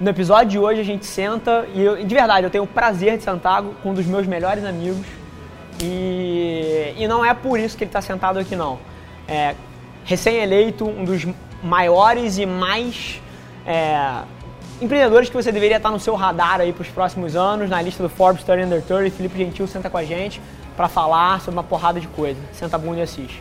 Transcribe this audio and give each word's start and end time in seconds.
No 0.00 0.10
episódio 0.10 0.48
de 0.48 0.58
hoje 0.58 0.80
a 0.80 0.84
gente 0.84 1.06
senta 1.06 1.66
e 1.72 1.80
eu, 1.80 2.04
de 2.04 2.14
verdade 2.14 2.44
eu 2.44 2.50
tenho 2.50 2.64
o 2.64 2.66
prazer 2.66 3.16
de 3.16 3.22
sentar 3.22 3.62
com 3.62 3.90
um 3.90 3.94
dos 3.94 4.04
meus 4.06 4.26
melhores 4.26 4.64
amigos 4.64 5.06
e, 5.80 6.92
e 6.96 7.06
não 7.06 7.24
é 7.24 7.32
por 7.32 7.60
isso 7.60 7.76
que 7.76 7.84
ele 7.84 7.90
está 7.90 8.02
sentado 8.02 8.40
aqui 8.40 8.56
não. 8.56 8.80
É, 9.28 9.54
recém-eleito, 10.04 10.84
um 10.84 11.04
dos 11.04 11.24
maiores 11.62 12.38
e 12.38 12.44
mais 12.44 13.22
é, 13.64 14.22
empreendedores 14.82 15.28
que 15.28 15.36
você 15.36 15.52
deveria 15.52 15.76
estar 15.76 15.92
no 15.92 16.00
seu 16.00 16.16
radar 16.16 16.60
aí 16.60 16.72
para 16.72 16.82
os 16.82 16.88
próximos 16.88 17.36
anos, 17.36 17.70
na 17.70 17.80
lista 17.80 18.02
do 18.02 18.08
Forbes 18.08 18.42
30 18.42 18.66
Under 18.66 18.82
30, 18.82 19.16
Felipe 19.16 19.38
Gentil 19.38 19.66
senta 19.68 19.88
com 19.88 19.96
a 19.96 20.04
gente 20.04 20.40
para 20.76 20.88
falar 20.88 21.40
sobre 21.40 21.52
uma 21.54 21.62
porrada 21.62 22.00
de 22.00 22.08
coisa. 22.08 22.40
Senta 22.52 22.74
a 22.74 22.78
bunda 22.80 22.98
e 22.98 23.02
assiste. 23.02 23.40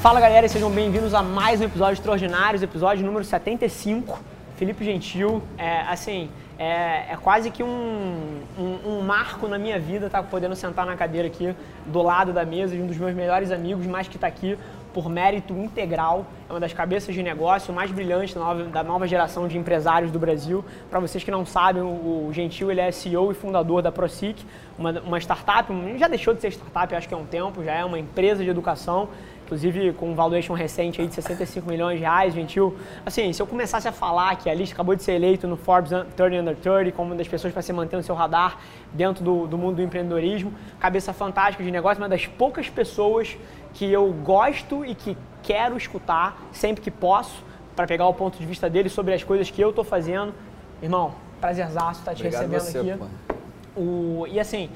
Fala 0.00 0.18
galera 0.18 0.48
sejam 0.48 0.70
bem-vindos 0.70 1.12
a 1.12 1.22
mais 1.22 1.60
um 1.60 1.64
episódio 1.64 1.92
extraordinário, 1.92 2.64
episódio 2.64 3.04
número 3.04 3.22
75. 3.22 4.18
Felipe 4.56 4.82
Gentil, 4.82 5.42
é, 5.58 5.82
assim, 5.82 6.30
é, 6.58 7.12
é, 7.12 7.18
quase 7.22 7.50
que 7.50 7.62
um, 7.62 8.40
um, 8.58 8.78
um, 8.86 9.02
marco 9.02 9.46
na 9.46 9.58
minha 9.58 9.78
vida 9.78 10.06
estar 10.06 10.22
tá, 10.22 10.26
podendo 10.26 10.56
sentar 10.56 10.86
na 10.86 10.96
cadeira 10.96 11.28
aqui 11.28 11.54
do 11.84 12.00
lado 12.00 12.32
da 12.32 12.46
mesa 12.46 12.74
de 12.74 12.80
um 12.80 12.86
dos 12.86 12.96
meus 12.96 13.14
melhores 13.14 13.50
amigos, 13.50 13.86
mas 13.86 14.08
que 14.08 14.16
está 14.16 14.26
aqui 14.26 14.58
por 14.94 15.10
mérito 15.10 15.52
integral, 15.52 16.24
é 16.48 16.52
uma 16.52 16.60
das 16.60 16.72
cabeças 16.72 17.14
de 17.14 17.22
negócio 17.22 17.72
mais 17.72 17.90
brilhantes 17.90 18.34
da 18.34 18.40
nova, 18.40 18.64
da 18.64 18.82
nova 18.82 19.06
geração 19.06 19.46
de 19.46 19.58
empresários 19.58 20.10
do 20.10 20.18
Brasil. 20.18 20.64
Para 20.90 20.98
vocês 20.98 21.22
que 21.22 21.30
não 21.30 21.44
sabem, 21.44 21.82
o, 21.82 22.26
o 22.28 22.30
Gentil 22.32 22.70
ele 22.70 22.80
é 22.80 22.90
CEO 22.90 23.30
e 23.30 23.34
fundador 23.34 23.82
da 23.82 23.92
ProSIC, 23.92 24.44
uma, 24.78 24.98
uma 25.00 25.18
startup, 25.18 25.70
já 25.98 26.08
deixou 26.08 26.32
de 26.32 26.40
ser 26.40 26.52
startup, 26.52 26.94
acho 26.94 27.06
que 27.06 27.12
há 27.12 27.18
um 27.18 27.26
tempo, 27.26 27.62
já 27.62 27.74
é 27.74 27.84
uma 27.84 27.98
empresa 27.98 28.42
de 28.42 28.48
educação 28.48 29.10
inclusive 29.50 29.92
com 29.94 30.12
um 30.12 30.14
valuation 30.14 30.54
recente 30.54 31.00
aí 31.00 31.08
de 31.08 31.14
65 31.14 31.68
milhões 31.68 31.98
de 31.98 32.04
reais, 32.04 32.32
gentil. 32.32 32.76
Assim, 33.04 33.32
se 33.32 33.42
eu 33.42 33.46
começasse 33.48 33.88
a 33.88 33.92
falar 33.92 34.36
que 34.36 34.48
a 34.48 34.54
lista 34.54 34.74
acabou 34.74 34.94
de 34.94 35.02
ser 35.02 35.14
eleito 35.14 35.48
no 35.48 35.56
Forbes 35.56 35.90
30 36.14 36.36
Under 36.36 36.56
30 36.56 36.92
como 36.92 37.10
uma 37.10 37.16
das 37.16 37.26
pessoas 37.26 37.52
para 37.52 37.60
se 37.60 37.72
manter 37.72 37.96
no 37.96 38.02
seu 38.04 38.14
radar 38.14 38.58
dentro 38.92 39.24
do, 39.24 39.48
do 39.48 39.58
mundo 39.58 39.76
do 39.76 39.82
empreendedorismo, 39.82 40.54
cabeça 40.78 41.12
fantástica 41.12 41.64
de 41.64 41.70
negócio, 41.72 42.00
uma 42.00 42.08
das 42.08 42.26
poucas 42.26 42.70
pessoas 42.70 43.36
que 43.74 43.90
eu 43.90 44.12
gosto 44.12 44.84
e 44.84 44.94
que 44.94 45.18
quero 45.42 45.76
escutar 45.76 46.40
sempre 46.52 46.80
que 46.80 46.90
posso 46.90 47.42
para 47.74 47.88
pegar 47.88 48.06
o 48.06 48.14
ponto 48.14 48.38
de 48.38 48.46
vista 48.46 48.70
dele 48.70 48.88
sobre 48.88 49.14
as 49.14 49.24
coisas 49.24 49.50
que 49.50 49.60
eu 49.60 49.70
estou 49.70 49.82
fazendo. 49.82 50.32
Irmão, 50.80 51.14
prazerzaço 51.40 52.00
estar 52.00 52.14
te 52.14 52.22
Obrigado 52.22 52.48
recebendo 52.48 52.60
você, 52.60 52.90
aqui. 52.90 52.98
Pô. 53.74 53.80
O, 53.80 54.26
e 54.28 54.38
assim, 54.38 54.70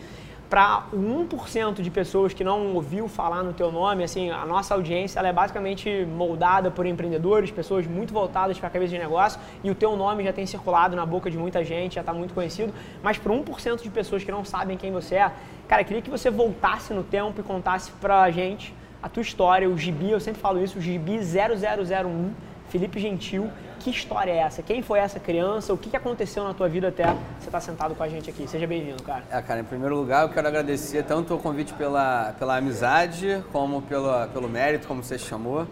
para 0.55 0.85
o 0.93 1.27
1% 1.27 1.83
de 1.83 1.91
pessoas 1.91 2.33
que 2.33 2.45
não 2.45 2.77
ouviu 2.77 3.09
falar 3.09 3.43
no 3.43 3.53
teu 3.53 3.73
nome, 3.73 4.05
assim, 4.05 4.31
a 4.31 4.47
nossa 4.47 4.73
audiência 4.73 5.19
ela 5.19 5.27
é 5.27 5.33
basicamente 5.33 6.07
moldada 6.17 6.71
por 6.71 6.87
empreendedores, 6.87 7.51
pessoas 7.51 7.89
muito 7.89 8.15
voltadas 8.15 8.57
para 8.57 8.69
a 8.69 8.71
cabeça 8.71 8.93
de 8.93 8.99
negócio, 9.01 9.41
e 9.65 9.71
o 9.73 9.75
teu 9.75 9.97
nome 9.97 10.23
já 10.23 10.33
tem 10.33 10.47
circulado 10.47 10.95
na 10.95 11.05
boca 11.05 11.29
de 11.29 11.37
muita 11.37 11.65
gente, 11.65 11.97
já 11.97 12.03
está 12.03 12.15
muito 12.15 12.33
conhecido, 12.35 12.73
mas 13.03 13.19
para 13.19 13.33
1% 13.33 13.83
de 13.83 13.91
pessoas 13.91 14.23
que 14.23 14.31
não 14.31 14.45
sabem 14.45 14.77
quem 14.77 14.93
você 14.93 15.17
é, 15.17 15.33
cara, 15.67 15.83
queria 15.83 16.01
que 16.01 16.09
você 16.09 16.31
voltasse 16.31 16.95
no 16.95 17.03
tempo 17.03 17.41
e 17.41 17.43
contasse 17.43 17.91
para 17.91 18.23
a 18.23 18.31
gente 18.31 18.73
a 19.03 19.09
tua 19.09 19.23
história, 19.23 19.69
o 19.69 19.77
Gibi, 19.77 20.13
eu 20.13 20.21
sempre 20.21 20.41
falo 20.41 20.63
isso, 20.63 20.79
o 20.79 20.81
Gibi 20.81 21.19
0001, 21.19 22.33
Felipe 22.69 23.01
Gentil, 23.01 23.51
que 23.85 23.91
história 23.91 24.33
é 24.33 24.39
essa? 24.39 24.63
Quem 24.63 24.81
foi 24.81 24.99
essa 24.99 25.21
criança? 25.21 25.71
O 25.75 25.77
que 25.77 25.95
aconteceu 25.95 26.43
na 26.43 26.55
tua 26.55 26.67
vida 26.67 26.89
até 26.89 27.05
você 27.05 27.41
estar 27.41 27.51
tá 27.51 27.61
sentado 27.61 27.95
com 27.95 28.03
a 28.03 28.09
gente 28.09 28.31
aqui? 28.31 28.49
Seja 28.49 28.67
bem-vindo, 28.67 29.03
cara. 29.03 29.23
É, 29.31 29.43
cara, 29.43 29.61
em 29.61 29.65
primeiro 29.65 29.95
lugar, 29.95 30.23
eu 30.23 30.31
quero 30.31 30.49
agradecer 30.49 31.03
tanto 31.03 31.35
o 31.35 31.39
convite 31.39 31.75
pela, 31.75 32.35
pela 32.39 32.57
amizade, 32.57 33.45
como 33.53 33.83
pelo, 33.83 34.27
pelo 34.29 34.49
mérito, 34.49 34.89
como 34.89 35.05
você 35.05 35.19
chamou. 35.19 35.67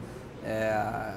É, 0.45 1.15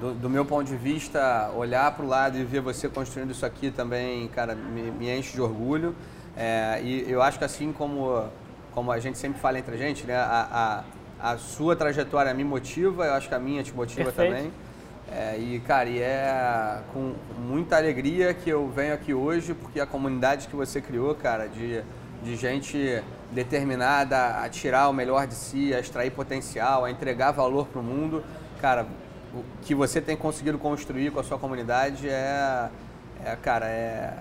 do, 0.00 0.14
do, 0.14 0.28
meu 0.28 0.44
ponto 0.44 0.64
de 0.66 0.76
vista, 0.76 1.52
olhar 1.54 1.92
para 1.92 2.04
o 2.04 2.08
lado 2.08 2.36
e 2.36 2.42
ver 2.42 2.60
você 2.60 2.88
construindo 2.88 3.30
isso 3.30 3.46
aqui 3.46 3.70
também, 3.70 4.26
cara, 4.26 4.56
me, 4.56 4.90
me 4.90 5.16
enche 5.16 5.34
de 5.34 5.40
orgulho. 5.40 5.94
É, 6.36 6.80
e 6.82 7.08
eu 7.08 7.22
acho 7.22 7.38
que 7.38 7.44
assim 7.44 7.72
como, 7.72 8.24
como 8.72 8.90
a 8.90 8.98
gente 8.98 9.18
sempre 9.18 9.38
fala 9.38 9.60
entre 9.60 9.76
a 9.76 9.78
gente, 9.78 10.04
né, 10.04 10.16
a, 10.16 10.82
a, 11.20 11.30
a 11.30 11.38
sua 11.38 11.76
trajetória 11.76 12.34
me 12.34 12.42
motiva, 12.42 13.06
eu 13.06 13.14
acho 13.14 13.28
que 13.28 13.34
a 13.36 13.38
minha 13.38 13.62
te 13.62 13.72
motiva 13.72 14.10
Perfeito. 14.10 14.34
também. 14.34 14.52
É, 15.14 15.38
e, 15.38 15.60
cara, 15.60 15.88
e 15.88 16.00
é 16.00 16.80
com 16.92 17.14
muita 17.38 17.76
alegria 17.76 18.34
que 18.34 18.50
eu 18.50 18.68
venho 18.68 18.92
aqui 18.92 19.14
hoje, 19.14 19.54
porque 19.54 19.78
a 19.78 19.86
comunidade 19.86 20.48
que 20.48 20.56
você 20.56 20.80
criou, 20.80 21.14
cara, 21.14 21.46
de, 21.46 21.84
de 22.24 22.34
gente 22.34 23.00
determinada 23.30 24.42
a 24.42 24.48
tirar 24.48 24.88
o 24.88 24.92
melhor 24.92 25.28
de 25.28 25.34
si, 25.34 25.72
a 25.72 25.78
extrair 25.78 26.10
potencial, 26.10 26.84
a 26.84 26.90
entregar 26.90 27.30
valor 27.30 27.68
para 27.68 27.80
o 27.80 27.84
mundo, 27.84 28.24
cara, 28.60 28.88
o 29.32 29.44
que 29.62 29.72
você 29.72 30.00
tem 30.00 30.16
conseguido 30.16 30.58
construir 30.58 31.12
com 31.12 31.20
a 31.20 31.22
sua 31.22 31.38
comunidade 31.38 32.08
é, 32.08 32.68
é 33.24 33.36
cara, 33.36 33.66
é, 33.66 34.14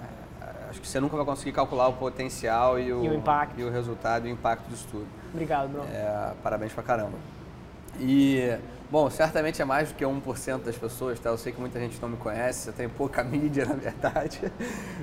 acho 0.70 0.80
que 0.80 0.88
você 0.88 1.00
nunca 1.00 1.16
vai 1.16 1.26
conseguir 1.26 1.54
calcular 1.54 1.88
o 1.88 1.94
potencial 1.94 2.80
e 2.80 2.94
o, 2.94 3.04
e 3.04 3.10
o 3.10 3.14
impacto 3.16 3.60
e 3.60 3.64
o 3.64 3.72
resultado 3.72 4.28
e 4.28 4.32
o 4.32 4.34
impacto 4.34 4.70
disso 4.70 4.88
tudo. 4.92 5.08
Obrigado, 5.32 5.70
Bruno. 5.70 5.88
É, 5.92 6.34
parabéns 6.44 6.72
pra 6.72 6.84
caramba. 6.84 7.18
E 8.00 8.56
Bom, 8.94 9.10
certamente 9.10 9.60
é 9.60 9.66
mais 9.66 9.90
do 9.90 9.96
que 9.96 10.06
1% 10.06 10.60
das 10.60 10.78
pessoas, 10.78 11.20
tá? 11.20 11.32
Eu 11.32 11.38
sei 11.40 11.52
que 11.52 11.60
muita 11.60 11.80
gente 11.80 12.00
não 12.00 12.10
me 12.10 12.16
conhece, 12.16 12.68
eu 12.68 12.74
tenho 12.74 12.92
pouca 12.92 13.24
mídia, 13.26 13.66
na 13.66 13.74
verdade. 13.74 14.40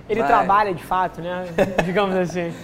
Ele 0.09 0.21
mas... 0.21 0.29
trabalha 0.29 0.73
de 0.73 0.85
fato, 0.85 1.21
né? 1.21 1.45
Digamos 1.85 2.15
assim. 2.15 2.55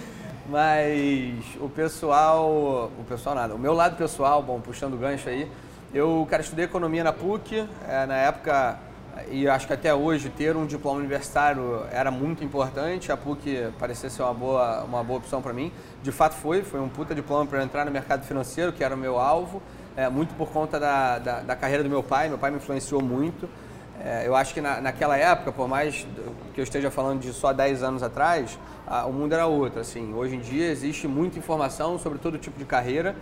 Mas 0.47 1.43
o 1.59 1.67
pessoal, 1.67 2.89
o 2.97 3.03
pessoal 3.09 3.35
nada. 3.35 3.53
O 3.53 3.59
meu 3.59 3.73
lado 3.73 3.97
pessoal, 3.97 4.41
bom, 4.41 4.61
puxando 4.61 4.93
o 4.93 4.97
gancho 4.97 5.27
aí, 5.27 5.51
eu, 5.93 6.25
cara, 6.29 6.41
estudei 6.41 6.63
economia 6.63 7.03
na 7.03 7.11
PUC, 7.11 7.67
é, 7.89 8.05
na 8.05 8.15
época, 8.15 8.79
e 9.29 9.49
acho 9.49 9.67
que 9.67 9.73
até 9.73 9.93
hoje 9.93 10.29
ter 10.29 10.55
um 10.55 10.65
diploma 10.65 10.99
universitário 10.99 11.83
era 11.91 12.09
muito 12.09 12.41
importante. 12.41 13.11
A 13.11 13.17
PUC 13.17 13.67
parecia 13.77 14.09
ser 14.09 14.21
uma 14.21 14.33
boa, 14.33 14.83
uma 14.85 15.03
boa 15.03 15.19
opção 15.19 15.41
para 15.41 15.51
mim. 15.51 15.73
De 16.01 16.13
fato 16.13 16.35
foi, 16.35 16.63
foi 16.63 16.79
um 16.79 16.87
puta 16.87 17.13
diploma 17.13 17.45
para 17.45 17.61
entrar 17.61 17.83
no 17.83 17.91
mercado 17.91 18.23
financeiro, 18.23 18.71
que 18.71 18.81
era 18.81 18.95
o 18.95 18.97
meu 18.97 19.19
alvo 19.19 19.61
é, 19.97 20.07
muito 20.07 20.35
por 20.35 20.49
conta 20.49 20.79
da, 20.79 21.17
da, 21.17 21.39
da, 21.41 21.55
carreira 21.55 21.83
do 21.83 21.89
meu 21.89 22.03
pai. 22.03 22.29
Meu 22.29 22.37
pai 22.37 22.51
me 22.51 22.57
influenciou 22.57 23.01
muito. 23.01 23.49
É, 23.99 24.27
eu 24.27 24.35
acho 24.35 24.53
que 24.53 24.61
na, 24.61 24.79
naquela 24.79 25.17
época, 25.17 25.51
por 25.51 25.67
mais 25.67 26.05
que 26.53 26.61
eu 26.61 26.63
esteja 26.63 26.91
falando 26.91 27.19
de 27.19 27.33
só 27.33 27.51
10 27.51 27.81
anos 27.81 28.03
atrás, 28.03 28.59
a, 28.85 29.07
o 29.07 29.11
mundo 29.11 29.33
era 29.33 29.47
outro. 29.47 29.81
Assim. 29.81 30.13
Hoje 30.13 30.35
em 30.35 30.39
dia 30.39 30.67
existe 30.67 31.07
muita 31.07 31.39
informação 31.39 31.97
sobre 31.97 32.19
todo 32.19 32.37
tipo 32.37 32.59
de 32.59 32.65
carreira. 32.65 33.15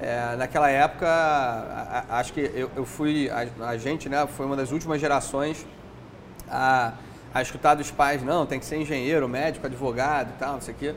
É, 0.00 0.34
naquela 0.36 0.70
época, 0.70 1.06
a, 1.06 2.04
a, 2.08 2.18
acho 2.18 2.32
que 2.32 2.40
eu, 2.40 2.70
eu 2.74 2.86
fui, 2.86 3.30
a, 3.30 3.76
gente 3.76 4.08
né, 4.08 4.26
foi 4.26 4.46
uma 4.46 4.56
das 4.56 4.72
últimas 4.72 4.98
gerações 4.98 5.66
a, 6.50 6.94
a 7.34 7.42
escutar 7.42 7.74
dos 7.74 7.90
pais, 7.90 8.22
não, 8.22 8.46
tem 8.46 8.58
que 8.58 8.64
ser 8.64 8.78
engenheiro, 8.78 9.28
médico, 9.28 9.66
advogado 9.66 10.30
e 10.30 10.38
tal, 10.38 10.54
não 10.54 10.60
sei 10.62 10.72
o 10.74 10.76
quê. 10.78 10.94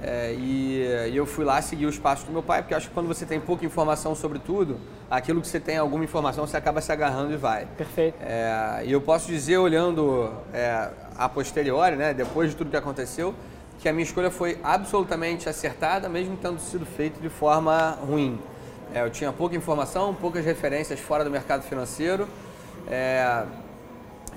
É, 0.00 0.32
e, 0.38 1.10
e, 1.10 1.16
eu 1.16 1.26
fui 1.26 1.44
lá 1.44 1.60
seguir 1.60 1.86
os 1.86 1.98
passos 1.98 2.24
do 2.24 2.32
meu 2.32 2.42
pai, 2.42 2.62
porque 2.62 2.74
acho 2.74 2.88
que 2.88 2.94
quando 2.94 3.08
você 3.08 3.26
tem 3.26 3.40
pouca 3.40 3.66
informação 3.66 4.14
sobre 4.14 4.38
tudo, 4.38 4.78
aquilo 5.10 5.40
que 5.40 5.48
você 5.48 5.58
tem 5.58 5.76
alguma 5.76 6.04
informação, 6.04 6.46
você 6.46 6.56
acaba 6.56 6.80
se 6.80 6.92
agarrando 6.92 7.32
e 7.32 7.36
vai. 7.36 7.66
Perfeito. 7.76 8.16
É, 8.20 8.82
e 8.84 8.92
eu 8.92 9.00
posso 9.00 9.26
dizer, 9.26 9.58
olhando 9.58 10.32
é, 10.52 10.88
a 11.16 11.28
posteriori, 11.28 11.96
né, 11.96 12.14
depois 12.14 12.50
de 12.50 12.56
tudo 12.56 12.70
que 12.70 12.76
aconteceu, 12.76 13.34
que 13.80 13.88
a 13.88 13.92
minha 13.92 14.04
escolha 14.04 14.30
foi 14.30 14.58
absolutamente 14.62 15.48
acertada, 15.48 16.08
mesmo 16.08 16.36
tendo 16.36 16.60
sido 16.60 16.86
feita 16.86 17.20
de 17.20 17.28
forma 17.28 17.98
ruim. 18.06 18.38
É, 18.94 19.02
eu 19.02 19.10
tinha 19.10 19.32
pouca 19.32 19.56
informação, 19.56 20.14
poucas 20.14 20.44
referências 20.44 20.98
fora 21.00 21.24
do 21.24 21.30
mercado 21.30 21.62
financeiro. 21.62 22.28
É, 22.88 23.44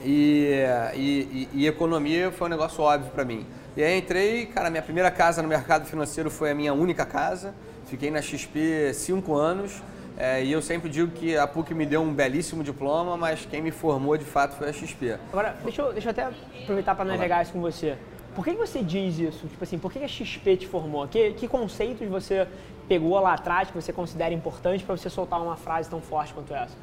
e, 0.04 0.66
e, 0.96 1.50
e, 1.54 1.68
economia 1.68 2.32
foi 2.32 2.48
um 2.48 2.50
negócio 2.50 2.84
óbvio 2.84 3.12
para 3.12 3.24
mim. 3.24 3.46
E 3.76 3.82
aí 3.82 3.98
entrei, 3.98 4.46
cara, 4.48 4.70
minha 4.70 4.82
primeira 4.82 5.10
casa 5.10 5.42
no 5.42 5.48
mercado 5.48 5.86
financeiro 5.86 6.30
foi 6.30 6.52
a 6.52 6.56
minha 6.56 6.74
única 6.74 7.06
casa. 7.06 7.54
Fiquei 7.86 8.12
na 8.12 8.22
XP 8.22 8.94
cinco 8.94 9.34
anos. 9.34 9.82
É, 10.18 10.44
e 10.44 10.52
eu 10.52 10.62
sempre 10.62 10.90
digo 10.90 11.10
que 11.12 11.38
a 11.38 11.48
PUC 11.48 11.74
me 11.74 11.86
deu 11.86 12.02
um 12.02 12.14
belíssimo 12.14 12.64
diploma, 12.64 13.16
mas 13.16 13.48
quem 13.50 13.62
me 13.62 13.72
formou 13.72 14.18
de 14.18 14.26
fato 14.26 14.58
foi 14.58 14.70
a 14.70 14.74
XP. 14.74 15.18
Agora, 15.32 15.56
deixa 15.64 15.82
eu, 15.82 15.94
deixa 15.94 16.10
eu 16.10 16.12
até 16.12 16.30
aproveitar 16.64 16.96
para 16.96 17.06
navegar 17.06 17.42
isso 17.42 17.54
com 17.54 17.62
você. 17.62 17.98
Por 18.36 18.44
que, 18.44 18.52
você 18.52 18.84
diz 18.84 19.18
isso? 19.18 19.48
Tipo 19.48 19.64
assim, 19.64 19.80
por 19.80 19.92
que 19.92 20.00
a 20.00 20.08
XP 20.08 20.58
te 20.58 20.68
formou? 20.68 21.08
Que, 21.08 21.32
que 21.32 21.48
conceitos 21.48 22.08
você 22.08 22.48
pegou 22.90 23.20
lá 23.20 23.34
atrás 23.34 23.70
que 23.70 23.74
você 23.74 23.94
considera 23.94 24.34
importante 24.34 24.84
para 24.84 24.96
você 24.96 25.10
soltar 25.10 25.42
uma 25.42 25.56
frase 25.56 25.90
tão 25.90 26.02
forte 26.02 26.34
quanto 26.34 26.54
essa? 26.54 26.76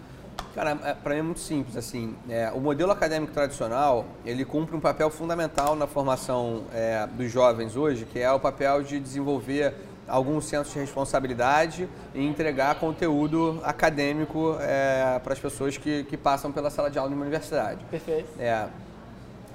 Cara, 0.55 0.76
é, 0.85 0.94
para 0.94 1.14
mim 1.14 1.20
é 1.20 1.23
muito 1.23 1.40
simples. 1.40 1.76
Assim, 1.76 2.17
é, 2.29 2.50
o 2.55 2.61
modelo 2.61 2.90
acadêmico 2.90 3.32
tradicional 3.32 4.06
ele 4.25 4.44
cumpre 4.44 4.76
um 4.76 4.81
papel 4.81 5.11
fundamental 5.11 5.76
na 5.76 5.87
formação 5.87 6.64
é, 6.73 7.06
dos 7.06 7.31
jovens 7.31 7.76
hoje, 7.76 8.05
que 8.05 8.19
é 8.19 8.31
o 8.32 8.40
papel 8.40 8.82
de 8.82 8.99
desenvolver 8.99 9.75
algum 10.08 10.40
senso 10.40 10.73
de 10.73 10.79
responsabilidade 10.79 11.88
e 12.14 12.26
entregar 12.26 12.76
conteúdo 12.76 13.61
acadêmico 13.62 14.56
é, 14.61 15.20
para 15.23 15.35
as 15.35 15.38
pessoas 15.38 15.76
que, 15.76 16.05
que 16.05 16.17
passam 16.17 16.50
pela 16.50 16.70
sala 16.70 16.91
de 16.91 16.99
aula 16.99 17.11
de 17.11 17.14
uma 17.14 17.23
universidade. 17.23 17.84
Perfeito. 17.91 18.29
É, 18.38 18.67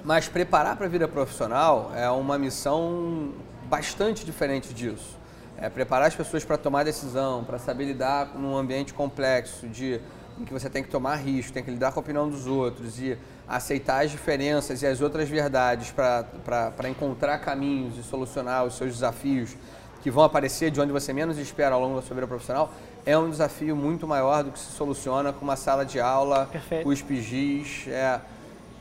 Mas 0.04 0.28
preparar 0.28 0.76
para 0.76 0.86
a 0.86 0.88
vida 0.88 1.08
profissional 1.08 1.90
é 1.94 2.08
uma 2.08 2.38
missão 2.38 3.32
bastante 3.64 4.24
diferente 4.24 4.72
disso. 4.72 5.18
É 5.56 5.68
preparar 5.68 6.08
as 6.08 6.14
pessoas 6.14 6.44
para 6.44 6.56
tomar 6.56 6.84
decisão, 6.84 7.44
para 7.44 7.58
saber 7.58 7.84
lidar 7.84 8.34
num 8.34 8.56
ambiente 8.56 8.92
complexo, 8.94 9.68
de, 9.68 10.00
em 10.38 10.44
que 10.44 10.52
você 10.52 10.68
tem 10.68 10.82
que 10.82 10.88
tomar 10.88 11.16
risco, 11.16 11.52
tem 11.52 11.62
que 11.62 11.70
lidar 11.70 11.92
com 11.92 12.00
a 12.00 12.02
opinião 12.02 12.28
dos 12.28 12.46
outros 12.46 12.98
e 13.00 13.16
aceitar 13.46 14.04
as 14.04 14.10
diferenças 14.10 14.82
e 14.82 14.86
as 14.86 15.00
outras 15.00 15.28
verdades 15.28 15.92
para 15.92 16.88
encontrar 16.88 17.38
caminhos 17.38 17.96
e 17.98 18.02
solucionar 18.02 18.64
os 18.64 18.76
seus 18.76 18.92
desafios 18.92 19.56
que 20.02 20.10
vão 20.10 20.24
aparecer 20.24 20.70
de 20.70 20.80
onde 20.80 20.92
você 20.92 21.12
menos 21.12 21.38
espera 21.38 21.74
ao 21.74 21.80
longo 21.80 21.96
da 21.96 22.02
sua 22.02 22.14
vida 22.14 22.26
profissional, 22.26 22.70
é 23.06 23.16
um 23.16 23.30
desafio 23.30 23.74
muito 23.74 24.06
maior 24.06 24.44
do 24.44 24.50
que 24.50 24.58
se 24.58 24.72
soluciona 24.72 25.32
com 25.32 25.42
uma 25.42 25.56
sala 25.56 25.84
de 25.84 25.98
aula, 25.98 26.50
com 26.82 26.88
os 26.90 27.00
PGs. 27.00 27.90
É, 27.90 28.20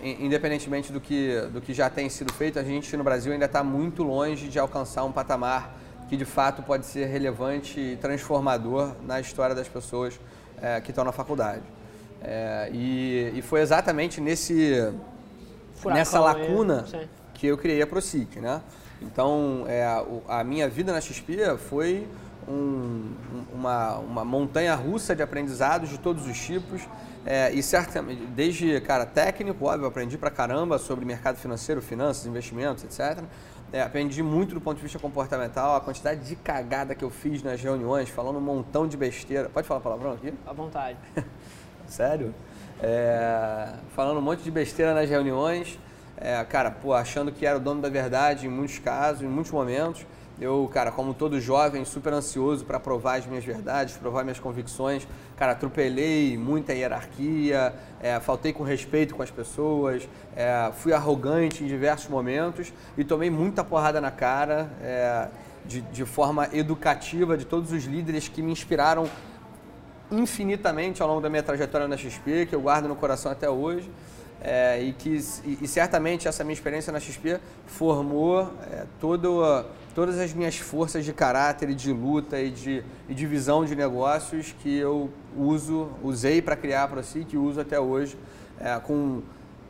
independentemente 0.03 0.91
do 0.91 0.99
que, 0.99 1.39
do 1.53 1.61
que 1.61 1.73
já 1.73 1.89
tem 1.89 2.09
sido 2.09 2.33
feito, 2.33 2.59
a 2.59 2.63
gente 2.63 2.97
no 2.97 3.05
Brasil 3.05 3.31
ainda 3.31 3.45
está 3.45 3.63
muito 3.63 4.03
longe 4.03 4.49
de 4.49 4.59
alcançar 4.59 5.05
um 5.05 5.13
patamar 5.13 5.73
que 6.09 6.17
de 6.17 6.25
fato 6.25 6.61
pode 6.61 6.85
ser 6.85 7.05
relevante 7.05 7.79
e 7.79 7.95
transformador 7.95 8.91
na 9.05 9.21
história 9.21 9.55
das 9.55 9.69
pessoas 9.69 10.19
é, 10.63 10.79
que 10.79 10.91
estão 10.91 11.03
na 11.03 11.11
faculdade. 11.11 11.61
É, 12.21 12.69
e, 12.71 13.33
e, 13.35 13.41
foi 13.41 13.59
exatamente 13.59 14.21
nesse, 14.21 14.93
Furacão, 15.75 15.99
nessa 15.99 16.19
lacuna 16.21 16.85
que 17.33 17.47
eu 17.47 17.57
criei 17.57 17.81
a 17.81 17.87
ProSIC, 17.87 18.39
né? 18.39 18.61
Então, 19.01 19.65
é, 19.67 19.85
a 20.29 20.43
minha 20.45 20.69
vida 20.69 20.93
na 20.93 21.01
XP 21.01 21.57
foi 21.69 22.07
um, 22.47 23.11
uma, 23.53 23.97
uma 23.97 24.23
montanha 24.23 24.73
russa 24.73 25.13
de 25.13 25.21
aprendizados 25.21 25.89
de 25.89 25.99
todos 25.99 26.25
os 26.25 26.39
tipos. 26.39 26.81
É, 27.25 27.51
e 27.53 27.61
certamente, 27.61 28.25
desde, 28.27 28.79
cara, 28.81 29.05
técnico, 29.05 29.65
óbvio, 29.65 29.87
aprendi 29.87 30.17
pra 30.17 30.29
caramba 30.29 30.77
sobre 30.77 31.05
mercado 31.05 31.37
financeiro, 31.37 31.81
finanças, 31.81 32.25
investimentos, 32.25 32.83
etc. 32.83 33.23
É, 33.73 33.81
aprendi 33.81 34.21
muito 34.21 34.53
do 34.53 34.61
ponto 34.61 34.77
de 34.77 34.83
vista 34.83 34.99
comportamental, 34.99 35.75
a 35.75 35.81
quantidade 35.81 36.27
de 36.27 36.35
cagada 36.35 36.93
que 36.93 37.03
eu 37.03 37.09
fiz 37.09 37.41
nas 37.41 37.59
reuniões, 37.59 38.07
falando 38.07 38.37
um 38.37 38.41
montão 38.41 38.87
de 38.87 38.95
besteira. 38.95 39.49
Pode 39.49 39.65
falar 39.65 39.79
palavrão 39.79 40.11
aqui? 40.13 40.31
À 40.45 40.53
vontade. 40.53 40.99
Sério? 41.87 42.35
É, 42.79 43.73
falando 43.95 44.19
um 44.19 44.21
monte 44.21 44.43
de 44.43 44.51
besteira 44.51 44.93
nas 44.93 45.09
reuniões, 45.09 45.79
é, 46.17 46.43
cara, 46.43 46.69
pô, 46.69 46.93
achando 46.93 47.31
que 47.31 47.47
era 47.47 47.57
o 47.57 47.59
dono 47.59 47.81
da 47.81 47.89
verdade 47.89 48.45
em 48.45 48.49
muitos 48.49 48.77
casos, 48.77 49.23
em 49.23 49.27
muitos 49.27 49.51
momentos. 49.51 50.05
Eu, 50.43 50.69
cara, 50.73 50.91
como 50.91 51.13
todo 51.13 51.39
jovem, 51.39 51.85
super 51.85 52.11
ansioso 52.11 52.65
para 52.65 52.77
provar 52.77 53.17
as 53.17 53.25
minhas 53.25 53.45
verdades, 53.45 53.95
provar 53.95 54.25
minhas 54.25 54.41
convicções. 54.41 55.07
Cara, 55.37 55.53
atropelei 55.53 56.37
muita 56.37 56.73
hierarquia, 56.73 57.73
é, 58.01 58.19
faltei 58.19 58.51
com 58.51 58.61
respeito 58.61 59.15
com 59.15 59.23
as 59.23 59.31
pessoas, 59.31 60.05
é, 60.35 60.69
fui 60.73 60.91
arrogante 60.91 61.63
em 61.63 61.67
diversos 61.67 62.09
momentos 62.09 62.73
e 62.97 63.05
tomei 63.05 63.29
muita 63.29 63.63
porrada 63.63 64.01
na 64.01 64.11
cara 64.11 64.69
é, 64.81 65.29
de, 65.65 65.79
de 65.79 66.03
forma 66.03 66.49
educativa 66.51 67.37
de 67.37 67.45
todos 67.45 67.71
os 67.71 67.85
líderes 67.85 68.27
que 68.27 68.41
me 68.41 68.51
inspiraram 68.51 69.09
infinitamente 70.11 71.01
ao 71.01 71.07
longo 71.07 71.21
da 71.21 71.29
minha 71.29 71.41
trajetória 71.41 71.87
na 71.87 71.95
XP, 71.95 72.47
que 72.47 72.53
eu 72.53 72.59
guardo 72.59 72.89
no 72.89 72.97
coração 72.97 73.31
até 73.31 73.49
hoje. 73.49 73.89
É, 74.45 74.81
e 74.81 74.91
que 74.91 75.17
e, 75.45 75.59
e, 75.61 75.67
certamente 75.69 76.27
essa 76.27 76.43
minha 76.43 76.53
experiência 76.53 76.91
na 76.91 76.99
XP 76.99 77.39
formou 77.65 78.41
é, 78.69 78.83
todo, 78.99 79.41
todas 79.93 80.19
as 80.19 80.33
minhas 80.33 80.57
forças 80.57 81.05
de 81.05 81.13
caráter 81.13 81.69
e 81.69 81.75
de 81.75 81.91
luta 81.91 82.39
e 82.39 82.49
de, 82.49 82.83
e 83.07 83.13
de 83.13 83.25
visão 83.25 83.63
de 83.63 83.75
negócios 83.75 84.53
que 84.59 84.75
eu 84.77 85.09
uso, 85.37 85.89
usei 86.01 86.41
para 86.41 86.55
criar 86.55 86.83
a 86.83 86.87
ProSIC 86.87 87.33
e 87.33 87.37
uso 87.37 87.59
até 87.59 87.79
hoje, 87.79 88.17
é, 88.59 88.79
com 88.79 89.21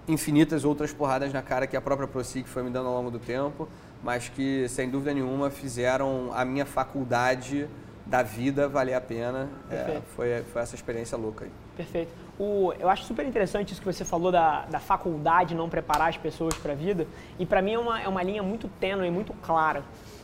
infinitas 0.08 0.66
outras 0.66 0.92
porradas 0.92 1.32
na 1.32 1.42
cara 1.42 1.66
que 1.68 1.78
a 1.78 1.82
própria 1.82 2.08
ProSIC 2.08 2.48
foi 2.48 2.64
me 2.64 2.70
dando 2.70 2.88
ao 2.88 2.96
longo 2.96 3.12
do 3.12 3.20
tempo, 3.20 3.68
mas 4.04 4.30
que 4.30 4.68
sem 4.70 4.90
dúvida 4.90 5.14
nenhuma 5.14 5.50
fizeram 5.50 6.32
a 6.34 6.44
minha 6.44 6.66
faculdade 6.66 7.70
da 8.06 8.22
vida 8.22 8.68
valer 8.68 8.94
a 8.94 9.02
pena. 9.02 9.50
É, 9.72 10.02
foi, 10.16 10.44
foi 10.52 10.62
essa 10.62 10.76
experiência 10.76 11.18
louca 11.18 11.46
aí. 11.46 11.52
Perfeito. 11.78 12.23
O, 12.40 12.74
eu 12.80 12.90
acho 12.90 13.04
super 13.04 13.26
interessante 13.26 13.72
isso 13.72 13.82
que 13.82 13.86
você 13.86 14.04
falou 14.04 14.32
da, 14.32 14.66
da 14.66 14.80
faculdade 14.80 15.54
não 15.54 15.70
preparar 15.70 16.10
as 16.10 16.18
pessoas 16.18 16.56
para 16.56 16.74
a 16.74 16.76
vida. 16.76 17.08
E 17.38 17.46
para 17.46 17.62
mim 17.62 17.74
é 17.74 17.80
uma, 17.80 18.02
é 18.02 18.08
uma 18.08 18.24
linha 18.24 18.42
muito 18.42 18.68
tênue, 18.80 19.12
muito 19.12 19.34
clara. 19.42 19.84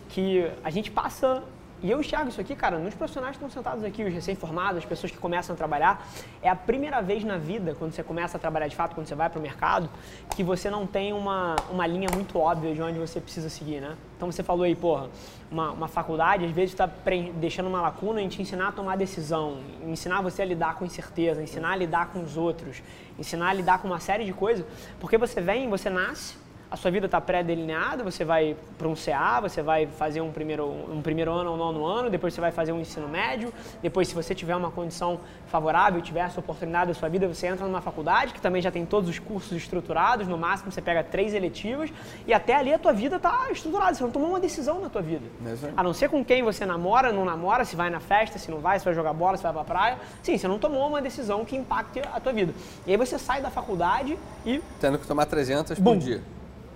Que 0.10 0.52
a 0.64 0.72
gente 0.72 0.90
passa 0.90 1.44
e 1.82 1.90
eu 1.90 2.00
enxergo 2.02 2.30
isso 2.30 2.42
aqui, 2.42 2.56
cara, 2.56 2.78
nos 2.78 2.94
profissionais 2.94 3.38
que 3.38 3.44
estão 3.44 3.50
sentados 3.50 3.84
aqui, 3.84 4.04
os 4.04 4.14
recém-formados, 4.14 4.80
as 4.80 4.86
pessoas 4.86 5.12
que 5.12 5.18
começam 5.18 5.54
a 5.54 5.58
trabalhar. 5.58 6.06
É 6.42 6.50
a 6.50 6.56
primeira 6.56 7.02
vez 7.02 7.24
na 7.24 7.38
vida, 7.38 7.76
quando 7.78 7.94
você 7.94 8.04
começa 8.04 8.38
a 8.38 8.40
trabalhar 8.40 8.68
de 8.68 8.76
fato, 8.76 8.94
quando 8.94 9.08
você 9.08 9.16
vai 9.16 9.30
para 9.30 9.40
o 9.40 9.42
mercado, 9.42 9.90
que 10.36 10.44
você 10.44 10.70
não 10.70 10.86
tem 10.86 11.14
uma, 11.14 11.56
uma 11.72 11.88
linha 11.88 12.10
muito 12.14 12.38
óbvia 12.38 12.74
de 12.74 12.82
onde 12.82 13.00
você 13.00 13.22
precisa 13.22 13.50
seguir, 13.50 13.80
né? 13.80 13.96
Então 14.18 14.30
você 14.30 14.44
falou 14.44 14.64
aí, 14.64 14.76
porra, 14.76 15.10
uma, 15.50 15.72
uma 15.72 15.88
faculdade 15.88 16.44
às 16.44 16.52
vezes 16.52 16.72
está 16.72 16.90
deixando 17.36 17.68
uma 17.68 17.82
lacuna 17.82 18.22
em 18.22 18.28
te 18.28 18.42
ensinar 18.42 18.68
a 18.68 18.72
tomar 18.74 18.98
decisão, 18.98 19.60
ensinar 19.88 20.22
você 20.22 20.42
a 20.42 20.46
lidar 20.46 20.76
com 20.76 20.84
incerteza, 20.84 21.42
ensinar 21.42 21.72
a 21.72 21.76
lidar 21.78 22.08
com 22.08 22.22
os 22.22 22.36
outros, 22.36 22.84
ensinar 23.18 23.50
a 23.50 23.54
lidar 23.54 23.82
com 23.82 23.88
uma 23.88 24.00
série 24.02 24.26
de 24.26 24.34
coisas. 24.34 24.66
Porque 25.00 25.18
você 25.18 25.40
vem, 25.40 25.70
você 25.70 25.90
nasce 25.90 26.36
a 26.72 26.76
sua 26.76 26.92
vida 26.92 27.08
está 27.08 27.20
pré-delineada, 27.20 28.04
você 28.04 28.24
vai 28.24 28.56
para 28.78 28.88
um 28.88 28.94
CA, 28.94 29.40
você 29.42 29.62
vai 29.62 29.88
fazer 29.88 30.22
um 30.22 30.32
primeiro, 30.32 30.68
um 30.68 31.02
primeiro 31.02 31.32
ano 31.32 31.50
ou 31.50 31.56
um 31.56 31.58
nono 31.58 31.86
ano, 31.86 32.10
depois 32.10 32.34
você 32.34 32.42
vai 32.42 32.52
fazer 32.52 32.72
um 32.72 32.80
ensino 32.80 33.08
médio, 33.08 33.52
depois 33.82 34.08
se 34.08 34.14
você 34.14 34.36
tiver 34.36 34.56
uma 34.56 34.70
condição 34.70 35.20
favorável, 35.48 36.00
tiver 36.02 36.20
essa 36.20 36.40
oportunidade 36.40 36.90
da 36.90 36.94
sua 36.94 37.10
vida, 37.10 37.28
você 37.28 37.48
entra 37.48 37.66
numa 37.66 37.82
faculdade 37.82 38.34
que 38.34 38.42
também 38.42 38.62
já 38.62 38.70
tem 38.70 38.86
todos 38.86 39.10
os 39.10 39.18
cursos 39.18 39.52
estruturados, 39.52 40.28
no 40.28 40.38
máximo 40.38 40.72
você 40.72 40.82
pega 40.82 41.04
três 41.04 41.34
eletivas 41.34 41.92
e 42.28 42.34
até 42.34 42.56
ali 42.56 42.72
a 42.72 42.78
tua 42.78 42.94
vida 42.94 43.16
está 43.16 43.50
estruturada, 43.52 43.96
você 43.96 44.04
não 44.04 44.12
tomou 44.12 44.30
uma 44.30 44.40
decisão 44.40 44.80
na 44.80 44.90
tua 44.90 45.02
vida. 45.02 45.26
Mesmo. 45.42 45.70
A 45.76 45.82
não 45.82 45.94
ser 45.94 46.08
com 46.10 46.24
quem 46.24 46.44
você 46.44 46.68
namora, 46.68 47.12
não 47.12 47.26
namora, 47.26 47.66
se 47.66 47.76
vai 47.76 47.90
na 47.90 48.00
festa, 48.00 48.38
se 48.38 48.52
não 48.52 48.60
vai, 48.60 48.78
se 48.78 48.86
vai 48.86 48.94
jogar 48.94 49.14
bola, 49.14 49.38
se 49.38 49.44
vai 49.44 49.52
para 49.52 49.62
a 49.62 49.66
praia. 49.66 49.98
Sim, 50.22 50.38
você 50.38 50.48
não 50.48 50.60
tomou 50.60 50.88
uma 50.88 51.02
decisão 51.02 51.44
que 51.44 51.56
impacte 51.56 52.00
a 52.14 52.20
tua 52.20 52.32
vida. 52.32 52.54
E 52.86 52.92
aí 52.92 52.98
você 52.98 53.18
sai 53.18 53.42
da 53.42 53.50
faculdade 53.50 54.18
e... 54.46 54.62
Tendo 54.80 55.00
que 55.00 55.08
tomar 55.08 55.26
300 55.26 55.80
por 55.80 55.98
dia 55.98 56.22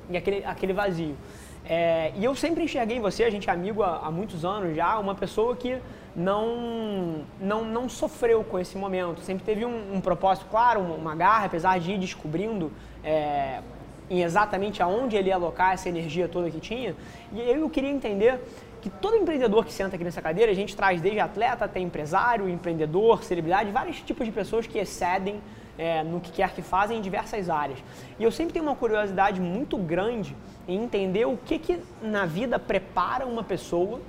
e 0.10 0.18
aquele, 0.18 0.44
aquele 0.46 0.74
vazio. 0.74 1.16
É, 1.66 2.12
e 2.16 2.26
eu 2.26 2.36
sempre 2.36 2.64
enxerguei 2.64 2.98
em 2.98 3.00
você, 3.00 3.24
a 3.24 3.30
gente 3.30 3.50
é 3.50 3.54
amigo 3.54 3.84
há, 3.84 4.00
há, 4.06 4.12
muitos 4.12 4.44
anos 4.44 4.76
já, 4.76 4.98
uma 5.00 5.16
pessoa 5.16 5.56
que 5.56 5.78
não, 6.16 7.24
não, 7.40 7.64
não 7.64 7.88
sofreu 7.88 8.44
com 8.44 8.60
esse 8.60 8.78
momento. 8.78 9.22
Sempre 9.22 9.46
teve 9.46 9.66
um, 9.66 9.96
um 9.96 10.02
propósito 10.02 10.48
claro, 10.50 10.82
uma 10.82 11.16
garra, 11.16 11.46
apesar 11.46 11.80
de 11.80 11.94
ir 11.94 11.98
descobrindo 11.98 12.72
é, 13.04 13.62
em 14.10 14.22
exatamente 14.22 14.84
aonde 14.84 15.16
ele 15.16 15.30
ia 15.30 15.36
alocar 15.36 15.74
essa 15.74 15.88
energia 15.88 16.28
toda 16.28 16.52
que 16.52 16.60
tinha. 16.60 16.96
E 17.32 17.40
eu 17.40 17.70
queria 17.70 17.90
entender 17.90 18.40
que 18.82 18.90
todo 18.90 19.16
empreendedor 19.16 19.64
que 19.64 19.72
senta 19.72 19.96
aqui 19.96 20.04
nessa 20.04 20.22
cadeira, 20.22 20.52
a 20.52 20.56
gente 20.56 20.76
traz 20.76 21.00
desde 21.00 21.22
atleta 21.22 21.64
até 21.64 21.80
empresário, 21.80 22.50
empreendedor, 22.50 23.24
celebridade, 23.24 23.72
vários 23.72 24.02
tipos 24.02 24.26
de 24.26 24.32
pessoas 24.34 24.68
que 24.68 24.78
excedem 24.78 25.42
é, 25.78 26.04
no 26.04 26.20
que 26.20 26.32
quer 26.32 26.54
que 26.54 26.62
fazem 26.62 26.98
em 26.98 27.02
diversas 27.02 27.50
áreas. 27.50 27.80
E 28.20 28.24
eu 28.24 28.32
sempre 28.32 28.54
tenho 28.54 28.66
uma 28.66 28.76
curiosidade 28.76 29.42
muito 29.42 29.78
grande 29.78 30.36
em 30.68 30.84
entender 30.84 31.26
o 31.26 31.38
que, 31.38 31.60
que 31.60 31.80
na 32.02 32.26
vida 32.26 32.60
prepara 32.60 33.26
uma 33.26 33.44
pessoa 33.44 34.00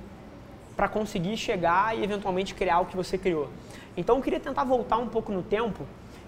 para 0.75 0.87
conseguir 0.87 1.37
chegar 1.37 1.97
e 1.97 2.03
eventualmente 2.03 2.53
criar 2.53 2.79
o 2.79 2.85
que 2.85 2.95
você 2.95 3.17
criou. 3.17 3.49
Então 3.95 4.17
eu 4.17 4.21
queria 4.21 4.39
tentar 4.39 4.63
voltar 4.63 4.97
um 4.97 5.07
pouco 5.07 5.31
no 5.31 5.41
tempo 5.41 5.85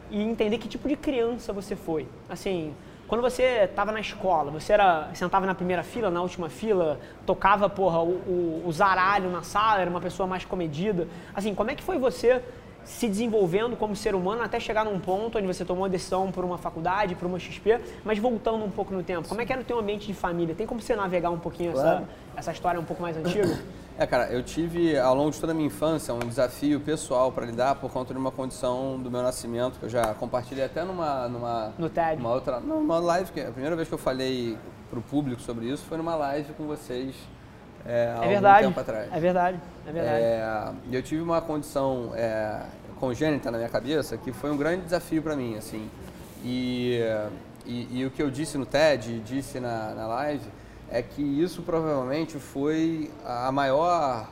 e 0.09 0.21
entender 0.21 0.57
que 0.57 0.67
tipo 0.67 0.87
de 0.87 0.95
criança 0.95 1.51
você 1.51 1.75
foi. 1.75 2.07
Assim, 2.29 2.73
quando 3.07 3.21
você 3.21 3.63
estava 3.63 3.91
na 3.91 3.99
escola, 3.99 4.51
você 4.51 4.73
era 4.73 5.09
sentava 5.13 5.45
na 5.45 5.55
primeira 5.55 5.83
fila, 5.83 6.09
na 6.09 6.21
última 6.21 6.49
fila, 6.49 6.99
tocava 7.25 7.69
porra, 7.69 8.01
o, 8.01 8.09
o, 8.09 8.63
o 8.65 8.71
zaralho 8.71 9.29
na 9.29 9.43
sala, 9.43 9.81
era 9.81 9.89
uma 9.89 10.01
pessoa 10.01 10.27
mais 10.27 10.45
comedida. 10.45 11.07
Assim, 11.33 11.53
como 11.53 11.71
é 11.71 11.75
que 11.75 11.83
foi 11.83 11.97
você 11.97 12.41
se 12.87 13.07
desenvolvendo 13.07 13.75
como 13.75 13.95
ser 13.95 14.15
humano 14.15 14.41
até 14.41 14.59
chegar 14.59 14.85
num 14.85 14.99
ponto 14.99 15.37
onde 15.37 15.45
você 15.45 15.65
tomou 15.65 15.85
a 15.85 15.87
decisão 15.89 16.31
por 16.31 16.45
uma 16.45 16.57
faculdade, 16.57 17.15
por 17.15 17.27
uma 17.27 17.37
XP, 17.37 17.79
mas 18.03 18.17
voltando 18.17 18.63
um 18.63 18.71
pouco 18.71 18.93
no 18.93 19.03
tempo. 19.03 19.27
Como 19.27 19.41
é 19.41 19.45
que 19.45 19.51
era 19.51 19.61
o 19.61 19.65
teu 19.65 19.77
ambiente 19.77 20.07
de 20.07 20.13
família? 20.13 20.55
Tem 20.55 20.65
como 20.65 20.81
você 20.81 20.95
navegar 20.95 21.29
um 21.29 21.37
pouquinho 21.37 21.73
claro. 21.73 21.89
essa, 21.89 22.09
essa 22.37 22.51
história 22.53 22.79
um 22.79 22.85
pouco 22.85 23.01
mais 23.01 23.17
antiga? 23.17 23.59
É, 23.99 24.05
cara, 24.05 24.31
eu 24.31 24.43
tive 24.43 24.97
ao 24.97 25.15
longo 25.15 25.31
de 25.31 25.39
toda 25.39 25.51
a 25.51 25.55
minha 25.55 25.67
infância 25.67 26.13
um 26.13 26.19
desafio 26.19 26.79
pessoal 26.79 27.31
para 27.31 27.45
lidar 27.45 27.75
por 27.75 27.91
conta 27.91 28.13
de 28.13 28.19
uma 28.19 28.31
condição 28.31 28.99
do 28.99 29.09
meu 29.09 29.23
nascimento, 29.23 29.79
que 29.79 29.85
eu 29.85 29.89
já 29.89 30.13
compartilhei 30.13 30.63
até 30.63 30.83
numa. 30.83 31.27
numa 31.27 31.73
no 31.79 31.89
TED? 31.89 32.21
Numa 32.21 32.33
outra. 32.33 32.59
Numa 32.59 32.99
live, 32.99 33.31
que 33.31 33.41
a 33.41 33.51
primeira 33.51 33.75
vez 33.75 33.87
que 33.87 33.93
eu 33.95 33.97
falei 33.97 34.55
para 34.89 34.99
o 34.99 35.01
público 35.01 35.41
sobre 35.41 35.65
isso 35.65 35.83
foi 35.83 35.97
numa 35.97 36.15
live 36.15 36.53
com 36.53 36.67
vocês. 36.67 37.15
É, 37.87 38.13
há 38.19 38.25
é 38.25 38.27
verdade. 38.27 38.67
tempo 38.67 38.79
atrás. 38.79 39.13
É 39.13 39.19
verdade. 39.19 39.59
É 39.87 39.91
verdade. 39.91 40.21
É, 40.21 40.71
eu 40.91 41.01
tive 41.01 41.21
uma 41.21 41.41
condição 41.41 42.11
é, 42.15 42.61
congênita 42.99 43.49
na 43.49 43.57
minha 43.57 43.69
cabeça 43.69 44.17
que 44.17 44.33
foi 44.33 44.51
um 44.51 44.57
grande 44.57 44.83
desafio 44.83 45.23
para 45.23 45.35
mim, 45.35 45.55
assim. 45.55 45.89
E, 46.43 46.99
e, 47.65 47.99
e, 47.99 48.05
o 48.05 48.11
que 48.11 48.21
eu 48.21 48.29
disse 48.29 48.57
no 48.57 48.65
TED, 48.65 49.19
disse 49.19 49.59
na, 49.59 49.93
na 49.95 50.07
live, 50.07 50.45
é 50.91 51.01
que 51.01 51.21
isso 51.21 51.61
provavelmente 51.61 52.37
foi 52.37 53.09
a 53.25 53.51
maior 53.51 54.27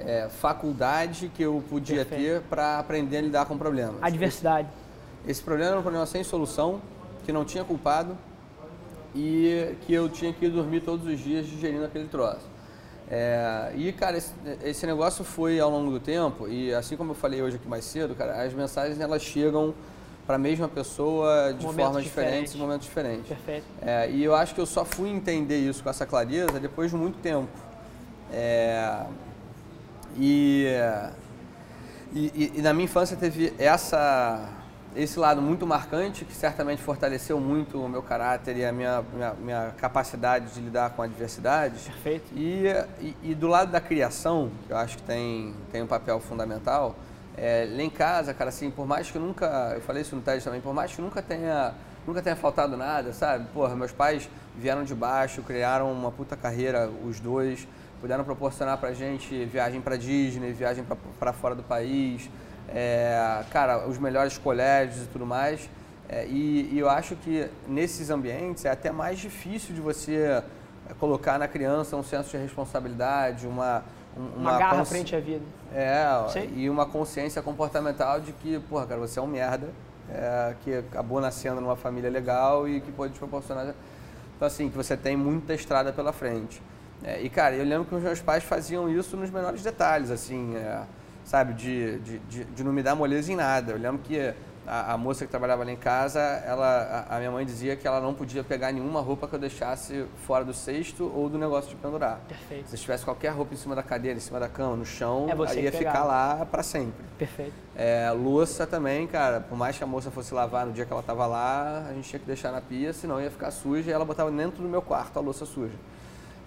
é, 0.00 0.28
faculdade 0.28 1.30
que 1.34 1.42
eu 1.42 1.62
podia 1.68 2.04
Perfeito. 2.04 2.22
ter 2.22 2.40
para 2.42 2.78
aprender 2.78 3.18
a 3.18 3.22
lidar 3.22 3.46
com 3.46 3.56
problemas. 3.56 3.96
A 4.02 4.10
diversidade. 4.10 4.68
Esse, 5.22 5.32
esse, 5.32 5.42
problema 5.42 5.70
era 5.72 5.78
um 5.78 5.82
problema 5.82 6.06
sem 6.06 6.24
solução, 6.24 6.80
que 7.24 7.32
não 7.32 7.44
tinha 7.44 7.64
culpado 7.64 8.16
e 9.14 9.74
que 9.86 9.92
eu 9.92 10.08
tinha 10.08 10.32
que 10.32 10.48
dormir 10.48 10.80
todos 10.80 11.06
os 11.06 11.18
dias 11.18 11.46
digerindo 11.46 11.84
aquele 11.84 12.08
troço. 12.08 12.47
É, 13.10 13.72
e, 13.74 13.90
cara, 13.92 14.18
esse, 14.18 14.32
esse, 14.62 14.86
negócio 14.86 15.24
foi 15.24 15.58
ao 15.58 15.70
longo 15.70 15.90
do 15.90 15.98
tempo, 15.98 16.46
e 16.46 16.74
assim 16.74 16.94
como 16.94 17.12
eu 17.12 17.14
falei 17.14 17.40
hoje 17.40 17.56
aqui 17.56 17.66
mais 17.66 17.84
cedo, 17.84 18.14
cara, 18.14 18.42
as 18.42 18.52
mensagens 18.52 19.00
elas 19.00 19.22
chegam 19.22 19.74
para 20.26 20.36
a 20.36 20.38
mesma 20.38 20.68
pessoa 20.68 21.54
de 21.54 21.64
momentos 21.64 21.86
formas 21.86 22.04
diferentes 22.04 22.54
em 22.54 22.58
momentos 22.58 22.86
diferentes. 22.86 23.28
Perfeito. 23.28 23.64
É, 23.80 24.10
e 24.10 24.22
eu 24.22 24.34
acho 24.34 24.54
que 24.54 24.60
eu 24.60 24.66
só 24.66 24.84
fui 24.84 25.08
entender 25.08 25.56
isso 25.56 25.82
com 25.82 25.88
essa 25.88 26.04
clareza 26.04 26.60
depois 26.60 26.90
de 26.90 26.98
muito 26.98 27.18
tempo. 27.20 27.48
É, 28.30 29.06
e, 30.18 30.66
e, 32.12 32.52
e, 32.56 32.62
na 32.62 32.74
minha 32.74 32.84
infância 32.84 33.16
teve 33.16 33.54
essa, 33.58 34.46
esse 34.96 35.18
lado 35.18 35.40
muito 35.40 35.66
marcante 35.66 36.24
que 36.24 36.34
certamente 36.34 36.82
fortaleceu 36.82 37.38
muito 37.38 37.80
o 37.80 37.88
meu 37.88 38.02
caráter 38.02 38.56
e 38.56 38.64
a 38.64 38.72
minha, 38.72 39.02
minha, 39.12 39.34
minha 39.34 39.74
capacidade 39.76 40.52
de 40.52 40.60
lidar 40.60 40.90
com 40.90 41.02
a 41.02 41.04
adversidade. 41.04 41.78
Perfeito. 41.84 42.32
E, 42.34 42.66
e, 43.00 43.16
e, 43.22 43.34
do 43.34 43.46
lado 43.46 43.70
da 43.70 43.80
criação, 43.80 44.50
que 44.66 44.72
eu 44.72 44.76
acho 44.76 44.96
que 44.96 45.02
tem, 45.02 45.54
tem 45.70 45.82
um 45.82 45.86
papel 45.86 46.18
fundamental, 46.20 46.96
é, 47.36 47.68
lá 47.70 47.82
em 47.82 47.90
casa, 47.90 48.34
cara, 48.34 48.48
assim, 48.50 48.70
por 48.70 48.86
mais 48.86 49.10
que 49.10 49.18
nunca, 49.18 49.72
eu 49.74 49.80
falei 49.80 50.02
isso 50.02 50.16
no 50.16 50.22
teste 50.22 50.44
também, 50.44 50.60
por 50.60 50.74
mais 50.74 50.92
que 50.92 51.00
nunca 51.00 51.22
tenha, 51.22 51.72
nunca 52.06 52.20
tenha 52.20 52.34
faltado 52.34 52.76
nada, 52.76 53.12
sabe? 53.12 53.46
Porra, 53.54 53.76
meus 53.76 53.92
pais 53.92 54.28
vieram 54.56 54.82
de 54.82 54.94
baixo, 54.94 55.42
criaram 55.42 55.92
uma 55.92 56.10
puta 56.10 56.36
carreira, 56.36 56.90
os 57.04 57.20
dois, 57.20 57.68
puderam 58.00 58.24
proporcionar 58.24 58.78
pra 58.78 58.92
gente 58.92 59.44
viagem 59.44 59.80
pra 59.80 59.96
Disney, 59.96 60.52
viagem 60.52 60.84
para 61.18 61.32
fora 61.32 61.54
do 61.54 61.62
país, 61.62 62.28
é, 62.68 63.42
cara, 63.50 63.86
os 63.88 63.98
melhores 63.98 64.38
colégios 64.38 65.04
e 65.04 65.06
tudo 65.08 65.26
mais. 65.26 65.68
É, 66.08 66.26
e, 66.26 66.70
e, 66.72 66.78
eu 66.78 66.88
acho 66.88 67.16
que 67.16 67.48
nesses 67.66 68.08
ambientes 68.08 68.64
é 68.64 68.70
até 68.70 68.90
mais 68.90 69.18
difícil 69.18 69.74
de 69.74 69.80
você 69.80 70.42
colocar 70.98 71.38
na 71.38 71.46
criança 71.46 71.96
um 71.96 72.02
senso 72.02 72.30
de 72.30 72.38
responsabilidade, 72.38 73.46
uma, 73.46 73.84
uma, 74.16 74.50
uma 74.50 74.58
garra 74.58 74.84
frente 74.86 75.14
à 75.14 75.20
vida. 75.20 75.44
É, 75.74 76.06
Sim. 76.30 76.50
e 76.56 76.70
uma 76.70 76.86
consciência 76.86 77.42
comportamental 77.42 78.20
de 78.20 78.32
que, 78.32 78.58
porra, 78.60 78.86
cara, 78.86 79.00
você 79.00 79.18
é 79.18 79.22
um 79.22 79.26
merda, 79.26 79.68
é, 80.10 80.54
que 80.64 80.74
acabou 80.76 81.20
nascendo 81.20 81.60
numa 81.60 81.76
família 81.76 82.08
legal 82.08 82.66
e 82.66 82.80
que 82.80 82.90
pode 82.90 83.12
te 83.12 83.18
proporcionar. 83.18 83.74
Então, 84.36 84.48
assim, 84.48 84.70
que 84.70 84.76
você 84.76 84.96
tem 84.96 85.14
muita 85.14 85.52
estrada 85.52 85.92
pela 85.92 86.12
frente. 86.12 86.62
É, 87.04 87.20
e, 87.20 87.28
cara, 87.28 87.54
eu 87.54 87.64
lembro 87.64 87.84
que 87.84 87.94
os 87.94 88.02
meus 88.02 88.20
pais 88.20 88.42
faziam 88.42 88.88
isso 88.90 89.16
nos 89.16 89.30
menores 89.30 89.62
detalhes, 89.62 90.10
assim, 90.10 90.56
é, 90.56 90.82
sabe, 91.28 91.52
de, 91.52 91.98
de, 91.98 92.18
de, 92.20 92.44
de, 92.44 92.64
não 92.64 92.72
me 92.72 92.82
dar 92.82 92.94
moleza 92.94 93.30
em 93.30 93.36
nada. 93.36 93.72
Eu 93.72 93.78
lembro 93.78 93.98
que 93.98 94.32
a, 94.66 94.94
a, 94.94 94.96
moça 94.96 95.26
que 95.26 95.30
trabalhava 95.30 95.62
lá 95.62 95.70
em 95.70 95.76
casa, 95.76 96.20
ela, 96.20 97.06
a, 97.10 97.16
a, 97.16 97.18
minha 97.18 97.30
mãe 97.30 97.44
dizia 97.44 97.76
que 97.76 97.86
ela 97.86 98.00
não 98.00 98.14
podia 98.14 98.42
pegar 98.42 98.72
nenhuma 98.72 99.02
roupa 99.02 99.28
que 99.28 99.34
eu 99.34 99.38
deixasse 99.38 100.06
fora 100.26 100.42
do 100.42 100.54
cesto 100.54 101.12
ou 101.14 101.28
do 101.28 101.36
negócio 101.36 101.68
de 101.68 101.76
pendurar. 101.76 102.20
Perfeito. 102.26 102.70
Se 102.70 102.78
tivesse 102.78 103.04
qualquer 103.04 103.28
roupa 103.28 103.52
em 103.52 103.58
cima 103.58 103.76
da 103.76 103.82
cadeira, 103.82 104.16
em 104.16 104.20
cima 104.20 104.40
da 104.40 104.48
cama, 104.48 104.74
no 104.74 104.86
chão, 104.86 105.26
é 105.28 105.60
ia 105.60 105.70
ficar 105.70 106.04
lá 106.04 106.46
para 106.50 106.62
sempre. 106.62 107.04
Perfeito. 107.18 107.52
É, 107.76 108.10
louça 108.10 108.66
também, 108.66 109.06
cara, 109.06 109.38
por 109.38 109.56
mais 109.56 109.76
que 109.76 109.84
a 109.84 109.86
moça 109.86 110.10
fosse 110.10 110.32
lavar 110.32 110.64
no 110.64 110.72
dia 110.72 110.86
que 110.86 110.92
ela 110.92 111.02
estava 111.02 111.26
lá, 111.26 111.88
a 111.90 111.92
gente 111.92 112.08
tinha 112.08 112.20
que 112.20 112.26
deixar 112.26 112.52
na 112.52 112.62
pia, 112.62 112.94
senão 112.94 113.20
ia 113.20 113.30
ficar 113.30 113.50
suja 113.50 113.90
e 113.90 113.92
ela 113.92 114.04
botava 114.06 114.30
dentro 114.30 114.62
do 114.62 114.68
meu 114.68 114.80
quarto 114.80 115.18
a 115.18 115.20
louça 115.20 115.44
suja. 115.44 115.76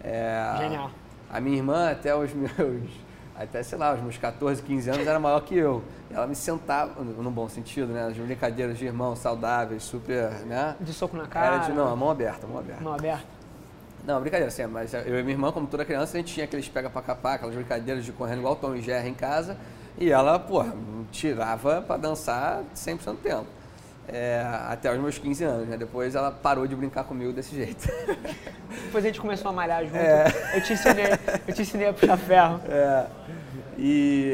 É, 0.03 0.55
Genial. 0.57 0.89
A 1.29 1.39
minha 1.39 1.57
irmã, 1.57 1.91
até 1.91 2.15
os 2.15 2.33
meus 2.33 2.89
até, 3.43 3.63
sei 3.63 3.77
lá, 3.77 3.93
os 3.93 4.01
meus 4.01 4.17
14, 4.17 4.61
15 4.61 4.89
anos 4.89 5.07
era 5.07 5.19
maior 5.19 5.41
que 5.41 5.55
eu. 5.55 5.83
Ela 6.09 6.27
me 6.27 6.35
sentava, 6.35 7.01
no 7.03 7.31
bom 7.31 7.47
sentido, 7.47 7.93
né? 7.93 8.07
As 8.07 8.17
brincadeiras 8.17 8.77
de 8.77 8.85
irmãos 8.85 9.19
saudáveis, 9.19 9.83
super, 9.83 10.31
né? 10.45 10.75
De 10.79 10.93
soco 10.93 11.15
na 11.15 11.27
cara? 11.27 11.55
Era 11.55 11.57
de, 11.65 11.73
não, 11.73 11.91
a 11.91 11.95
mão 11.95 12.09
aberta, 12.09 12.45
a 12.45 12.49
mão 12.49 12.59
aberta. 12.59 12.83
Mão 12.83 12.93
aberta. 12.93 13.25
Não, 14.05 14.19
brincadeira, 14.19 14.47
assim, 14.47 14.65
mas 14.65 14.93
eu 14.93 15.19
e 15.19 15.23
minha 15.23 15.35
irmã, 15.35 15.51
como 15.51 15.67
toda 15.67 15.85
criança, 15.85 16.17
a 16.17 16.19
gente 16.19 16.33
tinha 16.33 16.43
aqueles 16.43 16.67
pega 16.67 16.89
pra 16.89 17.01
capar, 17.01 17.35
aquelas 17.35 17.53
brincadeiras 17.53 18.03
de 18.03 18.11
correndo 18.11 18.39
igual 18.39 18.55
Tom 18.55 18.75
e 18.75 18.81
Jerry 18.81 19.09
em 19.09 19.13
casa. 19.13 19.55
E 19.97 20.11
ela, 20.11 20.39
porra, 20.39 20.73
tirava 21.11 21.81
pra 21.81 21.97
dançar 21.97 22.63
100% 22.75 23.05
do 23.05 23.17
tempo. 23.17 23.45
É, 24.13 24.45
até 24.67 24.91
os 24.91 24.99
meus 24.99 25.17
15 25.17 25.43
anos, 25.43 25.67
né? 25.69 25.77
Depois 25.77 26.15
ela 26.15 26.31
parou 26.31 26.67
de 26.67 26.75
brincar 26.75 27.05
comigo 27.05 27.31
desse 27.31 27.55
jeito. 27.55 27.87
Depois 28.85 29.05
a 29.05 29.07
gente 29.07 29.21
começou 29.21 29.49
a 29.49 29.53
malhar 29.53 29.83
junto. 29.85 29.95
É. 29.95 30.25
Eu, 30.53 30.61
te 30.61 30.73
ensinei, 30.73 31.05
eu 31.47 31.53
te 31.53 31.61
ensinei 31.61 31.87
a 31.87 31.93
puxar 31.93 32.17
ferro. 32.17 32.61
É. 32.69 33.05
E, 33.77 34.33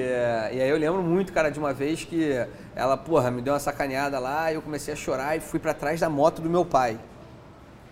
e 0.51 0.62
aí 0.62 0.69
eu 0.69 0.77
lembro 0.77 1.01
muito, 1.01 1.31
cara, 1.31 1.50
de 1.50 1.60
uma 1.60 1.72
vez 1.72 2.03
que 2.03 2.31
ela, 2.75 2.98
porra, 2.98 3.31
me 3.31 3.41
deu 3.41 3.53
uma 3.53 3.60
sacaneada 3.60 4.19
lá 4.19 4.51
e 4.51 4.55
eu 4.55 4.62
comecei 4.62 4.93
a 4.93 4.98
chorar 4.98 5.38
e 5.38 5.39
fui 5.39 5.60
para 5.60 5.74
trás 5.74 6.00
da 6.00 6.10
moto 6.10 6.41
do 6.41 6.50
meu 6.50 6.65
pai. 6.65 7.00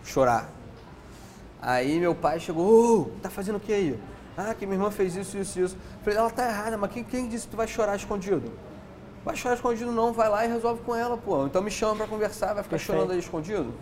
Chorar. 0.03 0.49
Aí 1.61 1.99
meu 1.99 2.13
pai 2.13 2.39
chegou, 2.39 3.09
oh, 3.13 3.19
tá 3.21 3.29
fazendo 3.29 3.55
o 3.55 3.59
que 3.59 3.73
aí? 3.73 3.99
Ah, 4.37 4.53
que 4.53 4.65
minha 4.65 4.77
irmã 4.77 4.91
fez 4.91 5.15
isso, 5.15 5.37
isso, 5.37 5.59
isso. 5.59 5.77
Falei, 6.03 6.19
ela 6.19 6.29
tá 6.29 6.47
errada, 6.47 6.77
mas 6.77 6.91
quem, 6.91 7.03
quem 7.03 7.27
disse 7.27 7.45
que 7.45 7.51
tu 7.51 7.57
vai 7.57 7.67
chorar 7.67 7.95
escondido? 7.95 8.51
Vai 9.25 9.35
chorar 9.35 9.55
escondido 9.55 9.91
não, 9.91 10.13
vai 10.13 10.29
lá 10.29 10.45
e 10.45 10.47
resolve 10.47 10.83
com 10.83 10.95
ela, 10.95 11.17
pô. 11.17 11.47
Então 11.47 11.59
me 11.59 11.71
chama 11.71 11.95
para 11.95 12.05
conversar, 12.05 12.53
vai 12.53 12.63
ficar 12.63 12.77
Perfeito. 12.77 12.85
chorando 12.85 13.11
aí 13.11 13.17
escondido? 13.17 13.73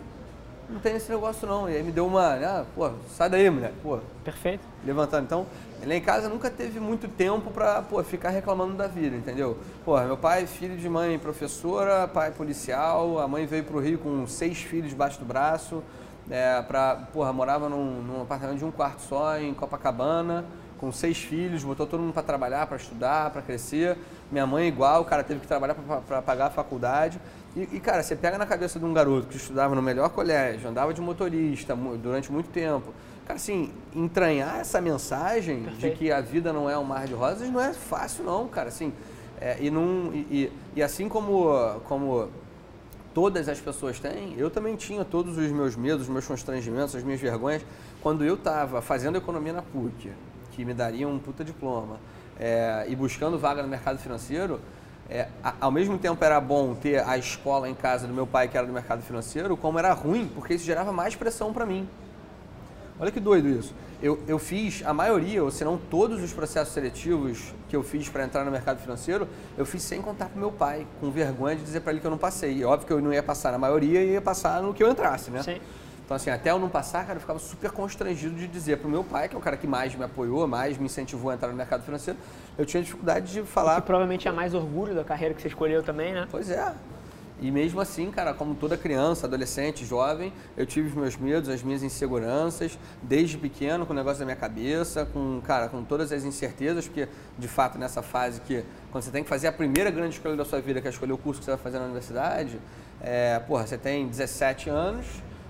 Não 0.70 0.80
tem 0.80 0.96
esse 0.96 1.12
negócio 1.12 1.46
não. 1.46 1.68
E 1.68 1.76
aí 1.76 1.82
me 1.82 1.92
deu 1.92 2.06
uma, 2.06 2.34
ah, 2.34 2.64
pô, 2.74 2.90
sai 3.14 3.28
daí, 3.28 3.50
mulher, 3.50 3.72
pô. 3.82 3.98
Perfeito. 4.24 4.64
Levantando. 4.82 5.24
Então, 5.24 5.46
lá 5.86 5.94
em 5.94 6.00
casa 6.00 6.30
nunca 6.30 6.48
teve 6.48 6.80
muito 6.80 7.06
tempo 7.08 7.50
pra, 7.50 7.82
pô, 7.82 8.02
ficar 8.02 8.30
reclamando 8.30 8.72
da 8.72 8.86
vida, 8.86 9.14
entendeu? 9.14 9.58
Pô, 9.84 10.00
meu 10.00 10.16
pai, 10.16 10.46
filho 10.46 10.78
de 10.78 10.88
mãe 10.88 11.18
professora, 11.18 12.08
pai 12.08 12.30
policial, 12.30 13.18
a 13.18 13.28
mãe 13.28 13.44
veio 13.44 13.64
pro 13.64 13.78
Rio 13.80 13.98
com 13.98 14.26
seis 14.26 14.62
filhos 14.62 14.88
debaixo 14.88 15.18
do 15.18 15.26
braço, 15.26 15.82
é, 16.30 16.62
pra, 16.62 16.96
porra, 17.12 17.34
morava 17.34 17.68
num, 17.68 18.00
num 18.00 18.22
apartamento 18.22 18.60
de 18.60 18.64
um 18.64 18.70
quarto 18.70 19.02
só 19.02 19.38
em 19.38 19.52
Copacabana, 19.52 20.46
com 20.78 20.92
seis 20.92 21.18
filhos, 21.18 21.64
botou 21.64 21.86
todo 21.86 22.00
mundo 22.00 22.12
para 22.12 22.22
trabalhar, 22.22 22.66
para 22.66 22.76
estudar, 22.76 23.30
para 23.30 23.42
crescer. 23.42 23.96
Minha 24.30 24.46
mãe 24.46 24.68
igual, 24.68 25.02
o 25.02 25.04
cara 25.04 25.22
teve 25.22 25.40
que 25.40 25.46
trabalhar 25.46 25.74
para 26.06 26.22
pagar 26.22 26.46
a 26.46 26.50
faculdade. 26.50 27.20
E, 27.56 27.68
e, 27.72 27.80
cara, 27.80 28.02
você 28.02 28.16
pega 28.16 28.36
na 28.36 28.46
cabeça 28.46 28.78
de 28.78 28.84
um 28.84 28.92
garoto 28.92 29.28
que 29.28 29.36
estudava 29.36 29.74
no 29.74 29.82
melhor 29.82 30.10
colégio, 30.10 30.68
andava 30.68 30.92
de 30.92 31.00
motorista 31.00 31.76
durante 32.02 32.32
muito 32.32 32.50
tempo. 32.50 32.92
Cara, 33.26 33.36
assim, 33.36 33.72
entranhar 33.94 34.58
essa 34.60 34.80
mensagem 34.80 35.62
Perfeito. 35.62 35.92
de 35.92 35.98
que 35.98 36.12
a 36.12 36.20
vida 36.20 36.52
não 36.52 36.68
é 36.68 36.76
um 36.76 36.84
mar 36.84 37.06
de 37.06 37.14
rosas 37.14 37.48
não 37.48 37.60
é 37.60 37.72
fácil, 37.72 38.24
não, 38.24 38.48
cara. 38.48 38.68
Assim, 38.68 38.92
é, 39.40 39.56
e, 39.60 39.70
não, 39.70 40.10
e, 40.12 40.52
e, 40.76 40.82
assim 40.82 41.08
como, 41.08 41.80
como 41.84 42.28
todas 43.14 43.48
as 43.48 43.60
pessoas 43.60 43.98
têm, 44.00 44.34
eu 44.36 44.50
também 44.50 44.76
tinha 44.76 45.04
todos 45.04 45.38
os 45.38 45.50
meus 45.50 45.76
medos, 45.76 46.02
os 46.02 46.08
meus 46.08 46.26
constrangimentos, 46.26 46.94
as 46.94 47.02
minhas 47.02 47.20
vergonhas. 47.20 47.62
Quando 48.02 48.24
eu 48.24 48.34
estava 48.34 48.82
fazendo 48.82 49.16
economia 49.16 49.52
na 49.52 49.62
PUC, 49.62 50.10
que 50.54 50.64
me 50.64 50.72
daria 50.72 51.08
um 51.08 51.18
puta 51.18 51.44
diploma, 51.44 51.96
é, 52.38 52.86
e 52.88 52.94
buscando 52.94 53.38
vaga 53.38 53.62
no 53.62 53.68
mercado 53.68 53.98
financeiro, 53.98 54.60
é, 55.08 55.28
ao 55.60 55.70
mesmo 55.70 55.98
tempo 55.98 56.24
era 56.24 56.40
bom 56.40 56.74
ter 56.74 57.06
a 57.06 57.18
escola 57.18 57.68
em 57.68 57.74
casa 57.74 58.06
do 58.06 58.14
meu 58.14 58.26
pai, 58.26 58.48
que 58.48 58.56
era 58.56 58.66
do 58.66 58.72
mercado 58.72 59.02
financeiro, 59.02 59.56
como 59.56 59.78
era 59.78 59.92
ruim, 59.92 60.30
porque 60.34 60.54
isso 60.54 60.64
gerava 60.64 60.92
mais 60.92 61.14
pressão 61.14 61.52
para 61.52 61.66
mim. 61.66 61.88
Olha 62.98 63.10
que 63.10 63.20
doido 63.20 63.48
isso. 63.48 63.74
Eu, 64.02 64.22
eu 64.26 64.38
fiz 64.38 64.82
a 64.84 64.92
maioria, 64.92 65.42
ou 65.42 65.50
se 65.50 65.64
não 65.64 65.76
todos 65.76 66.22
os 66.22 66.32
processos 66.32 66.72
seletivos 66.72 67.52
que 67.68 67.76
eu 67.76 67.82
fiz 67.82 68.08
para 68.08 68.24
entrar 68.24 68.44
no 68.44 68.50
mercado 68.50 68.78
financeiro, 68.78 69.26
eu 69.56 69.66
fiz 69.66 69.82
sem 69.82 70.00
contar 70.00 70.26
para 70.26 70.38
meu 70.38 70.52
pai, 70.52 70.86
com 71.00 71.10
vergonha 71.10 71.56
de 71.56 71.62
dizer 71.62 71.80
para 71.80 71.92
ele 71.92 72.00
que 72.00 72.06
eu 72.06 72.10
não 72.10 72.18
passei. 72.18 72.58
E 72.58 72.64
óbvio 72.64 72.86
que 72.86 72.92
eu 72.92 73.00
não 73.00 73.12
ia 73.12 73.22
passar 73.22 73.50
na 73.52 73.58
maioria, 73.58 74.02
ia 74.02 74.20
passar 74.20 74.62
no 74.62 74.72
que 74.72 74.82
eu 74.82 74.90
entrasse, 74.90 75.30
né? 75.30 75.42
Sim. 75.42 75.60
Então, 76.04 76.16
assim, 76.16 76.28
até 76.28 76.50
eu 76.50 76.58
não 76.58 76.68
passar, 76.68 77.06
cara, 77.06 77.16
eu 77.16 77.20
ficava 77.20 77.38
super 77.38 77.70
constrangido 77.70 78.34
de 78.34 78.46
dizer 78.46 78.76
para 78.78 78.86
o 78.86 78.90
meu 78.90 79.02
pai, 79.02 79.28
que 79.28 79.34
é 79.34 79.38
o 79.38 79.40
cara 79.40 79.56
que 79.56 79.66
mais 79.66 79.94
me 79.94 80.04
apoiou, 80.04 80.46
mais 80.46 80.76
me 80.76 80.84
incentivou 80.84 81.30
a 81.30 81.34
entrar 81.34 81.48
no 81.48 81.54
mercado 81.54 81.82
financeiro, 81.82 82.18
eu 82.58 82.66
tinha 82.66 82.82
dificuldade 82.82 83.32
de 83.32 83.42
falar. 83.42 83.76
Que 83.76 83.86
provavelmente 83.86 84.28
é 84.28 84.32
mais 84.32 84.52
orgulho 84.52 84.94
da 84.94 85.02
carreira 85.02 85.34
que 85.34 85.40
você 85.40 85.48
escolheu 85.48 85.82
também, 85.82 86.12
né? 86.12 86.28
Pois 86.30 86.50
é. 86.50 86.74
E 87.40 87.50
mesmo 87.50 87.80
assim, 87.80 88.10
cara, 88.10 88.32
como 88.32 88.54
toda 88.54 88.76
criança, 88.76 89.26
adolescente, 89.26 89.84
jovem, 89.84 90.32
eu 90.56 90.64
tive 90.64 90.88
os 90.88 90.94
meus 90.94 91.16
medos, 91.16 91.48
as 91.48 91.62
minhas 91.62 91.82
inseguranças, 91.82 92.78
desde 93.02 93.36
pequeno, 93.36 93.84
com 93.84 93.92
o 93.92 93.96
negócio 93.96 94.20
da 94.20 94.24
minha 94.24 94.36
cabeça, 94.36 95.06
com, 95.06 95.40
cara, 95.42 95.68
com 95.68 95.82
todas 95.82 96.12
as 96.12 96.22
incertezas, 96.24 96.86
porque, 96.86 97.08
de 97.38 97.48
fato, 97.48 97.76
nessa 97.76 98.02
fase 98.02 98.40
que, 98.42 98.62
quando 98.92 99.02
você 99.02 99.10
tem 99.10 99.24
que 99.24 99.28
fazer 99.28 99.48
a 99.48 99.52
primeira 99.52 99.90
grande 99.90 100.14
escolha 100.14 100.36
da 100.36 100.44
sua 100.44 100.60
vida, 100.60 100.80
que 100.80 100.86
é 100.86 100.90
escolher 100.90 101.12
o 101.12 101.18
curso 101.18 101.40
que 101.40 101.44
você 101.46 101.50
vai 101.50 101.60
fazer 101.60 101.78
na 101.78 101.84
universidade, 101.84 102.60
é, 103.00 103.38
porra, 103.40 103.66
você 103.66 103.76
tem 103.76 104.06
17 104.06 104.70
anos, 104.70 105.04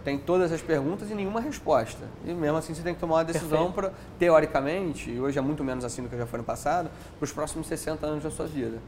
tem 0.04 0.18
todas 0.18 0.52
as 0.52 0.60
perguntas 0.60 1.10
e 1.10 1.14
nenhuma 1.14 1.40
resposta. 1.40 2.04
E 2.24 2.32
mesmo 2.32 2.58
assim 2.58 2.74
você 2.74 2.82
tem 2.82 2.94
que 2.94 3.00
tomar 3.00 3.16
uma 3.16 3.24
decisão 3.24 3.72
para, 3.72 3.92
teoricamente, 4.18 5.10
e 5.10 5.18
hoje 5.18 5.38
é 5.38 5.42
muito 5.42 5.64
menos 5.64 5.84
assim 5.84 6.02
do 6.02 6.08
que 6.08 6.16
já 6.16 6.26
foi 6.26 6.38
no 6.38 6.44
passado, 6.44 6.90
para 7.18 7.24
os 7.24 7.32
próximos 7.32 7.66
60 7.66 8.06
anos 8.06 8.22
da 8.22 8.30
sua 8.30 8.46
vida. 8.46 8.78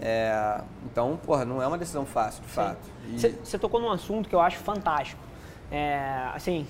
É, 0.00 0.60
então, 0.84 1.18
porra, 1.24 1.44
não 1.44 1.62
é 1.62 1.66
uma 1.66 1.78
decisão 1.78 2.04
fácil, 2.04 2.42
de 2.42 2.48
Sim. 2.48 2.54
fato. 2.54 2.90
Você 3.16 3.56
e... 3.56 3.58
tocou 3.58 3.80
num 3.80 3.90
assunto 3.90 4.28
que 4.28 4.34
eu 4.34 4.40
acho 4.40 4.58
fantástico. 4.58 5.22
É, 5.70 6.28
assim, 6.34 6.66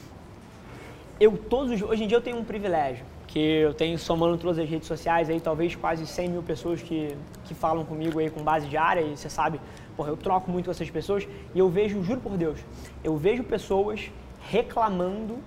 eu 1.19 1.37
todos 1.37 1.73
os, 1.73 1.83
hoje 1.83 2.05
em 2.05 2.07
dia 2.07 2.19
eu 2.19 2.23
tenho 2.23 2.37
um 2.37 2.45
privilégio, 2.45 3.05
que 3.27 3.39
eu 3.39 3.75
tenho 3.75 3.99
somando 3.99 4.37
todas 4.37 4.59
as 4.59 4.69
redes 4.69 4.87
sociais 4.87 5.31
aí, 5.31 5.41
talvez 5.41 5.75
quase 5.75 6.07
100 6.07 6.29
mil 6.29 6.43
pessoas 6.43 6.83
que, 6.83 7.17
que 7.45 7.55
falam 7.55 7.85
comigo 7.85 8.19
aí 8.19 8.31
com 8.31 8.43
base 8.43 8.69
diária, 8.69 9.01
e 9.01 9.17
você 9.17 9.29
sabe 9.29 9.59
porra, 9.97 10.11
eu 10.11 10.17
troco 10.17 10.51
muito 10.51 10.67
com 10.67 10.71
essas 10.71 10.91
pessoas 10.91 11.27
e 11.55 11.59
eu 11.59 11.69
vejo, 11.69 12.03
juro 12.03 12.21
por 12.21 12.37
Deus, 12.37 12.59
eu 13.03 13.17
vejo 13.17 13.43
pessoas 13.43 14.11
reclamando 14.51 15.39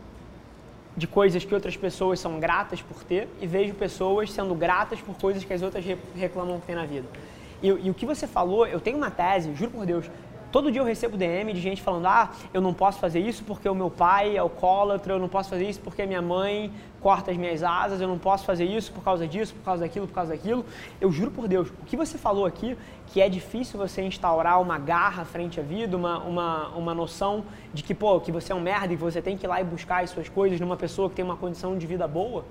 de 0.98 1.08
coisas 1.08 1.46
que 1.46 1.54
outras 1.54 1.78
pessoas 1.78 2.20
são 2.20 2.40
gratas 2.40 2.82
por 2.82 3.04
ter 3.04 3.28
e 3.40 3.48
vejo 3.48 3.74
pessoas 3.74 4.32
sendo 4.32 4.54
gratas 4.56 5.00
por 5.00 5.16
coisas 5.16 5.44
que 5.44 5.54
as 5.54 5.62
outras 5.62 5.86
reclamam 6.16 6.60
tem 6.60 6.76
na 6.76 6.86
vida. 6.86 7.08
E, 7.62 7.68
e, 7.68 7.90
o 7.90 7.94
que 7.94 8.06
você 8.06 8.26
falou, 8.26 8.66
eu 8.66 8.80
tenho 8.80 8.98
uma 8.98 9.12
tese, 9.12 9.54
juro 9.54 9.72
por 9.72 9.86
Deus, 9.86 10.10
Todo 10.52 10.72
dia 10.72 10.82
eu 10.82 10.86
recebo 10.86 11.16
DM 11.16 11.54
de 11.54 11.62
gente 11.62 11.82
falando: 11.82 12.08
ah, 12.08 12.32
eu 12.54 12.60
não 12.60 12.74
posso 12.74 13.00
fazer 13.00 13.20
isso 13.20 13.44
porque 13.44 13.70
o 13.70 13.76
meu 13.76 13.90
pai 13.90 14.36
é 14.36 14.40
alcoólatra, 14.40 15.14
eu 15.14 15.20
não 15.20 15.30
posso 15.30 15.50
fazer 15.50 15.70
isso 15.70 15.80
porque 15.80 16.02
a 16.02 16.08
minha 16.08 16.22
mãe 16.22 16.72
corta 17.00 17.32
as 17.32 17.38
minhas 17.38 17.64
asas, 17.64 18.02
eu 18.02 18.08
não 18.08 18.18
posso 18.18 18.46
fazer 18.46 18.66
isso 18.66 18.92
por 18.92 19.04
causa 19.04 19.28
disso, 19.28 19.54
por 19.54 19.64
causa 19.64 19.84
daquilo, 19.84 20.08
por 20.08 20.14
causa 20.14 20.32
daquilo. 20.32 20.66
Eu 21.00 21.12
juro 21.12 21.30
por 21.30 21.48
Deus, 21.48 21.70
o 21.70 21.86
que 21.86 21.96
você 21.96 22.18
falou 22.18 22.46
aqui, 22.46 22.76
que 23.08 23.22
é 23.22 23.30
difícil 23.30 23.78
você 23.78 24.02
instaurar 24.02 24.60
uma 24.60 24.80
garra 24.80 25.24
frente 25.24 25.60
à 25.60 25.64
vida, 25.64 25.96
uma, 25.96 26.18
uma, 26.20 26.68
uma 26.70 26.94
noção 26.94 27.46
de 27.74 27.84
que, 27.84 27.94
pô, 27.94 28.20
que 28.20 28.32
você 28.32 28.52
é 28.52 28.56
um 28.56 28.60
merda 28.60 28.94
e 28.94 28.98
que 28.98 29.04
você 29.04 29.22
tem 29.22 29.38
que 29.38 29.46
ir 29.46 29.48
lá 29.50 29.62
e 29.62 29.64
buscar 29.64 30.04
as 30.04 30.10
suas 30.10 30.28
coisas 30.28 30.60
numa 30.60 30.76
pessoa 30.76 31.10
que 31.10 31.16
tem 31.16 31.24
uma 31.24 31.38
condição 31.38 31.78
de 31.78 31.86
vida 31.86 32.08
boa, 32.08 32.44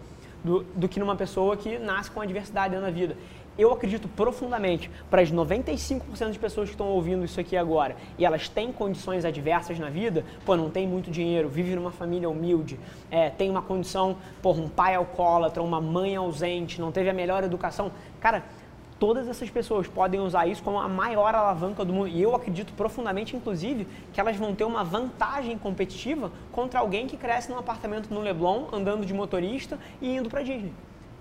do, 0.42 0.62
do 0.74 0.88
que 0.88 1.00
numa 1.00 1.16
pessoa 1.16 1.56
que 1.56 1.78
nasce 1.78 2.10
com 2.10 2.20
adversidade 2.20 2.76
na 2.76 2.90
vida 2.90 3.16
eu 3.58 3.72
acredito 3.72 4.06
profundamente 4.08 4.88
para 5.10 5.20
as 5.20 5.32
95% 5.32 6.30
de 6.30 6.38
pessoas 6.38 6.68
que 6.68 6.74
estão 6.74 6.86
ouvindo 6.86 7.24
isso 7.24 7.40
aqui 7.40 7.56
agora 7.56 7.96
e 8.16 8.24
elas 8.24 8.48
têm 8.48 8.72
condições 8.72 9.24
adversas 9.24 9.78
na 9.78 9.90
vida, 9.90 10.24
pô, 10.46 10.56
não 10.56 10.70
tem 10.70 10.86
muito 10.86 11.10
dinheiro, 11.10 11.48
vive 11.48 11.74
numa 11.74 11.90
família 11.90 12.30
humilde, 12.30 12.78
é, 13.10 13.28
tem 13.30 13.50
uma 13.50 13.60
condição, 13.60 14.16
pô, 14.40 14.52
um 14.52 14.68
pai 14.68 14.94
alcoólatra, 14.94 15.62
uma 15.62 15.80
mãe 15.80 16.14
ausente, 16.14 16.80
não 16.80 16.92
teve 16.92 17.10
a 17.10 17.12
melhor 17.12 17.42
educação. 17.42 17.90
Cara, 18.20 18.44
todas 18.98 19.28
essas 19.28 19.50
pessoas 19.50 19.86
podem 19.86 20.20
usar 20.20 20.46
isso 20.46 20.62
como 20.62 20.78
a 20.78 20.88
maior 20.88 21.34
alavanca 21.34 21.84
do 21.84 21.92
mundo. 21.92 22.08
E 22.08 22.20
eu 22.20 22.34
acredito 22.34 22.72
profundamente, 22.74 23.36
inclusive, 23.36 23.86
que 24.12 24.20
elas 24.20 24.36
vão 24.36 24.54
ter 24.54 24.64
uma 24.64 24.84
vantagem 24.84 25.56
competitiva 25.58 26.30
contra 26.52 26.80
alguém 26.80 27.06
que 27.06 27.16
cresce 27.16 27.50
num 27.50 27.58
apartamento 27.58 28.12
no 28.12 28.20
Leblon, 28.20 28.66
andando 28.72 29.06
de 29.06 29.14
motorista 29.14 29.78
e 30.00 30.14
indo 30.14 30.28
para 30.28 30.42
Disney. 30.42 30.72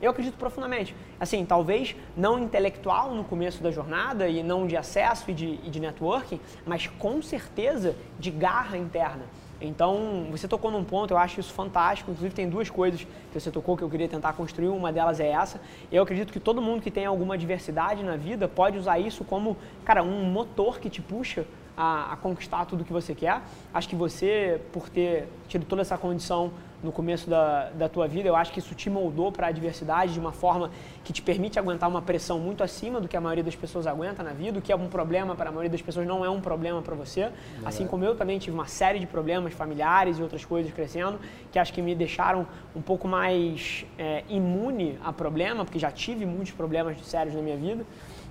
Eu 0.01 0.11
acredito 0.11 0.37
profundamente. 0.37 0.95
Assim, 1.19 1.43
talvez 1.45 1.95
não 2.15 2.37
intelectual 2.39 3.13
no 3.15 3.23
começo 3.23 3.63
da 3.63 3.71
jornada 3.71 4.27
e 4.27 4.43
não 4.43 4.67
de 4.67 4.77
acesso 4.77 5.31
e 5.31 5.33
de, 5.33 5.59
e 5.63 5.69
de 5.69 5.79
networking, 5.79 6.39
mas 6.65 6.87
com 6.87 7.21
certeza 7.21 7.95
de 8.19 8.29
garra 8.29 8.77
interna. 8.77 9.23
Então, 9.59 10.27
você 10.29 10.47
tocou 10.47 10.69
num 10.69 10.83
ponto, 10.83 11.11
eu 11.11 11.17
acho 11.17 11.39
isso 11.39 11.51
fantástico. 11.51 12.11
Inclusive, 12.11 12.35
tem 12.35 12.47
duas 12.47 12.69
coisas 12.69 13.01
que 13.01 13.39
você 13.39 13.49
tocou 13.49 13.75
que 13.75 13.83
eu 13.83 13.89
queria 13.89 14.07
tentar 14.07 14.33
construir. 14.33 14.67
Uma 14.67 14.91
delas 14.91 15.19
é 15.19 15.29
essa. 15.29 15.59
Eu 15.91 16.03
acredito 16.03 16.31
que 16.31 16.39
todo 16.39 16.61
mundo 16.61 16.81
que 16.81 16.91
tem 16.91 17.05
alguma 17.05 17.37
diversidade 17.37 18.03
na 18.03 18.15
vida 18.15 18.47
pode 18.47 18.77
usar 18.77 18.99
isso 18.99 19.23
como, 19.23 19.57
cara, 19.83 20.03
um 20.03 20.25
motor 20.25 20.79
que 20.79 20.89
te 20.91 21.01
puxa 21.01 21.43
a, 21.75 22.13
a 22.13 22.17
conquistar 22.17 22.65
tudo 22.65 22.85
que 22.85 22.93
você 22.93 23.15
quer. 23.15 23.41
Acho 23.73 23.89
que 23.89 23.95
você, 23.95 24.61
por 24.71 24.89
ter 24.89 25.27
tido 25.47 25.65
toda 25.65 25.81
essa 25.81 25.97
condição 25.97 26.51
no 26.81 26.91
começo 26.91 27.29
da, 27.29 27.69
da 27.71 27.89
tua 27.89 28.07
vida. 28.07 28.27
Eu 28.27 28.35
acho 28.35 28.51
que 28.51 28.59
isso 28.59 28.75
te 28.75 28.89
moldou 28.89 29.31
para 29.31 29.47
a 29.47 29.49
adversidade 29.49 30.13
de 30.13 30.19
uma 30.19 30.31
forma 30.31 30.71
que 31.03 31.11
te 31.11 31.21
permite 31.21 31.57
aguentar 31.57 31.89
uma 31.89 32.01
pressão 32.01 32.39
muito 32.39 32.63
acima 32.63 33.01
do 33.01 33.07
que 33.07 33.17
a 33.17 33.21
maioria 33.21 33.43
das 33.43 33.55
pessoas 33.55 33.87
aguenta 33.87 34.21
na 34.21 34.31
vida. 34.31 34.59
O 34.59 34.61
que 34.61 34.71
é 34.71 34.75
um 34.75 34.87
problema 34.87 35.35
para 35.35 35.49
a 35.49 35.51
maioria 35.51 35.71
das 35.71 35.81
pessoas 35.81 36.05
não 36.05 36.23
é 36.23 36.29
um 36.29 36.39
problema 36.39 36.81
para 36.81 36.95
você. 36.95 37.21
É. 37.21 37.33
Assim 37.65 37.87
como 37.87 38.03
eu 38.03 38.15
também 38.15 38.37
tive 38.37 38.55
uma 38.55 38.67
série 38.67 38.99
de 38.99 39.07
problemas 39.07 39.53
familiares 39.53 40.19
e 40.19 40.21
outras 40.21 40.45
coisas 40.45 40.71
crescendo, 40.71 41.19
que 41.51 41.57
acho 41.57 41.73
que 41.73 41.81
me 41.81 41.95
deixaram 41.95 42.45
um 42.75 42.81
pouco 42.81 43.07
mais 43.07 43.85
é, 43.97 44.23
imune 44.29 44.99
a 45.03 45.11
problema, 45.11 45.65
porque 45.65 45.79
já 45.79 45.91
tive 45.91 46.25
muitos 46.25 46.51
problemas 46.51 46.97
sérios 47.05 47.35
na 47.35 47.41
minha 47.41 47.57
vida. 47.57 47.85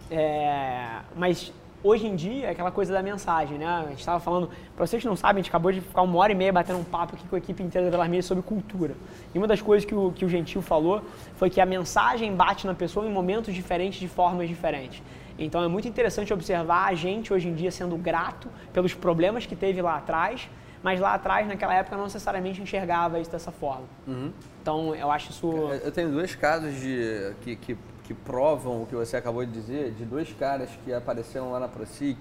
É, 0.09 1.01
mas 1.17 1.53
hoje 1.87 2.07
em 2.07 2.17
dia 2.17 2.47
é 2.47 2.51
aquela 2.51 2.71
coisa 2.71 2.93
da 2.93 3.03
mensagem, 3.03 3.59
né? 3.59 3.67
A 3.67 3.89
gente 3.89 4.01
estava 4.01 4.19
falando, 4.19 4.51
para 4.75 4.87
vocês 4.87 5.01
que 5.01 5.09
não 5.09 5.17
sabem, 5.17 5.41
a 5.41 5.43
gente 5.43 5.51
acabou 5.51 5.71
de 5.71 5.81
ficar 5.81 6.03
uma 6.03 6.19
hora 6.19 6.33
e 6.33 6.35
meia 6.35 6.53
batendo 6.53 6.81
um 6.81 6.85
papo 6.85 7.15
aqui 7.15 7.27
com 7.29 7.37
a 7.37 7.39
equipe 7.39 7.63
inteira 7.63 7.91
da 7.91 7.97
Velar 7.97 8.23
sobre 8.23 8.43
cultura. 8.43 8.95
E 9.35 9.39
uma 9.39 9.47
das 9.47 9.63
coisas 9.63 9.85
que 9.85 9.95
o, 9.95 10.11
que 10.13 10.25
o 10.25 10.29
Gentil 10.29 10.61
falou 10.61 11.03
foi 11.37 11.49
que 11.49 11.61
a 11.61 11.67
mensagem 11.67 12.35
bate 12.35 12.67
na 12.67 12.75
pessoa 12.75 13.07
em 13.07 13.11
momentos 13.11 13.55
diferentes, 13.55 14.01
de 14.01 14.09
formas 14.09 14.49
diferentes. 14.49 15.03
Então 15.39 15.63
é 15.63 15.69
muito 15.69 15.87
interessante 15.87 16.33
observar 16.33 16.89
a 16.89 16.95
gente 16.95 17.33
hoje 17.33 17.49
em 17.49 17.55
dia 17.55 17.71
sendo 17.71 17.97
grato 17.97 18.49
pelos 18.73 18.95
problemas 18.95 19.47
que 19.47 19.55
teve 19.55 19.81
lá 19.81 19.97
atrás, 19.97 20.49
mas 20.83 20.99
lá 21.01 21.15
atrás, 21.15 21.47
naquela 21.47 21.75
época, 21.75 21.97
não 21.97 22.05
necessariamente 22.05 22.61
enxergava 22.61 23.19
isso 23.21 23.31
dessa 23.31 23.51
forma. 23.51 23.85
Uhum. 24.07 24.33
Então 24.63 24.95
eu 24.95 25.11
acho 25.11 25.31
isso. 25.31 25.47
Eu 25.85 25.93
tenho 25.93 26.11
dois 26.11 26.35
casos 26.35 26.75
de 26.81 27.35
que, 27.43 27.57
que 27.57 27.77
que 28.07 28.15
provam 28.15 28.83
o 28.83 28.87
que 28.87 28.95
você 28.95 29.17
acabou 29.17 29.45
de 29.45 29.53
dizer, 29.53 29.93
de 29.93 30.05
dois 30.05 30.33
caras 30.33 30.71
que 30.85 30.93
apareceram 30.93 31.51
lá 31.51 31.59
na 31.59 31.69
ProSIC 31.69 32.19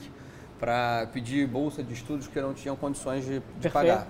para 0.59 1.07
pedir 1.13 1.47
bolsa 1.47 1.83
de 1.83 1.93
estudos 1.93 2.27
que 2.27 2.41
não 2.41 2.53
tinham 2.53 2.75
condições 2.75 3.25
de, 3.25 3.41
de 3.59 3.69
pagar. 3.69 4.07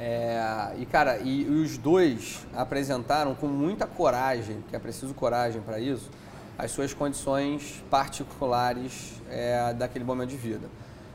É, 0.00 0.74
e 0.78 0.86
cara, 0.86 1.18
e, 1.18 1.42
e, 1.42 1.48
os 1.48 1.76
dois 1.76 2.46
apresentaram 2.54 3.34
com 3.34 3.48
muita 3.48 3.86
coragem, 3.86 4.62
que 4.68 4.76
é 4.76 4.78
preciso 4.78 5.12
coragem 5.12 5.60
para 5.60 5.80
isso, 5.80 6.08
as 6.56 6.70
suas 6.70 6.94
condições 6.94 7.84
particulares 7.90 9.20
é, 9.28 9.74
daquele 9.74 10.04
momento 10.04 10.30
de 10.30 10.36
vida. 10.36 10.68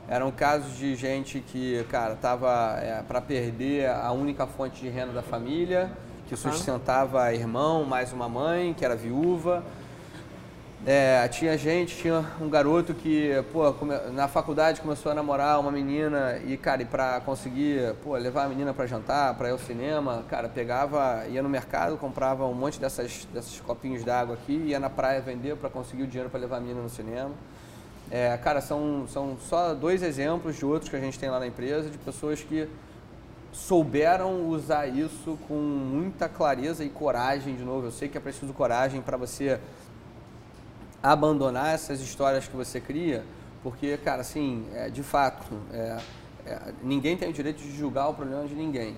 Eram 0.06 0.30
casos 0.30 0.76
de 0.76 0.94
gente 0.96 1.40
que, 1.40 1.82
cara, 1.84 2.14
tava 2.14 2.78
é, 2.78 3.02
para 3.02 3.22
perder 3.22 3.88
a 3.88 4.12
única 4.12 4.46
fonte 4.46 4.82
de 4.82 4.88
renda 4.90 5.12
da 5.12 5.22
família, 5.22 5.90
que 6.28 6.36
sustentava 6.36 7.32
irmão, 7.32 7.84
mais 7.84 8.12
uma 8.12 8.28
mãe, 8.28 8.74
que 8.74 8.84
era 8.84 8.96
viúva. 8.96 9.62
É, 10.86 11.26
tinha 11.28 11.56
gente, 11.56 11.96
tinha 11.96 12.22
um 12.38 12.48
garoto 12.48 12.92
que, 12.92 13.42
pô, 13.52 13.62
na 14.12 14.28
faculdade 14.28 14.82
começou 14.82 15.10
a 15.10 15.14
namorar 15.14 15.58
uma 15.58 15.70
menina 15.70 16.38
e, 16.46 16.58
cara, 16.58 16.82
e 16.82 16.84
pra 16.84 17.22
conseguir, 17.24 17.94
pô, 18.02 18.14
levar 18.16 18.44
a 18.44 18.48
menina 18.48 18.74
para 18.74 18.86
jantar, 18.86 19.34
para 19.34 19.48
ir 19.48 19.52
ao 19.52 19.58
cinema, 19.58 20.24
cara, 20.28 20.46
pegava, 20.46 21.24
ia 21.26 21.42
no 21.42 21.48
mercado, 21.48 21.96
comprava 21.96 22.44
um 22.46 22.52
monte 22.52 22.78
dessas, 22.78 23.26
desses 23.32 23.60
copinhos 23.60 24.04
d'água 24.04 24.34
aqui, 24.34 24.52
ia 24.52 24.78
na 24.78 24.90
praia 24.90 25.22
vender 25.22 25.56
para 25.56 25.70
conseguir 25.70 26.02
o 26.02 26.06
dinheiro 26.06 26.28
para 26.28 26.40
levar 26.40 26.58
a 26.58 26.60
menina 26.60 26.82
no 26.82 26.90
cinema. 26.90 27.30
É, 28.10 28.36
cara, 28.36 28.60
são, 28.60 29.06
são 29.08 29.38
só 29.48 29.72
dois 29.72 30.02
exemplos 30.02 30.56
de 30.56 30.66
outros 30.66 30.90
que 30.90 30.96
a 30.96 31.00
gente 31.00 31.18
tem 31.18 31.30
lá 31.30 31.40
na 31.40 31.46
empresa, 31.46 31.88
de 31.88 31.96
pessoas 31.96 32.42
que 32.42 32.68
souberam 33.54 34.48
usar 34.48 34.88
isso 34.88 35.38
com 35.46 35.54
muita 35.54 36.28
clareza 36.28 36.84
e 36.84 36.90
coragem, 36.90 37.54
de 37.54 37.62
novo. 37.62 37.86
Eu 37.86 37.92
sei 37.92 38.08
que 38.08 38.18
é 38.18 38.20
preciso 38.20 38.52
coragem 38.52 39.00
para 39.00 39.16
você 39.16 39.60
abandonar 41.00 41.72
essas 41.72 42.00
histórias 42.00 42.48
que 42.48 42.56
você 42.56 42.80
cria, 42.80 43.24
porque, 43.62 43.96
cara, 43.98 44.22
assim, 44.22 44.66
é, 44.74 44.90
de 44.90 45.02
fato, 45.02 45.46
é, 45.72 45.98
é, 46.44 46.60
ninguém 46.82 47.16
tem 47.16 47.28
o 47.28 47.32
direito 47.32 47.62
de 47.62 47.76
julgar 47.76 48.08
o 48.08 48.14
problema 48.14 48.44
de 48.44 48.54
ninguém. 48.54 48.96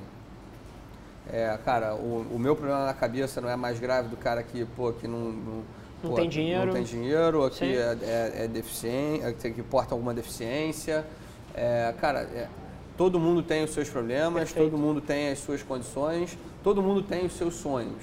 É, 1.30 1.58
cara, 1.64 1.94
o, 1.94 2.26
o, 2.32 2.38
meu 2.38 2.56
problema 2.56 2.86
na 2.86 2.94
cabeça 2.94 3.40
não 3.40 3.50
é 3.50 3.56
mais 3.56 3.78
grave 3.78 4.08
do 4.08 4.16
cara 4.16 4.42
que, 4.42 4.64
pô, 4.64 4.92
que 4.92 5.06
não, 5.06 5.18
não, 5.18 5.64
não 6.02 6.10
pô, 6.10 6.14
tem 6.14 6.28
dinheiro, 6.28 6.66
não 6.66 6.72
tem 6.72 6.84
dinheiro, 6.84 7.50
que 7.50 7.76
é, 7.76 7.98
é, 8.02 8.44
é 8.44 8.48
deficiente, 8.48 9.50
que 9.50 9.62
porta 9.62 9.94
alguma 9.94 10.14
deficiência. 10.14 11.04
É, 11.52 11.92
cara, 12.00 12.20
é, 12.20 12.48
Todo 12.96 13.20
mundo 13.20 13.42
tem 13.42 13.64
os 13.64 13.70
seus 13.70 13.88
problemas, 13.88 14.50
Perfeito. 14.50 14.70
todo 14.70 14.80
mundo 14.80 15.00
tem 15.00 15.30
as 15.30 15.38
suas 15.38 15.62
condições, 15.62 16.36
todo 16.62 16.82
mundo 16.82 17.02
tem 17.02 17.26
os 17.26 17.32
seus 17.36 17.54
sonhos. 17.54 18.02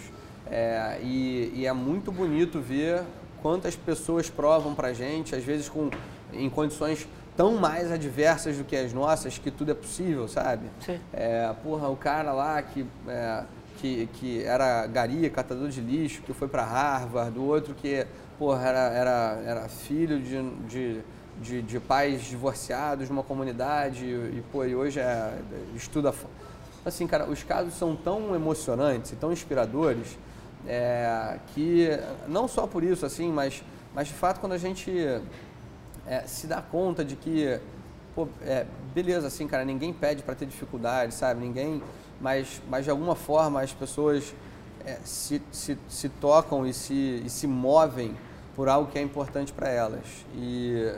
É, 0.49 0.99
e, 1.01 1.51
e, 1.55 1.65
é 1.65 1.73
muito 1.73 2.11
bonito 2.11 2.59
ver 2.59 3.03
quantas 3.41 3.75
pessoas 3.75 4.29
provam 4.29 4.75
pra 4.75 4.93
gente, 4.93 5.33
às 5.33 5.43
vezes 5.43 5.67
com, 5.67 5.89
em 6.31 6.49
condições 6.49 7.07
tão 7.35 7.55
mais 7.55 7.91
adversas 7.91 8.57
do 8.57 8.63
que 8.63 8.75
as 8.75 8.93
nossas, 8.93 9.37
que 9.37 9.49
tudo 9.49 9.71
é 9.71 9.73
possível, 9.73 10.27
sabe? 10.27 10.67
Sim. 10.79 10.99
É, 11.11 11.51
porra, 11.63 11.87
o 11.89 11.95
cara 11.95 12.31
lá 12.31 12.61
que, 12.61 12.85
é, 13.07 13.43
que, 13.79 14.07
que 14.13 14.43
era 14.43 14.85
gari, 14.85 15.29
catador 15.29 15.69
de 15.69 15.81
lixo, 15.81 16.21
que 16.21 16.33
foi 16.33 16.47
para 16.47 16.63
Harvard, 16.63 17.37
o 17.39 17.43
outro 17.43 17.73
que 17.73 18.05
porra, 18.37 18.67
era, 18.67 18.79
era, 18.89 19.41
era 19.45 19.69
filho 19.69 20.19
de, 20.19 20.41
de 20.67 21.01
de, 21.41 21.61
de 21.61 21.79
pais 21.79 22.21
divorciados 22.23 23.09
numa 23.09 23.23
comunidade 23.23 24.05
e, 24.05 24.43
pô, 24.51 24.63
e 24.65 24.75
hoje 24.75 24.99
é, 24.99 25.39
estuda. 25.75 26.13
Assim, 26.85 27.07
cara, 27.07 27.29
os 27.29 27.43
casos 27.43 27.73
são 27.75 27.95
tão 27.95 28.35
emocionantes 28.35 29.11
e 29.13 29.15
tão 29.15 29.31
inspiradores 29.31 30.17
é, 30.67 31.37
que 31.53 31.89
não 32.27 32.47
só 32.47 32.67
por 32.67 32.83
isso, 32.83 33.05
assim, 33.05 33.31
mas, 33.31 33.63
mas 33.93 34.07
de 34.07 34.13
fato 34.13 34.39
quando 34.39 34.53
a 34.53 34.57
gente 34.57 34.91
é, 36.07 36.21
se 36.25 36.47
dá 36.47 36.61
conta 36.61 37.03
de 37.03 37.15
que, 37.15 37.59
pô, 38.15 38.27
é, 38.41 38.65
beleza, 38.93 39.27
assim, 39.27 39.47
cara, 39.47 39.63
ninguém 39.63 39.93
pede 39.93 40.23
para 40.23 40.35
ter 40.35 40.45
dificuldade, 40.45 41.13
sabe? 41.13 41.41
Ninguém, 41.41 41.81
mas, 42.19 42.61
mas 42.69 42.83
de 42.83 42.91
alguma 42.91 43.15
forma 43.15 43.61
as 43.61 43.73
pessoas 43.73 44.33
é, 44.85 44.97
se, 45.03 45.41
se, 45.51 45.77
se 45.87 46.09
tocam 46.09 46.65
e 46.65 46.73
se, 46.73 47.23
e 47.25 47.29
se 47.29 47.47
movem 47.47 48.15
por 48.55 48.69
algo 48.69 48.91
que 48.91 48.99
é 48.99 49.01
importante 49.01 49.51
para 49.51 49.69
elas. 49.69 50.05
E 50.35 50.93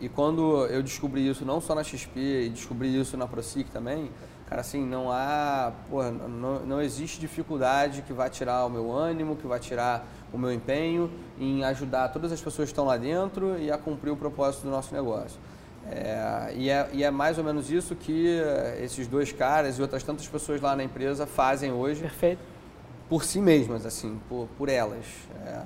e 0.00 0.08
quando 0.08 0.66
eu 0.66 0.82
descobri 0.82 1.26
isso, 1.28 1.44
não 1.44 1.60
só 1.60 1.74
na 1.74 1.82
XP, 1.82 2.46
e 2.46 2.48
descobri 2.50 2.98
isso 2.98 3.16
na 3.16 3.26
ProSIC 3.26 3.70
também, 3.70 4.10
cara, 4.46 4.60
assim, 4.60 4.84
não 4.84 5.10
há, 5.10 5.72
porra, 5.88 6.10
não, 6.10 6.60
não 6.60 6.82
existe 6.82 7.18
dificuldade 7.18 8.02
que 8.02 8.12
vai 8.12 8.28
tirar 8.28 8.66
o 8.66 8.70
meu 8.70 8.92
ânimo, 8.92 9.36
que 9.36 9.46
vai 9.46 9.58
tirar 9.58 10.06
o 10.32 10.38
meu 10.38 10.52
empenho 10.52 11.10
em 11.38 11.64
ajudar 11.64 12.08
todas 12.08 12.30
as 12.30 12.40
pessoas 12.40 12.68
que 12.68 12.72
estão 12.72 12.84
lá 12.84 12.96
dentro 12.96 13.58
e 13.58 13.70
a 13.70 13.78
cumprir 13.78 14.10
o 14.10 14.16
propósito 14.16 14.64
do 14.64 14.70
nosso 14.70 14.94
negócio. 14.94 15.38
É, 15.88 16.52
e, 16.56 16.68
é, 16.68 16.88
e, 16.92 17.04
é, 17.04 17.10
mais 17.10 17.38
ou 17.38 17.44
menos 17.44 17.70
isso 17.70 17.94
que 17.94 18.40
esses 18.80 19.06
dois 19.06 19.32
caras 19.32 19.78
e 19.78 19.82
outras 19.82 20.02
tantas 20.02 20.26
pessoas 20.26 20.60
lá 20.60 20.74
na 20.74 20.82
empresa 20.82 21.26
fazem 21.26 21.72
hoje. 21.72 22.00
Perfeito. 22.02 22.40
Por 23.08 23.24
si 23.24 23.40
mesmas, 23.40 23.86
assim, 23.86 24.20
por, 24.28 24.48
por 24.58 24.68
elas. 24.68 25.04
É, 25.44 25.62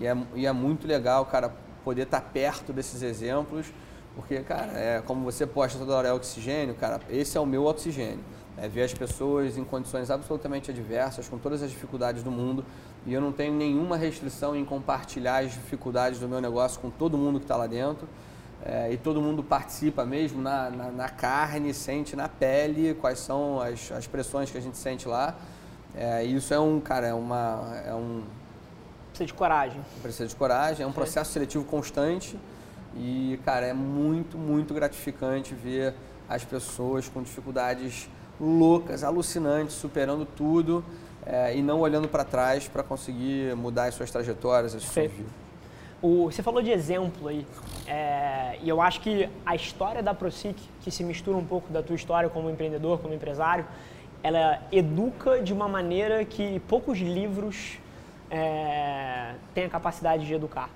e, 0.00 0.06
é, 0.06 0.16
e 0.34 0.46
é 0.46 0.52
muito 0.52 0.88
legal, 0.88 1.24
cara, 1.24 1.54
poder 1.84 2.02
estar 2.02 2.20
perto 2.20 2.72
desses 2.72 3.02
exemplos, 3.02 3.66
porque, 4.14 4.40
cara, 4.40 4.72
é 4.72 5.02
como 5.04 5.24
você 5.24 5.46
posta 5.46 5.78
toda 5.78 5.94
hora 5.94 6.08
é 6.08 6.12
oxigênio, 6.12 6.74
cara, 6.74 7.00
esse 7.08 7.36
é 7.36 7.40
o 7.40 7.46
meu 7.46 7.64
oxigênio. 7.64 8.20
É 8.56 8.68
ver 8.68 8.82
as 8.82 8.92
pessoas 8.92 9.56
em 9.56 9.64
condições 9.64 10.10
absolutamente 10.10 10.70
adversas, 10.70 11.28
com 11.28 11.38
todas 11.38 11.62
as 11.62 11.70
dificuldades 11.70 12.22
do 12.22 12.30
mundo, 12.30 12.64
e 13.06 13.14
eu 13.14 13.20
não 13.20 13.32
tenho 13.32 13.54
nenhuma 13.54 13.96
restrição 13.96 14.54
em 14.54 14.64
compartilhar 14.64 15.44
as 15.44 15.52
dificuldades 15.52 16.20
do 16.20 16.28
meu 16.28 16.40
negócio 16.40 16.78
com 16.80 16.90
todo 16.90 17.16
mundo 17.16 17.38
que 17.38 17.44
está 17.44 17.56
lá 17.56 17.66
dentro. 17.66 18.06
É, 18.62 18.92
e 18.92 18.98
todo 18.98 19.22
mundo 19.22 19.42
participa 19.42 20.04
mesmo 20.04 20.42
na, 20.42 20.68
na, 20.68 20.90
na, 20.90 21.08
carne, 21.08 21.72
sente 21.72 22.14
na 22.14 22.28
pele 22.28 22.92
quais 22.92 23.18
são 23.18 23.58
as, 23.58 23.90
as 23.90 24.06
pressões 24.06 24.50
que 24.50 24.58
a 24.58 24.60
gente 24.60 24.76
sente 24.76 25.08
lá. 25.08 25.34
É, 25.94 26.22
isso 26.24 26.52
é 26.52 26.60
um, 26.60 26.78
cara, 26.78 27.06
é 27.06 27.14
uma. 27.14 27.82
É 27.86 27.94
um, 27.94 28.22
precisa 29.20 29.26
de 29.26 29.34
coragem. 29.34 29.80
Precisa 30.02 30.28
de 30.28 30.36
coragem, 30.36 30.84
é 30.84 30.86
um 30.86 30.92
processo 30.92 31.32
seletivo 31.32 31.64
constante 31.64 32.38
e, 32.96 33.38
cara, 33.44 33.66
é 33.66 33.72
muito, 33.72 34.38
muito 34.38 34.72
gratificante 34.72 35.54
ver 35.54 35.94
as 36.28 36.44
pessoas 36.44 37.08
com 37.08 37.22
dificuldades 37.22 38.08
loucas, 38.40 39.04
alucinantes, 39.04 39.74
superando 39.74 40.24
tudo 40.24 40.84
é, 41.26 41.54
e 41.54 41.62
não 41.62 41.80
olhando 41.80 42.08
para 42.08 42.24
trás 42.24 42.66
para 42.68 42.82
conseguir 42.82 43.54
mudar 43.56 43.86
as 43.86 43.94
suas 43.94 44.10
trajetórias, 44.10 44.74
as 44.74 44.82
suas 44.82 45.10
vidas. 45.10 45.32
O, 46.02 46.30
você 46.30 46.42
falou 46.42 46.62
de 46.62 46.70
exemplo 46.70 47.28
aí, 47.28 47.46
é, 47.86 48.58
e 48.62 48.68
eu 48.68 48.80
acho 48.80 49.02
que 49.02 49.28
a 49.44 49.54
história 49.54 50.02
da 50.02 50.14
ProSic, 50.14 50.56
que 50.80 50.90
se 50.90 51.04
mistura 51.04 51.36
um 51.36 51.44
pouco 51.44 51.70
da 51.70 51.82
tua 51.82 51.94
história 51.94 52.30
como 52.30 52.48
empreendedor, 52.48 53.00
como 53.00 53.12
empresário, 53.12 53.66
ela 54.22 54.62
educa 54.72 55.42
de 55.42 55.52
uma 55.52 55.68
maneira 55.68 56.24
que 56.24 56.58
poucos 56.60 56.98
livros 56.98 57.78
é, 58.30 59.34
têm 59.54 59.64
a 59.64 59.68
capacidade 59.68 60.26
de 60.26 60.32
educar. 60.32 60.70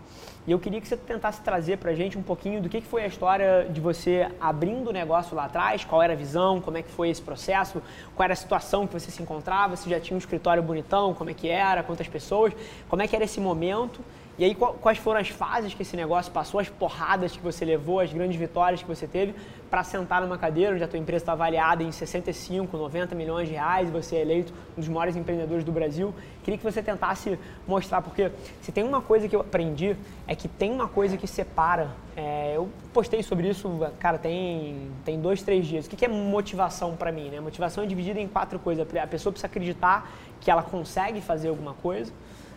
E 0.46 0.52
eu 0.52 0.58
queria 0.58 0.78
que 0.78 0.86
você 0.86 0.96
tentasse 0.96 1.40
trazer 1.40 1.78
para 1.78 1.92
a 1.92 1.94
gente 1.94 2.18
um 2.18 2.22
pouquinho 2.22 2.60
do 2.60 2.68
que, 2.68 2.80
que 2.80 2.86
foi 2.86 3.02
a 3.02 3.06
história 3.06 3.66
de 3.70 3.80
você 3.80 4.28
abrindo 4.38 4.90
o 4.90 4.92
negócio 4.92 5.34
lá 5.34 5.44
atrás, 5.44 5.84
qual 5.84 6.02
era 6.02 6.12
a 6.12 6.16
visão, 6.16 6.60
como 6.60 6.76
é 6.76 6.82
que 6.82 6.90
foi 6.90 7.08
esse 7.08 7.22
processo, 7.22 7.82
qual 8.14 8.24
era 8.24 8.34
a 8.34 8.36
situação 8.36 8.86
que 8.86 8.92
você 8.92 9.10
se 9.10 9.22
encontrava, 9.22 9.74
se 9.76 9.88
já 9.88 9.98
tinha 9.98 10.14
um 10.14 10.18
escritório 10.18 10.62
bonitão, 10.62 11.14
como 11.14 11.30
é 11.30 11.34
que 11.34 11.48
era, 11.48 11.82
quantas 11.82 12.08
pessoas, 12.08 12.52
como 12.90 13.00
é 13.00 13.08
que 13.08 13.16
era 13.16 13.24
esse 13.24 13.40
momento 13.40 14.02
e 14.36 14.44
aí, 14.44 14.54
quais 14.54 14.98
foram 14.98 15.20
as 15.20 15.28
fases 15.28 15.74
que 15.74 15.82
esse 15.82 15.96
negócio 15.96 16.32
passou, 16.32 16.58
as 16.58 16.68
porradas 16.68 17.36
que 17.36 17.42
você 17.42 17.64
levou, 17.64 18.00
as 18.00 18.12
grandes 18.12 18.36
vitórias 18.36 18.82
que 18.82 18.88
você 18.88 19.06
teve 19.06 19.32
para 19.74 19.82
sentar 19.82 20.22
numa 20.22 20.38
cadeira 20.38 20.72
onde 20.72 20.84
a 20.84 20.86
tua 20.86 21.00
empresa 21.00 21.24
está 21.24 21.32
avaliada 21.32 21.82
em 21.82 21.90
65, 21.90 22.76
90 22.76 23.12
milhões 23.16 23.48
de 23.48 23.54
reais 23.54 23.90
você 23.90 24.14
é 24.14 24.20
eleito 24.20 24.54
um 24.78 24.80
dos 24.80 24.88
maiores 24.88 25.16
empreendedores 25.16 25.64
do 25.64 25.72
Brasil. 25.72 26.14
Queria 26.44 26.56
que 26.56 26.62
você 26.62 26.80
tentasse 26.80 27.36
mostrar, 27.66 28.00
porque 28.00 28.30
se 28.62 28.70
tem 28.70 28.84
uma 28.84 29.02
coisa 29.02 29.26
que 29.26 29.34
eu 29.34 29.40
aprendi, 29.40 29.96
é 30.28 30.36
que 30.36 30.46
tem 30.46 30.70
uma 30.70 30.86
coisa 30.86 31.16
que 31.16 31.26
separa. 31.26 31.90
É, 32.16 32.52
eu 32.54 32.68
postei 32.92 33.20
sobre 33.24 33.48
isso, 33.48 33.68
cara, 33.98 34.16
tem, 34.16 34.92
tem 35.04 35.20
dois, 35.20 35.42
três 35.42 35.66
dias. 35.66 35.86
O 35.86 35.90
que 35.90 36.04
é 36.04 36.08
motivação 36.08 36.94
para 36.94 37.10
mim? 37.10 37.28
Né? 37.28 37.40
Motivação 37.40 37.82
é 37.82 37.86
dividida 37.88 38.20
em 38.20 38.28
quatro 38.28 38.60
coisas. 38.60 38.86
A 38.96 39.06
pessoa 39.08 39.32
precisa 39.32 39.48
acreditar 39.48 40.08
que 40.40 40.52
ela 40.52 40.62
consegue 40.62 41.20
fazer 41.20 41.48
alguma 41.48 41.74
coisa 41.74 42.12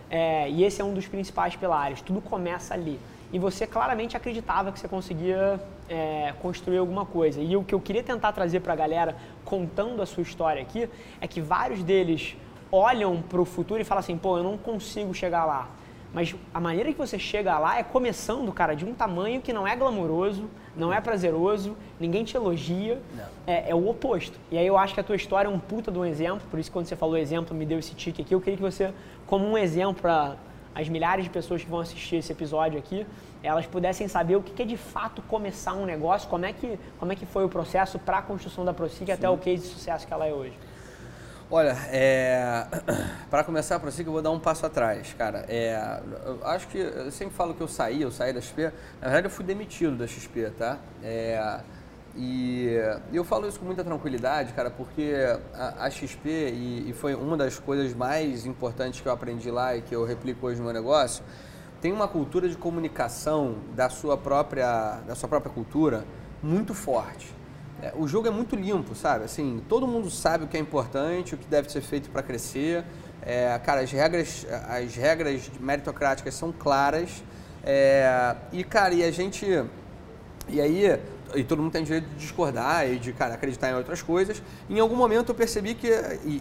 é, 0.08 0.52
e 0.52 0.64
esse 0.64 0.82
é 0.82 0.86
um 0.86 0.94
dos 0.94 1.08
principais 1.08 1.56
pilares. 1.56 2.00
Tudo 2.00 2.22
começa 2.22 2.76
ali. 2.76 3.00
E 3.32 3.40
você 3.40 3.68
claramente 3.68 4.16
acreditava 4.16 4.72
que 4.72 4.80
você 4.80 4.88
conseguia 4.88 5.60
é, 5.90 6.34
construir 6.42 6.78
alguma 6.78 7.06
coisa. 7.06 7.42
E 7.42 7.56
o 7.58 7.64
que 7.64 7.76
eu 7.76 7.82
queria 7.82 8.04
tentar 8.04 8.32
trazer 8.32 8.62
para 8.62 8.74
a 8.74 8.76
galera, 8.76 9.18
contando 9.44 10.02
a 10.02 10.06
sua 10.06 10.24
história 10.24 10.62
aqui, 10.62 10.90
é 11.20 11.28
que 11.28 11.42
vários 11.42 11.84
deles 11.84 12.38
olham 12.72 13.22
para 13.22 13.42
o 13.42 13.46
futuro 13.46 13.82
e 13.82 13.84
falam 13.84 14.00
assim: 14.00 14.18
pô, 14.18 14.38
eu 14.38 14.44
não 14.44 14.58
consigo 14.58 15.14
chegar 15.14 15.46
lá. 15.46 15.70
Mas 16.14 16.34
a 16.54 16.60
maneira 16.60 16.92
que 16.92 16.98
você 16.98 17.20
chega 17.20 17.60
lá 17.60 17.78
é 17.78 17.84
começando, 17.84 18.52
cara, 18.54 18.74
de 18.74 18.86
um 18.86 18.94
tamanho 18.94 19.42
que 19.42 19.52
não 19.52 19.68
é 19.68 19.76
glamouroso, 19.76 20.50
não 20.76 20.92
é 20.94 21.02
prazeroso, 21.02 21.76
ninguém 22.00 22.24
te 22.24 22.36
elogia, 22.36 23.02
é, 23.46 23.70
é, 23.72 23.76
o 23.76 23.90
oposto. 23.90 24.40
E 24.50 24.58
aí 24.58 24.66
eu 24.66 24.78
acho 24.78 24.94
que 24.94 25.00
a 25.00 25.04
tua 25.04 25.18
história 25.18 25.50
é 25.50 25.52
um 25.52 25.60
puta 25.60 25.92
de 25.92 26.00
um 26.00 26.06
exemplo, 26.06 26.48
por 26.50 26.60
isso 26.60 26.70
que 26.70 26.74
quando 26.74 26.86
você 26.86 26.96
falou 26.96 27.18
exemplo, 27.18 27.56
me 27.56 27.66
deu 27.66 27.78
esse 27.78 27.94
tique 27.94 28.22
aqui, 28.22 28.34
eu 28.34 28.40
queria 28.40 28.56
que 28.56 28.64
você, 28.64 28.94
como 29.26 29.46
um 29.46 29.58
exemplo 29.58 30.02
para 30.02 30.38
as 30.78 30.88
milhares 30.88 31.26
de 31.26 31.32
pessoas 31.32 31.64
que 31.64 31.70
vão 31.70 31.80
assistir 31.80 32.18
esse 32.18 32.32
episódio 32.32 32.78
aqui, 32.78 33.04
elas 33.42 33.66
pudessem 33.66 34.08
saber 34.08 34.36
o 34.36 34.44
que 34.44 34.62
é 34.62 34.66
de 34.66 34.78
fato 34.78 35.24
começar 35.24 35.74
um 35.74 35.86
negócio, 35.86 36.30
como 36.30 36.46
é 36.46 36.54
que, 36.54 36.78
como 37.00 37.12
é 37.12 37.16
que 37.16 37.26
foi 37.26 37.44
o 37.44 37.50
processo 37.50 37.98
para 37.98 38.20
a 38.20 38.22
construção 38.22 38.64
da 38.64 38.72
ProSig 38.72 39.12
até 39.12 39.28
o 39.28 39.38
case 39.40 39.64
de 39.64 39.70
sucesso 39.70 40.06
que 40.06 40.14
ela 40.14 40.28
é 40.28 40.32
hoje. 40.32 40.54
Olha, 41.50 41.76
é... 41.90 42.68
para 43.28 43.44
começar 43.44 43.80
si 43.90 44.04
que 44.04 44.10
eu 44.10 44.14
vou 44.14 44.22
dar 44.22 44.30
um 44.30 44.40
passo 44.40 44.68
atrás, 44.68 45.16
cara. 45.18 45.46
É... 45.48 46.00
Eu 46.24 46.46
acho 46.46 46.68
que 46.68 46.78
eu 46.78 47.10
sempre 47.10 47.34
falo 47.34 47.56
que 47.56 47.62
eu 47.62 47.68
saí, 47.68 48.04
eu 48.04 48.12
saí 48.12 48.32
da 48.32 48.40
XP. 48.40 48.66
Na 49.02 49.08
verdade, 49.08 49.26
eu 49.26 49.32
fui 49.32 49.46
demitido 49.46 49.98
da 49.98 50.06
XP, 50.06 50.52
tá? 50.52 50.78
É... 51.02 51.60
E 52.20 52.76
eu 53.14 53.24
falo 53.24 53.48
isso 53.48 53.60
com 53.60 53.66
muita 53.66 53.84
tranquilidade, 53.84 54.52
cara, 54.54 54.72
porque 54.72 55.14
a, 55.54 55.88
XP 55.88 56.28
e, 56.28 56.90
e, 56.90 56.94
foi 56.94 57.14
uma 57.14 57.38
das 57.38 57.60
coisas 57.60 57.94
mais 57.94 58.44
importantes 58.48 59.00
que 59.00 59.08
eu 59.08 59.12
aprendi 59.12 59.52
lá 59.52 59.76
e 59.76 59.84
que 59.84 59.96
eu 59.96 60.04
replico 60.04 60.48
hoje 60.48 60.58
no 60.58 60.66
meu 60.66 60.74
negócio. 60.74 61.24
Tem 61.80 61.94
uma 61.94 62.08
cultura 62.08 62.50
de 62.50 62.58
comunicação 62.58 63.58
da 63.76 63.88
sua 63.88 64.18
própria, 64.18 65.00
da 65.06 65.14
sua 65.14 65.30
própria 65.30 65.54
cultura 65.54 66.06
muito 66.42 66.74
forte. 66.74 67.32
É, 67.84 67.94
o 67.96 68.08
jogo 68.08 68.28
é 68.28 68.32
muito 68.32 68.56
limpo, 68.56 68.96
sabe? 68.96 69.26
Assim, 69.26 69.62
todo 69.70 69.86
mundo 69.86 70.10
sabe 70.10 70.46
o 70.46 70.48
que 70.48 70.58
é 70.58 70.60
importante, 70.60 71.36
o 71.36 71.38
que 71.38 71.46
deve 71.46 71.72
ser 71.72 71.82
feito 71.82 72.10
para 72.10 72.24
crescer. 72.24 72.84
É, 73.22 73.60
cara, 73.60 73.82
as 73.82 73.92
regras, 73.92 74.48
as 74.68 74.96
regras 74.96 75.52
meritocráticas 75.60 76.34
são 76.34 76.52
claras. 76.52 77.24
É, 77.64 78.36
e, 78.52 78.64
cara, 78.64 78.96
e 78.96 79.04
a 79.04 79.12
gente. 79.12 79.46
E 80.50 80.60
aí, 80.60 81.00
e 81.36 81.44
todo 81.44 81.62
mundo 81.62 81.72
tem 81.72 81.84
direito 81.84 82.08
de 82.10 82.16
discordar 82.16 82.90
e 82.90 82.98
de, 82.98 83.14
cara, 83.14 83.34
acreditar 83.34 83.70
em 83.70 83.76
outras 83.76 84.02
coisas. 84.02 84.42
Em 84.70 84.80
algum 84.80 84.96
momento 84.96 85.30
eu 85.30 85.36
percebi 85.36 85.76
que, 85.76 85.88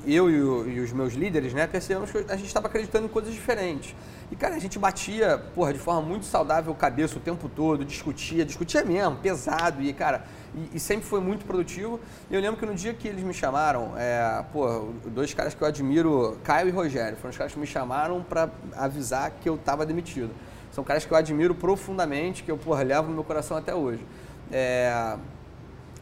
eu 0.07 0.31
e, 0.31 0.42
o, 0.42 0.68
e 0.68 0.81
os 0.81 0.92
meus 0.92 1.14
líderes, 1.14 1.53
né, 1.53 1.66
percebemos 1.66 2.11
que 2.11 2.18
a 2.29 2.37
gente 2.37 2.46
estava 2.46 2.66
acreditando 2.66 3.07
em 3.07 3.09
coisas 3.09 3.33
diferentes. 3.33 3.94
E, 4.31 4.35
cara, 4.35 4.57
a 4.57 4.59
gente 4.59 4.79
batia, 4.79 5.38
porra, 5.55 5.72
de 5.72 5.79
forma 5.79 6.03
muito 6.03 6.27
saudável 6.27 6.75
cabeça 6.75 7.16
o 7.16 7.20
tempo 7.20 7.49
todo, 7.49 7.85
discutia, 7.85 8.44
discutia 8.44 8.85
mesmo, 8.85 9.16
pesado, 9.16 9.81
e, 9.81 9.92
cara, 9.92 10.25
e, 10.55 10.77
e 10.77 10.81
sempre 10.81 11.07
foi 11.07 11.20
muito 11.20 11.44
produtivo. 11.44 12.01
E 12.29 12.35
eu 12.35 12.40
lembro 12.40 12.59
que 12.59 12.66
no 12.66 12.75
dia 12.75 12.92
que 12.92 13.07
eles 13.07 13.22
me 13.22 13.33
chamaram, 13.33 13.92
é, 13.96 14.44
porra, 14.53 14.83
dois 15.07 15.33
caras 15.33 15.55
que 15.55 15.62
eu 15.62 15.68
admiro, 15.68 16.38
Caio 16.42 16.68
e 16.68 16.72
Rogério, 16.72 17.16
foram 17.16 17.31
os 17.31 17.37
caras 17.37 17.53
que 17.53 17.59
me 17.59 17.66
chamaram 17.66 18.22
para 18.22 18.51
avisar 18.77 19.31
que 19.40 19.49
eu 19.49 19.55
estava 19.55 19.87
demitido. 19.87 20.31
São 20.72 20.83
caras 20.83 21.05
que 21.07 21.12
eu 21.12 21.16
admiro 21.16 21.55
profundamente, 21.55 22.42
que 22.42 22.51
eu, 22.51 22.59
porra, 22.59 22.83
levo 22.83 23.09
no 23.09 23.14
meu 23.14 23.25
coração 23.25 23.57
até 23.57 23.75
hoje. 23.75 24.05
É, 24.59 25.19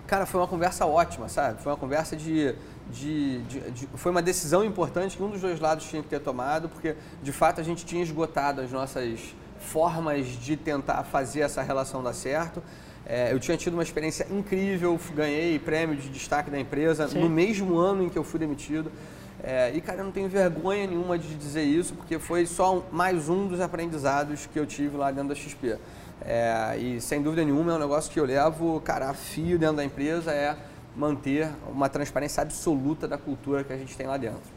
cara, 0.07 0.27
foi 0.27 0.41
uma 0.41 0.47
conversa 0.47 0.87
ótima, 0.87 1.29
sabe? 1.29 1.61
Foi 1.61 1.73
uma 1.73 1.77
conversa 1.77 2.15
de, 2.15 2.55
de, 2.89 3.43
de, 3.43 3.71
de, 3.73 3.89
Foi 3.97 4.13
uma 4.13 4.23
decisão 4.23 4.65
importante 4.65 5.17
que 5.17 5.23
um 5.25 5.29
dos 5.29 5.41
dois 5.41 5.59
lados 5.59 5.85
tinha 5.87 6.01
que 6.01 6.09
ter 6.09 6.21
tomado, 6.21 6.69
porque 6.69 6.95
de 7.21 7.33
fato 7.33 7.61
a 7.61 7.65
gente 7.65 7.85
tinha 7.85 8.01
esgotado 8.01 8.61
as 8.61 8.71
nossas 8.71 9.35
formas 9.59 10.27
de 10.27 10.57
tentar 10.57 11.03
fazer 11.03 11.41
essa 11.41 11.63
relação 11.63 12.01
dar 12.01 12.13
certo. 12.13 12.63
É, 13.05 13.33
eu 13.33 13.41
tinha 13.41 13.57
tido 13.57 13.75
uma 13.75 13.83
experiência 13.83 14.25
incrível, 14.31 15.01
ganhei 15.17 15.59
prêmio 15.59 15.97
de 15.97 16.09
destaque 16.09 16.49
da 16.49 16.61
empresa 16.61 17.09
Sim. 17.09 17.19
no 17.19 17.29
mesmo 17.29 17.77
ano 17.77 18.05
em 18.05 18.09
que 18.09 18.17
eu 18.17 18.23
fui 18.23 18.39
demitido. 18.39 18.93
É, 19.43 19.73
e, 19.75 19.81
cara, 19.81 19.99
eu 19.99 20.05
não 20.05 20.13
tenho 20.13 20.29
vergonha 20.29 20.87
nenhuma 20.87 21.19
de 21.19 21.35
dizer 21.35 21.65
isso, 21.65 21.93
porque 21.95 22.21
foi 22.21 22.47
só 22.47 22.85
mais 22.93 23.29
um 23.29 23.49
dos 23.49 23.61
aprendizados 23.61 24.47
que 24.47 24.57
eu 24.61 24.65
tive 24.65 24.97
lá 24.97 25.11
dentro 25.11 25.31
da 25.31 25.35
XP. 25.35 25.77
É, 26.23 26.77
e 26.79 27.01
sem 27.01 27.23
dúvida 27.23 27.45
nenhuma 27.45 27.73
é 27.73 27.75
um 27.77 27.79
negócio 27.79 28.11
que 28.11 28.19
eu 28.19 28.25
levo, 28.25 28.81
cara, 28.81 29.11
a 29.11 29.15
fio 29.15 29.59
dentro 29.59 29.77
da 29.77 29.85
empresa 29.85 30.33
é 30.33 30.57
manter 30.97 31.51
uma 31.69 31.89
transparência 31.89 32.43
absoluta 32.43 33.09
da 33.09 33.19
cultura 33.19 33.65
que 33.65 33.73
a 33.73 33.77
gente 33.77 33.97
tem 33.97 34.07
lá 34.07 34.17
dentro. 34.17 34.55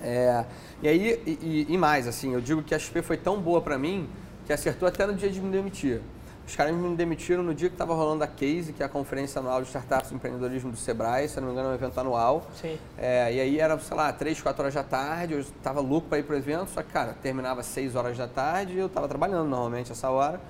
É, 0.00 0.44
e 0.82 0.88
aí, 0.88 1.22
e, 1.26 1.66
e, 1.68 1.78
mais, 1.78 2.06
assim, 2.06 2.34
eu 2.34 2.40
digo 2.40 2.62
que 2.62 2.74
a 2.74 2.78
XP 2.78 3.00
foi 3.02 3.16
tão 3.16 3.40
boa 3.40 3.60
para 3.60 3.78
mim 3.78 4.08
que 4.44 4.52
acertou 4.52 4.86
até 4.86 5.06
no 5.06 5.14
dia 5.14 5.30
de 5.30 5.40
me 5.40 5.50
demitir. 5.50 6.00
Os 6.46 6.54
caras 6.54 6.72
me 6.72 6.94
demitiram 6.94 7.42
no 7.42 7.52
dia 7.52 7.68
que 7.68 7.74
estava 7.74 7.92
rolando 7.92 8.22
a 8.22 8.26
Case, 8.26 8.72
que 8.72 8.80
é 8.80 8.86
a 8.86 8.88
conferência 8.88 9.40
anual 9.40 9.62
de 9.62 9.66
startups 9.66 10.12
e 10.12 10.14
empreendedorismo 10.14 10.70
do 10.70 10.76
Sebrae, 10.76 11.28
se 11.28 11.40
não 11.40 11.48
me 11.48 11.52
engano, 11.52 11.70
é 11.70 11.72
um 11.72 11.74
evento 11.74 11.98
anual. 11.98 12.46
Sim. 12.54 12.78
É, 12.96 13.34
e 13.34 13.40
aí 13.40 13.58
era, 13.58 13.76
sei 13.80 13.96
lá, 13.96 14.12
3, 14.12 14.40
4 14.40 14.62
horas 14.62 14.74
da 14.74 14.84
tarde, 14.84 15.32
eu 15.32 15.40
estava 15.40 15.80
louco 15.80 16.08
para 16.08 16.20
ir 16.20 16.22
pro 16.22 16.36
evento, 16.36 16.70
só 16.70 16.82
que, 16.82 16.92
cara, 16.92 17.16
terminava 17.20 17.64
6 17.64 17.96
horas 17.96 18.16
da 18.16 18.28
tarde 18.28 18.74
e 18.74 18.78
eu 18.78 18.86
estava 18.86 19.08
trabalhando 19.08 19.48
normalmente 19.48 19.90
essa 19.90 20.08
hora. 20.08 20.40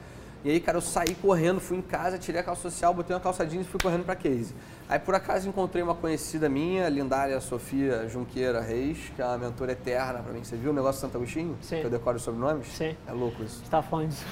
E 0.47 0.51
aí, 0.51 0.61
cara, 0.61 0.79
eu 0.79 0.83
saí 0.83 1.13
correndo, 1.17 1.59
fui 1.61 1.77
em 1.77 1.83
casa, 1.83 2.17
tirei 2.19 2.41
a 2.41 2.45
calça 2.45 2.63
social, 2.71 2.95
botei 2.95 3.13
uma 3.17 3.21
calça 3.21 3.45
jeans 3.45 3.67
e 3.67 3.69
fui 3.69 3.81
correndo 3.81 4.05
para 4.05 4.15
Case. 4.15 4.55
Aí, 4.89 4.97
por 4.97 5.13
acaso, 5.13 5.49
encontrei 5.49 5.83
uma 5.83 5.93
conhecida 5.93 6.49
minha, 6.49 6.89
Lindária 6.89 7.41
Sofia 7.41 8.09
Junqueira 8.09 8.61
Reis, 8.61 9.11
que 9.17 9.21
é 9.21 9.25
uma 9.25 9.39
mentora 9.39 9.73
eterna 9.73 10.21
para 10.21 10.33
mim. 10.33 10.45
Você 10.45 10.55
viu 10.55 10.71
o 10.71 10.73
negócio 10.73 10.95
de 10.95 11.01
Santo 11.01 11.17
Agostinho? 11.17 11.59
Sim. 11.61 11.81
Que 11.81 11.87
eu 11.87 11.91
decoro 11.91 12.17
os 12.17 12.23
sobrenomes? 12.23 12.69
Sim. 12.69 12.97
É 13.09 13.13
louco 13.13 13.43
isso. 13.43 13.59
Você 13.59 13.69
tá 13.69 13.83
falando 13.83 14.11
disso. 14.11 14.25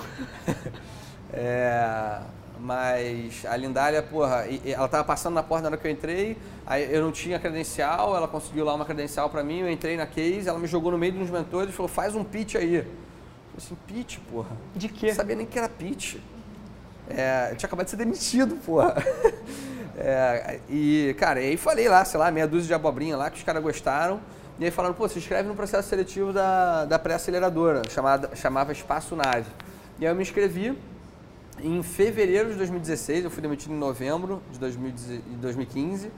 é... 1.35 2.21
Mas 2.61 3.45
a 3.47 3.57
Lindália, 3.57 4.01
porra, 4.01 4.45
ela 4.65 4.87
tava 4.87 5.03
passando 5.03 5.35
na 5.35 5.43
porta 5.43 5.65
na 5.65 5.71
hora 5.71 5.77
que 5.77 5.89
eu 5.89 5.91
entrei, 5.91 6.39
aí 6.65 6.95
eu 6.95 7.03
não 7.03 7.11
tinha 7.11 7.41
credencial, 7.41 8.17
ela 8.17 8.29
conseguiu 8.29 8.65
lá 8.65 8.73
uma 8.73 8.85
credencial 8.85 9.29
para 9.29 9.43
mim, 9.43 9.59
eu 9.59 9.69
entrei 9.69 9.97
na 9.97 10.07
case, 10.07 10.49
ela 10.49 10.61
me 10.61 10.69
jogou 10.69 10.93
no 10.93 10.97
meio 10.97 11.13
dos 11.15 11.29
mentores 11.29 11.71
e 11.71 11.73
falou, 11.73 11.89
faz 11.89 12.15
um 12.15 12.23
pitch 12.23 12.55
aí. 12.55 12.87
Eu 13.55 13.59
assim, 13.59 13.77
pitch, 13.87 14.19
porra? 14.31 14.57
De 14.75 14.89
quê? 14.89 15.09
Não 15.09 15.15
sabia 15.15 15.37
nem 15.37 15.47
que 15.47 15.57
era 15.57 15.69
pitch. 15.69 16.17
É, 17.09 17.51
eu 17.53 17.57
tinha 17.57 17.67
acabado 17.67 17.85
de 17.85 17.91
ser 17.91 17.97
demitido, 17.97 18.57
porra. 18.57 18.95
É, 19.97 20.59
e, 20.69 21.15
cara, 21.21 21.41
e 21.41 21.51
aí 21.51 21.57
falei 21.57 21.89
lá, 21.89 22.05
sei 22.05 22.19
lá, 22.19 22.29
meia 22.29 22.49
dúzia 22.49 22.67
de 22.67 22.75
abobrinha 22.75 23.17
lá 23.17 23.31
que 23.31 23.37
os 23.37 23.45
caras 23.45 23.63
gostaram. 23.63 24.21
E 24.59 24.65
aí 24.65 24.71
falaram, 24.73 24.93
pô, 24.93 25.09
se 25.09 25.21
inscreve 25.21 25.49
no 25.49 25.55
processo 25.55 25.89
seletivo 25.89 26.33
da, 26.33 26.85
da 26.85 26.99
pré-aceleradora, 26.99 27.83
chamava 28.35 28.73
Espaço 28.73 29.15
Nave. 29.15 29.47
E 30.01 30.05
aí 30.05 30.11
eu 30.11 30.17
me 30.17 30.23
inscrevi, 30.23 30.77
em 31.63 31.81
fevereiro 31.83 32.51
de 32.51 32.57
2016, 32.57 33.25
eu 33.25 33.31
fui 33.31 33.41
demitido 33.41 33.73
em 33.73 33.79
novembro 33.79 34.43
de 34.51 34.59
2015, 34.59 36.11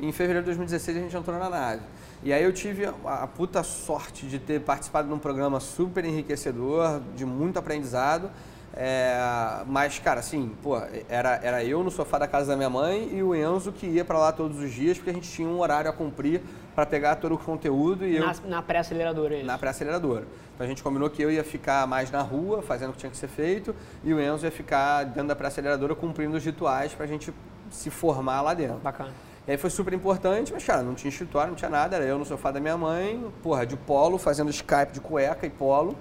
e 0.00 0.06
em 0.06 0.12
fevereiro 0.12 0.42
de 0.42 0.46
2016 0.46 0.96
a 0.96 1.00
gente 1.00 1.16
entrou 1.16 1.38
na 1.38 1.48
nave. 1.48 1.82
E 2.22 2.32
aí 2.32 2.44
eu 2.44 2.52
tive 2.52 2.84
a, 2.84 3.26
puta 3.26 3.62
sorte 3.62 4.26
de 4.26 4.38
ter 4.38 4.60
participado 4.60 5.08
de 5.08 5.14
um 5.14 5.18
programa 5.18 5.58
super 5.58 6.04
enriquecedor, 6.04 7.00
de 7.16 7.24
muito 7.24 7.58
aprendizado, 7.58 8.30
é, 8.72 9.18
mas, 9.66 9.98
cara, 9.98 10.20
assim, 10.20 10.54
pô, 10.62 10.80
era, 11.08 11.40
era 11.42 11.64
eu 11.64 11.82
no 11.82 11.90
sofá 11.90 12.18
da 12.18 12.28
casa 12.28 12.52
da 12.52 12.56
minha 12.56 12.70
mãe 12.70 13.10
e 13.12 13.22
o 13.22 13.34
Enzo 13.34 13.72
que 13.72 13.86
ia 13.86 14.04
para 14.04 14.18
lá 14.18 14.32
todos 14.32 14.60
os 14.60 14.70
dias, 14.70 14.96
porque 14.96 15.10
a 15.10 15.12
gente 15.12 15.28
tinha 15.28 15.48
um 15.48 15.58
horário 15.60 15.90
a 15.90 15.92
cumprir 15.92 16.42
para 16.74 16.86
pegar 16.86 17.16
todo 17.16 17.34
o 17.34 17.38
conteúdo 17.38 18.06
e 18.06 18.16
eu... 18.16 18.24
Na, 18.24 18.34
na 18.44 18.62
pré-aceleradora, 18.62 19.38
é 19.38 19.42
Na 19.42 19.58
pré-aceleradora. 19.58 20.24
Então 20.54 20.64
a 20.64 20.68
gente 20.68 20.82
combinou 20.82 21.10
que 21.10 21.20
eu 21.20 21.30
ia 21.30 21.42
ficar 21.42 21.86
mais 21.86 22.10
na 22.10 22.22
rua, 22.22 22.62
fazendo 22.62 22.90
o 22.90 22.92
que 22.92 22.98
tinha 22.98 23.10
que 23.10 23.16
ser 23.16 23.28
feito, 23.28 23.74
e 24.04 24.14
o 24.14 24.20
Enzo 24.20 24.44
ia 24.44 24.52
ficar 24.52 25.04
dentro 25.04 25.28
da 25.28 25.36
pré-aceleradora 25.36 25.94
cumprindo 25.94 26.36
os 26.36 26.44
rituais 26.44 26.92
para 26.92 27.06
a 27.06 27.08
gente 27.08 27.34
se 27.70 27.90
formar 27.90 28.42
lá 28.42 28.54
dentro. 28.54 28.76
Bacana. 28.76 29.10
E 29.48 29.52
aí 29.52 29.56
foi 29.56 29.70
super 29.70 29.92
importante, 29.92 30.52
mas, 30.52 30.64
cara, 30.64 30.82
não 30.82 30.94
tinha 30.94 31.08
escritório, 31.08 31.48
não 31.48 31.56
tinha 31.56 31.70
nada, 31.70 31.96
era 31.96 32.04
eu 32.04 32.18
no 32.18 32.24
sofá 32.24 32.50
da 32.50 32.60
minha 32.60 32.76
mãe, 32.76 33.32
porra, 33.42 33.66
de 33.66 33.76
polo, 33.76 34.18
fazendo 34.18 34.50
Skype 34.50 34.92
de 34.92 35.00
cueca 35.00 35.46
e 35.46 35.50
polo 35.50 35.96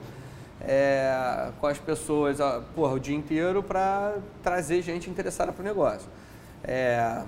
é, 0.61 1.51
com 1.59 1.67
as 1.67 1.77
pessoas 1.77 2.37
porra, 2.75 2.93
o 2.93 2.99
dia 2.99 3.15
inteiro 3.15 3.63
para 3.63 4.15
trazer 4.43 4.81
gente 4.81 5.09
interessada 5.09 5.51
para 5.51 5.61
o 5.61 5.65
negócio. 5.65 6.09
É, 6.63 7.21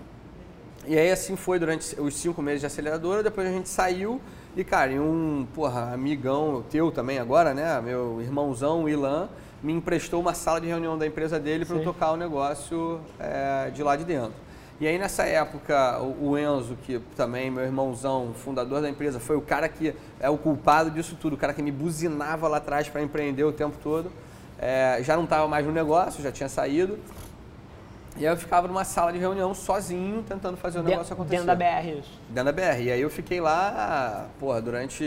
e 0.86 0.98
aí 0.98 1.12
assim 1.12 1.36
foi 1.36 1.60
durante 1.60 2.00
os 2.00 2.16
cinco 2.16 2.42
meses 2.42 2.62
de 2.62 2.66
aceleradora, 2.66 3.24
depois 3.24 3.48
a 3.48 3.52
gente 3.52 3.70
saiu 3.70 4.20
e, 4.56 4.64
cara, 4.64 4.92
e 4.92 5.00
um 5.00 5.48
porra, 5.54 5.94
amigão 5.94 6.64
teu 6.70 6.92
também 6.92 7.20
agora, 7.20 7.54
né? 7.54 7.80
Meu 7.82 8.22
irmãozão, 8.22 8.84
o 8.84 8.90
Ilan, 8.90 9.30
me 9.64 9.72
emprestou 9.72 10.20
uma 10.20 10.34
sala 10.34 10.60
de 10.60 10.68
reunião 10.68 10.98
da 10.98 11.08
empresa 11.08 11.40
dele 11.40 11.64
para 11.64 11.78
eu 11.78 11.84
tocar 11.84 12.12
o 12.12 12.18
negócio 12.18 13.00
é, 13.18 13.70
de 13.70 13.82
lá 13.82 13.96
de 13.96 14.04
dentro. 14.04 14.34
E 14.82 14.88
aí 14.88 14.98
nessa 14.98 15.26
época, 15.26 16.00
o 16.00 16.36
Enzo, 16.36 16.76
que 16.76 16.98
também 17.16 17.52
meu 17.52 17.64
irmãozão, 17.64 18.34
fundador 18.34 18.82
da 18.82 18.90
empresa, 18.90 19.20
foi 19.20 19.36
o 19.36 19.42
cara 19.42 19.70
que 19.70 19.94
é 20.20 20.28
o 20.28 20.40
culpado 20.40 20.90
disso 20.90 21.16
tudo, 21.22 21.34
o 21.34 21.38
cara 21.38 21.54
que 21.54 21.62
me 21.62 21.72
buzinava 21.72 22.48
lá 22.48 22.58
atrás 22.58 22.90
para 22.90 23.00
empreender 23.00 23.44
o 23.44 23.52
tempo 23.52 23.78
todo. 23.84 24.12
É, 24.58 24.98
já 25.04 25.16
não 25.16 25.26
estava 25.26 25.48
mais 25.48 25.64
no 25.68 25.72
negócio, 25.72 26.24
já 26.24 26.32
tinha 26.32 26.50
saído. 26.50 26.98
E 28.18 28.26
aí 28.26 28.34
eu 28.34 28.36
ficava 28.36 28.68
numa 28.68 28.84
sala 28.84 29.14
de 29.14 29.20
reunião 29.20 29.54
sozinho, 29.54 30.24
tentando 30.28 30.58
fazer 30.58 30.80
o 30.80 30.84
negócio 30.84 31.14
acontecer. 31.14 31.36
Dentro 31.36 31.46
da 31.46 31.56
BR, 31.56 32.00
isso? 32.00 32.20
Dentro 32.28 32.52
da 32.52 32.52
BR. 32.52 32.82
E 32.82 32.92
aí 32.92 33.02
eu 33.02 33.10
fiquei 33.12 33.40
lá, 33.40 34.30
porra, 34.40 34.60
durante 34.64 35.06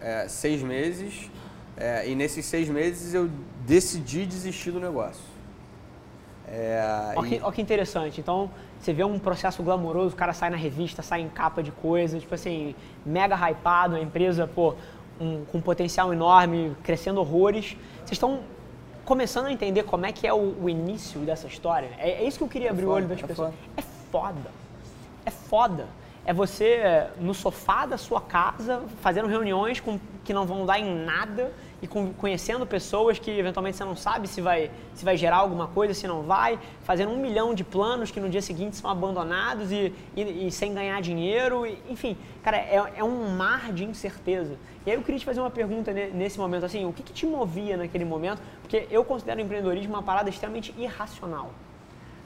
é, 0.00 0.26
seis 0.28 0.60
meses. 0.60 1.30
É, 1.76 2.08
e 2.08 2.16
nesses 2.16 2.44
seis 2.46 2.68
meses 2.68 3.14
eu 3.14 3.30
decidi 3.64 4.26
desistir 4.26 4.72
do 4.72 4.80
negócio. 4.80 5.37
É, 6.50 7.12
olha, 7.16 7.28
que, 7.28 7.34
e... 7.36 7.40
olha 7.40 7.52
que 7.52 7.62
interessante. 7.62 8.20
Então, 8.20 8.50
você 8.80 8.92
vê 8.92 9.04
um 9.04 9.18
processo 9.18 9.62
glamouroso, 9.62 10.14
o 10.14 10.16
cara 10.16 10.32
sai 10.32 10.50
na 10.50 10.56
revista, 10.56 11.02
sai 11.02 11.20
em 11.20 11.28
capa 11.28 11.62
de 11.62 11.70
coisa, 11.70 12.18
tipo 12.18 12.34
assim, 12.34 12.74
mega 13.04 13.36
hypado, 13.36 13.96
a 13.96 14.00
empresa, 14.00 14.46
pô, 14.46 14.74
um, 15.20 15.44
com 15.44 15.58
um 15.58 15.60
potencial 15.60 16.12
enorme, 16.12 16.76
crescendo 16.82 17.20
horrores. 17.20 17.76
Vocês 17.98 18.12
estão 18.12 18.40
começando 19.04 19.46
a 19.46 19.52
entender 19.52 19.84
como 19.84 20.06
é 20.06 20.12
que 20.12 20.26
é 20.26 20.32
o, 20.32 20.54
o 20.62 20.68
início 20.68 21.20
dessa 21.20 21.46
história? 21.46 21.90
É, 21.98 22.10
é, 22.10 22.24
isso 22.24 22.38
que 22.38 22.44
eu 22.44 22.48
queria 22.48 22.68
é 22.68 22.70
abrir 22.70 22.84
foda, 22.84 22.92
o 22.92 22.96
olho 22.96 23.08
das 23.08 23.22
é 23.22 23.26
pessoas. 23.26 23.54
Foda. 23.54 23.68
É 23.76 23.82
foda. 24.10 24.50
É 25.26 25.30
foda. 25.30 25.86
É 26.24 26.32
você 26.32 27.06
no 27.18 27.32
sofá 27.32 27.86
da 27.86 27.96
sua 27.96 28.20
casa, 28.20 28.82
fazendo 29.00 29.28
reuniões 29.28 29.80
com, 29.80 29.98
que 30.24 30.34
não 30.34 30.44
vão 30.44 30.66
dar 30.66 30.78
em 30.78 31.04
nada 31.04 31.50
e 31.80 31.86
conhecendo 31.86 32.66
pessoas 32.66 33.18
que 33.18 33.30
eventualmente 33.30 33.76
você 33.76 33.84
não 33.84 33.94
sabe 33.94 34.26
se 34.26 34.40
vai, 34.40 34.70
se 34.94 35.04
vai 35.04 35.16
gerar 35.16 35.36
alguma 35.36 35.68
coisa, 35.68 35.94
se 35.94 36.08
não 36.08 36.22
vai, 36.22 36.58
fazendo 36.82 37.12
um 37.12 37.16
milhão 37.16 37.54
de 37.54 37.62
planos 37.62 38.10
que 38.10 38.18
no 38.18 38.28
dia 38.28 38.42
seguinte 38.42 38.76
são 38.76 38.90
abandonados 38.90 39.70
e, 39.70 39.92
e, 40.16 40.48
e 40.48 40.50
sem 40.50 40.74
ganhar 40.74 41.00
dinheiro, 41.00 41.64
e, 41.64 41.78
enfim, 41.88 42.16
cara, 42.42 42.56
é, 42.56 42.94
é, 42.96 43.04
um 43.04 43.30
mar 43.36 43.72
de 43.72 43.84
incerteza. 43.84 44.56
E 44.84 44.90
aí 44.90 44.96
eu 44.96 45.02
queria 45.02 45.20
te 45.20 45.24
fazer 45.24 45.40
uma 45.40 45.50
pergunta 45.50 45.92
nesse 45.92 46.38
momento, 46.38 46.66
assim, 46.66 46.84
o 46.84 46.92
que, 46.92 47.02
que 47.02 47.12
te 47.12 47.26
movia 47.26 47.76
naquele 47.76 48.04
momento? 48.04 48.42
Porque 48.60 48.88
eu 48.90 49.04
considero 49.04 49.38
o 49.38 49.44
empreendedorismo 49.44 49.94
uma 49.94 50.02
parada 50.02 50.28
extremamente 50.28 50.74
irracional. 50.76 51.52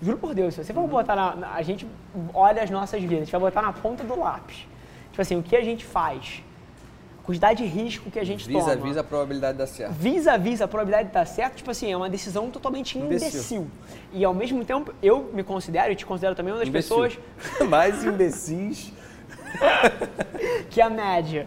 Juro 0.00 0.16
por 0.16 0.34
Deus, 0.34 0.54
se 0.54 0.64
você 0.64 0.72
for 0.72 0.86
botar 0.88 1.14
na, 1.14 1.52
A 1.52 1.62
gente 1.62 1.86
olha 2.34 2.62
as 2.62 2.70
nossas 2.70 3.00
vidas, 3.00 3.18
a 3.18 3.24
gente 3.24 3.32
vai 3.32 3.40
botar 3.40 3.62
na 3.62 3.72
ponta 3.72 4.02
do 4.02 4.18
lápis. 4.18 4.66
Tipo 5.10 5.22
assim, 5.22 5.38
o 5.38 5.42
que 5.42 5.54
a 5.54 5.62
gente 5.62 5.84
faz? 5.84 6.42
Quantidade 7.22 7.62
de 7.62 7.68
risco 7.68 8.10
que 8.10 8.18
a 8.18 8.24
gente 8.24 8.46
visa, 8.46 8.60
toma. 8.60 8.76
Visa 8.76 9.00
a 9.00 9.04
probabilidade 9.04 9.52
de 9.52 9.58
dar 9.58 9.66
certo. 9.66 9.92
Visa 9.92 10.38
visa 10.38 10.64
a 10.64 10.68
probabilidade 10.68 11.08
de 11.08 11.14
dar 11.14 11.26
certo, 11.26 11.56
tipo 11.56 11.70
assim, 11.70 11.92
é 11.92 11.96
uma 11.96 12.10
decisão 12.10 12.50
totalmente 12.50 12.98
imbecil. 12.98 13.28
imbecil. 13.28 13.70
E 14.12 14.24
ao 14.24 14.34
mesmo 14.34 14.64
tempo, 14.64 14.92
eu 15.02 15.30
me 15.32 15.42
considero 15.42 15.92
e 15.92 15.96
te 15.96 16.04
considero 16.04 16.34
também 16.34 16.52
uma 16.52 16.58
das 16.60 16.68
imbecil. 16.68 16.96
pessoas 16.96 17.18
mais 17.68 18.04
imbecis 18.04 18.92
que 20.70 20.80
a 20.80 20.90
média. 20.90 21.46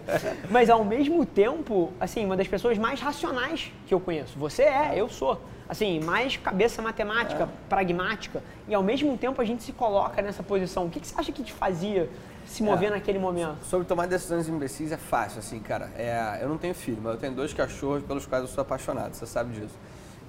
Mas 0.49 0.69
ao 0.69 0.83
mesmo 0.83 1.25
tempo, 1.25 1.91
assim, 1.99 2.25
uma 2.25 2.37
das 2.37 2.47
pessoas 2.47 2.77
mais 2.77 2.99
racionais 2.99 3.71
que 3.87 3.93
eu 3.93 3.99
conheço. 3.99 4.37
Você 4.37 4.63
é, 4.63 4.93
eu 4.95 5.09
sou. 5.09 5.39
Assim, 5.67 5.99
mais 5.99 6.37
cabeça 6.37 6.79
matemática, 6.79 7.43
é. 7.43 7.47
pragmática. 7.67 8.43
E 8.67 8.75
ao 8.75 8.83
mesmo 8.83 9.17
tempo 9.17 9.41
a 9.41 9.45
gente 9.45 9.63
se 9.63 9.71
coloca 9.71 10.21
nessa 10.21 10.43
posição. 10.43 10.85
O 10.85 10.89
que, 10.89 10.99
que 10.99 11.07
você 11.07 11.15
acha 11.17 11.31
que 11.31 11.43
te 11.43 11.51
fazia 11.51 12.07
se 12.45 12.63
mover 12.63 12.89
é, 12.89 12.91
naquele 12.91 13.19
momento? 13.19 13.63
Sobre 13.65 13.87
tomar 13.87 14.07
decisões 14.07 14.47
imbecis 14.47 14.91
é 14.91 14.97
fácil, 14.97 15.39
assim, 15.39 15.59
cara. 15.59 15.91
É, 15.95 16.39
eu 16.41 16.49
não 16.49 16.57
tenho 16.57 16.73
filho, 16.73 16.99
mas 17.01 17.13
eu 17.13 17.19
tenho 17.19 17.33
dois 17.33 17.53
cachorros 17.53 18.03
pelos 18.03 18.25
quais 18.25 18.43
eu 18.43 18.49
sou 18.49 18.61
apaixonado, 18.61 19.13
você 19.13 19.25
sabe 19.25 19.53
disso. 19.53 19.75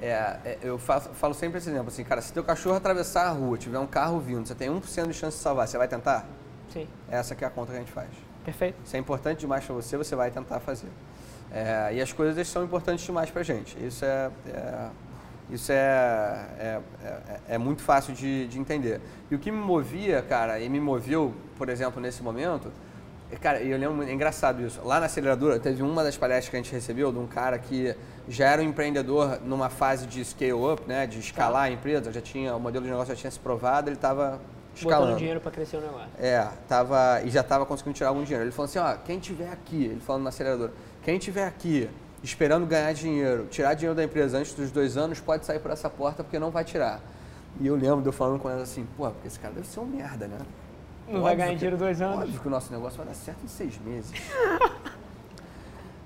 É, 0.00 0.36
é, 0.44 0.58
eu 0.62 0.78
faço, 0.78 1.08
falo 1.10 1.32
sempre 1.32 1.58
esse 1.58 1.70
exemplo, 1.70 1.88
assim, 1.88 2.04
cara, 2.04 2.20
se 2.20 2.32
teu 2.32 2.44
cachorro 2.44 2.76
atravessar 2.76 3.26
a 3.26 3.30
rua, 3.30 3.56
tiver 3.56 3.78
um 3.78 3.86
carro 3.86 4.18
vindo, 4.18 4.46
você 4.46 4.54
tem 4.54 4.68
1% 4.68 5.08
de 5.08 5.14
chance 5.14 5.36
de 5.36 5.42
salvar, 5.42 5.66
você 5.66 5.78
vai 5.78 5.88
tentar? 5.88 6.26
Sim. 6.72 6.86
Essa 7.10 7.34
que 7.34 7.44
é 7.44 7.46
a 7.46 7.50
conta 7.50 7.72
que 7.72 7.78
a 7.78 7.80
gente 7.80 7.92
faz. 7.92 8.08
Perfeito. 8.44 8.76
Se 8.84 8.96
é 8.96 9.00
importante 9.00 9.40
demais 9.40 9.64
para 9.64 9.74
você, 9.74 9.96
você 9.96 10.14
vai 10.14 10.30
tentar 10.30 10.60
fazer. 10.60 10.88
É, 11.50 11.94
e 11.94 12.02
as 12.02 12.12
coisas 12.12 12.46
são 12.48 12.64
importantes 12.64 13.04
demais 13.04 13.30
para 13.30 13.42
gente. 13.42 13.76
Isso 13.82 14.04
é, 14.04 14.30
é 14.48 14.90
isso 15.48 15.70
é, 15.70 15.76
é, 16.58 16.80
é, 17.04 17.40
é, 17.50 17.58
muito 17.58 17.80
fácil 17.80 18.12
de, 18.12 18.48
de, 18.48 18.58
entender. 18.58 19.00
E 19.30 19.34
o 19.34 19.38
que 19.38 19.52
me 19.52 19.58
movia, 19.58 20.20
cara, 20.22 20.58
e 20.58 20.68
me 20.68 20.80
moveu, 20.80 21.32
por 21.56 21.68
exemplo, 21.68 22.00
nesse 22.00 22.22
momento, 22.22 22.70
cara, 23.40 23.60
eu 23.60 23.76
lembro, 23.78 24.02
é 24.02 24.12
engraçado 24.12 24.62
isso. 24.64 24.80
Lá 24.84 25.00
na 25.00 25.06
aceleradora, 25.06 25.58
teve 25.58 25.82
uma 25.82 26.04
das 26.04 26.16
palestras 26.16 26.48
que 26.48 26.56
a 26.56 26.58
gente 26.60 26.72
recebeu 26.72 27.12
de 27.12 27.18
um 27.18 27.26
cara 27.26 27.58
que 27.58 27.94
já 28.28 28.48
era 28.48 28.62
um 28.62 28.64
empreendedor 28.64 29.40
numa 29.44 29.68
fase 29.68 30.06
de 30.06 30.24
scale 30.24 30.52
up, 30.52 30.82
né, 30.86 31.06
de 31.06 31.18
escalar 31.18 31.64
a 31.64 31.70
empresa, 31.70 32.12
já 32.12 32.20
tinha, 32.20 32.54
o 32.54 32.60
modelo 32.60 32.84
de 32.84 32.90
negócio 32.90 33.14
já 33.14 33.20
tinha 33.20 33.30
se 33.30 33.38
provado, 33.38 33.88
ele 33.88 33.96
estava 33.96 34.40
escalando. 34.74 35.06
Botando 35.06 35.18
dinheiro 35.18 35.40
para 35.40 35.50
crescer 35.50 35.76
o 35.76 35.80
negócio. 35.80 36.08
É, 36.18 36.48
tava, 36.68 37.22
e 37.24 37.30
já 37.30 37.40
estava 37.40 37.64
conseguindo 37.64 37.96
tirar 37.96 38.08
algum 38.10 38.22
dinheiro. 38.22 38.44
Ele 38.44 38.52
falou 38.52 38.66
assim, 38.66 38.78
ó, 38.78 38.94
quem 39.04 39.18
tiver 39.18 39.50
aqui, 39.50 39.84
ele 39.84 40.00
falando 40.00 40.22
na 40.22 40.28
aceleradora, 40.28 40.72
quem 41.02 41.18
tiver 41.18 41.46
aqui 41.46 41.88
esperando 42.22 42.66
ganhar 42.66 42.92
dinheiro, 42.92 43.46
tirar 43.46 43.74
dinheiro 43.74 43.94
da 43.94 44.02
empresa 44.02 44.38
antes 44.38 44.52
dos 44.52 44.70
dois 44.70 44.96
anos, 44.96 45.20
pode 45.20 45.46
sair 45.46 45.60
por 45.60 45.70
essa 45.70 45.88
porta 45.88 46.24
porque 46.24 46.38
não 46.38 46.50
vai 46.50 46.64
tirar. 46.64 47.00
E 47.60 47.66
eu 47.66 47.74
lembro 47.74 48.02
de 48.02 48.08
eu 48.08 48.12
falando 48.12 48.38
com 48.38 48.50
ela 48.50 48.62
assim, 48.62 48.86
pô, 48.96 49.08
porque 49.10 49.28
esse 49.28 49.38
cara 49.38 49.54
deve 49.54 49.66
ser 49.66 49.80
um 49.80 49.86
merda, 49.86 50.26
né? 50.26 50.38
Não 51.08 51.22
vai 51.22 51.36
ganhar 51.36 51.54
dinheiro 51.54 51.76
dois 51.76 52.00
anos. 52.00 52.24
Óbvio 52.24 52.40
que 52.40 52.46
o 52.48 52.50
nosso 52.50 52.72
negócio 52.72 52.96
vai 52.96 53.06
dar 53.06 53.14
certo 53.14 53.44
em 53.44 53.48
seis 53.48 53.78
meses. 53.78 54.12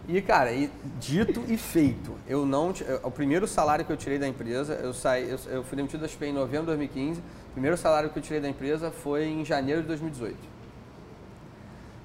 e, 0.06 0.20
cara, 0.20 0.52
e, 0.52 0.70
dito 0.98 1.42
e 1.48 1.56
feito. 1.56 2.14
Eu 2.26 2.44
não. 2.44 2.72
O 3.02 3.10
primeiro 3.10 3.46
salário 3.46 3.84
que 3.84 3.92
eu 3.92 3.96
tirei 3.96 4.18
da 4.18 4.28
empresa, 4.28 4.74
eu 4.74 4.92
saí, 4.92 5.30
eu, 5.30 5.38
eu 5.46 5.64
fui 5.64 5.76
demitido 5.76 6.00
da 6.00 6.08
SPE 6.08 6.26
em 6.26 6.32
novembro 6.32 6.62
de 6.62 6.78
2015. 6.78 7.20
O 7.20 7.52
primeiro 7.52 7.76
salário 7.76 8.10
que 8.10 8.18
eu 8.18 8.22
tirei 8.22 8.40
da 8.40 8.48
empresa 8.48 8.90
foi 8.90 9.24
em 9.24 9.44
janeiro 9.44 9.82
de 9.82 9.88
2018. 9.88 10.36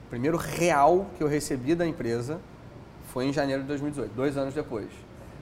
O 0.06 0.10
primeiro 0.10 0.38
real 0.38 1.08
que 1.18 1.24
eu 1.24 1.28
recebi 1.28 1.76
da 1.76 1.86
empresa 1.86 2.40
foi 3.12 3.26
em 3.26 3.34
janeiro 3.34 3.62
de 3.64 3.68
2018, 3.68 4.14
dois 4.14 4.38
anos 4.38 4.54
depois. 4.54 4.88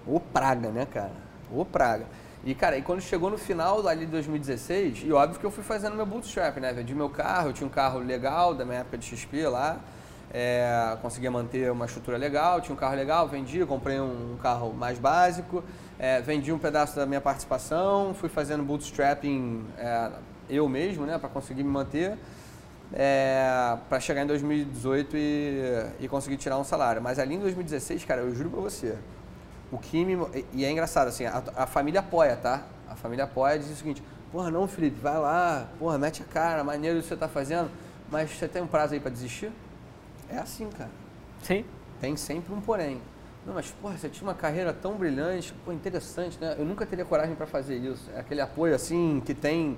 O 0.05 0.19
praga, 0.19 0.69
né, 0.69 0.85
cara? 0.85 1.13
O 1.51 1.63
praga. 1.63 2.05
E, 2.45 2.53
cara, 2.53 2.77
e 2.77 2.81
quando 2.81 3.01
chegou 3.01 3.29
no 3.29 3.37
final 3.37 3.87
ali 3.87 4.05
de 4.05 4.11
2016, 4.11 5.03
e 5.05 5.13
óbvio 5.13 5.39
que 5.39 5.45
eu 5.45 5.51
fui 5.51 5.63
fazendo 5.63 5.95
meu 5.95 6.05
bootstrap, 6.05 6.57
né? 6.57 6.73
Vendi 6.73 6.93
meu 6.93 7.09
carro, 7.09 7.49
eu 7.49 7.53
tinha 7.53 7.65
um 7.65 7.69
carro 7.69 7.99
legal 7.99 8.53
da 8.53 8.65
minha 8.65 8.79
época 8.79 8.97
de 8.97 9.05
XP 9.05 9.47
lá. 9.47 9.79
é, 10.33 10.97
conseguia 11.01 11.29
manter 11.29 11.71
uma 11.71 11.85
estrutura 11.85 12.17
legal, 12.17 12.59
tinha 12.59 12.73
um 12.73 12.77
carro 12.77 12.95
legal, 12.95 13.27
vendi, 13.27 13.63
comprei 13.65 13.99
um 13.99 14.35
carro 14.41 14.73
mais 14.73 14.97
básico, 14.97 15.63
é, 15.99 16.21
vendi 16.21 16.51
um 16.51 16.57
pedaço 16.57 16.95
da 16.95 17.05
minha 17.05 17.21
participação, 17.21 18.13
fui 18.15 18.29
fazendo 18.29 18.63
bootstrapping 18.63 19.63
é, 19.77 20.09
eu 20.49 20.67
mesmo, 20.67 21.05
né, 21.05 21.17
para 21.19 21.29
conseguir 21.29 21.63
me 21.63 21.69
manter, 21.69 22.17
é, 22.91 23.77
para 23.87 23.99
chegar 23.99 24.23
em 24.23 24.27
2018 24.27 25.15
e, 25.15 25.85
e 26.01 26.07
conseguir 26.07 26.37
tirar 26.37 26.57
um 26.57 26.63
salário. 26.63 27.01
Mas 27.01 27.19
ali 27.19 27.35
em 27.35 27.39
2016, 27.39 28.03
cara, 28.03 28.21
eu 28.21 28.35
juro 28.35 28.49
para 28.49 28.61
você, 28.61 28.95
o 29.73 29.79
que 29.79 30.05
me, 30.05 30.15
e 30.53 30.63
é 30.63 30.71
engraçado 30.71 31.07
assim, 31.07 31.25
a, 31.25 31.43
a 31.55 31.65
família 31.65 31.99
apoia, 31.99 32.37
tá? 32.37 32.63
A 32.87 32.95
família 32.95 33.23
apoia 33.25 33.55
e 33.55 33.59
diz 33.59 33.71
o 33.71 33.75
seguinte: 33.75 34.03
porra, 34.31 34.51
não, 34.51 34.67
Felipe, 34.67 34.99
vai 35.01 35.17
lá, 35.17 35.67
porra, 35.79 35.97
mete 35.97 36.21
a 36.21 36.25
cara, 36.25 36.63
maneiro 36.63 36.99
o 36.99 37.01
que 37.01 37.07
você 37.07 37.15
está 37.15 37.27
fazendo, 37.27 37.71
mas 38.11 38.29
você 38.29 38.47
tem 38.47 38.61
um 38.61 38.67
prazo 38.67 38.93
aí 38.93 38.99
para 38.99 39.09
desistir? 39.09 39.51
É 40.29 40.37
assim, 40.37 40.69
cara. 40.69 40.91
Sim. 41.41 41.65
Tem 41.99 42.15
sempre 42.15 42.53
um 42.53 42.61
porém. 42.61 43.01
Não, 43.45 43.53
mas 43.55 43.71
porra, 43.71 43.97
você 43.97 44.07
tinha 44.09 44.27
uma 44.27 44.35
carreira 44.35 44.71
tão 44.71 44.95
brilhante, 44.95 45.53
pô, 45.65 45.71
interessante, 45.71 46.37
né? 46.39 46.55
Eu 46.57 46.65
nunca 46.65 46.85
teria 46.85 47.03
coragem 47.03 47.35
para 47.35 47.47
fazer 47.47 47.77
isso. 47.77 48.09
É 48.15 48.19
aquele 48.19 48.41
apoio 48.41 48.75
assim 48.75 49.21
que 49.25 49.33
tem 49.33 49.77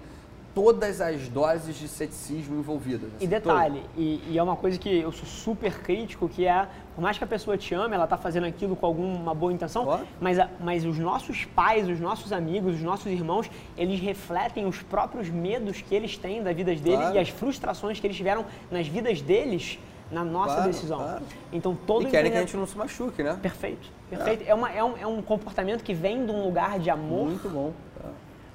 todas 0.56 1.02
as 1.02 1.28
doses 1.28 1.76
de 1.76 1.86
ceticismo 1.86 2.58
envolvidas. 2.58 3.14
Assim, 3.14 3.26
e 3.26 3.28
detalhe, 3.28 3.84
e, 3.98 4.22
e, 4.30 4.38
é 4.38 4.42
uma 4.42 4.56
coisa 4.56 4.80
que 4.80 4.90
eu 5.02 5.12
sou 5.12 5.26
super 5.26 5.82
crítico, 5.82 6.30
que 6.30 6.48
é, 6.48 6.66
por 6.96 7.02
mais 7.02 7.18
que 7.18 7.24
a 7.26 7.28
pessoa 7.28 7.58
te 7.58 7.76
ame, 7.76 7.94
ela 7.94 8.06
está 8.06 8.18
fazendo 8.18 8.46
aquilo 8.46 8.74
com 8.74 8.86
alguma 8.86 9.36
boa 9.36 9.52
intenção, 9.52 10.00
mas, 10.20 10.38
mas 10.62 10.86
os 10.86 10.98
nossos 10.98 11.44
pais, 11.44 11.90
os 11.90 12.00
nossos 12.00 12.32
amigos, 12.32 12.76
os 12.76 12.82
nossos 12.82 13.08
irmãos, 13.08 13.52
eles 13.78 14.00
refletem 14.00 14.66
os 14.66 14.82
próprios 14.82 15.30
medos 15.30 15.82
que 15.82 15.94
eles 15.94 16.18
têm 16.18 16.42
da 16.42 16.54
vida 16.54 16.74
deles 16.74 17.00
claro. 17.00 17.16
e 17.16 17.20
as 17.20 17.28
frustrações 17.28 18.00
que 18.00 18.08
eles 18.08 18.16
tiveram 18.16 18.46
nas 18.72 18.88
vidas 18.88 19.22
deles 19.22 19.78
na 20.10 20.24
nossa 20.24 20.56
claro, 20.56 20.72
decisão. 20.72 21.00
Claro. 21.00 21.24
Então 21.52 21.76
todo 21.76 22.08
e 22.08 22.12
querem 22.12 22.32
que 22.32 22.38
a 22.38 22.42
gente 22.42 22.56
não 22.56 22.66
se 22.66 22.78
machuque, 22.78 23.22
né? 23.22 23.38
Perfeito, 23.42 23.90
perfeito. 24.10 24.44
É, 24.44 24.52
é, 24.52 24.56
uma, 24.56 24.72
é, 24.72 24.84
um, 24.84 24.98
é 24.98 25.08
um 25.08 25.22
comportamento 25.22 25.84
que 25.84 25.94
vem 25.94 26.26
de 26.26 26.32
um 26.32 26.46
lugar 26.46 26.80
de 26.80 26.90
amor. 26.90 27.26
Muito 27.26 27.50
bom. 27.50 27.74
Tá. 28.02 28.10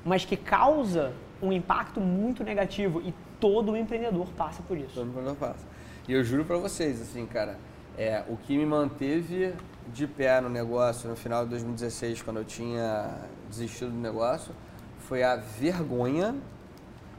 Mas 0.04 0.24
que 0.24 0.36
causa 0.36 1.12
um 1.42 1.53
impacto 1.53 2.00
muito 2.00 2.44
negativo 2.44 3.00
e 3.00 3.14
todo 3.38 3.76
empreendedor 3.76 4.29
passa 4.37 4.62
por 4.62 4.76
isso. 4.76 4.94
Todo 4.94 5.09
empreendedor 5.09 5.37
passa. 5.37 5.64
E 6.09 6.12
eu 6.12 6.22
juro 6.24 6.44
para 6.44 6.57
vocês, 6.57 7.00
assim, 7.00 7.26
cara, 7.26 7.59
é, 7.96 8.24
o 8.29 8.37
que 8.37 8.57
me 8.57 8.66
manteve 8.66 9.55
de 9.92 10.07
pé 10.07 10.40
no 10.40 10.48
negócio 10.48 11.09
no 11.09 11.16
final 11.16 11.44
de 11.44 11.50
2016, 11.50 12.22
quando 12.22 12.38
eu 12.38 12.44
tinha 12.44 13.18
desistido 13.48 13.90
do 13.90 13.98
negócio, 13.98 14.55
foi 14.98 15.22
a 15.22 15.37
vergonha 15.37 16.37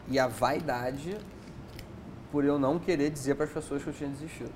e 0.08 0.20
a 0.20 0.28
vaidade 0.28 1.18
por 2.32 2.46
eu 2.46 2.58
não 2.58 2.80
querer 2.80 3.10
dizer 3.10 3.36
para 3.36 3.46
as 3.46 3.52
pessoas 3.52 3.84
que 3.84 3.90
eu 3.90 3.94
tinha 3.94 4.10
desistido. 4.10 4.52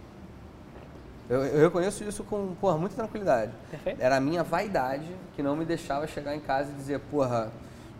Eu, 1.29 1.43
eu 1.43 1.63
reconheço 1.63 2.03
isso 2.03 2.23
com 2.23 2.55
porra, 2.55 2.77
muita 2.77 2.95
tranquilidade. 2.95 3.51
Perfeito. 3.69 4.01
Era 4.01 4.17
a 4.17 4.19
minha 4.19 4.43
vaidade 4.43 5.09
que 5.35 5.41
não 5.41 5.55
me 5.55 5.65
deixava 5.65 6.07
chegar 6.07 6.35
em 6.35 6.39
casa 6.39 6.71
e 6.71 6.75
dizer, 6.75 6.99
porra, 6.99 7.51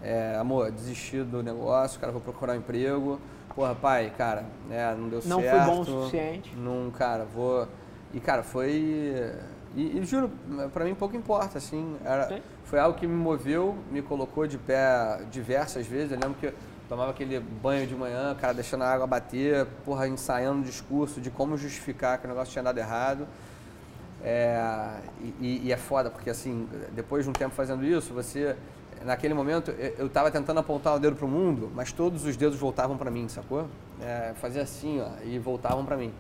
é, 0.04 0.36
amor, 0.40 0.72
desisti 0.72 1.24
do 1.24 1.42
negócio, 1.42 2.00
cara, 2.00 2.12
vou 2.12 2.22
procurar 2.22 2.54
um 2.54 2.58
emprego. 2.58 3.20
Porra, 3.56 3.74
pai, 3.74 4.12
cara, 4.18 4.46
é, 4.70 4.94
não 4.96 5.08
deu 5.08 5.22
não 5.26 5.40
certo. 5.40 5.58
Não 5.58 5.66
foi 5.66 5.76
bom 5.76 5.82
o 5.82 5.86
suficiente. 5.86 6.56
Não, 6.56 6.92
cara, 6.92 7.26
vou. 7.26 7.68
E, 8.14 8.20
cara, 8.20 8.44
foi. 8.44 9.36
E, 9.76 9.98
e 9.98 10.06
juro, 10.06 10.30
para 10.74 10.84
mim 10.84 10.94
pouco 10.94 11.16
importa, 11.16 11.58
assim. 11.58 11.96
Era, 12.04 12.42
foi 12.66 12.80
algo 12.80 12.98
que 12.98 13.08
me 13.08 13.16
moveu, 13.16 13.76
me 13.92 14.02
colocou 14.02 14.46
de 14.46 14.58
pé 14.58 15.22
diversas 15.32 15.88
vezes. 15.88 16.12
Eu 16.12 16.20
lembro 16.20 16.38
que 16.38 16.48
eu 16.48 16.54
tomava 16.90 17.12
aquele 17.12 17.40
banho 17.40 17.88
de 17.88 17.96
manhã, 17.96 18.36
cara, 18.36 18.54
deixando 18.54 18.84
a 18.84 18.92
água 18.92 19.08
bater, 19.08 19.66
porra, 19.86 20.08
ensaiando 20.08 20.60
um 20.60 20.64
discurso 20.64 21.22
de 21.22 21.30
como 21.30 21.58
justificar 21.58 22.18
que 22.18 22.26
o 22.26 22.28
negócio 22.28 22.52
tinha 22.52 22.64
dado 22.64 22.78
errado. 22.78 23.28
É, 24.24 25.00
e, 25.40 25.62
e, 25.66 25.72
é 25.72 25.78
foda, 25.78 26.10
porque 26.10 26.30
assim, 26.30 26.68
depois 26.94 27.24
de 27.24 27.30
um 27.30 27.34
tempo 27.34 27.54
fazendo 27.54 27.86
isso, 27.86 28.14
você 28.14 28.56
naquele 29.06 29.34
momento 29.34 29.72
eu 29.98 30.08
estava 30.08 30.32
tentando 30.32 30.60
apontar 30.60 30.96
o 30.96 31.00
dedo 31.00 31.16
para 31.16 31.26
o 31.26 31.30
mundo, 31.30 31.72
mas 31.74 31.92
todos 31.92 32.26
os 32.26 32.36
dedos 32.36 32.58
voltavam 32.58 32.98
para 32.98 33.12
mim, 33.12 33.28
sacou? 33.30 33.68
É, 34.02 34.34
fazia 34.36 34.64
assim, 34.64 35.00
ó, 35.00 35.24
e 35.24 35.38
voltavam 35.40 35.86
para 35.86 35.96
mim. 35.96 36.12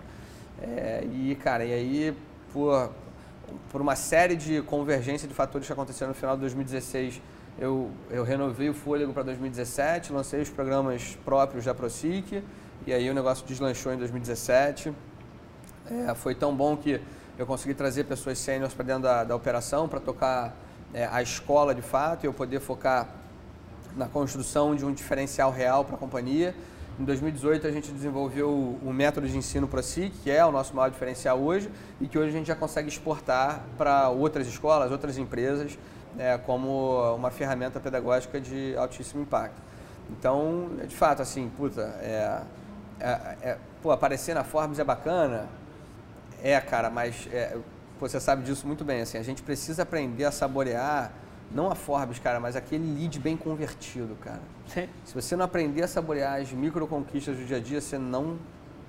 É, 0.61 1.03
e 1.11 1.35
cara, 1.35 1.65
e 1.65 1.73
aí 1.73 2.17
por, 2.53 2.91
por 3.71 3.81
uma 3.81 3.95
série 3.95 4.35
de 4.35 4.61
convergência 4.61 5.27
de 5.27 5.33
fatores 5.33 5.67
que 5.67 5.73
aconteceram 5.73 6.09
no 6.09 6.15
final 6.15 6.35
de 6.35 6.41
2016, 6.41 7.21
eu, 7.57 7.89
eu 8.09 8.23
renovei 8.23 8.69
o 8.69 8.73
fôlego 8.73 9.13
para 9.13 9.23
2017, 9.23 10.13
lancei 10.13 10.41
os 10.41 10.49
programas 10.49 11.17
próprios 11.25 11.65
da 11.65 11.73
ProSIC, 11.73 12.43
e 12.85 12.93
aí 12.93 13.09
o 13.09 13.13
negócio 13.13 13.45
deslanchou 13.45 13.93
em 13.93 13.97
2017. 13.97 14.93
É, 15.89 16.13
foi 16.15 16.35
tão 16.35 16.55
bom 16.55 16.75
que 16.75 16.99
eu 17.37 17.45
consegui 17.45 17.73
trazer 17.73 18.05
pessoas 18.05 18.37
sêniores 18.37 18.73
para 18.73 18.85
dentro 18.85 19.03
da, 19.03 19.23
da 19.23 19.35
operação 19.35 19.87
para 19.87 19.99
tocar 19.99 20.55
é, 20.95 21.09
a 21.11 21.21
escola 21.21 21.75
de 21.75 21.81
fato 21.81 22.23
e 22.23 22.27
eu 22.27 22.33
poder 22.33 22.61
focar 22.61 23.09
na 23.97 24.07
construção 24.07 24.73
de 24.73 24.85
um 24.85 24.93
diferencial 24.93 25.51
real 25.51 25.83
para 25.83 25.95
a 25.95 25.99
companhia. 25.99 26.55
Em 26.97 27.03
2018 27.03 27.67
a 27.67 27.71
gente 27.71 27.91
desenvolveu 27.91 28.49
o 28.49 28.93
método 28.93 29.27
de 29.27 29.37
ensino 29.37 29.67
ProSIC, 29.67 30.15
que 30.23 30.31
é 30.31 30.45
o 30.45 30.51
nosso 30.53 30.73
maior 30.73 30.89
diferencial 30.89 31.37
hoje 31.37 31.69
e 31.99 32.07
que 32.07 32.17
hoje 32.17 32.29
a 32.29 32.31
gente 32.31 32.47
já 32.47 32.55
consegue 32.55 32.87
exportar 32.87 33.61
para 33.77 34.07
outras 34.09 34.47
escolas, 34.47 34.89
outras 34.89 35.17
empresas, 35.17 35.77
é, 36.17 36.37
como 36.37 37.13
uma 37.13 37.29
ferramenta 37.29 37.77
pedagógica 37.77 38.39
de 38.39 38.73
altíssimo 38.77 39.21
impacto. 39.21 39.61
Então, 40.09 40.69
de 40.87 40.95
fato, 40.95 41.21
assim, 41.21 41.51
puta, 41.57 41.81
é, 41.99 42.41
é, 43.01 43.07
é 43.41 43.57
pô, 43.83 43.91
aparecer 43.91 44.33
na 44.33 44.45
Forbes 44.45 44.79
é 44.79 44.83
bacana, 44.85 45.49
é, 46.41 46.57
cara, 46.61 46.89
mas 46.89 47.27
é, 47.33 47.57
você 47.99 48.19
sabe 48.19 48.43
disso 48.43 48.67
muito 48.67 48.83
bem, 48.83 49.01
assim, 49.01 49.17
a 49.17 49.23
gente 49.23 49.41
precisa 49.43 49.83
aprender 49.83 50.25
a 50.25 50.31
saborear, 50.31 51.11
não 51.51 51.71
a 51.71 51.75
Forbes, 51.75 52.19
cara, 52.19 52.39
mas 52.39 52.55
aquele 52.55 52.85
lead 52.99 53.19
bem 53.19 53.37
convertido, 53.37 54.15
cara. 54.15 54.41
Sim. 54.67 54.89
Se 55.03 55.13
você 55.13 55.35
não 55.35 55.45
aprender 55.45 55.83
a 55.83 55.87
saborear 55.87 56.41
as 56.41 56.51
micro 56.51 56.87
conquistas 56.87 57.37
do 57.37 57.45
dia 57.45 57.57
a 57.57 57.59
dia, 57.59 57.79
você 57.79 57.97
não 57.97 58.37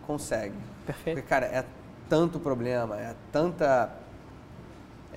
consegue. 0.06 0.56
Perfeito. 0.84 1.16
Porque, 1.16 1.28
cara, 1.28 1.46
é 1.46 1.64
tanto 2.08 2.40
problema, 2.40 2.96
é 2.96 3.14
tanta... 3.30 3.90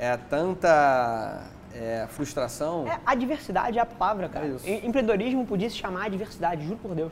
É 0.01 0.15
tanta 0.15 1.49
é, 1.73 2.07
frustração. 2.09 2.87
É, 2.87 2.99
a 3.05 3.15
diversidade 3.15 3.77
é 3.77 3.81
a 3.81 3.85
palavra, 3.85 4.29
cara. 4.29 4.47
É 4.63 4.85
Empreendedorismo 4.85 5.45
podia 5.45 5.69
se 5.69 5.75
chamar 5.75 6.09
diversidade, 6.09 6.65
juro 6.65 6.77
por 6.77 6.95
Deus. 6.95 7.11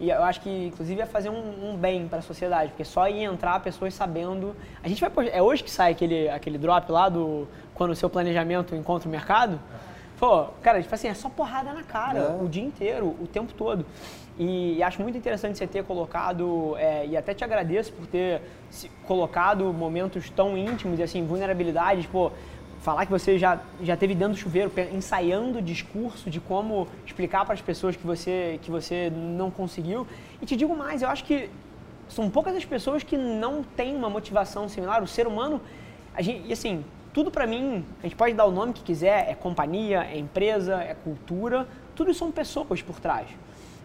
E 0.00 0.10
eu 0.10 0.22
acho 0.22 0.40
que, 0.40 0.66
inclusive, 0.66 1.00
ia 1.00 1.06
fazer 1.06 1.28
um, 1.28 1.70
um 1.70 1.76
bem 1.76 2.06
para 2.06 2.20
a 2.20 2.22
sociedade, 2.22 2.70
porque 2.70 2.84
só 2.84 3.08
ia 3.08 3.24
entrar 3.24 3.58
pessoas 3.60 3.94
sabendo. 3.94 4.54
A 4.82 4.88
gente 4.88 5.00
vai. 5.00 5.28
É 5.30 5.42
hoje 5.42 5.64
que 5.64 5.70
sai 5.70 5.92
aquele, 5.92 6.28
aquele 6.28 6.56
drop 6.56 6.90
lá 6.90 7.08
do. 7.08 7.48
Quando 7.74 7.90
o 7.90 7.96
seu 7.96 8.08
planejamento 8.08 8.74
encontra 8.74 9.08
o 9.08 9.10
mercado. 9.10 9.60
Pô, 10.18 10.46
cara, 10.62 10.82
tipo 10.82 10.92
assim, 10.92 11.06
é 11.06 11.14
só 11.14 11.28
porrada 11.28 11.72
na 11.72 11.84
cara 11.84 12.18
é. 12.18 12.42
o 12.42 12.48
dia 12.48 12.64
inteiro, 12.64 13.06
o 13.20 13.26
tempo 13.26 13.52
todo. 13.54 13.86
E, 14.36 14.76
e 14.76 14.82
acho 14.82 15.00
muito 15.00 15.16
interessante 15.16 15.58
você 15.58 15.66
ter 15.66 15.84
colocado, 15.84 16.76
é, 16.76 17.06
e 17.06 17.16
até 17.16 17.34
te 17.34 17.44
agradeço 17.44 17.92
por 17.92 18.06
ter 18.06 18.40
colocado 19.04 19.72
momentos 19.72 20.28
tão 20.30 20.56
íntimos 20.56 20.98
e 20.98 21.02
assim, 21.02 21.24
vulnerabilidades, 21.24 22.06
pô, 22.06 22.32
falar 22.88 23.04
que 23.04 23.12
você 23.12 23.38
já, 23.38 23.60
já 23.82 23.98
teve 23.98 24.14
dentro 24.14 24.32
do 24.32 24.38
chuveiro, 24.38 24.72
ensaiando 24.94 25.58
o 25.58 25.62
discurso 25.62 26.30
de 26.30 26.40
como 26.40 26.88
explicar 27.04 27.44
para 27.44 27.52
as 27.52 27.60
pessoas 27.60 27.94
que 27.94 28.06
você, 28.06 28.58
que 28.62 28.70
você 28.70 29.12
não 29.14 29.50
conseguiu. 29.50 30.06
E 30.40 30.46
te 30.46 30.56
digo 30.56 30.74
mais, 30.74 31.02
eu 31.02 31.08
acho 31.10 31.22
que 31.24 31.50
são 32.08 32.30
poucas 32.30 32.56
as 32.56 32.64
pessoas 32.64 33.02
que 33.02 33.18
não 33.18 33.62
têm 33.62 33.94
uma 33.94 34.08
motivação 34.08 34.70
similar. 34.70 35.02
O 35.02 35.06
ser 35.06 35.26
humano, 35.26 35.60
a 36.14 36.22
gente, 36.22 36.48
e 36.48 36.50
assim, 36.50 36.82
tudo 37.12 37.30
para 37.30 37.46
mim, 37.46 37.84
a 38.00 38.04
gente 38.04 38.16
pode 38.16 38.32
dar 38.32 38.46
o 38.46 38.50
nome 38.50 38.72
que 38.72 38.82
quiser, 38.82 39.28
é 39.28 39.34
companhia, 39.34 40.08
é 40.10 40.16
empresa, 40.16 40.76
é 40.76 40.94
cultura, 40.94 41.68
tudo 41.94 42.14
são 42.14 42.32
pessoas 42.32 42.80
por 42.80 42.98
trás. 42.98 43.28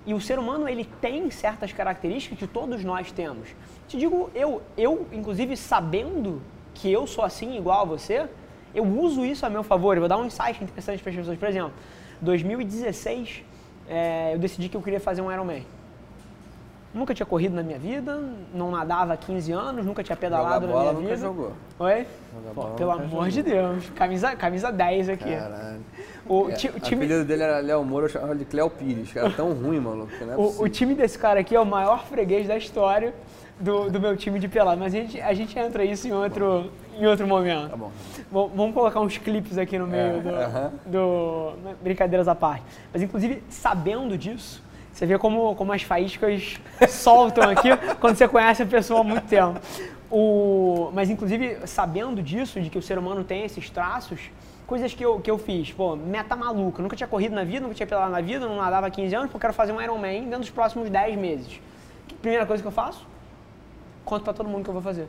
E 0.05 0.13
o 0.13 0.21
ser 0.21 0.39
humano, 0.39 0.65
ele 0.65 0.85
tem 1.01 1.29
certas 1.29 1.73
características 1.73 2.39
que 2.39 2.47
todos 2.47 2.85
nós 2.85 3.11
temos. 3.11 3.49
Te 3.85 3.97
digo, 3.97 4.29
eu, 4.33 4.61
eu 4.77 5.05
inclusive 5.11 5.57
sabendo 5.57 6.41
que 6.73 6.89
eu 6.89 7.05
sou 7.05 7.25
assim 7.25 7.57
igual 7.57 7.81
a 7.81 7.85
você, 7.85 8.29
eu 8.73 8.83
uso 8.83 9.25
isso 9.25 9.45
a 9.45 9.49
meu 9.49 9.63
favor. 9.63 9.95
Eu 9.95 10.01
vou 10.01 10.09
dar 10.09 10.17
um 10.17 10.25
insight 10.25 10.63
interessante 10.63 11.01
para 11.01 11.11
as 11.11 11.15
pessoas. 11.15 11.37
Por 11.37 11.47
exemplo, 11.47 11.73
2016, 12.21 13.43
é, 13.87 14.33
eu 14.33 14.39
decidi 14.39 14.69
que 14.69 14.77
eu 14.77 14.81
queria 14.81 14.99
fazer 14.99 15.21
um 15.21 15.31
Ironman. 15.31 15.65
Nunca 16.93 17.11
tinha 17.15 17.25
corrido 17.25 17.55
na 17.55 17.63
minha 17.63 17.79
vida, 17.79 18.21
não 18.53 18.69
nadava 18.69 19.13
há 19.13 19.17
15 19.17 19.51
anos, 19.51 19.83
nunca 19.83 20.03
tinha 20.03 20.15
pedalado 20.15 20.67
bola, 20.67 20.93
na 20.93 20.99
minha 20.99 21.01
nunca 21.01 21.15
vida. 21.15 21.27
jogou. 21.27 21.53
Oi? 21.79 22.05
Pô, 22.53 22.65
pelo 22.65 22.91
amor 22.91 23.07
jogou. 23.09 23.27
de 23.29 23.41
Deus, 23.41 23.89
camisa, 23.95 24.35
camisa 24.35 24.71
10 24.71 25.09
aqui. 25.09 25.35
Caralho. 25.35 25.81
O, 26.27 26.49
é, 26.49 26.53
o 26.53 26.55
time... 26.55 26.75
apelido 26.77 27.25
dele 27.25 27.41
era 27.41 27.59
Léo 27.61 27.83
Moura, 27.83 28.05
eu 28.05 28.09
chamava 28.09 28.35
de 28.35 28.45
Cléo 28.45 28.69
Pires, 28.69 29.11
cara, 29.11 29.31
tão 29.31 29.53
ruim, 29.53 29.79
maluco. 29.79 30.11
É 30.21 30.37
o, 30.37 30.61
o, 30.61 30.69
time 30.69 30.93
desse 30.93 31.17
cara 31.17 31.39
aqui 31.39 31.55
é 31.55 31.59
o 31.59 31.65
maior 31.65 32.05
freguês 32.05 32.47
da 32.47 32.55
história 32.55 33.11
do, 33.63 33.89
do 33.89 33.99
meu 33.99 34.15
time 34.17 34.39
de 34.39 34.47
pelado, 34.47 34.79
mas 34.79 34.93
a 34.93 34.97
gente, 34.97 35.21
a 35.21 35.33
gente 35.33 35.57
entra 35.57 35.85
isso 35.85 36.07
em 36.07 36.11
outro, 36.11 36.69
em 36.97 37.05
outro 37.05 37.25
momento. 37.25 37.69
Tá 37.69 37.77
bom. 37.77 37.91
Vamos 38.29 38.73
colocar 38.73 38.99
uns 38.99 39.17
clipes 39.17 39.57
aqui 39.57 39.79
no 39.79 39.87
meio 39.87 40.17
é, 40.17 40.19
do, 40.19 40.29
uh 40.29 40.33
-huh. 40.33 40.71
do, 40.85 41.53
Brincadeiras 41.81 42.27
à 42.27 42.35
parte. 42.35 42.65
Mas, 42.91 43.01
inclusive, 43.01 43.41
sabendo 43.49 44.17
disso, 44.17 44.61
você 44.91 45.05
vê 45.05 45.17
como, 45.17 45.55
como 45.55 45.71
as 45.71 45.81
faíscas 45.81 46.59
soltam 46.89 47.49
aqui 47.49 47.69
quando 47.99 48.17
você 48.17 48.27
conhece 48.27 48.63
a 48.63 48.65
pessoa 48.65 48.99
há 48.99 49.03
muito 49.03 49.27
tempo. 49.27 49.59
o, 50.11 50.91
mas 50.93 51.09
inclusive 51.09 51.65
sabendo 51.65 52.21
disso, 52.21 52.59
de 52.59 52.69
que 52.69 52.77
o 52.77 52.81
ser 52.81 52.97
humano 52.99 53.23
tem 53.23 53.43
esses 53.43 53.69
traços, 53.69 54.19
coisas 54.67 54.93
que 54.93 55.03
eu, 55.03 55.19
que 55.19 55.31
eu 55.31 55.37
fiz, 55.37 55.71
pô, 55.71 55.95
meta 55.95 56.35
maluca, 56.35 56.83
nunca 56.83 56.95
tinha 56.95 57.07
corrido 57.07 57.33
na 57.33 57.43
vida, 57.43 57.61
nunca 57.61 57.73
tinha 57.73 57.87
pedalado 57.87 58.11
na 58.11 58.21
vida, 58.21 58.45
não 58.45 58.57
nadava 58.57 58.87
há 58.87 58.89
15 58.91 59.15
anos, 59.15 59.27
porque 59.27 59.37
eu 59.37 59.41
quero 59.41 59.53
fazer 59.53 59.71
um 59.71 59.81
Ironman 59.81 60.25
dentro 60.25 60.39
dos 60.41 60.49
próximos 60.51 60.89
10 60.89 61.17
meses. 61.17 61.59
Primeira 62.21 62.45
coisa 62.45 62.61
que 62.61 62.67
eu 62.67 62.71
faço, 62.71 63.05
conto 64.05 64.23
para 64.23 64.33
todo 64.33 64.47
mundo 64.49 64.63
que 64.63 64.69
eu 64.69 64.73
vou 64.73 64.83
fazer. 64.83 65.07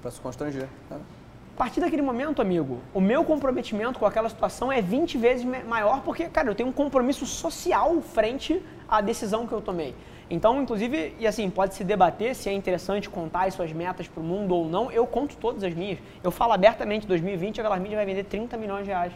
Para 0.00 0.10
se 0.10 0.20
constranger. 0.20 0.68
Tá? 0.88 0.96
A 0.96 1.58
partir 1.58 1.80
daquele 1.80 2.02
momento, 2.02 2.40
amigo, 2.40 2.80
o 2.94 3.00
meu 3.00 3.24
comprometimento 3.24 3.98
com 3.98 4.06
aquela 4.06 4.28
situação 4.28 4.72
é 4.72 4.80
20 4.80 5.18
vezes 5.18 5.44
maior 5.44 6.00
porque, 6.02 6.24
cara, 6.24 6.48
eu 6.48 6.54
tenho 6.54 6.68
um 6.68 6.72
compromisso 6.72 7.26
social 7.26 8.00
frente 8.00 8.62
à 8.88 9.00
decisão 9.00 9.46
que 9.46 9.52
eu 9.52 9.60
tomei. 9.60 9.94
Então, 10.30 10.62
inclusive, 10.62 11.14
e 11.18 11.26
assim, 11.26 11.50
pode 11.50 11.74
se 11.74 11.84
debater 11.84 12.34
se 12.34 12.48
é 12.48 12.52
interessante 12.52 13.10
contar 13.10 13.48
as 13.48 13.54
suas 13.54 13.70
metas 13.70 14.08
para 14.08 14.20
o 14.20 14.24
mundo 14.24 14.54
ou 14.54 14.66
não. 14.66 14.90
Eu 14.90 15.06
conto 15.06 15.36
todas 15.36 15.62
as 15.62 15.74
minhas. 15.74 15.98
Eu 16.24 16.30
falo 16.30 16.54
abertamente, 16.54 17.06
2020 17.06 17.60
a 17.60 17.62
Velar 17.62 17.78
Mídia 17.78 17.98
vai 17.98 18.06
vender 18.06 18.24
30 18.24 18.56
milhões 18.56 18.84
de 18.84 18.88
reais. 18.88 19.12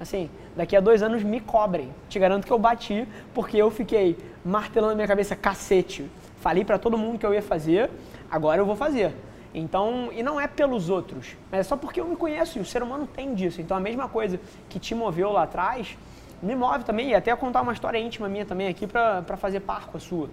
Assim, 0.00 0.28
daqui 0.56 0.76
a 0.76 0.80
dois 0.80 1.00
anos 1.00 1.22
me 1.22 1.40
cobrem. 1.40 1.94
Te 2.08 2.18
garanto 2.18 2.44
que 2.44 2.52
eu 2.52 2.58
bati, 2.58 3.06
porque 3.32 3.56
eu 3.56 3.70
fiquei 3.70 4.18
martelando 4.44 4.90
na 4.90 4.96
minha 4.96 5.08
cabeça, 5.08 5.36
cacete. 5.36 6.10
Falei 6.40 6.64
para 6.64 6.76
todo 6.76 6.98
mundo 6.98 7.18
que 7.18 7.26
eu 7.26 7.32
ia 7.32 7.42
fazer, 7.42 7.88
agora 8.30 8.60
eu 8.60 8.66
vou 8.66 8.76
fazer. 8.76 9.14
Então, 9.54 10.10
e 10.12 10.22
não 10.22 10.38
é 10.38 10.46
pelos 10.46 10.90
outros, 10.90 11.36
mas 11.50 11.60
é 11.60 11.62
só 11.62 11.76
porque 11.76 12.00
eu 12.00 12.06
me 12.06 12.16
conheço 12.16 12.58
e 12.58 12.60
o 12.60 12.64
ser 12.64 12.82
humano 12.82 13.06
tem 13.06 13.34
disso. 13.34 13.60
Então, 13.60 13.76
a 13.76 13.80
mesma 13.80 14.08
coisa 14.08 14.38
que 14.68 14.78
te 14.78 14.94
moveu 14.94 15.32
lá 15.32 15.44
atrás, 15.44 15.96
me 16.42 16.54
move 16.54 16.84
também, 16.84 17.10
e 17.10 17.14
até 17.14 17.34
contar 17.34 17.62
uma 17.62 17.72
história 17.72 17.98
íntima 17.98 18.28
minha 18.28 18.44
também 18.44 18.68
aqui 18.68 18.86
para 18.86 19.36
fazer 19.36 19.60
par 19.60 19.86
com 19.86 19.96
a 19.96 20.00
sua. 20.00 20.28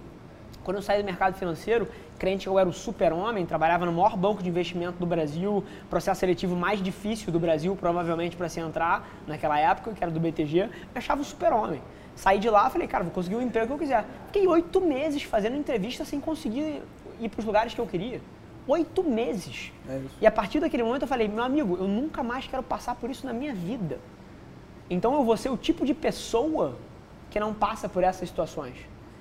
Quando 0.64 0.78
eu 0.78 0.84
saí 0.84 1.02
do 1.02 1.06
mercado 1.06 1.36
financeiro, 1.36 1.88
crente 2.18 2.44
que 2.44 2.50
eu 2.50 2.58
era 2.60 2.68
o 2.68 2.74
super-homem, 2.74 3.46
trabalhava 3.46 3.86
no 3.86 3.92
maior 3.92 4.18
banco 4.18 4.44
de 4.44 4.50
investimento 4.50 4.98
do 4.98 5.06
Brasil, 5.06 5.64
processo 5.90 6.20
seletivo 6.20 6.56
mais 6.56 6.82
difícil 6.82 7.32
do 7.32 7.40
Brasil, 7.40 7.76
provavelmente 7.76 8.36
para 8.36 8.50
se 8.50 8.60
entrar 8.60 9.08
naquela 9.28 9.60
época, 9.60 9.92
que 9.94 10.04
era 10.04 10.12
do 10.12 10.20
BTG, 10.20 10.62
eu 10.62 10.70
achava 10.96 11.22
o 11.22 11.26
super-homem. 11.26 11.82
Saí 12.16 12.40
de 12.40 12.50
lá, 12.50 12.70
falei, 12.70 12.88
cara, 12.88 13.04
vou 13.04 13.14
conseguir 13.14 13.36
o 13.36 13.42
emprego 13.42 13.68
que 13.68 13.74
eu 13.74 13.78
quiser. 13.78 14.06
Fiquei 14.28 14.48
oito 14.48 14.82
meses 14.82 15.22
fazendo 15.24 15.56
entrevista 15.56 16.04
sem 16.04 16.20
conseguir 16.20 16.82
ir 17.20 17.30
para 17.30 17.40
os 17.40 17.46
lugares 17.46 17.74
que 17.74 17.80
eu 17.80 17.88
queria. 17.88 18.22
Oito 18.68 19.04
meses. 19.04 19.72
É 19.88 20.02
e 20.22 20.28
a 20.28 20.32
partir 20.32 20.60
daquele 20.60 20.84
momento 20.84 21.04
eu 21.04 21.08
falei, 21.08 21.28
meu 21.28 21.44
amigo, 21.44 21.78
eu 21.78 21.88
nunca 21.88 22.24
mais 22.24 22.48
quero 22.48 22.64
passar 22.64 22.96
por 22.96 23.10
isso 23.10 23.26
na 23.26 23.34
minha 23.34 23.54
vida. 23.54 24.00
Então 24.90 25.14
eu 25.14 25.24
vou 25.24 25.38
ser 25.38 25.50
o 25.50 25.58
tipo 25.58 25.86
de 25.86 25.94
pessoa 25.94 26.76
que 27.30 27.40
não 27.40 27.54
passa 27.54 27.88
por 27.88 28.04
essas 28.04 28.30
situações. 28.30 28.76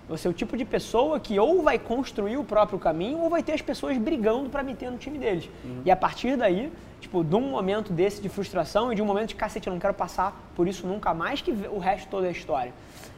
Você 0.09 0.29
é 0.29 0.31
o 0.31 0.35
tipo 0.35 0.57
de 0.57 0.65
pessoa 0.65 1.19
que 1.19 1.39
ou 1.39 1.63
vai 1.63 1.79
construir 1.79 2.37
o 2.37 2.45
próprio 2.45 2.79
caminho 2.79 3.21
ou 3.21 3.31
vai 3.31 3.43
ter 3.43 3.53
as 3.53 3.63
pessoas 3.63 3.97
brigando 3.97 4.51
para 4.51 4.63
meter 4.63 4.91
no 4.91 4.99
time 4.99 5.19
deles. 5.19 5.49
Uhum. 5.65 5.81
E 5.85 5.91
a 5.91 5.97
partir 5.97 6.37
daí, 6.37 6.71
tipo, 7.01 7.25
de 7.25 7.35
um 7.35 7.41
momento 7.41 7.93
desse 7.93 8.21
de 8.21 8.29
frustração 8.29 8.93
e 8.93 8.97
de 8.97 9.01
um 9.01 9.07
momento 9.07 9.29
de 9.29 9.35
cacete, 9.35 9.67
eu 9.67 9.73
não 9.73 9.81
quero 9.81 9.95
passar 9.95 10.39
por 10.55 10.69
isso 10.69 10.87
nunca 10.87 11.15
mais, 11.15 11.41
que 11.41 11.51
o 11.51 11.79
resto 11.79 12.09
toda 12.09 12.27
é 12.27 12.31
história. 12.31 12.73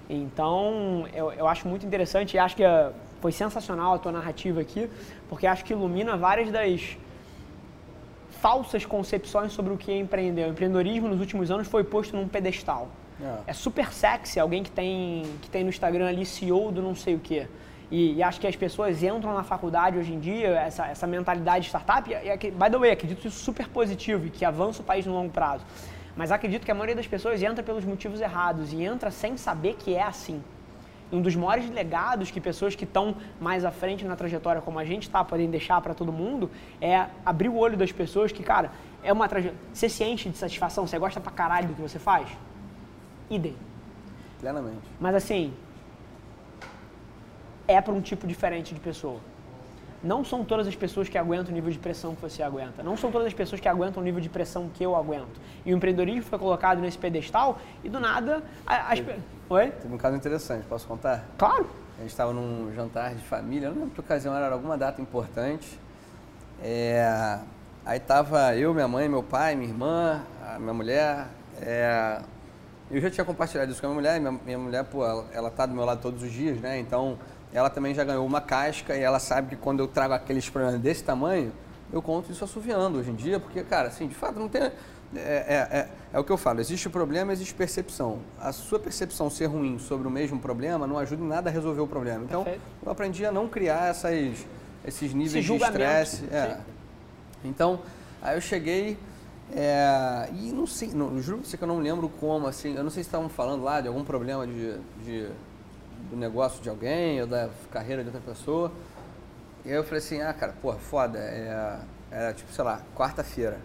Então, 0.08 1.08
eu, 1.12 1.32
eu 1.32 1.48
acho 1.48 1.66
muito 1.66 1.84
interessante 1.84 2.34
e 2.34 2.38
acho 2.38 2.54
que 2.54 2.62
é, 2.62 2.92
foi 3.20 3.32
sensacional 3.32 3.94
a 3.94 3.98
tua 3.98 4.12
narrativa 4.12 4.60
aqui, 4.60 4.88
porque 5.28 5.46
acho 5.46 5.64
que 5.64 5.72
ilumina 5.72 6.16
várias 6.16 6.50
das 6.50 6.96
falsas 8.40 8.84
concepções 8.84 9.52
sobre 9.52 9.72
o 9.72 9.76
que 9.76 9.90
é 9.90 9.98
empreender. 9.98 10.46
O 10.46 10.50
empreendedorismo 10.50 11.08
nos 11.08 11.20
últimos 11.20 11.50
anos 11.50 11.66
foi 11.66 11.84
posto 11.84 12.16
num 12.16 12.28
pedestal. 12.28 12.88
É. 13.20 13.50
é 13.50 13.52
super 13.52 13.92
sexy 13.92 14.38
alguém 14.38 14.62
que 14.62 14.70
tem, 14.70 15.24
que 15.40 15.48
tem 15.48 15.64
no 15.64 15.70
Instagram 15.70 16.08
ali 16.08 16.26
CEO 16.26 16.70
do 16.70 16.82
não 16.82 16.94
sei 16.94 17.14
o 17.14 17.18
quê. 17.18 17.46
E, 17.90 18.14
e, 18.14 18.22
acho 18.22 18.40
que 18.40 18.46
as 18.46 18.56
pessoas 18.56 19.02
entram 19.02 19.32
na 19.32 19.44
faculdade 19.44 19.96
hoje 19.96 20.12
em 20.12 20.18
dia, 20.18 20.48
essa, 20.48 20.86
essa 20.86 21.06
mentalidade 21.06 21.62
de 21.62 21.68
startup, 21.68 22.10
e, 22.10 22.14
e, 22.14 22.50
by 22.50 22.68
the 22.70 22.78
way, 22.78 22.90
acredito 22.90 23.26
isso 23.28 23.38
super 23.38 23.68
positivo 23.68 24.26
e 24.26 24.30
que 24.30 24.44
avança 24.44 24.82
o 24.82 24.84
país 24.84 25.06
no 25.06 25.12
longo 25.12 25.30
prazo. 25.30 25.64
Mas 26.16 26.32
acredito 26.32 26.64
que 26.64 26.70
a 26.70 26.74
maioria 26.74 26.96
das 26.96 27.06
pessoas 27.06 27.42
entra 27.42 27.62
pelos 27.62 27.84
motivos 27.84 28.20
errados 28.20 28.72
e 28.72 28.82
entra 28.82 29.10
sem 29.10 29.36
saber 29.36 29.74
que 29.74 29.94
é 29.94 30.02
assim. 30.02 30.42
Um 31.12 31.20
dos 31.20 31.36
maiores 31.36 31.70
legados 31.70 32.30
que 32.30 32.40
pessoas 32.40 32.74
que 32.74 32.84
estão 32.84 33.14
mais 33.40 33.64
à 33.64 33.70
frente 33.70 34.04
na 34.04 34.16
trajetória, 34.16 34.60
como 34.60 34.78
a 34.78 34.84
gente 34.84 35.04
está, 35.04 35.22
podem 35.22 35.48
deixar 35.48 35.80
para 35.80 35.94
todo 35.94 36.12
mundo, 36.12 36.50
é 36.80 37.06
abrir 37.24 37.48
o 37.48 37.56
olho 37.56 37.76
das 37.76 37.92
pessoas 37.92 38.32
que, 38.32 38.42
cara, 38.42 38.72
é 39.02 39.12
uma 39.12 39.28
trajetória. 39.28 39.60
Você 39.72 39.88
se 39.88 40.02
enche 40.02 40.28
de 40.28 40.36
satisfação, 40.36 40.86
você 40.86 40.98
gosta 40.98 41.20
pra 41.20 41.30
caralho 41.30 41.68
do 41.68 41.74
que 41.74 41.82
você 41.82 41.98
faz? 41.98 42.28
idem. 43.30 43.56
Plenamente. 44.40 44.88
Mas 45.00 45.14
assim, 45.14 45.52
é 47.66 47.80
para 47.80 47.92
um 47.92 48.00
tipo 48.00 48.26
diferente 48.26 48.74
de 48.74 48.80
pessoa. 48.80 49.20
Não 50.02 50.24
são 50.24 50.44
todas 50.44 50.68
as 50.68 50.76
pessoas 50.76 51.08
que 51.08 51.16
aguentam 51.18 51.50
o 51.50 51.54
nível 51.54 51.72
de 51.72 51.78
pressão 51.78 52.14
que 52.14 52.20
você 52.20 52.42
aguenta. 52.42 52.82
Não 52.82 52.96
são 52.96 53.10
todas 53.10 53.26
as 53.26 53.34
pessoas 53.34 53.60
que 53.60 53.68
aguentam 53.68 54.02
o 54.02 54.04
nível 54.04 54.20
de 54.20 54.28
pressão 54.28 54.68
que 54.72 54.84
eu 54.84 54.94
aguento. 54.94 55.40
E 55.64 55.72
o 55.72 55.76
empreendedorismo 55.76 56.22
foi 56.22 56.38
colocado 56.38 56.80
nesse 56.80 56.98
pedestal 56.98 57.58
e 57.82 57.88
do 57.88 57.98
nada. 57.98 58.42
As... 58.66 59.00
Oi? 59.48 59.70
Teve 59.70 59.94
um 59.94 59.98
caso 59.98 60.16
interessante, 60.16 60.66
posso 60.66 60.88
contar? 60.88 61.24
Claro. 61.38 61.70
A 61.98 62.00
gente 62.00 62.10
estava 62.10 62.32
num 62.32 62.72
jantar 62.74 63.14
de 63.14 63.22
família, 63.22 63.68
não 63.68 63.76
lembro 63.76 63.90
que 63.90 64.00
ocasião 64.00 64.34
era, 64.34 64.52
alguma 64.52 64.76
data 64.76 65.00
importante. 65.00 65.78
É, 66.60 67.38
aí 67.84 68.00
tava 68.00 68.56
eu, 68.56 68.74
minha 68.74 68.88
mãe, 68.88 69.08
meu 69.08 69.22
pai, 69.22 69.54
minha 69.54 69.68
irmã, 69.68 70.20
a 70.44 70.58
minha 70.58 70.74
mulher, 70.74 71.28
é, 71.62 72.20
eu 72.90 73.00
já 73.00 73.08
tinha 73.08 73.24
compartilhado 73.24 73.70
isso 73.70 73.80
com 73.80 73.86
a 73.86 73.90
minha 73.90 74.00
mulher, 74.00 74.20
minha, 74.20 74.32
minha 74.32 74.58
mulher, 74.58 74.84
pô, 74.84 75.06
ela, 75.06 75.24
ela 75.32 75.50
tá 75.50 75.64
do 75.64 75.74
meu 75.74 75.84
lado 75.84 76.02
todos 76.02 76.24
os 76.24 76.32
dias, 76.32 76.60
né? 76.60 76.80
Então, 76.80 77.16
ela 77.54 77.70
também 77.70 77.94
já 77.94 78.02
ganhou 78.02 78.26
uma 78.26 78.40
casca 78.40 78.96
e 78.96 79.00
ela 79.00 79.20
sabe 79.20 79.50
que 79.50 79.56
quando 79.56 79.78
eu 79.78 79.86
trago 79.86 80.12
aqueles 80.12 80.50
problemas 80.50 80.80
desse 80.80 81.04
tamanho, 81.04 81.52
eu 81.92 82.02
conto 82.02 82.32
isso 82.32 82.42
assoviando 82.42 82.98
hoje 82.98 83.12
em 83.12 83.14
dia, 83.14 83.38
porque, 83.38 83.62
cara, 83.62 83.86
assim, 83.88 84.08
de 84.08 84.14
fato 84.16 84.40
não 84.40 84.48
tem. 84.48 84.72
É, 85.14 85.18
é, 85.18 85.78
é, 85.78 85.88
é, 86.12 86.18
o 86.18 86.24
que 86.24 86.32
eu 86.32 86.36
falo, 86.36 86.60
existe 86.60 86.88
problema, 86.88 87.32
existe 87.32 87.54
percepção. 87.54 88.20
A 88.40 88.52
sua 88.52 88.78
percepção 88.78 89.30
ser 89.30 89.46
ruim 89.46 89.78
sobre 89.78 90.08
o 90.08 90.10
mesmo 90.10 90.38
problema 90.38 90.86
não 90.86 90.98
ajuda 90.98 91.22
em 91.22 91.28
nada 91.28 91.48
a 91.48 91.52
resolver 91.52 91.80
o 91.80 91.86
problema. 91.86 92.24
Então, 92.24 92.42
Perfeito. 92.42 92.64
eu 92.84 92.92
aprendi 92.92 93.24
a 93.24 93.30
não 93.30 93.48
criar 93.48 93.90
essas, 93.90 94.46
esses 94.84 95.14
níveis 95.14 95.44
Esse 95.44 95.56
de 95.56 95.62
estresse. 95.62 96.24
É. 96.26 96.58
Então, 97.44 97.80
aí 98.20 98.36
eu 98.36 98.40
cheguei, 98.40 98.98
é, 99.54 100.28
e 100.34 100.52
não 100.52 100.66
sei, 100.66 100.88
não, 100.88 101.20
juro 101.22 101.38
pra 101.38 101.48
você 101.48 101.56
que 101.56 101.62
eu 101.62 101.68
não 101.68 101.78
lembro 101.78 102.08
como, 102.08 102.46
assim, 102.46 102.74
eu 102.74 102.82
não 102.82 102.90
sei 102.90 103.02
se 103.02 103.08
estavam 103.08 103.28
falando 103.28 103.62
lá 103.62 103.80
de 103.80 103.88
algum 103.88 104.04
problema 104.04 104.46
de, 104.46 104.76
de, 105.04 105.28
do 106.10 106.16
negócio 106.16 106.60
de 106.60 106.68
alguém 106.68 107.20
ou 107.20 107.26
da 107.26 107.48
carreira 107.70 108.02
de 108.02 108.08
outra 108.08 108.22
pessoa. 108.22 108.72
E 109.64 109.70
aí 109.70 109.76
eu 109.76 109.84
falei 109.84 109.98
assim, 109.98 110.20
ah, 110.20 110.32
cara, 110.32 110.52
porra, 110.60 110.78
foda, 110.78 111.18
é, 111.18 111.78
era 112.10 112.32
tipo, 112.32 112.52
sei 112.52 112.64
lá, 112.64 112.80
quarta-feira. 112.96 113.58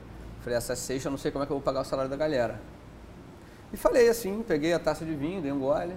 Falei, 0.44 0.58
essa 0.58 0.76
sexta 0.76 1.08
eu 1.08 1.12
não 1.12 1.18
sei 1.18 1.32
como 1.32 1.44
é 1.44 1.46
que 1.46 1.52
eu 1.52 1.58
vou 1.58 1.64
pagar 1.64 1.82
o 1.82 1.86
salário 1.86 2.10
da 2.10 2.18
galera. 2.18 2.60
E 3.74 3.78
falei 3.78 4.10
assim, 4.10 4.44
peguei 4.46 4.74
a 4.74 4.80
taça 4.80 5.06
de 5.06 5.14
vinho, 5.14 5.42
dei 5.42 5.52
um 5.52 5.60
gole, 5.60 5.96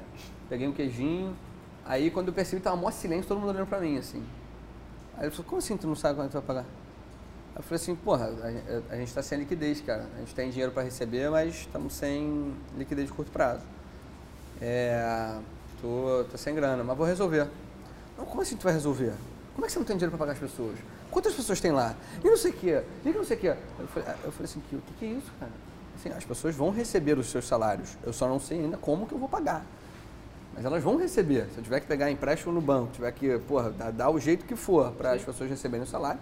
peguei 0.48 0.68
um 0.68 0.72
queijinho. 0.72 1.36
Aí 1.84 2.10
quando 2.10 2.28
eu 2.28 2.34
percebi 2.34 2.62
tava 2.62 2.76
mó 2.76 2.90
silêncio, 2.90 3.26
todo 3.26 3.40
mundo 3.40 3.50
olhando 3.50 3.66
pra 3.66 3.80
mim, 3.80 3.98
assim. 3.98 4.24
Aí 5.16 5.24
ele 5.24 5.30
falou, 5.30 5.46
como 5.46 5.58
assim 5.58 5.76
tu 5.76 5.86
não 5.86 5.94
sabe 5.94 6.16
quando 6.16 6.30
tu 6.30 6.34
vai 6.34 6.42
pagar? 6.42 6.64
Eu 7.56 7.62
falei 7.62 7.76
assim, 7.76 7.94
porra, 7.94 8.26
a, 8.26 8.94
a 8.94 8.96
gente 8.96 9.08
está 9.08 9.22
sem 9.22 9.38
liquidez, 9.38 9.80
cara. 9.80 10.06
A 10.16 10.18
gente 10.18 10.34
tem 10.34 10.50
dinheiro 10.50 10.72
para 10.72 10.82
receber, 10.82 11.30
mas 11.30 11.54
estamos 11.54 11.92
sem 11.94 12.52
liquidez 12.76 13.08
de 13.08 13.12
curto 13.12 13.30
prazo. 13.30 13.62
É, 14.60 15.36
tô, 15.80 16.24
tô 16.30 16.36
sem 16.36 16.54
grana, 16.54 16.82
mas 16.82 16.96
vou 16.96 17.06
resolver. 17.06 17.48
Não, 18.18 18.24
como 18.24 18.42
assim 18.42 18.56
tu 18.56 18.64
vai 18.64 18.72
resolver? 18.72 19.12
Como 19.54 19.64
é 19.64 19.66
que 19.66 19.72
você 19.72 19.78
não 19.78 19.86
tem 19.86 19.96
dinheiro 19.96 20.10
para 20.10 20.18
pagar 20.18 20.32
as 20.32 20.38
pessoas? 20.38 20.76
Quantas 21.14 21.32
pessoas 21.32 21.60
tem 21.60 21.70
lá? 21.70 21.94
E 22.22 22.28
não 22.28 22.36
sei 22.36 22.50
o 22.50 22.54
quê, 22.54 22.82
e 23.04 23.08
não 23.10 23.24
sei 23.24 23.36
o 23.36 23.40
quê. 23.40 23.54
Eu 23.78 23.86
falei, 23.86 24.08
eu 24.24 24.32
falei 24.32 24.44
assim, 24.44 24.58
o 24.58 24.62
que, 24.62 24.94
que 24.98 25.04
é 25.04 25.08
isso, 25.08 25.32
cara? 25.38 25.52
Assim, 25.94 26.08
as 26.10 26.24
pessoas 26.24 26.56
vão 26.56 26.70
receber 26.70 27.16
os 27.16 27.30
seus 27.30 27.46
salários. 27.46 27.96
Eu 28.02 28.12
só 28.12 28.26
não 28.28 28.40
sei 28.40 28.58
ainda 28.58 28.76
como 28.76 29.06
que 29.06 29.14
eu 29.14 29.18
vou 29.18 29.28
pagar. 29.28 29.64
Mas 30.52 30.64
elas 30.64 30.82
vão 30.82 30.96
receber. 30.96 31.46
Se 31.52 31.58
eu 31.58 31.62
tiver 31.62 31.78
que 31.78 31.86
pegar 31.86 32.10
empréstimo 32.10 32.52
no 32.52 32.60
banco, 32.60 32.92
tiver 32.92 33.12
que, 33.12 33.38
porra, 33.46 33.70
dar, 33.70 33.92
dar 33.92 34.10
o 34.10 34.18
jeito 34.18 34.44
que 34.44 34.56
for 34.56 34.90
para 34.90 35.12
as 35.12 35.22
pessoas 35.22 35.48
receberem 35.48 35.84
o 35.84 35.86
salário, 35.86 36.18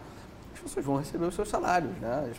pessoas 0.62 0.84
vão 0.84 0.96
receber 0.96 1.24
os 1.24 1.34
seus 1.34 1.48
salários. 1.48 1.90
Né? 1.98 2.32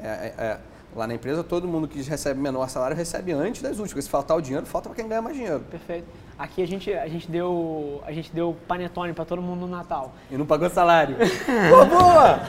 É, 0.00 0.06
é, 0.06 0.34
é, 0.38 0.60
lá 0.94 1.06
na 1.06 1.14
empresa, 1.14 1.44
todo 1.44 1.68
mundo 1.68 1.86
que 1.86 2.00
recebe 2.02 2.40
menor 2.40 2.68
salário 2.68 2.96
recebe 2.96 3.32
antes 3.32 3.62
das 3.62 3.78
últimas. 3.78 4.04
Se 4.04 4.10
faltar 4.10 4.36
o 4.36 4.40
dinheiro, 4.40 4.66
falta 4.66 4.88
para 4.88 4.96
quem 4.96 5.08
ganha 5.08 5.22
mais 5.22 5.36
dinheiro. 5.36 5.60
Perfeito. 5.70 6.06
Aqui 6.38 6.62
a 6.62 6.66
gente, 6.66 6.92
a 6.92 7.08
gente 7.08 7.28
deu 7.30 8.02
a 8.06 8.12
gente 8.12 8.32
deu 8.32 8.56
panetone 8.68 9.12
para 9.12 9.24
todo 9.24 9.42
mundo 9.42 9.62
no 9.62 9.66
Natal. 9.66 10.12
E 10.30 10.36
não 10.36 10.46
pagou 10.46 10.70
salário. 10.70 11.16
Pô, 11.68 11.84
boa! 11.84 12.40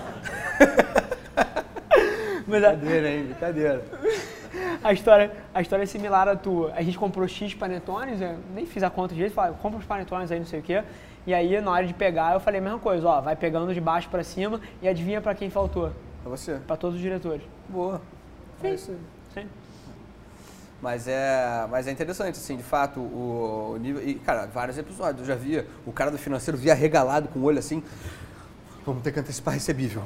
Mas 2.48 2.62
brincadeira, 2.62 3.10
hein? 3.10 3.24
Brincadeira. 3.24 3.84
A 4.84 4.94
história, 4.94 5.32
a 5.54 5.62
história 5.62 5.84
é 5.84 5.86
similar 5.86 6.28
à 6.28 6.36
tua. 6.36 6.74
A 6.76 6.82
gente 6.82 6.98
comprou 6.98 7.28
X 7.28 7.54
panetones, 7.54 8.20
nem 8.54 8.66
fiz 8.66 8.82
a 8.84 8.90
conta 8.90 9.14
de 9.14 9.20
jeito, 9.20 9.34
falei, 9.34 9.56
compra 9.62 9.80
os 9.80 9.86
panetones 9.86 10.32
aí, 10.32 10.40
não 10.40 10.46
sei 10.46 10.60
o 10.60 10.64
quê. 10.64 10.84
E 11.28 11.34
aí, 11.34 11.60
na 11.62 11.72
hora 11.72 11.86
de 11.86 11.94
pegar, 11.94 12.34
eu 12.34 12.40
falei 12.40 12.60
a 12.60 12.64
mesma 12.64 12.80
coisa, 12.80 13.08
ó, 13.08 13.22
vai 13.22 13.36
pegando 13.36 13.74
de 13.74 13.82
baixo 13.82 14.10
para 14.10 14.24
cima 14.24 14.60
e 14.82 14.88
adivinha 14.88 15.22
para 15.22 15.36
quem 15.36 15.50
faltou? 15.50 15.92
Pra 16.24 16.32
você. 16.32 16.60
Para 16.66 16.76
todos 16.76 16.96
os 16.96 17.02
diretores. 17.02 17.42
Boa. 17.68 18.02
Sim. 18.62 18.68
É 18.68 18.74
isso 18.74 18.98
Sim. 19.34 19.46
Mas 20.82 21.08
é, 21.08 21.68
mas 21.70 21.88
é 21.88 21.92
interessante, 21.92 22.36
assim, 22.36 22.56
de 22.56 22.64
fato, 22.64 23.00
o, 23.00 23.74
o 23.74 23.78
nível. 23.78 24.02
E, 24.08 24.16
cara, 24.16 24.46
vários 24.46 24.78
episódios. 24.78 25.28
Eu 25.28 25.36
já 25.36 25.36
via 25.36 25.68
o 25.86 25.92
cara 25.92 26.10
do 26.10 26.18
financeiro 26.18 26.58
via 26.58 26.74
regalado 26.74 27.28
com 27.28 27.40
o 27.40 27.44
olho 27.44 27.60
assim. 27.60 27.84
Vamos 28.86 29.04
ter 29.04 29.12
que 29.12 29.20
antecipar 29.20 29.54
recebível. 29.54 30.02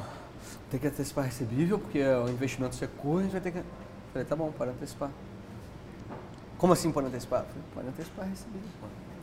ter 0.72 0.80
que 0.80 0.88
antecipar 0.88 1.26
recebível, 1.26 1.78
porque 1.78 2.04
o 2.04 2.28
investimento 2.28 2.76
secou, 2.76 3.20
a 3.20 3.22
gente 3.22 3.32
vai 3.32 3.42
ter 3.42 3.52
que. 3.52 3.60
Eu 3.60 3.66
falei, 4.12 4.28
tá 4.28 4.36
bom, 4.36 4.52
pode 4.52 4.72
antecipar. 4.72 5.12
Como 6.58 6.74
assim 6.74 6.92
pode 6.92 7.08
antecipar? 7.08 7.42
Eu 7.42 7.46
falei, 7.46 7.64
pode 7.76 7.88
antecipar 7.90 8.28
recebível. 8.28 8.70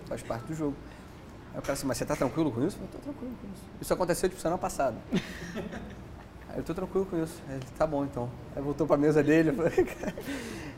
Faz 0.06 0.22
parte 0.22 0.44
do 0.44 0.54
jogo. 0.54 0.76
Aí 1.52 1.58
o 1.58 1.62
cara 1.62 1.72
assim, 1.72 1.86
mas 1.86 1.98
você 1.98 2.04
tá 2.04 2.14
tranquilo 2.14 2.52
com 2.52 2.64
isso? 2.64 2.76
Eu 2.76 2.86
falei, 2.86 2.90
tô 2.92 2.98
tranquilo 2.98 3.34
com 3.40 3.48
isso. 3.48 3.64
Isso 3.80 3.92
aconteceu 3.92 4.28
tipo 4.28 4.40
semana 4.40 4.58
passada. 4.58 4.96
Aí 6.52 6.58
eu 6.58 6.64
tô 6.64 6.74
tranquilo 6.74 7.06
com 7.06 7.22
isso. 7.22 7.42
Ele, 7.48 7.60
tá 7.78 7.86
bom 7.86 8.04
então. 8.04 8.28
Aí 8.54 8.62
voltou 8.62 8.86
pra 8.86 8.96
mesa 8.96 9.22
dele. 9.22 9.52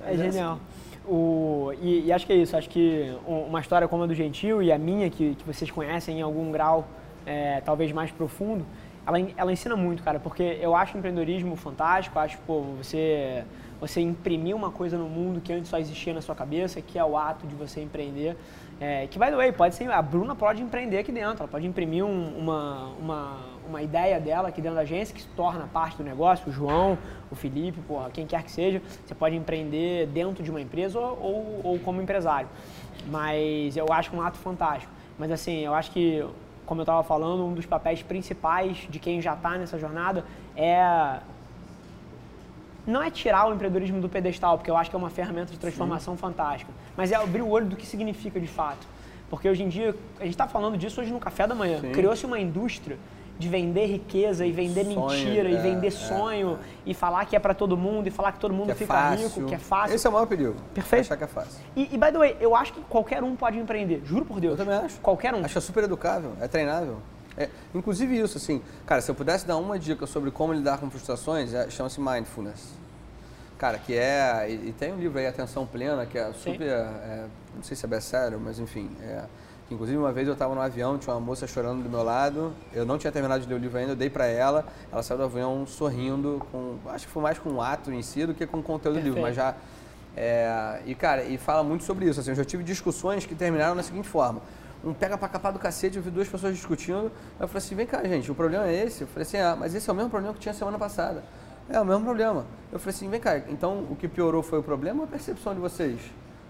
É 0.04 0.16
genial. 0.16 0.58
O, 1.06 1.72
e, 1.80 2.06
e, 2.06 2.12
acho 2.12 2.26
que 2.26 2.32
é 2.32 2.36
isso. 2.36 2.56
Acho 2.56 2.68
que 2.68 3.16
uma 3.24 3.60
história 3.60 3.86
como 3.86 4.02
a 4.02 4.06
do 4.06 4.14
Gentil 4.14 4.60
e 4.60 4.72
a 4.72 4.76
minha, 4.76 5.08
que, 5.08 5.36
que 5.36 5.44
vocês 5.46 5.70
conhecem 5.70 6.18
em 6.18 6.22
algum 6.22 6.50
grau 6.50 6.88
é, 7.24 7.60
talvez 7.60 7.92
mais 7.92 8.10
profundo, 8.10 8.66
ela, 9.06 9.18
ela 9.36 9.52
ensina 9.52 9.76
muito, 9.76 10.02
cara, 10.02 10.20
porque 10.20 10.58
eu 10.60 10.76
acho 10.76 10.96
empreendedorismo 10.96 11.56
fantástico, 11.56 12.18
acho, 12.18 12.38
pô, 12.46 12.62
você, 12.78 13.44
você 13.80 14.00
imprimir 14.00 14.54
uma 14.54 14.70
coisa 14.70 14.96
no 14.96 15.08
mundo 15.08 15.40
que 15.40 15.52
antes 15.52 15.68
só 15.68 15.78
existia 15.78 16.14
na 16.14 16.20
sua 16.20 16.34
cabeça, 16.34 16.80
que 16.80 16.98
é 16.98 17.04
o 17.04 17.16
ato 17.16 17.46
de 17.46 17.54
você 17.54 17.80
empreender. 17.80 18.36
É, 18.80 19.06
que, 19.06 19.18
by 19.18 19.26
the 19.26 19.36
way, 19.36 19.52
pode 19.52 19.74
ser, 19.74 19.90
a 19.90 20.02
Bruna 20.02 20.34
pode 20.34 20.62
empreender 20.62 20.98
aqui 20.98 21.12
dentro, 21.12 21.42
ela 21.42 21.48
pode 21.48 21.66
imprimir 21.66 22.04
um, 22.04 22.36
uma, 22.36 22.88
uma, 23.00 23.38
uma 23.68 23.82
ideia 23.82 24.20
dela 24.20 24.48
aqui 24.48 24.60
dentro 24.60 24.76
da 24.76 24.82
agência 24.82 25.14
que 25.14 25.22
se 25.22 25.28
torna 25.28 25.68
parte 25.72 25.96
do 25.96 26.04
negócio, 26.04 26.48
o 26.48 26.52
João, 26.52 26.98
o 27.30 27.34
Felipe, 27.34 27.80
porra, 27.86 28.10
quem 28.10 28.26
quer 28.26 28.42
que 28.42 28.50
seja, 28.50 28.82
você 29.04 29.14
pode 29.14 29.36
empreender 29.36 30.06
dentro 30.08 30.42
de 30.42 30.50
uma 30.50 30.60
empresa 30.60 30.98
ou, 30.98 31.18
ou, 31.20 31.60
ou 31.64 31.78
como 31.78 32.00
empresário. 32.00 32.48
Mas 33.06 33.76
eu 33.76 33.86
acho 33.92 34.14
um 34.14 34.20
ato 34.20 34.38
fantástico. 34.38 34.92
Mas 35.18 35.30
assim, 35.30 35.60
eu 35.60 35.74
acho 35.74 35.90
que 35.90 36.24
como 36.66 36.80
eu 36.80 36.84
estava 36.84 37.02
falando, 37.02 37.44
um 37.44 37.54
dos 37.54 37.66
papéis 37.66 38.02
principais 38.02 38.86
de 38.88 38.98
quem 38.98 39.20
já 39.20 39.34
está 39.34 39.58
nessa 39.58 39.78
jornada 39.78 40.24
é 40.56 41.18
não 42.86 43.00
é 43.00 43.10
tirar 43.10 43.48
o 43.48 43.54
empreendedorismo 43.54 44.00
do 44.00 44.08
pedestal, 44.08 44.58
porque 44.58 44.70
eu 44.70 44.76
acho 44.76 44.90
que 44.90 44.96
é 44.96 44.98
uma 44.98 45.10
ferramenta 45.10 45.52
de 45.52 45.58
transformação 45.58 46.14
Sim. 46.14 46.20
fantástica, 46.20 46.72
mas 46.96 47.12
é 47.12 47.14
abrir 47.14 47.42
o 47.42 47.48
olho 47.48 47.66
do 47.66 47.76
que 47.76 47.86
significa 47.86 48.40
de 48.40 48.48
fato. 48.48 48.86
Porque 49.30 49.48
hoje 49.48 49.62
em 49.62 49.68
dia, 49.68 49.94
a 50.18 50.24
gente 50.24 50.34
está 50.34 50.48
falando 50.48 50.76
disso 50.76 51.00
hoje 51.00 51.12
no 51.12 51.20
café 51.20 51.46
da 51.46 51.54
manhã, 51.54 51.80
criou-se 51.92 52.26
uma 52.26 52.40
indústria 52.40 52.98
de 53.42 53.48
vender 53.48 53.86
riqueza 53.86 54.46
e 54.46 54.52
vender 54.52 54.84
sonho, 54.84 55.10
mentira 55.10 55.48
é, 55.48 55.52
e 55.52 55.56
vender 55.56 55.88
é, 55.88 55.90
sonho 55.90 56.58
é. 56.62 56.90
e 56.90 56.94
falar 56.94 57.24
que 57.24 57.34
é 57.34 57.38
para 57.40 57.52
todo 57.52 57.76
mundo 57.76 58.06
e 58.06 58.10
falar 58.10 58.32
que 58.32 58.38
todo 58.38 58.54
mundo 58.54 58.66
que 58.66 58.72
é 58.72 58.74
fica 58.74 58.94
fácil. 58.94 59.28
rico, 59.28 59.46
que 59.46 59.54
é 59.54 59.58
fácil. 59.58 59.96
Esse 59.96 60.06
é 60.06 60.10
o 60.10 60.12
maior 60.12 60.26
perigo. 60.26 60.54
Perfeito. 60.72 61.02
Achar 61.02 61.16
que 61.16 61.24
é 61.24 61.26
fácil. 61.26 61.60
E, 61.74 61.82
e, 61.92 61.98
by 61.98 62.12
the 62.12 62.18
way, 62.18 62.36
eu 62.40 62.54
acho 62.54 62.72
que 62.72 62.80
qualquer 62.82 63.22
um 63.22 63.34
pode 63.34 63.58
empreender. 63.58 64.00
Juro 64.04 64.24
por 64.24 64.40
Deus. 64.40 64.58
Eu 64.58 64.64
também 64.64 64.78
acho. 64.78 65.00
Qualquer 65.00 65.34
um. 65.34 65.44
Acho 65.44 65.60
super 65.60 65.84
educável, 65.84 66.32
é 66.40 66.46
treinável. 66.46 66.98
É, 67.36 67.48
inclusive 67.74 68.16
isso, 68.16 68.36
assim, 68.36 68.62
cara, 68.86 69.00
se 69.00 69.10
eu 69.10 69.14
pudesse 69.14 69.46
dar 69.46 69.56
uma 69.56 69.78
dica 69.78 70.06
sobre 70.06 70.30
como 70.30 70.52
lidar 70.52 70.78
com 70.78 70.88
frustrações, 70.88 71.52
é, 71.52 71.68
chama-se 71.68 72.00
mindfulness. 72.00 72.74
Cara, 73.58 73.78
que 73.78 73.94
é. 73.94 74.46
E, 74.50 74.68
e, 74.68 74.74
tem 74.78 74.92
um 74.92 74.98
livro 74.98 75.18
aí, 75.18 75.26
Atenção 75.26 75.66
Plena, 75.66 76.06
que 76.06 76.18
é 76.18 76.32
super. 76.32 76.68
É, 76.68 77.26
não 77.56 77.62
sei 77.62 77.76
se 77.76 77.84
é 77.84 77.88
best-seller, 77.88 78.38
mas 78.38 78.58
enfim. 78.58 78.90
É, 79.00 79.24
Inclusive, 79.72 79.98
uma 79.98 80.12
vez 80.12 80.26
eu 80.26 80.34
estava 80.34 80.54
no 80.54 80.60
avião, 80.60 80.98
tinha 80.98 81.14
uma 81.14 81.20
moça 81.20 81.46
chorando 81.46 81.82
do 81.82 81.88
meu 81.88 82.02
lado, 82.02 82.52
eu 82.72 82.84
não 82.84 82.98
tinha 82.98 83.10
terminado 83.10 83.42
de 83.42 83.48
ler 83.48 83.54
o 83.54 83.58
livro 83.58 83.78
ainda, 83.78 83.92
eu 83.92 83.96
dei 83.96 84.10
para 84.10 84.26
ela, 84.26 84.66
ela 84.90 85.02
saiu 85.02 85.18
do 85.18 85.24
avião 85.24 85.66
sorrindo, 85.66 86.44
com, 86.52 86.76
acho 86.86 87.06
que 87.06 87.12
foi 87.12 87.22
mais 87.22 87.38
com 87.38 87.50
o 87.50 87.60
ato 87.60 87.90
em 87.92 88.02
si 88.02 88.26
do 88.26 88.34
que 88.34 88.46
com 88.46 88.58
o 88.58 88.62
conteúdo 88.62 88.94
Perfeito. 88.94 89.04
do 89.04 89.08
livro, 89.16 89.22
mas 89.22 89.34
já... 89.34 89.54
É, 90.14 90.82
e, 90.84 90.94
cara, 90.94 91.24
e 91.24 91.38
fala 91.38 91.62
muito 91.62 91.84
sobre 91.84 92.04
isso, 92.06 92.20
assim, 92.20 92.30
eu 92.30 92.36
já 92.36 92.44
tive 92.44 92.62
discussões 92.62 93.24
que 93.24 93.34
terminaram 93.34 93.74
da 93.74 93.82
seguinte 93.82 94.08
forma, 94.08 94.42
um 94.84 94.92
pega 94.92 95.16
pra 95.16 95.28
capar 95.28 95.52
do 95.52 95.58
cacete, 95.58 95.96
eu 95.96 96.02
vi 96.02 96.10
duas 96.10 96.28
pessoas 96.28 96.54
discutindo, 96.54 97.10
eu 97.40 97.48
falei 97.48 97.58
assim, 97.58 97.74
vem 97.74 97.86
cá, 97.86 98.02
gente, 98.04 98.30
o 98.30 98.34
problema 98.34 98.66
é 98.66 98.84
esse? 98.84 99.02
Eu 99.02 99.06
falei 99.06 99.22
assim, 99.22 99.38
ah, 99.38 99.56
mas 99.58 99.74
esse 99.74 99.88
é 99.88 99.92
o 99.92 99.96
mesmo 99.96 100.10
problema 100.10 100.34
que 100.34 100.40
tinha 100.40 100.52
semana 100.52 100.78
passada. 100.78 101.22
É 101.70 101.80
o 101.80 101.84
mesmo 101.84 102.04
problema. 102.04 102.44
Eu 102.72 102.78
falei 102.78 102.94
assim, 102.94 103.08
vem 103.08 103.20
cá, 103.20 103.38
então 103.48 103.86
o 103.88 103.96
que 103.96 104.08
piorou 104.08 104.42
foi 104.42 104.58
o 104.58 104.62
problema 104.62 105.00
ou 105.00 105.04
a 105.04 105.08
percepção 105.08 105.54
de 105.54 105.60
vocês? 105.60 105.98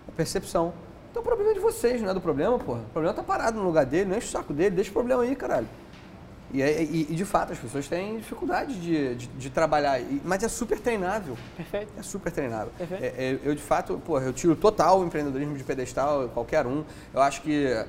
A 0.08 0.12
percepção. 0.12 0.72
Então 1.12 1.20
o 1.20 1.24
problema 1.24 1.50
é 1.50 1.54
de 1.54 1.60
vocês, 1.60 2.00
não 2.00 2.08
é 2.08 2.14
do 2.14 2.22
problema, 2.22 2.58
porra. 2.58 2.80
O 2.80 2.90
problema 2.90 3.14
tá 3.14 3.22
parado 3.22 3.58
no 3.58 3.64
lugar 3.64 3.84
dele, 3.84 4.08
não 4.08 4.16
enche 4.16 4.28
o 4.28 4.30
saco 4.30 4.54
dele, 4.54 4.74
deixa 4.74 4.88
o 4.88 4.94
problema 4.94 5.22
aí, 5.22 5.36
caralho. 5.36 5.68
E, 6.54 6.60
e, 6.62 7.06
e 7.10 7.14
de 7.14 7.24
fato, 7.24 7.52
as 7.52 7.58
pessoas 7.58 7.86
têm 7.86 8.16
dificuldade 8.16 8.78
de, 8.80 9.14
de, 9.14 9.26
de 9.26 9.50
trabalhar, 9.50 10.00
mas 10.24 10.42
é 10.42 10.48
super 10.48 10.78
treinável. 10.78 11.36
Perfeito. 11.54 11.92
É 11.98 12.02
super 12.02 12.32
treinável. 12.32 12.72
Perfeito. 12.78 13.02
É, 13.02 13.06
é, 13.08 13.38
eu, 13.44 13.54
de 13.54 13.62
fato, 13.62 14.00
porra, 14.04 14.24
eu 14.24 14.32
tiro 14.32 14.56
total 14.56 15.00
o 15.00 15.04
empreendedorismo 15.04 15.54
de 15.54 15.64
pedestal, 15.64 16.30
qualquer 16.30 16.66
um. 16.66 16.82
Eu 17.12 17.20
acho 17.20 17.42
que, 17.42 17.66
é, 17.66 17.86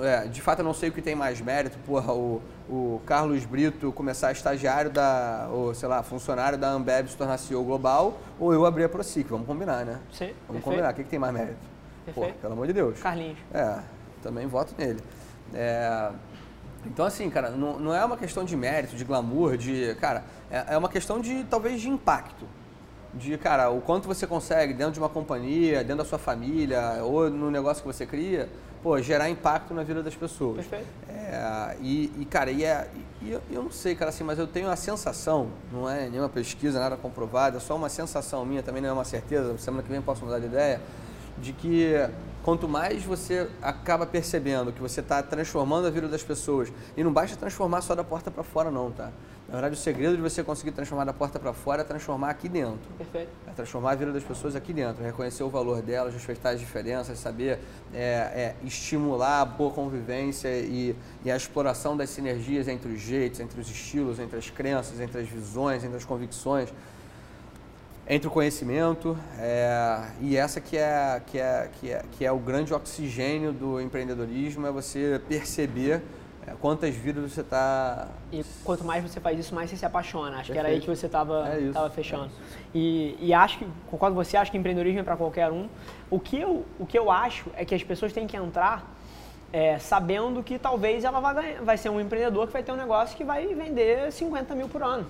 é, 0.00 0.26
de 0.26 0.42
fato, 0.42 0.58
eu 0.58 0.64
não 0.64 0.74
sei 0.74 0.90
o 0.90 0.92
que 0.92 1.00
tem 1.00 1.14
mais 1.14 1.40
mérito, 1.40 1.78
porra, 1.86 2.12
o, 2.12 2.42
o 2.68 3.00
Carlos 3.06 3.44
Brito 3.46 3.90
começar 3.92 4.32
estagiário 4.32 4.90
da, 4.90 5.48
ou 5.50 5.74
sei 5.74 5.88
lá, 5.88 6.02
funcionário 6.02 6.58
da 6.58 6.70
Ambev 6.70 7.08
se 7.08 7.16
tornar 7.16 7.38
CEO 7.38 7.64
global, 7.64 8.18
ou 8.38 8.52
eu 8.52 8.66
abrir 8.66 8.84
a 8.84 8.88
ProSic, 8.88 9.28
vamos 9.30 9.46
combinar, 9.46 9.84
né? 9.84 9.98
Sim. 10.12 10.26
Vamos 10.26 10.36
perfeito. 10.46 10.64
combinar, 10.64 10.92
o 10.92 10.94
que, 10.94 11.04
que 11.04 11.10
tem 11.10 11.18
mais 11.18 11.32
mérito? 11.32 11.79
Perfeito. 12.04 12.34
Pô, 12.34 12.40
pelo 12.40 12.52
amor 12.52 12.66
de 12.66 12.72
Deus. 12.72 13.00
Carlinhos. 13.00 13.38
É, 13.52 13.80
também 14.22 14.46
voto 14.46 14.74
nele. 14.78 15.00
É, 15.54 16.10
então, 16.86 17.04
assim, 17.04 17.28
cara, 17.28 17.50
não, 17.50 17.78
não 17.78 17.94
é 17.94 18.04
uma 18.04 18.16
questão 18.16 18.44
de 18.44 18.56
mérito, 18.56 18.96
de 18.96 19.04
glamour, 19.04 19.56
de. 19.56 19.94
Cara, 20.00 20.24
é, 20.50 20.74
é 20.74 20.78
uma 20.78 20.88
questão 20.88 21.20
de 21.20 21.44
talvez 21.44 21.80
de 21.80 21.88
impacto. 21.88 22.46
De, 23.12 23.36
cara, 23.36 23.70
o 23.70 23.80
quanto 23.80 24.06
você 24.06 24.26
consegue 24.26 24.72
dentro 24.72 24.92
de 24.92 25.00
uma 25.00 25.08
companhia, 25.08 25.78
dentro 25.78 25.98
da 25.98 26.04
sua 26.04 26.18
família, 26.18 27.02
ou 27.02 27.28
no 27.28 27.50
negócio 27.50 27.82
que 27.82 27.86
você 27.86 28.06
cria, 28.06 28.48
pô, 28.82 29.00
gerar 29.00 29.28
impacto 29.28 29.74
na 29.74 29.82
vida 29.82 30.02
das 30.02 30.14
pessoas. 30.14 30.66
Perfeito. 30.66 30.86
É, 31.08 31.76
e, 31.80 32.12
e, 32.18 32.24
cara, 32.24 32.50
e, 32.50 32.64
é, 32.64 32.88
e 33.20 33.32
eu, 33.32 33.42
eu, 33.50 33.62
não 33.64 33.70
sei, 33.70 33.94
cara, 33.96 34.10
assim, 34.10 34.22
mas 34.22 34.38
eu 34.38 34.46
tenho 34.46 34.70
a 34.70 34.76
sensação, 34.76 35.48
não 35.72 35.90
é 35.90 36.08
nenhuma 36.08 36.28
pesquisa, 36.28 36.78
nada 36.78 36.96
comprovada, 36.96 37.56
é 37.56 37.60
só 37.60 37.74
uma 37.74 37.88
sensação 37.88 38.44
minha, 38.44 38.62
também 38.62 38.80
não 38.80 38.88
é 38.88 38.92
uma 38.92 39.04
certeza, 39.04 39.58
semana 39.58 39.82
que 39.82 39.90
vem 39.90 40.00
posso 40.00 40.24
mudar 40.24 40.38
de 40.38 40.46
ideia, 40.46 40.80
de 41.40 41.52
que 41.52 41.94
quanto 42.42 42.68
mais 42.68 43.04
você 43.04 43.48
acaba 43.60 44.06
percebendo 44.06 44.72
que 44.72 44.80
você 44.80 45.00
está 45.00 45.22
transformando 45.22 45.86
a 45.86 45.90
vida 45.90 46.08
das 46.08 46.22
pessoas, 46.22 46.72
e 46.96 47.04
não 47.04 47.12
basta 47.12 47.36
transformar 47.36 47.80
só 47.82 47.94
da 47.94 48.04
porta 48.04 48.30
para 48.30 48.42
fora 48.42 48.70
não, 48.70 48.90
tá? 48.90 49.10
Na 49.50 49.54
verdade, 49.54 49.74
o 49.74 49.78
segredo 49.78 50.14
de 50.14 50.22
você 50.22 50.44
conseguir 50.44 50.70
transformar 50.70 51.04
da 51.04 51.12
porta 51.12 51.36
para 51.36 51.52
fora 51.52 51.80
é 51.80 51.84
transformar 51.84 52.30
aqui 52.30 52.48
dentro. 52.48 52.88
Perfeito. 52.96 53.30
É 53.48 53.50
transformar 53.50 53.90
a 53.90 53.94
vida 53.96 54.12
das 54.12 54.22
pessoas 54.22 54.54
aqui 54.54 54.72
dentro, 54.72 55.02
reconhecer 55.02 55.42
o 55.42 55.48
valor 55.48 55.82
delas, 55.82 56.14
respeitar 56.14 56.50
as 56.50 56.60
diferenças, 56.60 57.18
saber 57.18 57.58
é, 57.92 57.98
é, 57.98 58.56
estimular 58.62 59.40
a 59.40 59.44
boa 59.44 59.72
convivência 59.72 60.48
e, 60.48 60.94
e 61.24 61.30
a 61.32 61.36
exploração 61.36 61.96
das 61.96 62.10
sinergias 62.10 62.68
entre 62.68 62.92
os 62.92 63.00
jeitos, 63.00 63.40
entre 63.40 63.60
os 63.60 63.68
estilos, 63.68 64.20
entre 64.20 64.38
as 64.38 64.48
crenças, 64.48 65.00
entre 65.00 65.20
as 65.20 65.28
visões, 65.28 65.82
entre 65.82 65.96
as 65.96 66.04
convicções 66.04 66.72
entre 68.10 68.26
o 68.26 68.30
conhecimento 68.30 69.16
é, 69.38 70.02
e 70.20 70.36
essa 70.36 70.60
que 70.60 70.76
é, 70.76 71.22
que, 71.24 71.38
é, 71.38 71.70
que, 71.78 71.92
é, 71.92 72.04
que 72.10 72.24
é 72.24 72.32
o 72.32 72.38
grande 72.38 72.74
oxigênio 72.74 73.52
do 73.52 73.80
empreendedorismo, 73.80 74.66
é 74.66 74.72
você 74.72 75.20
perceber 75.28 76.02
é, 76.44 76.52
quantas 76.60 76.92
vidas 76.92 77.32
você 77.32 77.40
está... 77.40 78.08
E 78.32 78.44
quanto 78.64 78.82
mais 78.82 79.04
você 79.04 79.20
faz 79.20 79.38
isso, 79.38 79.54
mais 79.54 79.70
você 79.70 79.76
se 79.76 79.86
apaixona. 79.86 80.38
Acho 80.38 80.48
Perfeito. 80.48 80.52
que 80.54 80.58
era 80.58 80.68
aí 80.70 80.80
que 80.80 80.88
você 80.88 81.06
estava 81.06 81.48
é 81.48 81.90
fechando. 81.90 82.32
E, 82.74 83.16
e 83.20 83.32
acho 83.32 83.58
que, 83.58 83.68
concordo 83.88 84.16
com 84.16 84.24
você, 84.24 84.36
acho 84.36 84.50
que 84.50 84.58
empreendedorismo 84.58 84.98
é 84.98 85.04
para 85.04 85.16
qualquer 85.16 85.52
um. 85.52 85.68
O 86.10 86.18
que, 86.18 86.40
eu, 86.40 86.66
o 86.80 86.86
que 86.86 86.98
eu 86.98 87.12
acho 87.12 87.48
é 87.54 87.64
que 87.64 87.76
as 87.76 87.84
pessoas 87.84 88.12
têm 88.12 88.26
que 88.26 88.36
entrar 88.36 88.92
é, 89.52 89.78
sabendo 89.78 90.42
que 90.42 90.58
talvez 90.58 91.04
ela 91.04 91.20
vai, 91.20 91.54
vai 91.60 91.76
ser 91.76 91.90
um 91.90 92.00
empreendedor 92.00 92.48
que 92.48 92.52
vai 92.52 92.62
ter 92.64 92.72
um 92.72 92.76
negócio 92.76 93.16
que 93.16 93.22
vai 93.22 93.46
vender 93.54 94.10
50 94.10 94.52
mil 94.56 94.68
por 94.68 94.82
ano. 94.82 95.06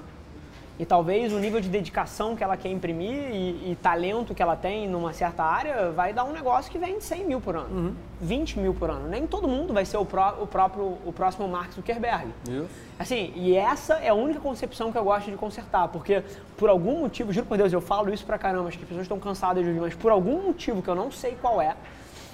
E 0.79 0.87
talvez 0.87 1.31
o 1.31 1.39
nível 1.39 1.61
de 1.61 1.69
dedicação 1.69 2.35
que 2.35 2.43
ela 2.43 2.57
quer 2.57 2.71
imprimir 2.71 3.11
e, 3.11 3.73
e, 3.73 3.79
talento 3.83 4.35
que 4.35 4.43
ela 4.43 4.57
tem 4.57 4.89
numa 4.89 5.13
certa 5.13 5.45
área 5.45 5.91
vai 5.91 6.15
dar 6.15 6.25
um 6.25 6.33
negócio 6.33 6.73
que 6.73 6.79
vende 6.79 7.05
100 7.05 7.25
mil 7.27 7.39
por 7.39 7.55
ano, 7.55 7.69
uhum. 7.77 7.95
20 8.19 8.59
mil 8.59 8.73
por 8.73 8.89
ano. 8.89 9.07
Nem 9.07 9.27
todo 9.27 9.47
mundo 9.47 9.75
vai 9.75 9.85
ser 9.85 9.99
o, 9.99 10.07
pró, 10.07 10.39
o 10.41 10.47
próprio 10.47 10.97
o 11.05 11.13
próximo 11.13 11.47
Mark 11.47 11.73
Zuckerberg. 11.73 12.29
Isso. 12.49 12.69
Assim, 12.99 13.31
e 13.37 13.55
essa 13.55 13.95
é 13.95 14.09
a 14.09 14.15
única 14.15 14.41
concepção 14.41 14.91
que 14.91 14.97
eu 14.97 15.05
gosto 15.05 15.31
de 15.31 15.37
consertar, 15.37 15.89
porque 15.89 16.23
por 16.57 16.71
algum 16.71 17.01
motivo, 17.01 17.31
juro 17.31 17.47
por 17.47 17.59
Deus, 17.59 17.73
eu 17.73 17.81
falo 17.83 18.13
isso 18.13 18.25
pra 18.25 18.39
caramba, 18.39 18.69
acho 18.69 18.79
que 18.79 18.85
as 18.85 18.89
pessoas 18.89 19.05
estão 19.05 19.19
cansadas 19.19 19.63
de 19.63 19.69
ouvir, 19.69 19.81
mas 19.81 19.95
por 19.95 20.11
algum 20.11 20.43
motivo 20.45 20.81
que 20.81 20.89
eu 20.89 20.95
não 20.95 21.11
sei 21.11 21.37
qual 21.41 21.61
é, 21.61 21.77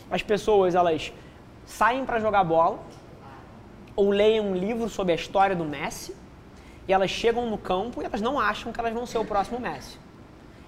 as 0.09 0.22
pessoas 0.22 0.76
elas 0.76 1.12
saem 1.66 2.05
para 2.05 2.20
jogar 2.20 2.45
bola 2.45 2.78
ou 3.97 4.11
leem 4.11 4.41
um 4.41 4.55
livro 4.55 4.89
sobre 4.89 5.12
a 5.12 5.16
história 5.16 5.57
do 5.57 5.64
Messi 5.64 6.14
e 6.89 6.93
elas 6.93 7.11
chegam 7.11 7.49
no 7.49 7.59
campo 7.59 8.03
e 8.03 8.05
elas 8.05 8.20
não 8.20 8.39
acham 8.39 8.72
que 8.72 8.80
elas 8.80 8.93
vão 8.93 9.07
ser 9.07 9.18
o 9.18 9.24
próximo 9.24 9.59
Messi. 9.59 9.99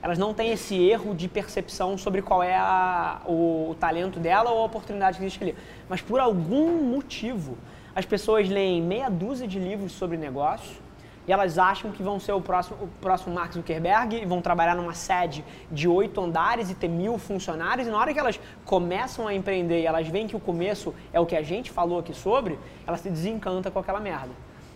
Elas 0.01 0.17
não 0.17 0.33
têm 0.33 0.53
esse 0.53 0.77
erro 0.77 1.15
de 1.15 1.27
percepção 1.29 1.99
sobre 1.99 2.23
qual 2.23 2.43
é 2.43 2.57
a, 2.57 3.21
o, 3.27 3.71
o, 3.71 3.77
talento 3.79 4.21
dela 4.21 4.51
ou 4.51 4.63
a 4.63 4.65
oportunidade 4.65 5.19
que 5.19 5.25
existe 5.25 5.43
ali. 5.43 5.57
Mas 5.89 6.01
por 6.01 6.21
algum 6.21 6.83
motivo, 6.85 7.59
as 7.97 8.05
pessoas 8.05 8.49
leem 8.49 8.81
meia 8.81 9.09
dúzia 9.09 9.49
de 9.49 9.59
livros 9.59 9.93
sobre 9.93 10.17
negócios 10.17 10.79
e 11.27 11.33
elas 11.33 11.59
acham 11.59 11.91
que 11.91 12.03
vão 12.03 12.19
ser 12.21 12.33
o 12.33 12.41
próximo, 12.41 12.79
o 12.81 12.89
próximo 13.01 13.35
Mark 13.35 13.53
Zuckerberg 13.53 14.23
e 14.23 14.25
vão 14.25 14.41
trabalhar 14.41 14.77
numa 14.77 14.95
sede 14.95 15.45
de 15.71 15.89
oito 15.89 16.21
andares 16.21 16.71
e 16.71 16.75
ter 16.75 16.89
mil 16.89 17.19
funcionários. 17.19 17.89
E 17.89 17.91
na 17.91 17.99
hora 17.99 18.15
que 18.15 18.21
elas 18.21 18.41
começam 18.65 19.27
a 19.27 19.35
empreender 19.35 19.83
e 19.83 19.87
elas 19.87 20.07
veem 20.07 20.29
que 20.29 20.37
o 20.37 20.41
começo 20.41 20.95
é 21.13 21.19
o 21.19 21.27
que 21.27 21.37
a 21.37 21.43
gente 21.43 21.73
falou 21.73 21.99
aqui 21.99 22.15
sobre, 22.15 22.57
elas 22.87 23.01
se 23.01 23.11
desencantam 23.11 23.71
com 23.71 23.79
aquela 23.81 24.01
merda. 24.01 24.31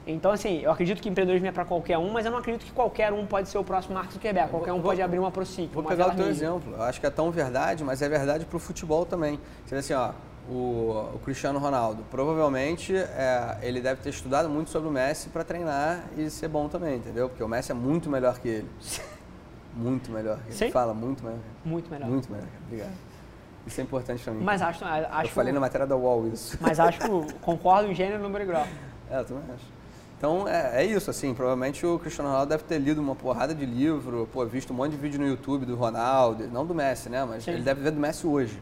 Então, 0.07 0.33
assim, 0.33 0.61
eu 0.61 0.71
acredito 0.71 1.01
que 1.01 1.09
empreendedorismo 1.09 1.49
é 1.49 1.53
para 1.53 1.65
qualquer 1.65 1.97
um, 1.97 2.11
mas 2.11 2.27
eu 2.27 2.33
não 2.33 2.39
acredito 2.39 2.65
que 2.65 2.73
qualquer 2.73 3.13
um 3.13 3.25
pode 3.25 3.49
ser 3.49 3.59
o 3.59 3.65
próximo 3.65 3.95
Mark 3.95 4.11
Zuckerberg. 4.11 4.51
Qualquer 4.51 4.73
um 4.73 4.77
vou, 4.77 4.91
pode 4.91 5.01
abrir 5.01 5.19
uma 5.19 5.31
ProSic. 5.31 5.73
Vou 5.73 5.85
pegar 5.85 6.09
o 6.09 6.15
teu 6.17 6.29
exemplo. 6.29 6.75
Eu 6.75 6.83
acho 6.83 7.01
que 7.01 7.07
é 7.07 7.11
tão 7.11 7.31
verdade, 7.31 7.85
mas 7.85 8.03
é 8.03 8.09
verdade 8.09 8.45
para 8.45 8.57
o 8.57 8.61
futebol 8.61 9.07
também. 9.07 9.39
Você 9.65 9.75
vê 9.75 9.79
assim, 9.79 9.95
ó, 9.95 10.11
o, 10.49 11.11
o 11.15 11.21
Cristiano 11.25 11.59
Ronaldo, 11.59 12.05
provavelmente 12.11 12.97
é, 12.97 13.59
ele 13.63 13.81
deve 13.81 14.01
ter 14.03 14.11
estudado 14.11 14.49
muito 14.49 14.71
sobre 14.71 14.89
o 14.89 14.93
Messi 14.93 15.29
para 15.29 15.45
treinar 15.45 16.05
e 16.17 16.29
ser 16.29 16.49
bom 16.49 16.69
também, 16.69 16.97
entendeu? 16.97 17.29
Porque 17.29 17.43
o 17.43 17.49
Messi 17.49 17.71
é 17.71 17.75
muito 17.75 18.11
melhor 18.11 18.39
que 18.39 18.49
ele. 18.49 18.71
Muito 19.75 20.13
melhor. 20.13 20.39
Ele 20.45 20.55
Sim? 20.55 20.71
fala 20.71 20.93
muito 20.93 21.25
melhor. 21.25 21.41
Muito 21.65 21.91
melhor. 21.91 22.07
Muito 22.07 22.31
melhor. 22.31 22.47
Obrigado. 22.67 22.93
Isso 23.67 23.81
é 23.81 23.85
importante 23.85 24.23
para 24.23 24.35
mim. 24.35 24.45
Mas 24.45 24.61
acho, 24.61 24.85
acho 24.85 25.29
Eu 25.29 25.31
falei 25.31 25.51
na 25.51 25.61
matéria 25.61 25.87
da 25.87 25.97
UOL 25.97 26.29
isso. 26.29 26.59
Mas 26.61 26.79
acho 26.79 26.99
que 26.99 27.33
concordo 27.41 27.91
em 27.91 27.95
gênero, 27.95 28.23
número 28.23 28.45
e 28.45 28.47
grau. 28.47 28.67
É, 29.11 29.21
eu 29.21 29.25
também 29.25 29.45
acho. 29.55 29.65
Então 30.23 30.47
é, 30.47 30.85
é, 30.85 30.87
isso, 30.87 31.11
assim, 31.11 31.35
provavelmente 31.35 31.85
o 31.85 31.99
Cristiano 31.99 32.31
Ronaldo 32.31 32.51
deve 32.51 32.63
ter 32.63 32.79
lido 32.79 33.01
uma 33.01 33.17
porrada 33.17 33.53
de 33.53 33.67
livro, 33.67 34.29
pô, 34.33 34.47
visto 34.47 34.73
um 34.73 34.77
monte 34.77 34.93
de 34.93 34.97
vídeo 34.97 35.19
no 35.19 35.27
YouTube 35.27 35.67
do 35.67 35.75
Ronaldo, 35.75 36.47
não 36.47 36.65
do 36.65 36.73
Messi, 36.73 37.09
né? 37.09 37.25
Mas 37.25 37.43
Sim. 37.43 37.51
ele 37.51 37.63
deve 37.63 37.81
ver 37.81 37.91
do 37.91 37.99
Messi 37.99 38.25
hoje. 38.25 38.57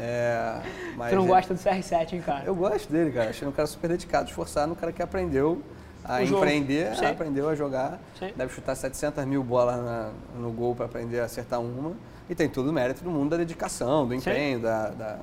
É, 0.00 0.58
tu 1.10 1.16
não 1.16 1.24
ele... 1.24 1.26
gosta 1.26 1.52
do 1.52 1.60
CR7, 1.60 2.14
hein, 2.14 2.22
cara? 2.22 2.44
Eu 2.46 2.54
gosto 2.54 2.90
dele, 2.90 3.12
cara. 3.12 3.28
Achei 3.28 3.46
um 3.46 3.52
cara 3.52 3.66
super 3.66 3.88
dedicado, 3.88 4.30
esforçado, 4.30 4.72
um 4.72 4.74
cara 4.74 4.90
que 4.90 5.02
aprendeu 5.02 5.60
a 6.02 6.22
empreender, 6.22 6.88
aprendeu 7.04 7.50
a 7.50 7.54
jogar. 7.54 8.00
Sim. 8.18 8.32
Deve 8.34 8.54
chutar 8.54 8.74
700 8.74 9.22
mil 9.26 9.44
bolas 9.44 9.76
na, 9.76 10.10
no 10.38 10.50
gol 10.50 10.74
para 10.74 10.86
aprender 10.86 11.20
a 11.20 11.26
acertar 11.26 11.60
uma. 11.60 11.92
E 12.26 12.34
tem 12.34 12.48
todo 12.48 12.70
o 12.70 12.72
mérito 12.72 13.04
do 13.04 13.10
mundo 13.10 13.28
da 13.28 13.36
dedicação, 13.36 14.08
do 14.08 14.14
empenho, 14.14 14.60
da, 14.60 14.88
da, 14.88 15.18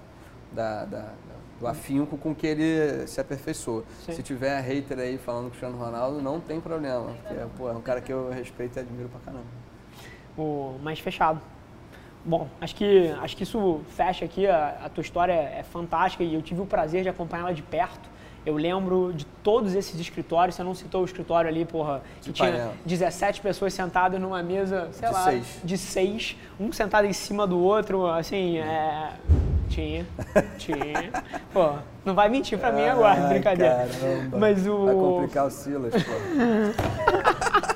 da, 0.52 0.86
da, 0.86 1.06
do 1.64 1.68
afinco 1.68 2.18
com 2.18 2.36
que 2.36 2.46
ele 2.46 3.08
se 3.08 3.22
aperfeiçoou. 3.22 3.86
Sim. 4.06 4.12
Se 4.12 4.22
tiver 4.22 4.60
hater 4.60 5.00
aí 5.00 5.18
falando 5.18 5.44
com 5.44 5.48
o 5.48 5.52
Cristiano 5.52 5.78
Ronaldo, 5.78 6.22
não 6.22 6.40
tem 6.40 6.60
problema. 6.60 7.12
Porque 7.24 7.46
pô, 7.58 7.70
é 7.70 7.72
um 7.72 7.82
cara 7.82 8.02
que 8.02 8.12
eu 8.12 8.30
respeito 8.30 8.78
e 8.78 8.80
admiro 8.82 9.08
pra 9.08 9.22
caramba. 9.22 9.46
O 10.38 10.78
mais 10.84 11.00
fechado. 11.00 11.40
Bom, 12.26 12.50
acho 12.60 12.76
que, 12.76 13.10
acho 13.22 13.38
que 13.38 13.44
isso 13.44 13.80
fecha 13.88 14.26
aqui. 14.26 14.46
A, 14.46 14.82
a 14.86 14.90
tua 14.90 15.02
história 15.02 15.32
é 15.32 15.64
fantástica 15.64 16.22
e 16.22 16.34
eu 16.34 16.42
tive 16.42 16.60
o 16.60 16.66
prazer 16.66 17.04
de 17.04 17.10
acompanhá-la 17.10 17.54
de 17.54 17.62
perto. 17.62 18.12
Eu 18.46 18.56
lembro 18.56 19.14
de 19.14 19.26
todos 19.42 19.74
esses 19.74 19.98
escritórios, 19.98 20.56
você 20.56 20.64
não 20.64 20.76
citou 20.76 21.02
o 21.02 21.06
escritório 21.06 21.50
ali, 21.50 21.64
porra, 21.64 22.02
que 22.22 22.28
de 22.28 22.34
tinha 22.34 22.52
painel. 22.52 22.74
17 22.86 23.40
pessoas 23.40 23.74
sentadas 23.74 24.20
numa 24.20 24.44
mesa, 24.44 24.90
sei 24.92 25.08
de 25.08 25.14
lá, 25.14 25.24
seis. 25.24 25.62
de 25.64 25.78
seis, 25.78 26.36
um 26.60 26.70
sentado 26.74 27.08
em 27.08 27.14
cima 27.14 27.48
do 27.48 27.58
outro, 27.58 28.06
assim, 28.06 28.58
é... 28.58 29.14
Tinha, 29.74 30.06
tinha. 30.60 31.12
Pô, 31.52 31.74
não 32.06 32.14
vai 32.14 32.30
mentir 32.30 32.60
pra 32.60 32.72
mim 32.72 32.86
agora, 32.86 33.20
Ai, 33.22 33.30
brincadeira. 33.30 33.88
Caramba. 34.00 34.38
Mas 34.38 34.68
o... 34.68 34.86
Vai 34.86 34.94
complicar 34.94 35.48
o 35.48 35.50
Silas, 35.50 35.94
pô. 35.94 36.12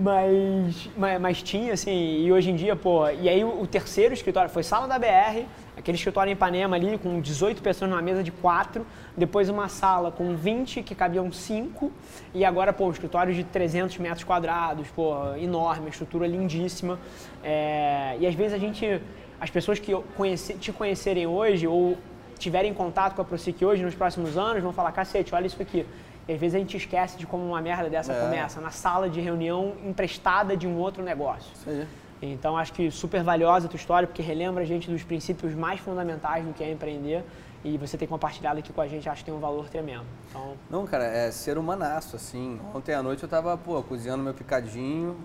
Mas, 0.00 0.88
mas, 0.96 1.20
mas, 1.20 1.42
tinha, 1.42 1.72
assim, 1.72 2.20
e 2.22 2.30
hoje 2.30 2.50
em 2.50 2.56
dia, 2.56 2.76
pô, 2.76 3.08
e 3.08 3.28
aí 3.28 3.42
o, 3.42 3.62
o, 3.62 3.66
terceiro 3.66 4.14
escritório 4.14 4.48
foi 4.48 4.62
Sala 4.62 4.86
da 4.86 4.96
BR, 4.96 5.44
aquele 5.76 5.96
escritório 5.96 6.30
em 6.30 6.34
Ipanema 6.34 6.76
ali, 6.76 6.98
com 6.98 7.20
18 7.20 7.60
pessoas 7.60 7.90
numa 7.90 8.00
mesa 8.00 8.22
de 8.22 8.30
quatro, 8.30 8.86
depois 9.16 9.48
uma 9.48 9.68
sala 9.68 10.12
com 10.12 10.36
20 10.36 10.84
que 10.84 10.94
cabiam 10.94 11.30
cinco, 11.32 11.92
e 12.32 12.44
agora, 12.44 12.72
pô, 12.72 12.86
um 12.86 12.90
escritório 12.92 13.34
de 13.34 13.42
300 13.42 13.98
metros 13.98 14.22
quadrados, 14.22 14.86
pô, 14.88 15.34
enorme, 15.34 15.90
estrutura 15.90 16.28
lindíssima, 16.28 16.98
é, 17.42 18.16
e 18.20 18.26
às 18.26 18.34
vezes 18.34 18.54
a 18.54 18.58
gente, 18.58 19.00
as 19.40 19.50
pessoas 19.50 19.78
que 19.78 19.94
conhece, 20.16 20.54
te 20.54 20.72
conhecerem 20.72 21.26
hoje, 21.26 21.66
ou 21.66 21.96
tiverem 22.38 22.72
contato 22.72 23.14
com 23.14 23.22
a 23.22 23.24
ProSIC 23.24 23.64
hoje, 23.64 23.82
nos 23.82 23.94
próximos 23.94 24.36
anos, 24.36 24.62
vão 24.62 24.72
falar, 24.72 24.92
cacete, 24.92 25.34
olha 25.34 25.46
isso 25.46 25.60
aqui, 25.60 25.86
e 26.26 26.32
às 26.32 26.38
vezes 26.38 26.54
a 26.54 26.58
gente 26.58 26.76
esquece 26.76 27.16
de 27.16 27.26
como 27.26 27.44
uma 27.44 27.60
merda 27.60 27.88
dessa 27.88 28.12
é. 28.12 28.20
começa, 28.20 28.60
na 28.60 28.70
sala 28.70 29.08
de 29.08 29.20
reunião 29.20 29.74
emprestada 29.84 30.56
de 30.56 30.66
um 30.66 30.76
outro 30.76 31.02
negócio. 31.02 31.50
Aí. 31.66 31.86
Então 32.20 32.56
acho 32.56 32.72
que 32.72 32.90
super 32.90 33.22
valiosa 33.22 33.66
a 33.66 33.68
tua 33.68 33.78
história, 33.78 34.06
porque 34.06 34.22
relembra 34.22 34.62
a 34.62 34.66
gente 34.66 34.90
dos 34.90 35.02
princípios 35.02 35.54
mais 35.54 35.80
fundamentais 35.80 36.44
do 36.44 36.52
que 36.52 36.62
é 36.62 36.70
empreender. 36.70 37.24
E 37.64 37.76
você 37.76 37.98
ter 37.98 38.06
compartilhado 38.06 38.60
aqui 38.60 38.72
com 38.72 38.80
a 38.80 38.86
gente, 38.86 39.08
acho 39.08 39.24
que 39.24 39.24
tem 39.24 39.34
um 39.34 39.40
valor 39.40 39.68
tremendo. 39.68 40.04
Então... 40.30 40.52
Não, 40.70 40.86
cara, 40.86 41.04
é 41.04 41.28
ser 41.32 41.58
humanaço, 41.58 42.14
assim. 42.14 42.60
Ontem 42.72 42.94
à 42.94 43.02
noite 43.02 43.24
eu 43.24 43.28
tava, 43.28 43.56
pô, 43.56 43.82
cozinhando 43.82 44.22
meu 44.22 44.32
picadinho. 44.32 45.16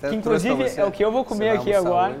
que 0.00 0.14
inclusive 0.14 0.68
é 0.76 0.84
o 0.84 0.92
que 0.92 1.04
eu 1.04 1.10
vou 1.10 1.24
comer 1.24 1.50
aqui 1.50 1.74
agora. 1.74 2.16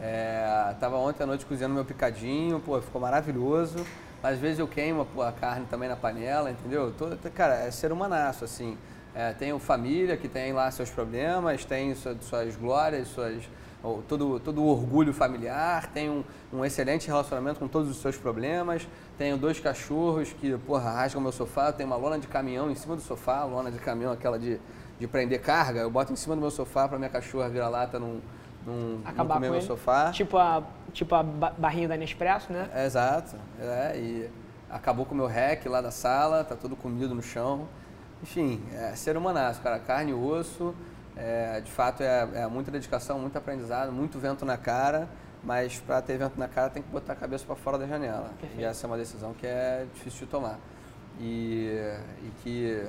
É, 0.00 0.74
tava 0.78 0.96
ontem 0.96 1.24
à 1.24 1.26
noite 1.26 1.44
cozinhando 1.44 1.74
meu 1.74 1.84
picadinho, 1.84 2.60
pô, 2.60 2.80
ficou 2.80 3.00
maravilhoso. 3.00 3.84
Às 4.22 4.38
vezes 4.38 4.58
eu 4.58 4.68
queimo 4.68 5.06
a 5.20 5.32
carne 5.32 5.66
também 5.66 5.88
na 5.88 5.96
panela, 5.96 6.50
entendeu? 6.50 6.92
Todo, 6.96 7.16
cara, 7.30 7.54
é 7.54 7.70
ser 7.70 7.92
humanaço, 7.92 8.44
assim. 8.44 8.76
É, 9.14 9.32
tenho 9.32 9.58
família 9.58 10.16
que 10.16 10.28
tem 10.28 10.52
lá 10.52 10.70
seus 10.70 10.90
problemas, 10.90 11.64
tem 11.64 11.94
suas, 11.94 12.16
suas 12.24 12.56
glórias, 12.56 13.08
suas, 13.08 13.42
todo, 14.06 14.38
todo 14.38 14.62
o 14.62 14.66
orgulho 14.66 15.12
familiar, 15.12 15.90
tenho 15.92 16.24
um, 16.52 16.58
um, 16.58 16.64
excelente 16.64 17.06
relacionamento 17.08 17.58
com 17.58 17.66
todos 17.66 17.90
os 17.90 17.96
seus 17.96 18.16
problemas, 18.16 18.86
tenho 19.16 19.36
dois 19.36 19.58
cachorros 19.58 20.32
que, 20.32 20.56
porra, 20.58 20.90
rasgam 20.90 21.20
meu 21.20 21.32
sofá, 21.32 21.72
tenho 21.72 21.88
uma 21.88 21.96
lona 21.96 22.18
de 22.18 22.28
caminhão 22.28 22.70
em 22.70 22.74
cima 22.74 22.94
do 22.94 23.02
sofá, 23.02 23.44
lona 23.44 23.70
de 23.72 23.78
caminhão 23.78 24.12
aquela 24.12 24.38
de, 24.38 24.60
de 25.00 25.06
prender 25.08 25.40
carga, 25.40 25.80
eu 25.80 25.90
boto 25.90 26.12
em 26.12 26.16
cima 26.16 26.36
do 26.36 26.40
meu 26.40 26.50
sofá 26.50 26.86
para 26.86 26.98
minha 26.98 27.10
cachorra 27.10 27.48
virar 27.48 27.68
lata 27.68 27.98
num 27.98 28.20
não, 28.66 29.00
Acabar 29.04 29.34
não 29.34 29.34
comer 29.34 29.46
com 29.48 29.52
no 29.54 29.58
ele. 29.60 29.66
sofá. 29.66 30.10
Tipo 30.10 30.36
a, 30.38 30.62
tipo 30.92 31.14
a 31.14 31.22
barrinha 31.22 31.88
da 31.88 31.96
Nespresso, 31.96 32.52
né? 32.52 32.68
É, 32.74 32.86
exato. 32.86 33.36
É, 33.60 33.96
e 33.96 34.30
acabou 34.70 35.06
com 35.06 35.14
o 35.14 35.16
meu 35.16 35.26
rec 35.26 35.64
lá 35.66 35.80
da 35.80 35.90
sala, 35.90 36.44
tá 36.44 36.54
tudo 36.54 36.76
comido 36.76 37.14
no 37.14 37.22
chão. 37.22 37.68
Enfim, 38.22 38.62
é 38.74 38.94
ser 38.94 39.16
humanaço, 39.16 39.60
cara. 39.62 39.78
Carne 39.78 40.10
e 40.10 40.14
osso. 40.14 40.74
É, 41.16 41.60
de 41.60 41.70
fato, 41.70 42.02
é, 42.02 42.28
é 42.34 42.46
muita 42.46 42.70
dedicação, 42.70 43.18
muito 43.18 43.36
aprendizado, 43.36 43.90
muito 43.92 44.18
vento 44.18 44.44
na 44.44 44.56
cara. 44.56 45.08
Mas 45.42 45.78
para 45.78 46.02
ter 46.02 46.18
vento 46.18 46.38
na 46.38 46.48
cara 46.48 46.68
tem 46.68 46.82
que 46.82 46.88
botar 46.90 47.12
a 47.12 47.16
cabeça 47.16 47.44
para 47.46 47.54
fora 47.54 47.78
da 47.78 47.86
janela. 47.86 48.30
Perfeito. 48.40 48.60
E 48.60 48.64
essa 48.64 48.84
é 48.84 48.88
uma 48.88 48.96
decisão 48.96 49.32
que 49.32 49.46
é 49.46 49.86
difícil 49.94 50.26
de 50.26 50.30
tomar. 50.32 50.58
E, 51.20 51.70
e 52.22 52.30
que, 52.42 52.84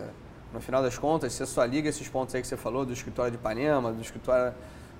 no 0.51 0.59
final 0.59 0.81
das 0.81 0.97
contas, 0.97 1.31
você 1.33 1.45
só 1.45 1.63
liga 1.63 1.89
esses 1.89 2.07
pontos 2.07 2.33
aí 2.33 2.41
que 2.41 2.47
você 2.47 2.57
falou, 2.57 2.85
do 2.85 2.91
escritório 2.93 3.31
de 3.31 3.37
Ipanema, 3.37 3.91
do 3.91 4.01
escritório 4.01 4.53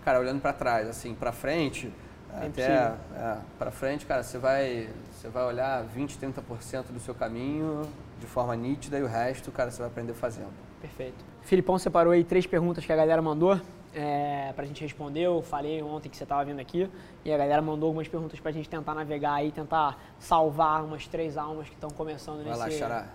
cara, 0.10 0.20
olhando 0.20 0.42
para 0.42 0.54
trás, 0.54 0.88
assim, 0.88 1.14
para 1.14 1.32
frente, 1.32 1.92
é 2.34 2.48
até 2.48 2.72
é, 3.16 3.38
para 3.60 3.70
frente, 3.70 4.08
cara, 4.08 4.24
você 4.24 4.40
vai, 4.40 4.90
você 5.12 5.28
vai 5.30 5.44
olhar 5.46 5.84
20, 5.84 6.18
30% 6.18 6.86
do 6.92 7.00
seu 7.00 7.14
caminho 7.14 7.88
de 8.20 8.26
forma 8.26 8.56
nítida 8.56 8.98
e 8.98 9.04
o 9.04 9.08
resto, 9.08 9.52
cara, 9.52 9.70
você 9.70 9.78
vai 9.78 9.88
aprender 9.88 10.14
fazendo. 10.14 10.52
Perfeito. 10.82 11.24
Filipão 11.44 11.78
separou 11.78 12.12
aí 12.12 12.24
três 12.24 12.48
perguntas 12.48 12.84
que 12.84 12.92
a 12.92 12.96
galera 12.96 13.22
mandou 13.22 13.60
é, 13.94 14.52
para 14.54 14.64
a 14.64 14.68
gente 14.68 14.82
responder. 14.82 15.22
Eu 15.22 15.44
falei 15.44 15.82
ontem 15.84 16.10
que 16.10 16.18
você 16.18 16.24
estava 16.24 16.44
vindo 16.44 16.60
aqui 16.60 16.90
e 17.24 17.32
a 17.32 17.38
galera 17.38 17.62
mandou 17.62 17.88
algumas 17.88 18.08
perguntas 18.08 18.40
para 18.40 18.50
a 18.50 18.54
gente 18.54 18.68
tentar 18.68 18.96
navegar 18.96 19.36
aí, 19.36 19.52
tentar 19.52 20.00
salvar 20.18 20.84
umas 20.84 21.08
três 21.08 21.38
almas 21.38 21.68
que 21.68 21.76
estão 21.76 21.90
começando 21.92 22.44
vai 22.44 22.46
nesse... 22.46 22.60
Vai 22.60 22.70
lá, 22.70 22.76
Xará. 22.76 23.08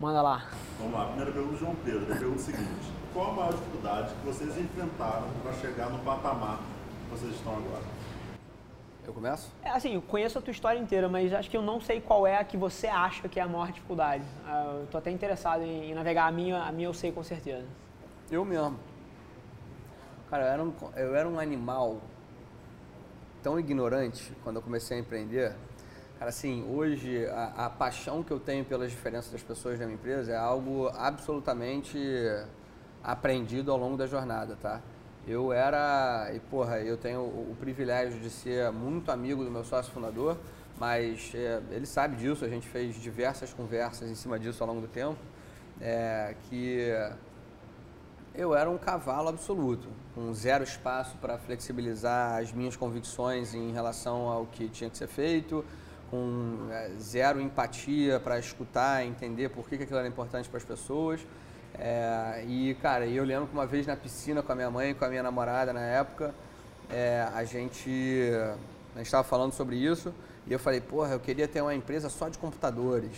Manda 0.00 0.20
lá. 0.20 0.48
Vamos 0.78 0.94
lá. 0.94 1.06
Primeira 1.06 1.32
pergunta 1.32 1.54
do 1.54 1.58
João 1.58 1.74
Pedro. 1.84 2.00
Ele 2.02 2.18
pergunta 2.18 2.40
o 2.40 2.42
seguinte. 2.42 2.92
Qual 3.12 3.30
a 3.30 3.32
maior 3.34 3.52
dificuldade 3.52 4.14
que 4.14 4.26
vocês 4.26 4.58
enfrentaram 4.58 5.28
para 5.42 5.52
chegar 5.54 5.90
no 5.90 5.98
patamar 6.00 6.58
que 6.58 7.10
vocês 7.10 7.34
estão 7.34 7.52
agora? 7.52 7.84
Eu 9.04 9.12
começo? 9.12 9.52
É, 9.62 9.70
assim, 9.70 9.94
eu 9.94 10.02
conheço 10.02 10.38
a 10.38 10.42
tua 10.42 10.52
história 10.52 10.78
inteira, 10.78 11.08
mas 11.08 11.32
acho 11.32 11.50
que 11.50 11.56
eu 11.56 11.62
não 11.62 11.80
sei 11.80 12.00
qual 12.00 12.26
é 12.26 12.38
a 12.38 12.44
que 12.44 12.56
você 12.56 12.86
acha 12.86 13.28
que 13.28 13.40
é 13.40 13.42
a 13.42 13.48
maior 13.48 13.72
dificuldade. 13.72 14.22
Uh, 14.46 14.80
eu 14.80 14.86
tô 14.86 14.98
até 14.98 15.10
interessado 15.10 15.62
em, 15.62 15.90
em, 15.90 15.94
navegar 15.94 16.26
a 16.26 16.32
minha, 16.32 16.62
a 16.62 16.70
minha 16.70 16.88
eu 16.88 16.94
sei 16.94 17.10
com 17.10 17.22
certeza. 17.22 17.66
Eu 18.30 18.44
mesmo. 18.44 18.78
Cara, 20.30 20.44
eu 20.44 20.48
era 20.48 20.62
um, 20.62 20.72
eu 20.96 21.14
era 21.16 21.28
um 21.28 21.38
animal 21.38 22.00
tão 23.42 23.58
ignorante 23.58 24.32
quando 24.44 24.56
eu 24.56 24.62
comecei 24.62 24.96
a 24.96 25.00
empreender 25.00 25.54
Cara, 26.22 26.30
assim, 26.30 26.64
hoje 26.70 27.26
a, 27.26 27.66
a, 27.66 27.68
paixão 27.68 28.22
que 28.22 28.30
eu 28.30 28.38
tenho 28.38 28.64
pelas 28.64 28.92
diferenças 28.92 29.32
das 29.32 29.42
pessoas 29.42 29.80
na 29.80 29.86
minha 29.86 29.96
empresa 29.96 30.30
é 30.30 30.36
algo 30.36 30.86
absolutamente 30.96 31.98
aprendido 33.02 33.72
ao 33.72 33.76
longo 33.76 33.96
da 33.96 34.06
jornada, 34.06 34.54
tá? 34.54 34.80
Eu 35.26 35.52
era, 35.52 36.30
e 36.32 36.38
porra, 36.38 36.78
eu 36.78 36.96
tenho 36.96 37.22
o, 37.22 37.50
o 37.50 37.56
privilégio 37.58 38.20
de 38.20 38.30
ser 38.30 38.70
muito 38.70 39.10
amigo 39.10 39.44
do 39.44 39.50
meu 39.50 39.64
sócio 39.64 39.92
fundador, 39.92 40.38
mas 40.78 41.32
é, 41.34 41.60
ele 41.72 41.86
sabe 41.86 42.14
disso, 42.14 42.44
a 42.44 42.48
gente 42.48 42.68
fez 42.68 42.94
diversas 42.94 43.52
conversas 43.52 44.08
em 44.08 44.14
cima 44.14 44.38
disso 44.38 44.62
ao 44.62 44.68
longo 44.68 44.80
do 44.80 44.86
tempo, 44.86 45.18
é, 45.80 46.36
que 46.48 46.86
eu 48.32 48.54
era 48.54 48.70
um 48.70 48.78
cavalo 48.78 49.28
absoluto, 49.28 49.88
com 50.14 50.32
zero 50.32 50.62
espaço 50.62 51.16
para 51.16 51.36
flexibilizar 51.36 52.40
as 52.40 52.52
minhas 52.52 52.76
convicções 52.76 53.54
em 53.54 53.72
relação 53.72 54.28
ao 54.28 54.46
que 54.46 54.68
tinha 54.68 54.88
que 54.88 54.96
ser 54.96 55.08
feito, 55.08 55.64
com 56.12 56.68
é, 56.70 56.90
zero 57.00 57.40
empatia 57.40 58.20
para 58.20 58.38
escutar, 58.38 59.02
entender 59.02 59.48
por 59.48 59.66
que, 59.66 59.78
que 59.78 59.84
aquilo 59.84 59.98
era 59.98 60.06
importante 60.06 60.46
para 60.46 60.58
as 60.58 60.64
pessoas. 60.64 61.26
É, 61.78 62.44
e, 62.46 62.74
cara, 62.82 63.06
eu 63.06 63.24
lembro 63.24 63.46
que 63.46 63.54
uma 63.54 63.64
vez 63.64 63.86
na 63.86 63.96
piscina 63.96 64.42
com 64.42 64.52
a 64.52 64.54
minha 64.54 64.70
mãe 64.70 64.90
e 64.90 64.94
com 64.94 65.06
a 65.06 65.08
minha 65.08 65.22
namorada 65.22 65.72
na 65.72 65.80
época, 65.80 66.34
é, 66.90 67.26
a 67.34 67.42
gente 67.44 68.30
a 68.94 69.00
estava 69.00 69.24
falando 69.24 69.52
sobre 69.54 69.76
isso 69.76 70.12
e 70.46 70.52
eu 70.52 70.58
falei, 70.58 70.82
porra, 70.82 71.12
eu 71.14 71.18
queria 71.20 71.48
ter 71.48 71.62
uma 71.62 71.74
empresa 71.74 72.10
só 72.10 72.28
de 72.28 72.36
computadores. 72.36 73.16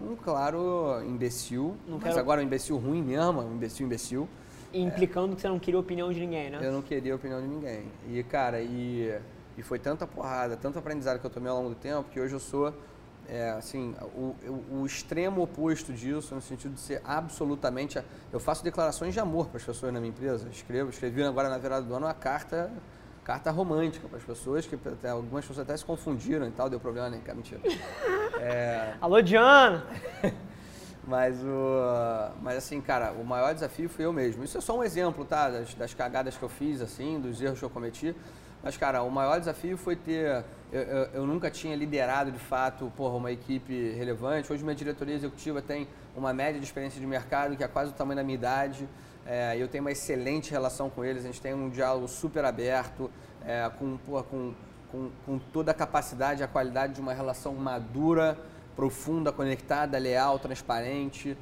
um 0.00 0.16
claro 0.16 1.02
imbecil, 1.06 1.76
Não 1.86 1.96
mas 1.98 2.04
quero- 2.04 2.20
agora 2.20 2.40
um 2.40 2.44
imbecil 2.44 2.78
ruim 2.78 3.02
mesmo, 3.02 3.42
um 3.42 3.52
imbecil 3.52 3.84
imbecil. 3.84 4.26
Implicando 4.72 5.36
que 5.36 5.42
você 5.42 5.48
não 5.48 5.58
queria 5.58 5.78
opinião 5.78 6.10
de 6.10 6.20
ninguém, 6.20 6.48
né? 6.50 6.58
Eu 6.62 6.72
não 6.72 6.80
queria 6.80 7.14
opinião 7.14 7.40
de 7.42 7.48
ninguém. 7.48 7.84
E, 8.08 8.22
cara, 8.22 8.60
e, 8.62 9.14
e 9.58 9.62
foi 9.62 9.78
tanta 9.78 10.06
porrada, 10.06 10.56
tanto 10.56 10.78
aprendizado 10.78 11.18
que 11.18 11.26
eu 11.26 11.30
tomei 11.30 11.50
ao 11.50 11.56
longo 11.56 11.70
do 11.70 11.74
tempo, 11.74 12.08
que 12.10 12.20
hoje 12.20 12.32
eu 12.32 12.38
sou, 12.38 12.72
é, 13.28 13.50
assim, 13.50 13.92
o, 14.14 14.36
o, 14.46 14.80
o 14.82 14.86
extremo 14.86 15.42
oposto 15.42 15.92
disso, 15.92 16.32
no 16.32 16.40
sentido 16.40 16.74
de 16.74 16.80
ser 16.80 17.02
absolutamente... 17.04 18.00
Eu 18.32 18.38
faço 18.38 18.62
declarações 18.62 19.12
de 19.12 19.18
amor 19.18 19.48
para 19.48 19.56
as 19.56 19.64
pessoas 19.64 19.92
na 19.92 19.98
minha 19.98 20.10
empresa. 20.10 20.48
Escrevo, 20.48 20.90
escrevi 20.90 21.24
agora 21.24 21.48
na 21.48 21.58
virada 21.58 21.84
do 21.84 21.92
ano 21.92 22.06
uma 22.06 22.14
carta, 22.14 22.70
carta 23.24 23.50
romântica 23.50 24.06
para 24.06 24.18
as 24.18 24.24
pessoas, 24.24 24.64
que 24.64 24.76
até, 24.76 25.10
algumas 25.10 25.44
pessoas 25.44 25.68
até 25.68 25.76
se 25.76 25.84
confundiram 25.84 26.46
e 26.46 26.52
tal, 26.52 26.70
deu 26.70 26.78
problema 26.78 27.10
cá, 27.18 27.34
mentira. 27.34 27.60
Alô, 29.00 29.20
Diana! 29.20 29.84
Mas, 31.04 31.42
o, 31.42 32.34
mas 32.42 32.58
assim, 32.58 32.82
cara, 32.82 33.12
o 33.12 33.24
maior 33.24 33.54
desafio 33.54 33.88
foi 33.88 34.04
eu 34.04 34.12
mesmo. 34.12 34.44
Isso 34.44 34.58
é 34.58 34.60
só 34.60 34.76
um 34.76 34.84
exemplo, 34.84 35.24
tá? 35.24 35.48
Das, 35.48 35.72
das 35.72 35.94
cagadas 35.94 36.36
que 36.36 36.42
eu 36.42 36.50
fiz, 36.50 36.82
assim, 36.82 37.18
dos 37.18 37.40
erros 37.40 37.58
que 37.58 37.64
eu 37.64 37.70
cometi. 37.70 38.14
Mas, 38.68 38.76
cara, 38.76 39.02
o 39.02 39.10
maior 39.10 39.38
desafio 39.38 39.78
foi 39.78 39.96
ter. 39.96 40.44
Eu, 40.70 40.82
eu, 40.82 41.04
eu 41.14 41.26
nunca 41.26 41.50
tinha 41.50 41.74
liderado 41.74 42.30
de 42.30 42.38
fato 42.38 42.92
porra, 42.94 43.16
uma 43.16 43.32
equipe 43.32 43.92
relevante. 43.92 44.52
Hoje, 44.52 44.62
minha 44.62 44.74
diretoria 44.74 45.14
executiva 45.14 45.62
tem 45.62 45.88
uma 46.14 46.34
média 46.34 46.60
de 46.60 46.66
experiência 46.66 47.00
de 47.00 47.06
mercado 47.06 47.56
que 47.56 47.64
é 47.64 47.66
quase 47.68 47.92
o 47.92 47.94
tamanho 47.94 48.16
da 48.18 48.22
minha 48.22 48.34
idade. 48.34 48.86
É, 49.24 49.56
eu 49.56 49.68
tenho 49.68 49.82
uma 49.82 49.90
excelente 49.90 50.50
relação 50.50 50.90
com 50.90 51.02
eles, 51.02 51.24
a 51.24 51.28
gente 51.28 51.40
tem 51.40 51.54
um 51.54 51.70
diálogo 51.70 52.06
super 52.08 52.44
aberto, 52.44 53.10
é, 53.42 53.70
com, 53.78 53.96
porra, 53.96 54.24
com, 54.24 54.52
com, 54.92 55.10
com 55.24 55.38
toda 55.38 55.70
a 55.70 55.74
capacidade 55.74 56.42
e 56.42 56.44
a 56.44 56.46
qualidade 56.46 56.92
de 56.92 57.00
uma 57.00 57.14
relação 57.14 57.54
madura 57.54 58.36
profunda, 58.76 59.32
conectada, 59.32 59.96
leal, 59.96 60.38
transparente, 60.38 61.38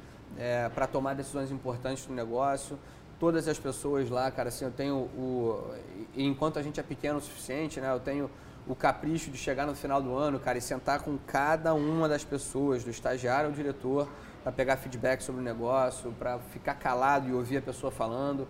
para 0.73 0.87
tomar 0.87 1.13
decisões 1.13 1.51
importantes 1.51 2.07
no 2.07 2.15
negócio. 2.15 2.79
Todas 3.19 3.47
as 3.47 3.57
pessoas 3.57 4.09
lá, 4.09 4.29
cara, 4.29 4.49
assim, 4.49 4.65
eu 4.65 4.71
tenho 4.71 4.95
o. 4.95 5.73
Enquanto 6.15 6.59
a 6.59 6.61
gente 6.61 6.79
é 6.79 6.83
pequeno 6.83 7.17
o 7.17 7.21
suficiente, 7.21 7.81
né, 7.81 7.91
eu 7.91 7.99
tenho 7.99 8.29
o 8.67 8.75
capricho 8.75 9.31
de 9.31 9.37
chegar 9.37 9.65
no 9.65 9.73
final 9.73 10.01
do 10.01 10.15
ano, 10.15 10.39
cara, 10.39 10.57
e 10.57 10.61
sentar 10.61 11.01
com 11.01 11.17
cada 11.25 11.73
uma 11.73 12.07
das 12.07 12.23
pessoas, 12.23 12.83
do 12.83 12.89
estagiário 12.89 13.49
ao 13.49 13.55
diretor, 13.55 14.07
para 14.43 14.51
pegar 14.51 14.77
feedback 14.77 15.21
sobre 15.21 15.41
o 15.41 15.43
negócio, 15.43 16.11
para 16.19 16.37
ficar 16.39 16.75
calado 16.75 17.27
e 17.27 17.33
ouvir 17.33 17.57
a 17.57 17.61
pessoa 17.61 17.91
falando. 17.91 18.47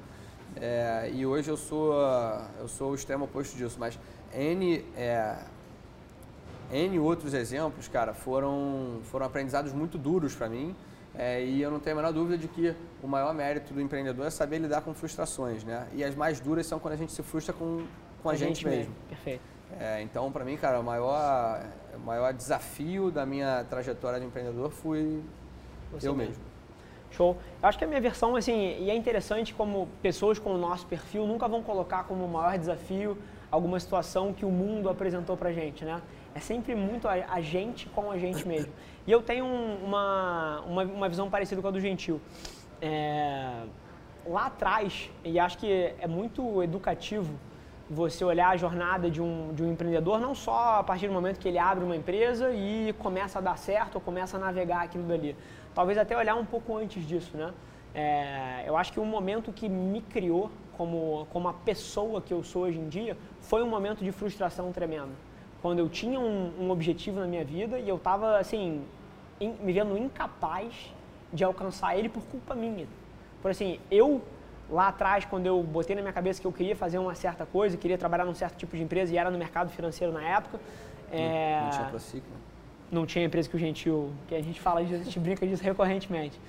É, 0.55 1.11
e 1.13 1.25
hoje 1.25 1.49
eu 1.49 1.57
sou, 1.57 1.93
eu 2.59 2.67
sou 2.67 2.91
o 2.91 2.95
extremo 2.95 3.25
oposto 3.25 3.55
disso, 3.55 3.77
mas 3.79 3.97
N. 4.33 4.83
É, 4.95 5.37
N 6.71 6.99
outros 6.99 7.33
exemplos, 7.33 7.87
cara, 7.87 8.13
foram, 8.13 8.99
foram 9.03 9.25
aprendizados 9.25 9.71
muito 9.71 9.97
duros 9.97 10.35
para 10.35 10.49
mim. 10.49 10.75
É, 11.17 11.43
e 11.43 11.61
eu 11.61 11.71
não 11.71 11.79
tenho 11.79 11.95
a 11.95 12.01
menor 12.01 12.13
dúvida 12.13 12.37
de 12.37 12.47
que 12.47 12.75
o 13.01 13.07
maior 13.07 13.33
mérito 13.33 13.73
do 13.73 13.81
empreendedor 13.81 14.27
é 14.27 14.29
saber 14.29 14.59
lidar 14.59 14.81
com 14.81 14.93
frustrações, 14.93 15.63
né? 15.63 15.87
E 15.93 16.03
as 16.03 16.13
mais 16.13 16.39
duras 16.39 16.67
são 16.67 16.79
quando 16.79 16.93
a 16.93 16.97
gente 16.97 17.11
se 17.11 17.23
frustra 17.23 17.53
com, 17.53 17.85
com 18.21 18.29
a, 18.29 18.35
gente, 18.35 18.65
mesmo. 18.65 18.93
Perfeito. 19.09 19.41
É, 19.79 20.01
então, 20.01 20.31
para 20.31 20.45
mim, 20.45 20.55
cara, 20.55 20.79
o 20.79 20.83
maior, 20.83 21.65
o 21.95 21.99
maior 21.99 22.31
desafio 22.33 23.09
da 23.09 23.25
minha 23.25 23.65
trajetória 23.69 24.19
de 24.19 24.25
empreendedor 24.27 24.69
fui 24.69 25.23
Você 25.91 26.07
eu 26.07 26.13
mesmo. 26.13 26.29
mesmo. 26.29 26.43
Show. 27.09 27.35
Eu 27.61 27.67
acho 27.67 27.77
que 27.77 27.83
a 27.83 27.87
minha 27.87 28.01
versão, 28.01 28.35
assim, 28.35 28.77
e 28.79 28.91
é 28.91 28.95
interessante 28.95 29.53
como 29.53 29.87
pessoas 30.01 30.37
com 30.37 30.53
o 30.53 30.57
nosso 30.57 30.85
perfil 30.85 31.25
nunca 31.25 31.47
vão 31.47 31.63
colocar 31.63 32.03
como 32.03 32.27
maior 32.27 32.57
desafio 32.57 33.17
alguma 33.49 33.79
situação 33.79 34.33
que 34.33 34.45
o 34.45 34.51
mundo 34.51 34.89
apresentou 34.89 35.35
pra 35.35 35.51
gente, 35.51 35.83
né? 35.83 36.01
É 36.37 36.39
sempre 36.39 36.75
muito 36.75 37.07
a, 37.07 37.13
a 37.29 37.41
gente 37.41 37.89
com 37.89 38.11
a 38.11 38.17
gente 38.19 38.47
mesmo. 38.47 38.71
E 39.07 39.11
eu 39.11 39.23
tenho 39.23 39.43
um- 39.43 39.83
uma, 39.83 40.61
uma, 40.67 40.83
uma 40.83 41.09
visão 41.09 41.31
parecida 41.31 41.59
com 41.63 41.67
a 41.67 41.71
do 41.71 41.79
Gentil. 41.81 42.21
É, 42.79 43.63
lá 44.23 44.45
atrás, 44.45 45.09
e 45.23 45.39
acho 45.39 45.57
que 45.57 45.67
é 45.99 46.05
muito 46.07 46.61
educativo 46.61 47.33
você 47.89 48.23
olhar 48.23 48.49
a 48.49 48.57
jornada 48.57 49.09
de 49.09 49.19
um, 49.19 49.51
de 49.55 49.63
um 49.63 49.71
empreendedor, 49.71 50.19
não 50.19 50.35
só 50.35 50.75
a 50.79 50.83
partir 50.83 51.07
do 51.07 51.13
momento 51.13 51.39
que 51.39 51.47
ele 51.47 51.57
abre 51.57 51.83
uma 51.83 51.95
empresa 51.95 52.51
e 52.51 52.93
começa 52.99 53.39
a 53.39 53.41
dar 53.41 53.57
certo 53.57 53.95
ou 53.95 54.01
começa 54.01 54.37
a 54.37 54.39
navegar 54.39 54.83
aquilo 54.83 55.05
dali. 55.05 55.35
Talvez 55.73 55.97
até 55.97 56.15
olhar 56.15 56.35
um 56.35 56.45
pouco 56.45 56.77
antes 56.77 57.03
disso, 57.07 57.35
né? 57.35 57.51
É, 57.95 58.63
eu 58.67 58.77
acho 58.77 58.93
que 58.93 58.99
o 58.99 59.05
momento 59.05 59.51
que 59.51 59.67
me 59.67 60.01
criou 60.01 60.51
como, 60.77 61.25
como 61.31 61.47
a 61.47 61.53
pessoa 61.53 62.21
que 62.21 62.31
eu 62.31 62.43
sou 62.43 62.63
hoje 62.63 62.77
em 62.77 62.87
dia 62.89 63.17
foi 63.41 63.63
um 63.63 63.69
momento 63.69 64.03
de 64.03 64.11
frustração 64.11 64.71
tremenda. 64.71 65.09
Quando 65.61 65.79
eu 65.79 65.89
tinha 65.89 66.19
um, 66.19 66.51
um 66.59 66.71
objetivo 66.71 67.19
na 67.19 67.25
minha 67.27 67.43
vida 67.43 67.79
e 67.79 67.87
eu 67.89 67.95
estava, 67.97 68.37
assim, 68.37 68.83
in- 69.41 69.55
me 69.61 69.73
vendo 69.73 69.97
incapaz 69.97 70.93
de 71.33 71.43
alcançar 71.43 71.97
ele 71.97 72.09
por 72.09 72.23
culpa 72.23 72.53
minha. 72.55 72.87
Por 73.41 73.51
assim, 73.51 73.79
eu 73.89 74.21
lá 74.69 74.89
atrás, 74.89 75.25
quando 75.25 75.45
eu 75.45 75.61
botei 75.63 75.95
na 75.95 76.01
minha 76.01 76.13
cabeça 76.13 76.39
que 76.41 76.47
eu 76.47 76.51
queria 76.51 76.75
fazer 76.75 76.97
uma 76.99 77.15
certa 77.15 77.45
coisa, 77.45 77.75
queria 77.77 77.97
trabalhar 77.97 78.25
num 78.25 78.35
certo 78.35 78.55
tipo 78.57 78.75
de 78.75 78.83
empresa 78.83 79.13
e 79.13 79.17
era 79.17 79.31
no 79.31 79.37
mercado 79.37 79.69
financeiro 79.69 80.11
na 80.13 80.21
época, 80.23 80.59
é, 81.11 81.61
Não 81.63 81.69
tinha 81.71 81.85
Prociclo. 81.85 82.31
não 82.91 83.05
tinha 83.05 83.25
empresa 83.25 83.49
que 83.49 83.55
o 83.55 83.59
Gentil, 83.59 84.11
que 84.27 84.35
a 84.35 84.41
gente 84.41 84.59
fala 84.59 84.83
disso, 84.83 85.01
a 85.01 85.03
gente 85.05 85.19
brinca 85.21 85.45
disso 85.47 85.63
recorrentemente. 85.63 86.39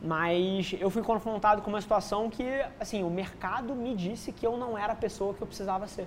Mas 0.00 0.74
eu 0.80 0.88
fui 0.90 1.02
confrontado 1.02 1.60
com 1.60 1.68
uma 1.70 1.80
situação 1.80 2.30
que, 2.30 2.44
assim, 2.78 3.02
o 3.02 3.10
mercado 3.10 3.74
me 3.74 3.94
disse 3.94 4.30
que 4.32 4.46
eu 4.46 4.56
não 4.56 4.78
era 4.78 4.92
a 4.92 4.96
pessoa 4.96 5.34
que 5.34 5.42
eu 5.42 5.46
precisava 5.46 5.86
ser. 5.88 6.06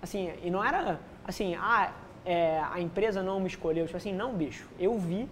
Assim, 0.00 0.32
e 0.42 0.50
não 0.50 0.64
era 0.64 1.00
assim, 1.26 1.54
ah, 1.54 1.92
é, 2.24 2.60
a 2.70 2.80
empresa 2.80 3.22
não 3.22 3.40
me 3.40 3.46
escolheu. 3.48 3.84
Tipo 3.86 3.96
assim, 3.96 4.12
não, 4.12 4.32
bicho, 4.34 4.68
eu 4.78 4.98
vi 4.98 5.28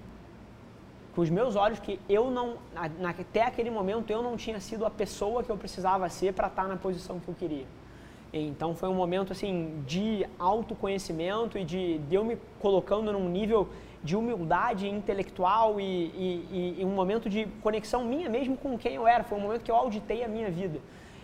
com 1.14 1.20
os 1.22 1.30
meus 1.30 1.56
olhos 1.56 1.78
que 1.80 1.98
eu 2.08 2.30
não, 2.30 2.54
na- 3.00 3.10
até 3.10 3.42
aquele 3.42 3.70
momento, 3.70 4.10
eu 4.10 4.22
não 4.22 4.36
tinha 4.36 4.60
sido 4.60 4.86
a 4.86 4.90
pessoa 4.90 5.42
que 5.42 5.50
eu 5.50 5.56
precisava 5.56 6.08
ser 6.08 6.32
para 6.34 6.46
estar 6.48 6.68
na 6.68 6.76
posição 6.76 7.18
que 7.18 7.28
eu 7.28 7.34
queria. 7.34 7.64
Então 8.32 8.76
foi 8.76 8.88
um 8.88 8.94
momento 8.94 9.32
assim 9.32 9.82
de 9.88 10.24
autoconhecimento 10.38 11.58
e 11.58 11.64
de, 11.64 11.98
de 11.98 12.14
eu 12.14 12.24
me 12.24 12.38
colocando 12.60 13.12
num 13.12 13.28
nível 13.28 13.68
de 14.04 14.14
humildade 14.16 14.88
intelectual 14.88 15.80
e, 15.80 15.84
e- 15.84 16.48
e- 16.50 16.76
e 16.80 16.84
um 16.84 16.90
momento 16.94 17.28
de 17.28 17.46
conexão 17.60 18.04
minha 18.04 18.28
mesmo 18.30 18.56
com 18.56 18.78
quem 18.78 18.94
eu 18.94 19.06
era. 19.06 19.24
Foi 19.24 19.36
um 19.36 19.40
momento 19.40 19.62
que 19.64 19.70
eu 19.70 19.74
auditei 19.74 20.22
a 20.22 20.28
minha 20.28 20.48
vida. 20.48 20.78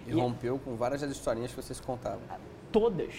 E 0.04 0.12
rompeu 0.12 0.58
com 0.58 0.74
várias 0.74 1.00
das 1.00 1.10
historinhas 1.12 1.52
que 1.52 1.62
vocês 1.62 1.80
contavam. 1.80 2.20
Todas. 2.72 3.14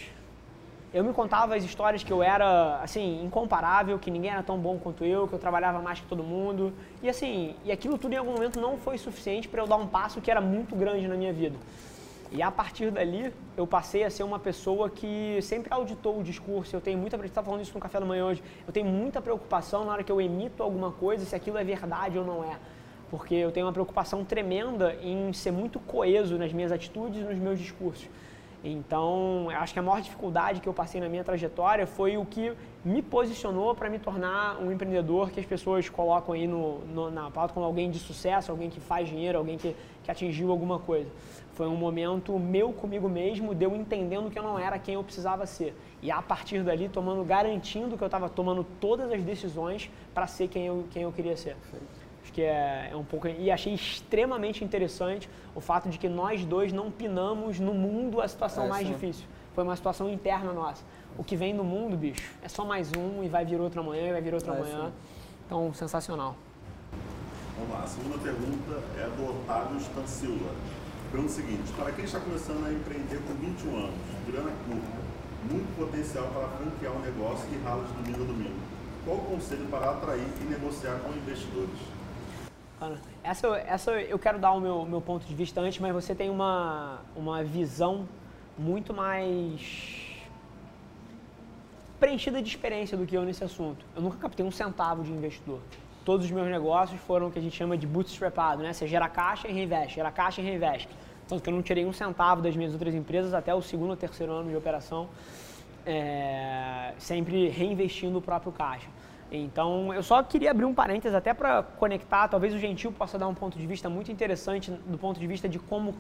Eu 0.94 1.04
me 1.04 1.12
contava 1.12 1.54
as 1.54 1.66
histórias 1.66 2.02
que 2.02 2.12
eu 2.12 2.24
era, 2.24 2.80
assim, 2.82 3.22
incomparável, 3.22 4.00
que 4.00 4.10
ninguém 4.10 4.32
era 4.32 4.42
tão 4.42 4.58
bom 4.58 4.78
quanto 4.78 5.04
eu, 5.04 5.28
que 5.28 5.34
eu 5.34 5.40
trabalhava 5.40 5.80
mais 5.82 6.00
que 6.00 6.08
todo 6.08 6.24
mundo. 6.24 6.74
E 7.04 7.10
assim, 7.10 7.56
e 7.66 7.72
aquilo 7.74 7.98
tudo 7.98 8.14
em 8.14 8.18
algum 8.18 8.32
momento 8.32 8.60
não 8.60 8.78
foi 8.78 8.98
suficiente 8.98 9.50
para 9.50 9.62
eu 9.62 9.68
dar 9.68 9.76
um 9.76 9.86
passo 9.86 10.22
que 10.22 10.32
era 10.32 10.40
muito 10.40 10.78
grande 10.78 11.06
na 11.06 11.16
minha 11.16 11.34
vida. 11.34 11.58
E 12.32 12.42
a 12.42 12.50
partir 12.50 12.90
dali, 12.90 13.34
eu 13.58 13.68
passei 13.68 14.06
a 14.06 14.10
ser 14.10 14.24
uma 14.24 14.40
pessoa 14.40 14.90
que 14.90 15.40
sempre 15.42 15.74
auditou 15.74 16.20
o 16.20 16.24
discurso. 16.24 16.74
Eu 16.74 16.82
tenho 16.82 16.98
muita, 16.98 17.18
a 17.18 17.20
gente 17.20 17.30
está 17.30 17.44
falando 17.44 17.62
isso 17.62 17.74
no 17.74 17.82
café 17.82 18.00
da 18.00 18.06
manhã 18.06 18.26
hoje. 18.26 18.42
Eu 18.66 18.72
tenho 18.72 18.86
muita 18.86 19.22
preocupação 19.22 19.84
na 19.84 19.92
hora 19.92 20.04
que 20.04 20.12
eu 20.12 20.22
emito 20.22 20.64
alguma 20.64 20.92
coisa, 20.92 21.26
se 21.26 21.36
aquilo 21.36 21.58
é 21.58 21.66
verdade 21.66 22.18
ou 22.18 22.26
não 22.26 22.44
é. 22.46 22.58
Porque 23.10 23.36
eu 23.36 23.52
tenho 23.52 23.66
uma 23.66 23.74
preocupação 23.74 24.24
tremenda 24.24 24.96
em 25.02 25.34
ser 25.34 25.52
muito 25.52 25.80
coeso 25.80 26.38
nas 26.38 26.54
minhas 26.54 26.72
atitudes 26.72 27.22
e 27.22 27.24
nos 27.24 27.38
meus 27.38 27.60
discursos. 27.60 28.08
Então, 28.64 29.48
acho 29.52 29.72
que 29.72 29.80
a 29.80 29.82
maior 29.84 30.02
dificuldade 30.02 30.60
que 30.60 30.68
eu 30.68 30.74
passei 30.74 31.00
na 31.00 31.08
minha 31.08 31.24
trajetória 31.24 31.86
foi 31.86 32.18
o 32.18 32.26
que 32.26 32.52
me 32.84 33.02
posicionou 33.02 33.76
para 33.76 33.90
me 33.90 34.00
tornar 34.00 34.60
um 34.60 34.72
empreendedor 34.72 35.30
que 35.30 35.40
as 35.40 35.46
pessoas 35.46 35.88
colocam 35.90 36.34
aí 36.34 36.48
no, 36.48 36.80
no- 36.86 37.12
na 37.12 37.30
pauta 37.30 37.54
como 37.54 37.66
alguém 37.66 37.90
de 37.92 38.00
sucesso, 38.00 38.52
alguém 38.52 38.70
que 38.70 38.80
faz 38.80 39.08
dinheiro, 39.08 39.38
alguém 39.38 39.58
que, 39.58 39.76
que 40.04 40.10
atingiu 40.10 40.52
alguma 40.52 40.80
coisa. 40.80 41.10
Foi 41.54 41.68
um 41.68 41.76
momento 41.76 42.38
meu 42.40 42.74
comigo 42.74 43.08
mesmo, 43.08 43.54
de 43.54 43.64
eu 43.66 43.76
entendendo 43.76 44.30
que 44.30 44.38
eu 44.38 44.44
não 44.44 44.58
era 44.60 44.78
quem 44.80 44.96
eu 44.96 45.04
precisava 45.04 45.46
ser. 45.46 45.76
E 46.02 46.10
a 46.12 46.22
partir 46.22 46.64
dali, 46.64 46.90
tomando, 46.90 47.24
garantindo 47.24 47.96
que 47.98 48.04
eu 48.04 48.08
estava 48.08 48.28
tomando 48.28 48.64
todas 48.80 49.12
as 49.12 49.22
decisões 49.24 49.90
para 50.14 50.28
ser 50.28 50.48
quem 50.48 50.66
eu, 50.66 50.86
quem 50.92 51.04
eu 51.04 51.12
queria 51.12 51.38
ser. 51.38 51.56
Acho 52.28 52.34
que 52.34 52.42
é, 52.42 52.90
é 52.92 52.96
um 52.96 53.06
pouco. 53.06 53.26
E 53.26 53.50
achei 53.50 53.74
extremamente 53.74 54.62
interessante 54.62 55.30
o 55.56 55.62
fato 55.62 55.88
de 55.88 55.98
que 55.98 56.10
nós 56.10 56.44
dois 56.44 56.74
não 56.74 56.92
pinamos 56.92 57.58
no 57.58 57.74
mundo 57.74 58.20
a 58.20 58.28
situação 58.28 58.66
É, 58.66 58.68
mais 58.68 58.86
sim. 58.86 58.92
difícil. 58.94 59.26
Foi 59.56 59.64
uma 59.64 59.76
situação 59.78 60.10
interna 60.10 60.52
nossa. 60.52 60.84
O 61.18 61.24
que 61.24 61.38
vem 61.38 61.54
no 61.54 61.64
mundo, 61.64 61.96
bicho, 61.96 62.30
é 62.44 62.50
só 62.50 62.66
mais 62.66 62.92
um 62.92 63.24
e 63.24 63.30
vai 63.30 63.46
vir 63.46 63.62
outro 63.62 63.80
amanhã 63.80 64.10
e 64.10 64.12
vai 64.12 64.22
vir 64.22 64.34
outro 64.34 64.52
É, 64.52 64.58
amanhã. 64.58 64.88
sim. 64.88 64.92
Então, 65.46 65.74
sensacional. 65.74 66.36
Vamos 67.58 67.74
lá, 67.74 67.84
a 67.86 67.88
segunda 67.88 68.18
pergunta 68.18 68.84
é 68.98 69.10
do 69.16 69.30
Otávio 69.30 69.78
Stancila. 69.80 70.52
Pergunta 71.10 71.32
o 71.32 71.36
seguinte, 71.36 71.72
para 71.78 71.94
quem 71.94 72.04
está 72.04 72.20
começando 72.20 72.68
a 72.68 72.74
empreender 72.74 73.22
com 73.26 73.34
21 73.36 73.78
anos, 73.78 73.96
grana 74.28 74.52
curta, 74.68 74.98
muito 75.50 75.78
potencial 75.78 76.28
para 76.34 76.50
franquear 76.50 76.92
um 76.94 77.00
negócio 77.00 77.48
que 77.48 77.58
rala 77.64 77.86
de 77.86 77.94
domingo 77.94 78.24
a 78.24 78.26
domingo, 78.28 78.60
qual 79.06 79.16
o 79.18 79.22
conselho 79.22 79.66
para 79.72 79.92
atrair 79.92 80.28
e 80.42 80.44
negociar 80.44 81.00
com 81.00 81.14
investidores? 81.14 81.80
Ana, 82.80 82.98
essa, 83.24 83.48
essa 83.58 83.92
eu 83.92 84.20
quero 84.20 84.38
dar 84.38 84.52
o 84.52 84.60
meu, 84.60 84.86
meu 84.86 85.02
ponto 85.02 85.26
de 85.26 85.34
vista 85.34 85.60
antes, 85.60 85.80
mas 85.80 85.92
você 85.92 86.14
tem 86.14 86.30
uma, 86.30 87.00
uma 87.16 87.44
visão 87.44 88.08
muito 88.58 88.94
mais 88.94 90.06
preenchida 92.00 92.40
de 92.40 92.48
experiência 92.48 92.96
do 92.96 93.06
que 93.06 93.18
eu 93.18 93.24
nesse 93.24 93.44
assunto. 93.44 93.84
Eu 93.96 94.02
nunca 94.04 94.18
captei 94.18 94.46
um 94.46 94.52
centavo 94.52 95.04
de 95.04 95.12
investidor. 95.12 95.60
todos 96.06 96.28
os 96.28 96.32
meus 96.32 96.48
negócios 96.48 97.00
foram 97.02 97.28
o 97.28 97.32
que 97.32 97.40
a 97.40 97.42
gente 97.42 97.56
chama 97.56 97.76
de 97.76 97.88
bootstrapado, 97.88 98.62
né? 98.62 98.72
Você 98.72 98.88
gera 98.88 99.10
caixa 99.10 99.48
e 99.48 99.52
reinveste, 99.52 99.96
gera 99.96 100.12
caixa 100.12 100.40
e 100.40 100.44
reinveste. 100.44 100.90
Tanto 101.28 101.42
que 101.42 101.50
eu 101.50 101.54
não 101.54 101.64
tirei 101.64 101.84
um 101.86 101.92
centavo 101.92 102.42
das 102.42 102.56
minhas 102.56 102.74
outras 102.74 102.94
empresas 102.94 103.34
até 103.34 103.54
o 103.54 103.62
segundo 103.62 103.90
ou 103.90 103.98
terceiro 103.98 104.32
ano 104.32 104.50
de 104.50 104.56
operação, 104.56 105.10
é, 105.86 106.94
sempre 107.00 107.50
reinvestindo 107.50 108.20
o 108.20 108.22
próprio 108.22 108.52
caixa. 108.52 108.88
Então, 109.32 109.94
eu 109.94 110.02
só 110.02 110.24
queria 110.24 110.52
abrir 110.52 110.66
um 110.66 110.74
parênteses 110.74 111.14
até 111.14 111.34
para 111.34 111.64
conectar, 111.64 112.28
talvez 112.28 112.54
o 112.54 112.60
Gentil 112.60 112.92
possa 112.92 113.18
dar 113.18 113.28
um 113.28 113.34
ponto 113.34 113.58
de 113.58 113.68
vista 113.68 113.90
muito 113.90 114.12
interessante 114.12 114.72
do 114.72 114.98
ponto 114.98 115.20
de 115.20 115.28
vista 115.28 115.50
de 115.50 115.60
como 115.60 115.94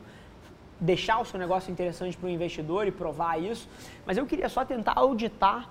deixar 0.79 1.19
o 1.19 1.25
seu 1.25 1.39
negócio 1.39 1.71
interessante 1.71 2.15
para 2.15 2.27
o 2.27 2.29
investidor 2.29 2.87
e 2.87 2.91
provar 2.91 3.41
isso. 3.41 3.67
Mas 4.05 4.17
eu 4.17 4.25
queria 4.25 4.47
só 4.47 4.63
tentar 4.63 4.93
auditar 4.95 5.69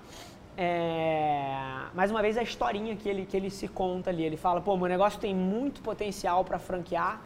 é, 0.57 1.55
mais 1.93 2.09
uma 2.09 2.21
vez 2.21 2.37
a 2.37 2.41
historinha 2.41 2.95
que 2.95 3.07
ele, 3.07 3.25
que 3.25 3.37
ele 3.37 3.49
se 3.49 3.67
conta 3.67 4.09
ali. 4.09 4.23
Ele 4.23 4.37
fala, 4.37 4.59
pô, 4.59 4.75
meu 4.75 4.87
negócio 4.87 5.19
tem 5.19 5.33
muito 5.33 5.81
potencial 5.81 6.43
para 6.43 6.57
franquear. 6.57 7.21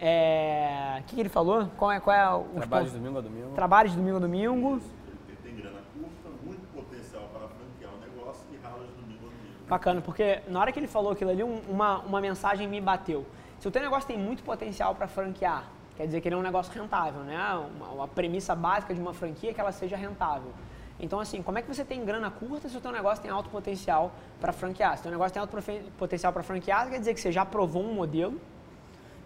É, 0.00 0.98
o 0.98 1.02
que, 1.04 1.14
que, 1.14 1.20
ele 1.20 1.28
falou? 1.28 1.68
Qual 1.76 1.92
é, 1.92 2.00
qual 2.00 2.16
é 2.16 2.34
o 2.34 2.44
Trabalho 2.56 2.86
de 2.86 2.92
domingo 2.92 3.18
a 3.18 3.20
domingo. 3.20 3.48
Trabalho 3.54 3.88
de 3.88 3.96
domingo 3.96 4.16
a 4.16 4.20
domingo. 4.20 4.80
Bacana, 9.72 10.02
porque 10.02 10.42
na 10.48 10.60
hora 10.60 10.70
que 10.70 10.78
ele 10.78 10.86
falou 10.86 11.12
aquilo 11.12 11.30
ali, 11.30 11.42
uma, 11.42 12.00
uma 12.00 12.20
mensagem 12.20 12.68
me 12.68 12.78
bateu. 12.78 13.24
Se 13.58 13.66
o 13.66 13.70
teu 13.70 13.80
negócio 13.80 14.06
tem 14.06 14.18
muito 14.18 14.42
potencial 14.42 14.94
para 14.94 15.08
franquear, 15.08 15.64
quer 15.96 16.04
dizer 16.04 16.20
que 16.20 16.28
ele 16.28 16.34
é 16.34 16.38
um 16.38 16.42
negócio 16.42 16.70
rentável, 16.78 17.22
né? 17.22 17.38
Uma, 17.74 17.88
uma, 17.88 18.06
premissa 18.06 18.54
básica 18.54 18.92
de 18.94 19.00
uma 19.00 19.14
franquia 19.14 19.48
é 19.48 19.54
que 19.54 19.58
ela 19.58 19.72
seja 19.72 19.96
rentável. 19.96 20.52
Então, 21.00 21.18
assim, 21.18 21.40
como 21.40 21.56
é 21.56 21.62
que 21.62 21.68
você 21.74 21.86
tem 21.86 22.04
grana 22.04 22.30
curta 22.30 22.68
se 22.68 22.76
o 22.76 22.82
teu 22.82 22.92
negócio 22.92 23.22
tem 23.22 23.30
alto 23.30 23.48
potencial 23.48 24.12
para 24.38 24.52
franquear? 24.52 24.96
Se 24.96 25.00
o 25.00 25.02
teu 25.04 25.12
negócio 25.12 25.32
tem 25.32 25.40
alto 25.40 25.56
potencial 25.96 26.34
para 26.34 26.42
franquear, 26.42 26.90
quer 26.90 26.98
dizer 26.98 27.14
que 27.14 27.20
você 27.22 27.32
já 27.32 27.46
provou 27.46 27.82
um 27.82 27.94
modelo, 27.94 28.38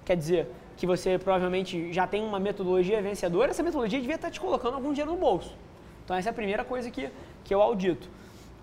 quer 0.04 0.16
dizer 0.16 0.48
que 0.76 0.86
você 0.86 1.18
provavelmente 1.18 1.92
já 1.92 2.06
tem 2.06 2.22
uma 2.22 2.38
metodologia 2.38 3.02
vencedora, 3.02 3.50
essa 3.50 3.64
metodologia 3.64 3.98
devia 3.98 4.14
estar 4.14 4.28
tá 4.28 4.32
te 4.32 4.40
colocando 4.40 4.74
algum 4.74 4.92
dinheiro 4.92 5.10
no 5.10 5.18
bolso. 5.18 5.56
Então, 6.04 6.16
essa 6.16 6.28
é 6.28 6.30
a 6.30 6.34
primeira 6.34 6.64
coisa 6.64 6.88
que, 6.88 7.10
que 7.42 7.52
eu 7.52 7.60
audito. 7.60 8.08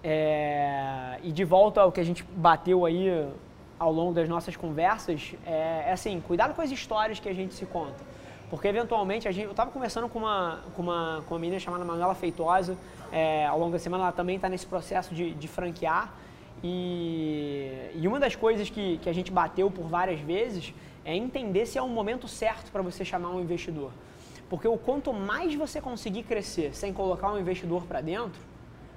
É, 0.04 1.20
e 1.24 1.32
de 1.32 1.46
volta 1.46 1.82
ao 1.82 1.92
que 1.92 2.00
a 2.00 2.04
gente 2.04 2.24
bateu 2.36 2.86
aí 2.86 3.10
ao 3.80 3.92
longo 3.92 4.14
das 4.14 4.30
nossas 4.30 4.56
conversas, 4.56 5.34
é, 5.46 5.86
é, 5.88 5.92
assim, 5.92 6.22
cuidado 6.22 6.54
com 6.54 6.62
as 6.62 6.72
histórias 6.72 7.20
que 7.20 7.30
a 7.30 7.34
gente 7.34 7.54
se 7.54 7.66
conta. 7.66 8.14
Porque 8.50 8.68
eventualmente, 8.68 9.28
a 9.28 9.32
gente, 9.32 9.46
eu 9.46 9.52
estava 9.52 9.72
conversando 9.72 10.08
com 10.08 10.20
uma, 10.20 10.60
com, 10.76 10.82
uma, 10.84 11.24
com 11.28 11.34
uma 11.34 11.40
menina 11.40 11.60
chamada 11.60 11.84
Manuela 11.84 12.14
Feitosa, 12.14 12.78
é, 13.12 13.46
ao 13.46 13.60
longo 13.60 13.72
da 13.72 13.80
semana 13.80 14.04
ela 14.04 14.12
também 14.12 14.36
está 14.36 14.48
nesse 14.48 14.66
processo 14.66 15.14
de, 15.14 15.34
de 15.34 15.48
franquear. 15.48 16.14
E, 16.64 17.90
e, 17.96 18.08
uma 18.08 18.20
das 18.20 18.36
coisas 18.36 18.70
que, 18.70 18.98
que 19.00 19.10
a 19.10 19.14
gente 19.14 19.32
bateu 19.32 19.70
por 19.70 19.86
várias 19.86 20.20
vezes 20.20 20.74
é 21.04 21.16
entender 21.16 21.66
se 21.66 21.78
é 21.78 21.82
o 21.82 21.90
momento 21.90 22.28
certo 22.28 22.72
para 22.72 22.82
você 22.82 23.04
chamar 23.04 23.32
um 23.32 23.42
investidor. 23.42 23.92
Porque 24.50 24.68
o 24.68 24.78
quanto 24.78 25.12
mais 25.12 25.54
você 25.56 25.82
conseguir 25.82 26.24
crescer 26.24 26.74
sem 26.74 26.94
colocar 26.94 27.34
um 27.34 27.40
investidor 27.40 27.84
para 27.84 28.02
dentro, 28.02 28.40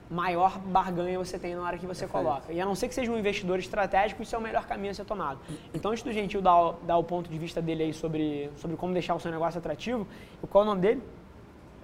maior 0.09 0.59
barganha 0.59 1.19
você 1.19 1.39
tem 1.39 1.55
na 1.55 1.63
hora 1.63 1.79
que 1.79 1.87
você 1.87 2.07
Perfeito. 2.07 2.25
coloca. 2.25 2.53
E 2.53 2.61
a 2.61 2.65
não 2.65 2.75
ser 2.75 2.89
que 2.89 2.95
seja 2.95 3.11
um 3.11 3.19
investidor 3.19 3.59
estratégico, 3.59 4.23
isso 4.23 4.35
é 4.35 4.39
o 4.39 4.43
melhor 4.43 4.67
caminho 4.67 4.93
a 4.93 4.95
ser 4.95 5.05
tomado. 5.05 5.41
Então, 5.75 5.91
antes 5.91 6.03
do 6.03 6.13
Gentil 6.13 6.41
dar, 6.41 6.75
dar 6.83 6.97
o 6.97 7.05
ponto 7.05 7.29
de 7.29 7.39
vista 7.39 7.61
dele 7.61 7.85
aí 7.85 7.93
sobre, 7.93 8.51
sobre 8.57 8.77
como 8.77 8.93
deixar 8.93 9.15
o 9.15 9.21
seu 9.21 9.31
negócio 9.31 9.59
atrativo, 9.59 10.07
qual 10.49 10.63
é 10.63 10.67
o 10.67 10.71
nome 10.71 10.81
dele? 10.81 11.03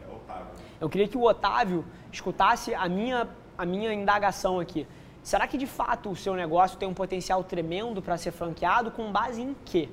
É 0.03 0.15
Otávio. 0.15 0.47
Eu 0.81 0.89
queria 0.89 1.09
que 1.09 1.17
o 1.17 1.23
Otávio 1.23 1.85
escutasse 2.13 2.75
a 2.75 2.89
minha, 2.89 3.29
a 3.59 3.67
minha 3.67 3.93
indagação 3.93 4.61
aqui. 4.61 4.87
Será 5.23 5.47
que 5.47 5.57
de 5.57 5.67
fato 5.67 6.11
o 6.11 6.17
seu 6.17 6.35
negócio 6.35 6.77
tem 6.77 6.89
um 6.89 6.95
potencial 6.95 7.45
tremendo 7.45 8.03
para 8.03 8.17
ser 8.19 8.33
franqueado 8.33 8.91
com 8.91 9.11
base 9.13 9.41
em 9.41 9.55
quê? 9.65 9.89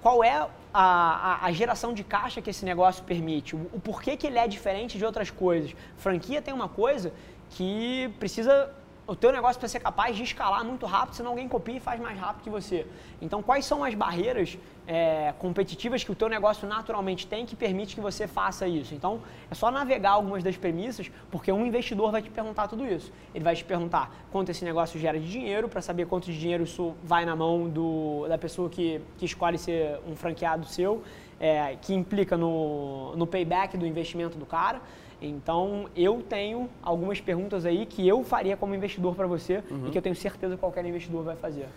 Qual 0.00 0.22
é 0.22 0.32
a, 0.32 0.48
a, 0.74 1.46
a, 1.46 1.52
geração 1.52 1.92
de 1.92 2.02
caixa 2.02 2.42
que 2.42 2.50
esse 2.50 2.64
negócio 2.64 3.04
permite? 3.04 3.54
O, 3.54 3.70
o 3.72 3.80
porquê 3.80 4.16
que 4.16 4.26
ele 4.26 4.38
é 4.38 4.48
diferente 4.48 4.98
de 4.98 5.04
outras 5.04 5.30
coisas? 5.30 5.74
Franquia 5.96 6.42
tem 6.42 6.52
uma 6.52 6.68
coisa 6.68 7.12
que 7.56 8.12
precisa 8.18 8.70
o 9.06 9.16
teu 9.16 9.32
negócio 9.32 9.58
precisa 9.58 9.78
ser 9.78 9.84
capaz 9.84 10.16
de 10.16 10.22
escalar 10.22 10.64
muito 10.64 10.86
rápido, 10.86 11.14
senão 11.14 11.30
alguém 11.30 11.48
copia 11.48 11.76
e 11.76 11.80
faz 11.80 12.00
mais 12.00 12.18
rápido 12.18 12.44
que 12.44 12.50
você. 12.50 12.86
Então, 13.20 13.42
quais 13.42 13.66
são 13.66 13.82
as 13.82 13.94
barreiras 13.94 14.56
é, 14.86 15.34
competitivas 15.38 16.04
que 16.04 16.12
o 16.12 16.14
teu 16.14 16.28
negócio 16.28 16.68
naturalmente 16.68 17.26
tem 17.26 17.44
que 17.44 17.56
permite 17.56 17.96
que 17.96 18.00
você 18.00 18.28
faça 18.28 18.66
isso? 18.66 18.94
Então, 18.94 19.20
é 19.50 19.54
só 19.54 19.70
navegar 19.70 20.12
algumas 20.12 20.42
das 20.44 20.56
premissas, 20.56 21.10
porque 21.30 21.50
um 21.50 21.66
investidor 21.66 22.12
vai 22.12 22.22
te 22.22 22.30
perguntar 22.30 22.68
tudo 22.68 22.86
isso. 22.86 23.12
Ele 23.34 23.42
vai 23.42 23.56
te 23.56 23.64
perguntar 23.64 24.14
quanto 24.30 24.50
esse 24.50 24.64
negócio 24.64 24.98
gera 25.00 25.18
de 25.18 25.28
dinheiro, 25.28 25.68
para 25.68 25.82
saber 25.82 26.06
quanto 26.06 26.26
de 26.26 26.38
dinheiro 26.38 26.62
isso 26.62 26.94
vai 27.02 27.24
na 27.24 27.34
mão 27.34 27.68
do, 27.68 28.26
da 28.28 28.38
pessoa 28.38 28.70
que, 28.70 29.00
que 29.18 29.24
escolhe 29.24 29.58
ser 29.58 29.98
um 30.06 30.14
franqueado 30.14 30.64
seu, 30.66 31.02
é, 31.40 31.76
que 31.82 31.92
implica 31.92 32.36
no, 32.36 33.16
no 33.16 33.26
payback 33.26 33.76
do 33.76 33.84
investimento 33.84 34.38
do 34.38 34.46
cara. 34.46 34.80
Então, 35.22 35.88
eu 35.94 36.20
tenho 36.20 36.68
algumas 36.82 37.20
perguntas 37.20 37.64
aí 37.64 37.86
que 37.86 38.06
eu 38.06 38.24
faria 38.24 38.56
como 38.56 38.74
investidor 38.74 39.14
para 39.14 39.26
você 39.26 39.62
uhum. 39.70 39.86
e 39.86 39.90
que 39.90 39.96
eu 39.96 40.02
tenho 40.02 40.16
certeza 40.16 40.54
que 40.54 40.60
qualquer 40.60 40.84
investidor 40.84 41.22
vai 41.22 41.36
fazer. 41.36 41.68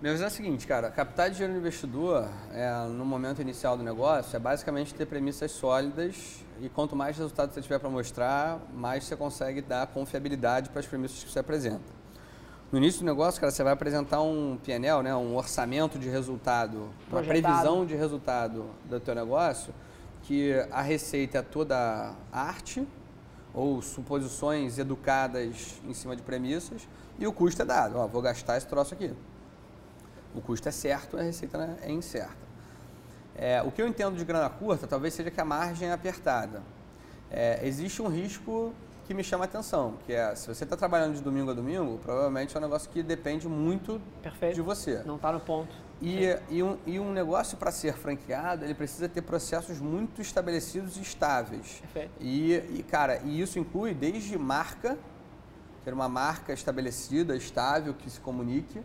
Meu 0.00 0.12
visão 0.12 0.26
é 0.26 0.28
a 0.28 0.30
seguinte, 0.30 0.64
cara, 0.64 0.92
captar 0.92 1.28
dinheiro 1.28 1.54
no 1.54 1.58
investidor 1.58 2.28
é, 2.52 2.86
no 2.86 3.04
momento 3.04 3.42
inicial 3.42 3.76
do 3.76 3.82
negócio 3.82 4.36
é 4.36 4.38
basicamente 4.38 4.94
ter 4.94 5.06
premissas 5.06 5.50
sólidas 5.50 6.44
e 6.60 6.68
quanto 6.68 6.94
mais 6.94 7.16
resultados 7.16 7.52
você 7.52 7.60
tiver 7.60 7.80
para 7.80 7.90
mostrar, 7.90 8.60
mais 8.72 9.02
você 9.02 9.16
consegue 9.16 9.60
dar 9.60 9.88
confiabilidade 9.88 10.70
para 10.70 10.78
as 10.78 10.86
premissas 10.86 11.24
que 11.24 11.32
você 11.32 11.40
apresenta. 11.40 11.98
No 12.70 12.78
início 12.78 13.00
do 13.00 13.06
negócio, 13.06 13.40
cara, 13.40 13.50
você 13.50 13.64
vai 13.64 13.72
apresentar 13.72 14.20
um 14.20 14.56
PNL, 14.64 15.02
né, 15.02 15.16
um 15.16 15.34
orçamento 15.34 15.98
de 15.98 16.08
resultado, 16.08 16.90
Projetado. 17.10 17.38
uma 17.38 17.50
previsão 17.50 17.84
de 17.84 17.96
resultado 17.96 18.66
do 18.84 19.00
teu 19.00 19.16
negócio, 19.16 19.74
que 20.28 20.52
a 20.70 20.82
receita 20.82 21.38
é 21.38 21.42
toda 21.42 22.14
arte 22.30 22.86
ou 23.54 23.80
suposições 23.80 24.76
educadas 24.76 25.80
em 25.82 25.94
cima 25.94 26.14
de 26.14 26.20
premissas 26.20 26.86
e 27.18 27.26
o 27.26 27.32
custo 27.32 27.62
é 27.62 27.64
dado. 27.64 27.96
Ó, 27.96 28.06
vou 28.06 28.20
gastar 28.20 28.58
esse 28.58 28.66
troço 28.66 28.92
aqui. 28.92 29.10
O 30.34 30.42
custo 30.42 30.68
é 30.68 30.70
certo, 30.70 31.16
a 31.16 31.22
receita 31.22 31.56
né, 31.56 31.78
é 31.80 31.90
incerta. 31.90 32.46
É, 33.34 33.62
o 33.62 33.72
que 33.72 33.80
eu 33.80 33.88
entendo 33.88 34.18
de 34.18 34.24
grana 34.26 34.50
curta 34.50 34.86
talvez 34.86 35.14
seja 35.14 35.30
que 35.30 35.40
a 35.40 35.46
margem 35.46 35.88
é 35.88 35.92
apertada. 35.92 36.62
É, 37.30 37.66
existe 37.66 38.02
um 38.02 38.08
risco 38.08 38.74
que 39.08 39.14
me 39.14 39.24
chama 39.24 39.44
a 39.44 39.46
atenção, 39.46 39.94
que 40.04 40.12
é 40.12 40.34
se 40.34 40.46
você 40.46 40.64
está 40.64 40.76
trabalhando 40.76 41.14
de 41.14 41.22
domingo 41.22 41.50
a 41.50 41.54
domingo, 41.54 41.96
provavelmente 41.96 42.54
é 42.54 42.58
um 42.58 42.62
negócio 42.62 42.90
que 42.90 43.02
depende 43.02 43.48
muito 43.48 43.98
Perfeito. 44.22 44.56
de 44.56 44.60
você. 44.60 45.02
Não 45.06 45.16
está 45.16 45.32
no 45.32 45.40
ponto. 45.40 45.74
E, 46.02 46.26
e, 46.50 46.62
um, 46.62 46.76
e 46.84 47.00
um 47.00 47.10
negócio 47.10 47.56
para 47.56 47.72
ser 47.72 47.94
franqueado, 47.94 48.66
ele 48.66 48.74
precisa 48.74 49.08
ter 49.08 49.22
processos 49.22 49.80
muito 49.80 50.20
estabelecidos 50.20 50.98
e 50.98 51.00
estáveis. 51.00 51.80
Perfeito. 51.80 52.10
E, 52.20 52.52
e, 52.52 52.84
cara, 52.86 53.22
e 53.24 53.40
isso 53.40 53.58
inclui 53.58 53.94
desde 53.94 54.36
marca, 54.36 54.98
ter 55.86 55.94
uma 55.94 56.06
marca 56.06 56.52
estabelecida, 56.52 57.34
estável, 57.34 57.94
que 57.94 58.10
se 58.10 58.20
comunique. 58.20 58.82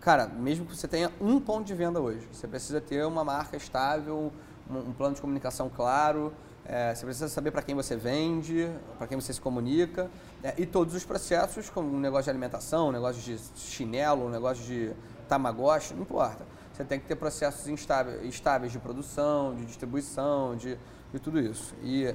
Cara, 0.00 0.26
mesmo 0.26 0.64
que 0.64 0.74
você 0.74 0.88
tenha 0.88 1.12
um 1.20 1.38
ponto 1.38 1.66
de 1.66 1.74
venda 1.74 2.00
hoje, 2.00 2.26
você 2.32 2.48
precisa 2.48 2.80
ter 2.80 3.04
uma 3.04 3.24
marca 3.24 3.58
estável, 3.58 4.32
um, 4.70 4.78
um 4.78 4.92
plano 4.94 5.14
de 5.14 5.20
comunicação 5.20 5.68
claro, 5.68 6.32
é, 6.68 6.94
você 6.94 7.06
precisa 7.06 7.28
saber 7.28 7.50
para 7.50 7.62
quem 7.62 7.74
você 7.74 7.96
vende, 7.96 8.70
para 8.98 9.06
quem 9.06 9.18
você 9.18 9.32
se 9.32 9.40
comunica. 9.40 10.10
É, 10.42 10.54
e 10.58 10.66
todos 10.66 10.94
os 10.94 11.02
processos, 11.02 11.70
como 11.70 11.88
um 11.88 11.98
negócio 11.98 12.24
de 12.24 12.30
alimentação, 12.30 12.88
um 12.88 12.92
negócio 12.92 13.22
de 13.22 13.38
chinelo, 13.56 14.26
um 14.26 14.28
negócio 14.28 14.62
de 14.62 14.92
tamagotchi, 15.26 15.94
não 15.94 16.02
importa. 16.02 16.44
Você 16.74 16.84
tem 16.84 17.00
que 17.00 17.06
ter 17.06 17.16
processos 17.16 17.66
instáveis, 17.68 18.22
estáveis 18.22 18.70
de 18.70 18.78
produção, 18.78 19.54
de 19.54 19.64
distribuição, 19.64 20.54
de, 20.56 20.78
de 21.10 21.18
tudo 21.18 21.40
isso. 21.40 21.74
E, 21.82 22.14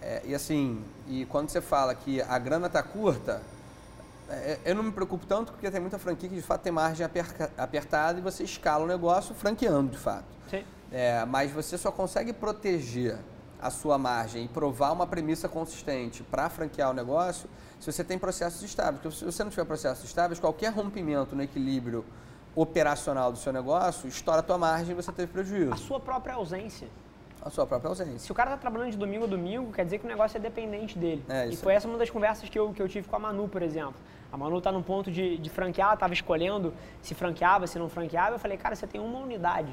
é, 0.00 0.20
e 0.24 0.34
assim, 0.34 0.84
e 1.06 1.24
quando 1.26 1.48
você 1.48 1.60
fala 1.60 1.94
que 1.94 2.20
a 2.22 2.38
grana 2.40 2.66
está 2.66 2.82
curta, 2.82 3.40
é, 4.28 4.58
eu 4.64 4.74
não 4.74 4.82
me 4.82 4.90
preocupo 4.90 5.24
tanto 5.26 5.52
porque 5.52 5.70
tem 5.70 5.80
muita 5.80 5.98
franquia 5.98 6.28
que 6.28 6.34
de 6.34 6.42
fato 6.42 6.62
tem 6.62 6.72
margem 6.72 7.06
apertada 7.56 8.18
e 8.18 8.22
você 8.22 8.42
escala 8.42 8.84
o 8.84 8.86
negócio 8.88 9.32
franqueando 9.32 9.92
de 9.92 9.98
fato. 9.98 10.26
Sim. 10.50 10.64
É, 10.90 11.24
mas 11.24 11.52
você 11.52 11.78
só 11.78 11.92
consegue 11.92 12.32
proteger 12.32 13.16
a 13.62 13.70
sua 13.70 13.96
margem 13.96 14.44
e 14.44 14.48
provar 14.48 14.90
uma 14.90 15.06
premissa 15.06 15.48
consistente 15.48 16.24
para 16.24 16.50
franquear 16.50 16.90
o 16.90 16.92
negócio, 16.92 17.48
se 17.78 17.90
você 17.90 18.02
tem 18.02 18.18
processos 18.18 18.60
estáveis. 18.62 19.00
Porque 19.00 19.16
se 19.16 19.24
você 19.24 19.44
não 19.44 19.50
tiver 19.50 19.64
processos 19.64 20.04
estáveis, 20.04 20.40
qualquer 20.40 20.72
rompimento 20.72 21.36
no 21.36 21.42
equilíbrio 21.42 22.04
operacional 22.56 23.30
do 23.30 23.38
seu 23.38 23.52
negócio, 23.52 24.08
estoura 24.08 24.40
a 24.40 24.42
tua 24.42 24.58
margem 24.58 24.90
e 24.90 24.94
você 24.94 25.12
teve 25.12 25.32
prejuízo. 25.32 25.72
A 25.72 25.76
sua 25.76 26.00
própria 26.00 26.34
ausência. 26.34 26.88
A 27.40 27.50
sua 27.50 27.66
própria 27.66 27.88
ausência. 27.88 28.18
Se 28.18 28.32
o 28.32 28.34
cara 28.34 28.50
está 28.50 28.60
trabalhando 28.60 28.90
de 28.90 28.96
domingo 28.96 29.24
a 29.24 29.28
domingo, 29.28 29.72
quer 29.72 29.84
dizer 29.84 29.98
que 29.98 30.04
o 30.04 30.08
negócio 30.08 30.36
é 30.36 30.40
dependente 30.40 30.98
dele. 30.98 31.24
É, 31.28 31.46
e 31.48 31.56
foi 31.56 31.74
essa 31.74 31.86
uma 31.86 31.98
das 31.98 32.10
conversas 32.10 32.48
que 32.48 32.58
eu, 32.58 32.72
que 32.72 32.82
eu 32.82 32.88
tive 32.88 33.08
com 33.08 33.16
a 33.16 33.18
Manu, 33.18 33.48
por 33.48 33.62
exemplo. 33.62 33.94
A 34.32 34.36
Manu 34.36 34.58
está 34.58 34.72
no 34.72 34.82
ponto 34.82 35.10
de, 35.10 35.38
de 35.38 35.50
franquear, 35.50 35.94
estava 35.94 36.12
escolhendo 36.12 36.72
se 37.00 37.14
franqueava, 37.14 37.66
se 37.66 37.78
não 37.78 37.88
franqueava. 37.88 38.36
Eu 38.36 38.38
falei, 38.38 38.56
cara, 38.56 38.74
você 38.74 38.86
tem 38.86 39.00
uma 39.00 39.18
unidade. 39.18 39.72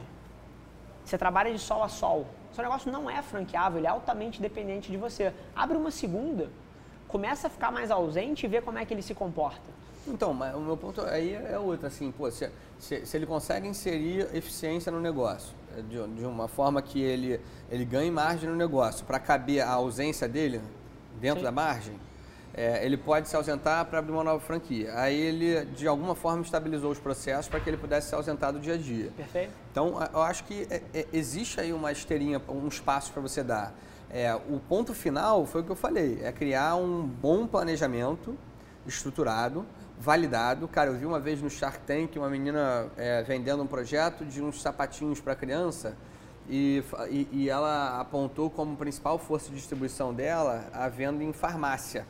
Você 1.06 1.18
trabalha 1.18 1.52
de 1.52 1.60
sol 1.60 1.84
a 1.84 1.90
sol. 1.90 2.28
Seu 2.54 2.64
negócio 2.64 2.92
não 2.92 3.10
é 3.10 3.22
franqueável, 3.22 3.80
ele 3.80 3.88
é 3.88 3.90
altamente 3.90 4.42
dependente 4.42 4.92
de 4.92 4.98
você. 4.98 5.34
Abre 5.56 5.78
uma 5.78 5.92
segunda, 5.92 6.50
começa 7.08 7.48
a 7.48 7.50
ficar 7.50 7.72
mais 7.72 7.92
ausente 7.92 8.46
e 8.46 8.50
vê 8.50 8.62
como 8.62 8.78
é 8.78 8.86
que 8.86 8.94
ele 8.94 9.02
se 9.02 9.14
comporta. 9.14 9.80
Então, 10.08 10.34
mas 10.34 10.56
o 10.56 10.60
meu 10.60 10.76
ponto 10.76 11.02
aí 11.02 11.36
é 11.36 11.60
outro, 11.60 11.86
assim, 11.86 12.12
pô, 12.12 12.30
se, 12.32 12.50
se, 12.80 13.06
se 13.06 13.18
ele 13.18 13.26
consegue 13.26 13.68
inserir 13.68 14.28
eficiência 14.34 14.92
no 14.92 15.00
negócio, 15.00 15.54
é, 15.78 15.82
de, 15.82 16.08
de 16.08 16.26
uma 16.26 16.48
forma 16.48 16.82
que 16.82 17.02
ele, 17.02 17.40
ele 17.70 17.86
ganhe 17.86 18.10
margem 18.10 18.50
no 18.50 18.56
negócio, 18.56 19.06
para 19.06 19.20
caber 19.20 19.62
a 19.62 19.72
ausência 19.72 20.28
dele 20.28 20.62
dentro 21.20 21.40
Sim. 21.40 21.46
da 21.46 21.52
margem, 21.52 22.00
é, 22.60 22.86
ele 22.86 22.98
pode 22.98 23.30
se 23.30 23.38
ausentar 23.38 23.86
para 23.86 24.00
abrir 24.00 24.12
uma 24.12 24.24
nova 24.24 24.42
franquia. 24.42 24.92
Aí 24.96 25.18
ele, 25.18 25.64
de 25.68 25.88
alguma 25.88 26.14
forma, 26.14 26.42
estabilizou 26.42 26.92
os 26.92 27.00
processos 27.00 27.48
para 27.48 27.58
que 27.62 27.70
ele 27.70 27.78
pudesse 27.78 28.10
se 28.10 28.16
ausentar 28.16 28.52
do 28.52 28.60
dia 28.60 28.74
a 28.74 28.78
dia. 28.78 29.14
Perfeito? 29.16 29.54
Então, 29.72 29.98
eu 30.14 30.22
acho 30.22 30.44
que 30.44 30.68
é- 30.70 30.82
é- 30.94 31.08
existe 31.14 31.62
aí 31.62 31.72
uma 31.72 31.90
esteirinha, 31.90 32.42
um 32.50 32.68
espaço 32.68 33.14
para 33.14 33.22
você 33.22 33.42
dar. 33.42 33.74
É, 34.10 34.36
o 34.36 34.60
ponto 34.68 34.94
final 34.94 35.46
foi 35.46 35.62
o 35.62 35.64
que 35.64 35.70
eu 35.72 35.76
falei, 35.76 36.20
é 36.22 36.34
criar 36.34 36.76
um 36.76 37.04
bom 37.04 37.48
planejamento 37.48 38.38
estruturado, 38.86 39.66
validado. 39.98 40.68
Cara, 40.68 40.90
eu 40.90 40.98
vi 40.98 41.06
uma 41.06 41.20
vez 41.20 41.42
no 41.42 41.50
Shark 41.50 41.80
Tank 41.88 42.18
uma 42.18 42.30
menina 42.30 42.88
é, 42.98 43.24
vendendo 43.24 43.64
um 43.64 43.68
projeto 43.68 44.26
de 44.26 44.42
uns 44.42 44.62
sapatinhos 44.62 45.22
para 45.22 45.34
criança 45.34 45.96
e, 46.50 46.84
e, 47.10 47.28
e 47.32 47.50
ela 47.50 48.02
apontou 48.02 48.50
como 48.50 48.76
principal 48.76 49.18
força 49.18 49.48
de 49.50 49.56
distribuição 49.56 50.14
dela 50.14 50.66
a 50.74 50.90
venda 50.90 51.24
em 51.24 51.32
farmácia. 51.32 52.06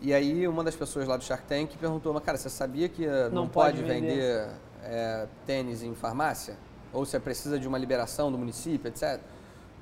E 0.00 0.14
aí 0.14 0.48
uma 0.48 0.64
das 0.64 0.74
pessoas 0.74 1.06
lá 1.06 1.16
do 1.16 1.24
Shark 1.24 1.44
Tank 1.46 1.76
perguntou, 1.78 2.12
mas 2.14 2.22
cara, 2.22 2.38
você 2.38 2.48
sabia 2.48 2.88
que 2.88 3.04
eh, 3.04 3.28
não, 3.28 3.42
Não 3.42 3.48
pode, 3.48 3.78
pode 3.82 3.88
vender. 3.92 4.48
eh, 4.82 5.26
tênis 5.46 5.82
em 5.82 5.94
farmácia? 5.94 6.56
Ou 6.92 7.04
você 7.04 7.20
precisa 7.20 7.58
de 7.58 7.68
uma 7.68 7.76
liberação 7.78 8.32
do 8.32 8.38
município, 8.38 8.88
etc? 8.88 9.20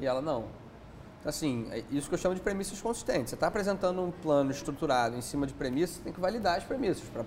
E 0.01 0.07
ela, 0.07 0.21
não. 0.21 0.45
Então, 1.21 1.31
assim, 1.31 1.69
é 1.71 1.83
isso 1.91 2.09
que 2.09 2.15
eu 2.15 2.19
chamo 2.19 2.35
de 2.35 2.41
premissas 2.41 2.81
consistentes. 2.81 3.31
Você 3.31 3.35
está 3.37 3.47
apresentando 3.47 4.03
um 4.03 4.11
plano 4.11 4.51
estruturado 4.51 5.17
em 5.17 5.21
cima 5.21 5.47
de 5.47 5.55
premissas, 5.55 5.97
você 5.97 6.03
tem 6.03 6.13
que 6.13 6.21
validar 6.21 6.59
as 6.59 6.65
premissas 6.65 7.09
para 7.09 7.25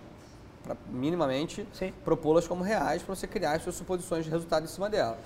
minimamente 0.90 1.68
propô-las 2.04 2.48
como 2.48 2.64
reais 2.64 3.02
para 3.02 3.16
você 3.16 3.26
criar 3.26 3.54
as 3.54 3.64
suas 3.64 3.76
suposições 3.76 4.26
de 4.26 4.32
resultado 4.32 4.64
em 4.64 4.68
cima 4.68 4.90
dela. 4.90 5.18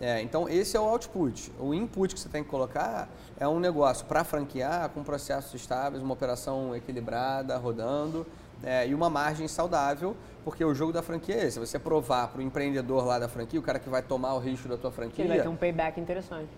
É, 0.00 0.22
então, 0.22 0.48
esse 0.48 0.76
é 0.76 0.80
o 0.80 0.84
output. 0.84 1.52
O 1.58 1.74
input 1.74 2.14
que 2.14 2.20
você 2.20 2.28
tem 2.28 2.42
que 2.42 2.48
colocar 2.48 3.08
é 3.38 3.46
um 3.46 3.60
negócio 3.60 4.06
para 4.06 4.24
franquear, 4.24 4.88
com 4.90 5.02
processos 5.04 5.52
estáveis, 5.54 6.02
uma 6.02 6.14
operação 6.14 6.74
equilibrada, 6.74 7.56
rodando, 7.58 8.26
é, 8.64 8.86
e 8.88 8.94
uma 8.94 9.10
margem 9.10 9.46
saudável, 9.46 10.16
porque 10.42 10.64
o 10.64 10.74
jogo 10.74 10.90
da 10.92 11.02
franquia 11.02 11.34
é 11.34 11.46
esse. 11.46 11.58
Você 11.58 11.78
provar 11.78 12.28
para 12.28 12.38
o 12.38 12.42
empreendedor 12.42 13.04
lá 13.04 13.18
da 13.18 13.28
franquia, 13.28 13.60
o 13.60 13.62
cara 13.62 13.78
que 13.78 13.90
vai 13.90 14.02
tomar 14.02 14.34
o 14.34 14.38
risco 14.38 14.68
da 14.68 14.78
tua 14.78 14.90
Que 14.90 14.96
franquia, 14.96 15.24
ele 15.24 15.34
vai 15.34 15.42
ter 15.42 15.48
um 15.48 15.56
payback 15.56 16.00
interessante. 16.00 16.48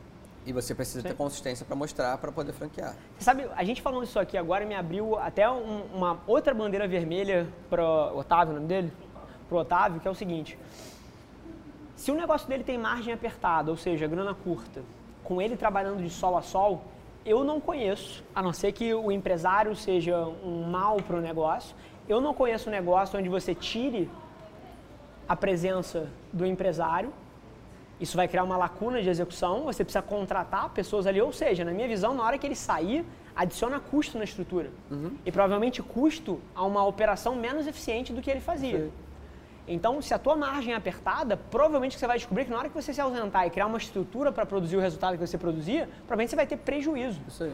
e 0.47 0.53
você 0.53 0.73
precisa 0.73 1.01
Sim. 1.03 1.09
ter 1.09 1.15
consistência 1.15 1.67
para 1.67 1.75
mostrar, 1.75 2.19
para 2.19 2.31
poder 2.31 2.53
franquear. 2.53 2.95
Você 3.19 3.25
sabe, 3.25 3.49
a 3.57 3.65
gente 3.65 3.83
falando 3.83 4.05
isso 4.05 4.19
aqui 4.21 4.37
agora 4.39 4.65
me 4.65 4.75
abriu 4.77 5.17
até 5.19 5.49
um- 5.51 5.83
uma 5.95 6.21
outra 6.29 6.55
bandeira 6.55 6.87
vermelha 6.87 7.49
para 7.69 7.85
Otávio, 8.13 8.53
o 8.53 8.55
nome 8.57 8.67
dele? 8.69 8.93
Pro 9.49 9.59
Otávio, 9.59 10.01
que 10.01 10.07
é 10.09 10.11
o 10.11 10.15
seguinte. 10.15 10.57
Se 12.03 12.11
o 12.11 12.17
negócio 12.17 12.49
dele 12.49 12.65
tem 12.65 12.77
margem 12.77 13.15
apertada, 13.15 13.71
ou 13.71 13.77
seja, 13.77 14.09
grana 14.09 14.35
curta, 14.35 14.83
com 15.23 15.41
ele 15.41 15.57
trabalhando 15.57 16.03
de 16.03 16.11
sol 16.11 16.37
a 16.37 16.43
sol, 16.43 16.83
eu 17.25 17.45
não 17.45 17.61
conheço, 17.61 18.25
a 18.35 18.43
não 18.43 18.53
ser 18.53 18.73
que 18.73 18.93
o 18.93 19.13
empresário 19.13 19.77
seja 19.77 20.19
um 20.45 20.65
mal 20.65 20.97
para 20.97 21.17
o 21.17 21.21
negócio, 21.21 21.77
eu 22.09 22.21
não 22.21 22.35
conheço 22.35 22.69
um 22.69 22.73
negócio 22.73 23.17
onde 23.17 23.29
você 23.29 23.55
tire 23.55 24.11
a 25.29 25.37
presença 25.37 26.09
do 26.33 26.45
empresário 26.45 27.13
isso 28.03 28.17
vai 28.17 28.27
criar 28.27 28.43
uma 28.43 28.57
lacuna 28.57 29.01
de 29.01 29.09
execução, 29.09 29.63
você 29.63 29.85
precisa 29.85 30.03
contratar 30.03 30.69
pessoas 30.71 31.07
ali, 31.07 31.21
ou 31.21 31.33
seja, 31.33 31.65
na 31.65 31.71
minha 31.71 31.87
visão, 31.87 32.13
na 32.15 32.25
hora 32.25 32.37
que 32.37 32.45
ele 32.45 32.57
sair, 32.57 33.05
adiciona 33.35 33.79
custo 33.79 34.19
na 34.19 34.25
estrutura. 34.25 34.71
E 35.25 35.31
provavelmente 35.31 35.81
custo 35.81 36.41
a 36.53 36.65
uma 36.65 36.85
operação 36.85 37.37
menos 37.37 37.65
eficiente 37.65 38.13
do 38.13 38.21
que 38.21 38.29
ele 38.29 38.41
fazia. 38.41 38.91
Então, 39.67 40.03
se 40.03 40.13
a 40.13 40.19
tua 40.19 40.35
margem 40.37 40.73
é 40.73 40.77
apertada, 40.77 41.37
provavelmente 41.37 41.99
você 41.99 42.07
vai 42.07 42.19
descobrir 42.19 42.45
que 42.45 42.51
na 42.51 42.59
hora 42.59 42.69
que 42.69 42.75
você 42.75 42.93
se 42.93 43.01
ausentar 43.01 43.47
e 43.47 43.51
criar 43.51 43.67
uma 43.67 43.79
estrutura 43.79 44.33
para 44.33 44.45
produzir 44.45 44.77
o 44.77 44.81
resultado 44.81 45.17
que 45.17 45.25
você 45.27 45.39
produzia, 45.39 45.87
provavelmente 46.07 46.31
você 46.31 46.37
vai 46.37 46.47
ter 46.47 46.57
prejuízo. 46.57 47.21
Isso 47.29 47.45
aí. 47.45 47.53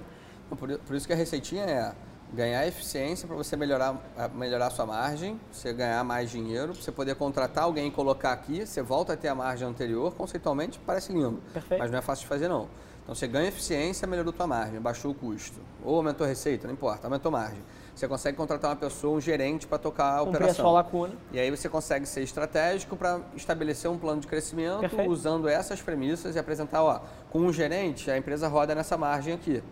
Por, 0.56 0.94
isso 0.96 1.06
que 1.06 1.12
a 1.12 1.16
receitinha 1.16 1.64
é 1.64 1.92
ganhar 2.32 2.66
eficiência 2.66 3.26
para 3.28 3.36
você 3.36 3.56
melhorar 3.56 3.94
a- 4.16 4.28
melhorar 4.28 4.68
a 4.68 4.70
sua 4.70 4.86
margem, 4.86 5.38
você 5.52 5.72
ganhar 5.72 6.02
mais 6.04 6.30
dinheiro, 6.30 6.74
você 6.74 6.90
poder 6.90 7.14
contratar 7.14 7.64
alguém 7.64 7.88
e 7.88 7.90
colocar 7.90 8.32
aqui, 8.32 8.64
você 8.66 8.80
volta 8.82 9.12
a 9.12 9.16
ter 9.16 9.28
a 9.28 9.34
margem 9.34 9.68
anterior, 9.68 10.14
conceitualmente 10.14 10.78
parece 10.86 11.12
lindo, 11.12 11.42
Perfeito. 11.52 11.78
mas 11.80 11.90
não 11.90 11.98
é 11.98 12.02
fácil 12.02 12.22
de 12.22 12.28
fazer 12.28 12.48
não. 12.48 12.68
Então 13.02 13.14
você 13.14 13.26
ganha 13.26 13.48
eficiência, 13.48 14.06
melhorou 14.06 14.32
tua 14.32 14.46
margem, 14.46 14.80
baixou 14.80 15.10
o 15.10 15.14
custo, 15.14 15.58
ou 15.84 15.96
aumentou 15.96 16.24
a 16.24 16.28
receita, 16.28 16.66
não 16.66 16.74
importa, 16.74 17.06
aumentou 17.06 17.28
a 17.30 17.32
margem. 17.32 17.62
Você 17.98 18.06
consegue 18.06 18.36
contratar 18.36 18.70
uma 18.70 18.76
pessoa, 18.76 19.16
um 19.16 19.20
gerente 19.20 19.66
para 19.66 19.76
tocar 19.76 20.14
a 20.14 20.18
Cumprir 20.20 20.34
a 20.34 20.38
operação. 20.38 20.64
sua 20.66 20.70
lacuna. 20.72 21.14
E 21.32 21.40
aí 21.40 21.50
você 21.50 21.68
consegue 21.68 22.06
ser 22.06 22.22
estratégico 22.22 22.96
para 22.96 23.18
estabelecer 23.34 23.90
um 23.90 23.98
plano 23.98 24.20
de 24.20 24.28
crescimento 24.28 24.78
Perfeito. 24.82 25.10
usando 25.10 25.48
essas 25.48 25.82
premissas 25.82 26.36
e 26.36 26.38
apresentar, 26.38 26.80
ó, 26.80 27.00
com 27.28 27.40
um 27.40 27.52
gerente, 27.52 28.08
a 28.08 28.16
empresa 28.16 28.46
roda 28.46 28.72
nessa 28.72 28.96
margem 28.96 29.34
aqui. 29.34 29.64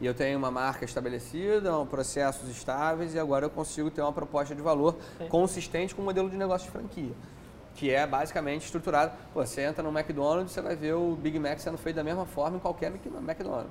E 0.00 0.06
eu 0.06 0.14
tenho 0.14 0.38
uma 0.38 0.50
marca 0.50 0.86
estabelecida, 0.86 1.78
um 1.78 1.84
processos 1.84 2.48
estáveis 2.48 3.12
e 3.14 3.18
agora 3.18 3.44
eu 3.44 3.50
consigo 3.50 3.90
ter 3.90 4.00
uma 4.00 4.12
proposta 4.12 4.54
de 4.54 4.62
valor 4.62 4.96
Sim. 5.18 5.28
consistente 5.28 5.94
com 5.94 6.00
o 6.00 6.04
modelo 6.06 6.30
de 6.30 6.38
negócio 6.38 6.64
de 6.64 6.72
franquia. 6.72 7.12
Que 7.74 7.90
é 7.92 8.06
basicamente 8.06 8.64
estruturado. 8.64 9.12
Pô, 9.34 9.44
você 9.44 9.60
entra 9.60 9.82
no 9.82 9.90
McDonald's, 9.90 10.52
você 10.54 10.62
vai 10.62 10.74
ver 10.74 10.94
o 10.94 11.14
Big 11.14 11.38
Mac 11.38 11.58
sendo 11.60 11.76
feito 11.76 11.96
da 11.96 12.02
mesma 12.04 12.24
forma 12.24 12.56
em 12.56 12.60
qualquer 12.60 12.90
Mc- 12.90 13.04
McDonald's. 13.06 13.70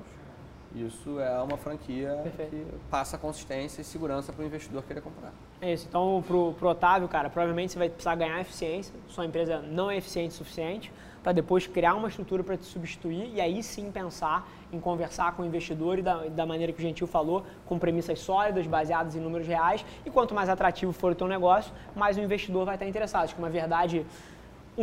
Isso 0.76 1.20
é 1.20 1.42
uma 1.42 1.58
franquia 1.58 2.20
Perfeito. 2.24 2.52
que 2.52 2.66
passa 2.90 3.18
consistência 3.18 3.82
e 3.82 3.84
segurança 3.84 4.32
para 4.32 4.44
o 4.44 4.46
investidor 4.46 4.84
querer 4.84 5.02
comprar. 5.02 5.34
É 5.62 5.74
isso. 5.74 5.86
Então, 5.90 6.24
pro, 6.26 6.54
pro 6.54 6.70
Otávio, 6.70 7.08
cara, 7.08 7.30
provavelmente 7.30 7.74
você 7.74 7.80
vai 7.80 7.90
precisar 7.90 8.16
ganhar 8.16 8.40
eficiência. 8.40 8.94
Sua 9.08 9.26
empresa 9.26 9.60
não 9.62 9.90
é 9.90 9.98
eficiente 9.98 10.36
o 10.36 10.38
suficiente 10.38 10.92
para 11.24 11.32
depois 11.32 11.68
criar 11.68 11.96
uma 11.96 12.08
estrutura 12.08 12.44
para 12.44 12.56
te 12.56 12.66
substituir 12.66 13.32
e 13.34 13.42
aí 13.42 13.62
sim 13.62 13.92
pensar 13.92 14.48
em 14.72 14.80
conversar 14.80 15.36
com 15.36 15.44
o 15.44 15.46
investidor 15.46 16.00
e 16.00 16.02
da, 16.02 16.26
da 16.28 16.46
maneira 16.46 16.72
que 16.72 16.80
o 16.80 16.82
Gentil 16.82 17.08
falou, 17.08 17.44
com 17.66 17.78
premissas 17.78 18.20
sólidas, 18.20 18.66
baseadas 18.68 19.16
em 19.16 19.20
números 19.20 19.48
reais. 19.48 19.84
E 20.06 20.10
quanto 20.10 20.34
mais 20.34 20.48
atrativo 20.48 20.94
for 20.94 21.12
o 21.12 21.16
teu 21.16 21.28
negócio, 21.28 21.74
mais 21.96 22.18
o 22.18 22.22
investidor 22.22 22.66
vai 22.66 22.76
estar 22.76 22.88
interessado. 22.88 23.24
Acho 23.24 23.36
que 23.36 23.42
uma 23.42 23.50
verdade 23.50 24.06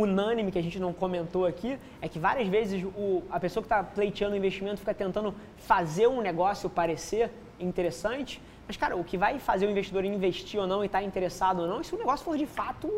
unânime 0.01 0.51
que 0.51 0.59
a 0.59 0.61
gente 0.61 0.79
não 0.79 0.93
comentou 0.93 1.45
aqui 1.45 1.77
é 2.01 2.07
que 2.07 2.19
várias 2.19 2.47
vezes 2.47 2.83
o, 2.83 3.23
a 3.29 3.39
pessoa 3.39 3.61
que 3.63 3.65
está 3.65 3.83
pleiteando 3.83 4.35
o 4.35 4.37
investimento 4.37 4.79
fica 4.79 4.93
tentando 4.93 5.33
fazer 5.57 6.07
um 6.07 6.21
negócio 6.21 6.69
parecer 6.69 7.31
interessante, 7.59 8.41
mas 8.67 8.77
cara, 8.77 8.95
o 8.95 9.03
que 9.03 9.17
vai 9.17 9.39
fazer 9.39 9.65
o 9.65 9.71
investidor 9.71 10.05
investir 10.05 10.59
ou 10.59 10.67
não 10.67 10.83
e 10.83 10.85
estar 10.85 11.01
interessado 11.01 11.61
ou 11.61 11.67
não, 11.67 11.79
é 11.79 11.83
se 11.83 11.95
o 11.95 11.97
negócio 11.97 12.23
for 12.23 12.37
de 12.37 12.45
fato 12.45 12.91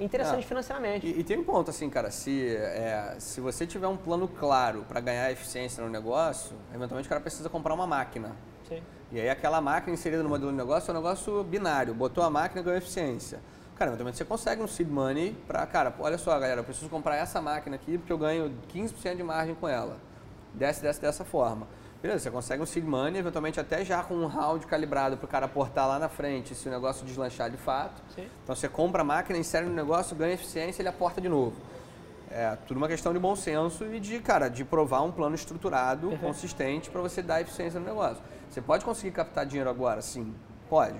interessante 0.00 0.44
É. 0.44 0.46
financeiramente. 0.46 1.06
E, 1.06 1.20
e 1.20 1.24
tem 1.24 1.38
um 1.38 1.44
ponto 1.44 1.70
assim, 1.70 1.88
cara, 1.88 2.10
se, 2.10 2.54
é, 2.56 3.16
se 3.18 3.40
você 3.40 3.66
tiver 3.66 3.86
um 3.88 3.96
plano 3.96 4.26
claro 4.28 4.84
para 4.88 5.00
ganhar 5.00 5.30
eficiência 5.30 5.82
no 5.84 5.90
negócio, 5.90 6.56
eventualmente 6.74 7.06
o 7.06 7.08
cara 7.08 7.20
precisa 7.20 7.48
comprar 7.48 7.74
uma 7.74 7.86
máquina. 7.86 8.32
Sim. 8.68 8.82
E 9.10 9.20
aí 9.20 9.30
aquela 9.30 9.60
máquina 9.60 9.94
inserida 9.94 10.22
no 10.22 10.28
modelo 10.28 10.50
de 10.50 10.56
negócio 10.56 10.90
é 10.90 10.92
um 10.92 10.96
negócio 10.96 11.42
binário, 11.44 11.94
botou 11.94 12.22
a 12.24 12.30
máquina 12.30 12.60
e 12.60 12.64
ganhou 12.64 12.78
eficiência. 12.78 13.40
Cara, 13.78 13.90
eventualmente 13.90 14.18
você 14.18 14.24
consegue 14.24 14.60
um 14.60 14.66
seed 14.66 14.88
money 14.88 15.36
para, 15.46 15.64
cara, 15.64 15.94
olha 16.00 16.18
só 16.18 16.32
galera, 16.32 16.60
eu 16.60 16.64
preciso 16.64 16.90
comprar 16.90 17.14
essa 17.14 17.40
máquina 17.40 17.76
aqui 17.76 17.96
porque 17.96 18.12
eu 18.12 18.18
ganho 18.18 18.52
15% 18.74 19.16
de 19.16 19.22
margem 19.22 19.54
com 19.54 19.68
ela. 19.68 19.98
Desce, 20.52 20.82
desce 20.82 21.00
dessa 21.00 21.24
forma. 21.24 21.68
Beleza, 22.02 22.24
você 22.24 22.30
consegue 22.30 22.60
um 22.60 22.66
seed 22.66 22.84
money, 22.84 23.20
eventualmente 23.20 23.60
até 23.60 23.84
já 23.84 24.02
com 24.02 24.14
um 24.14 24.26
round 24.26 24.66
calibrado 24.66 25.16
para 25.16 25.26
o 25.26 25.28
cara 25.28 25.46
aportar 25.46 25.86
lá 25.86 25.96
na 25.96 26.08
frente 26.08 26.56
se 26.56 26.66
o 26.66 26.70
negócio 26.72 27.06
deslanchar 27.06 27.50
de 27.50 27.56
fato. 27.56 28.02
Sim. 28.16 28.26
Então 28.42 28.56
você 28.56 28.68
compra 28.68 29.02
a 29.02 29.04
máquina, 29.04 29.38
insere 29.38 29.66
no 29.66 29.74
negócio, 29.74 30.16
ganha 30.16 30.34
eficiência 30.34 30.80
e 30.80 30.82
ele 30.82 30.88
aporta 30.88 31.20
de 31.20 31.28
novo. 31.28 31.54
É 32.32 32.56
tudo 32.66 32.78
uma 32.78 32.88
questão 32.88 33.12
de 33.12 33.18
bom 33.20 33.36
senso 33.36 33.84
e 33.86 34.00
de, 34.00 34.18
cara, 34.18 34.48
de 34.48 34.64
provar 34.64 35.02
um 35.02 35.12
plano 35.12 35.36
estruturado, 35.36 36.08
Perfeito. 36.08 36.26
consistente 36.26 36.90
para 36.90 37.00
você 37.00 37.22
dar 37.22 37.40
eficiência 37.40 37.78
no 37.78 37.86
negócio. 37.86 38.22
Você 38.50 38.60
pode 38.60 38.84
conseguir 38.84 39.12
captar 39.12 39.46
dinheiro 39.46 39.70
agora? 39.70 40.02
Sim, 40.02 40.34
pode. 40.68 40.98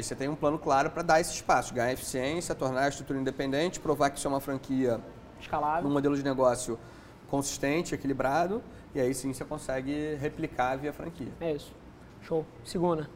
Que 0.00 0.02
você 0.02 0.14
tem 0.14 0.28
um 0.28 0.34
plano 0.34 0.58
claro 0.58 0.90
para 0.90 1.02
dar 1.02 1.20
esse 1.20 1.32
espaço, 1.32 1.72
ganhar 1.72 1.92
eficiência, 1.92 2.54
tornar 2.54 2.82
a 2.82 2.88
estrutura 2.88 3.18
independente, 3.18 3.80
provar 3.80 4.10
que 4.10 4.18
isso 4.18 4.26
é 4.26 4.30
uma 4.30 4.40
franquia 4.40 5.00
Escalável. 5.40 5.84
num 5.88 5.92
modelo 5.94 6.14
de 6.14 6.22
negócio 6.22 6.78
consistente, 7.28 7.94
equilibrado, 7.94 8.62
e 8.94 9.00
aí 9.00 9.14
sim 9.14 9.32
você 9.32 9.44
consegue 9.44 10.14
replicar 10.16 10.76
via 10.76 10.92
franquia. 10.92 11.32
É 11.40 11.52
isso. 11.52 11.72
Show. 12.22 12.44
Segunda. 12.62 13.08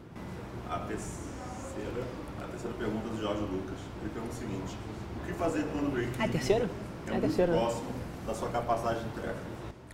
A 0.71 0.79
terceira, 0.79 2.05
a 2.43 2.49
terceira 2.49 2.77
pergunta 2.79 3.09
do 3.09 3.21
Jorge 3.21 3.43
Lucas. 3.43 3.79
Ele 4.01 4.11
pergunta 4.11 4.33
o 4.33 4.37
seguinte: 4.37 4.79
o 5.23 5.27
que 5.27 5.33
fazer 5.35 5.65
quando 5.73 5.89
o 5.89 5.91
break 5.91 6.11
É 6.21 6.25
a 6.25 6.29
terceira? 6.29 6.65
é, 7.09 7.11
É 7.11 7.17
a 7.17 7.21
né? 7.21 7.59
próximo 7.59 7.93
da 8.27 8.35
sua 8.35 8.49
capacidade 8.49 9.01
de 9.01 9.07
entrega? 9.07 9.37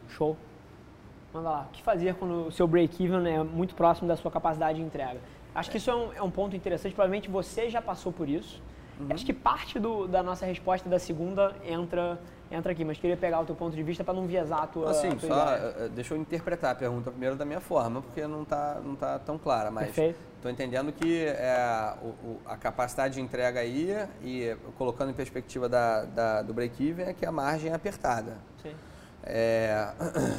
Show. 0.09 0.37
Manda 1.35 1.51
lá. 1.51 1.67
O 1.69 1.73
que 1.73 1.83
fazer 1.83 2.15
quando 2.15 2.47
o 2.47 2.53
seu 2.53 2.67
break-even 2.67 3.27
é 3.29 3.43
muito 3.43 3.75
próximo 3.75 4.07
da 4.07 4.17
sua 4.17 4.31
capacidade 4.31 4.79
de 4.79 4.85
entrega? 4.85 5.21
Acho 5.57 5.71
que 5.71 5.79
isso 5.79 5.91
é 5.91 5.95
um, 5.95 6.13
é 6.13 6.23
um 6.23 6.31
ponto 6.31 6.55
interessante. 6.55 6.95
Provavelmente 6.95 7.31
você 7.31 7.71
já 7.71 7.81
passou 7.81 8.13
por 8.13 8.29
isso. 8.29 8.63
Uhum. 9.01 9.07
Acho 9.11 9.25
que 9.25 9.33
parte 9.33 9.79
do, 9.79 10.07
da 10.07 10.23
nossa 10.23 10.45
resposta 10.45 10.87
da 10.87 10.99
segunda 10.99 11.57
entra, 11.65 12.21
entra 12.51 12.73
aqui, 12.73 12.85
mas 12.85 12.99
queria 12.99 13.17
pegar 13.17 13.41
o 13.41 13.47
teu 13.47 13.55
ponto 13.55 13.75
de 13.75 13.83
vista 13.83 14.05
para 14.05 14.13
não 14.13 14.27
viesar 14.27 14.65
a 14.65 14.67
tua. 14.67 14.91
Assim, 14.91 15.09
a 15.09 15.17
tua 15.17 15.29
só 15.29 15.55
ideia. 15.55 15.75
Eh, 15.79 15.89
deixa 15.95 16.13
eu 16.13 16.19
interpretar 16.19 16.73
a 16.73 16.75
pergunta 16.75 17.11
primeiro 17.11 17.37
da 17.37 17.47
minha 17.47 17.61
forma, 17.61 18.03
porque 18.03 18.27
não 18.27 18.43
está 18.43 18.81
não 18.85 18.95
tá 18.95 19.19
tão 19.19 19.39
clara, 19.39 19.71
mas 19.71 19.97
estou 19.97 20.51
entendendo 20.51 20.93
que 20.93 21.25
é, 21.25 21.95
o, 22.03 22.07
o, 22.07 22.41
a 22.45 22.57
capacidade 22.59 23.15
de 23.15 23.23
entrega 23.23 23.61
aí 23.61 23.95
e 24.23 24.55
colocando 24.77 25.11
em 25.11 25.15
perspectiva 25.15 25.71
da, 25.71 26.05
da 26.05 26.43
do 26.43 26.53
break-even 26.53 27.07
é 27.07 27.15
que 27.15 27.25
a 27.25 27.33
margem 27.33 27.71
é 27.71 27.75
apertada. 27.75 28.37
Sim. 28.63 28.75
É, 29.25 29.89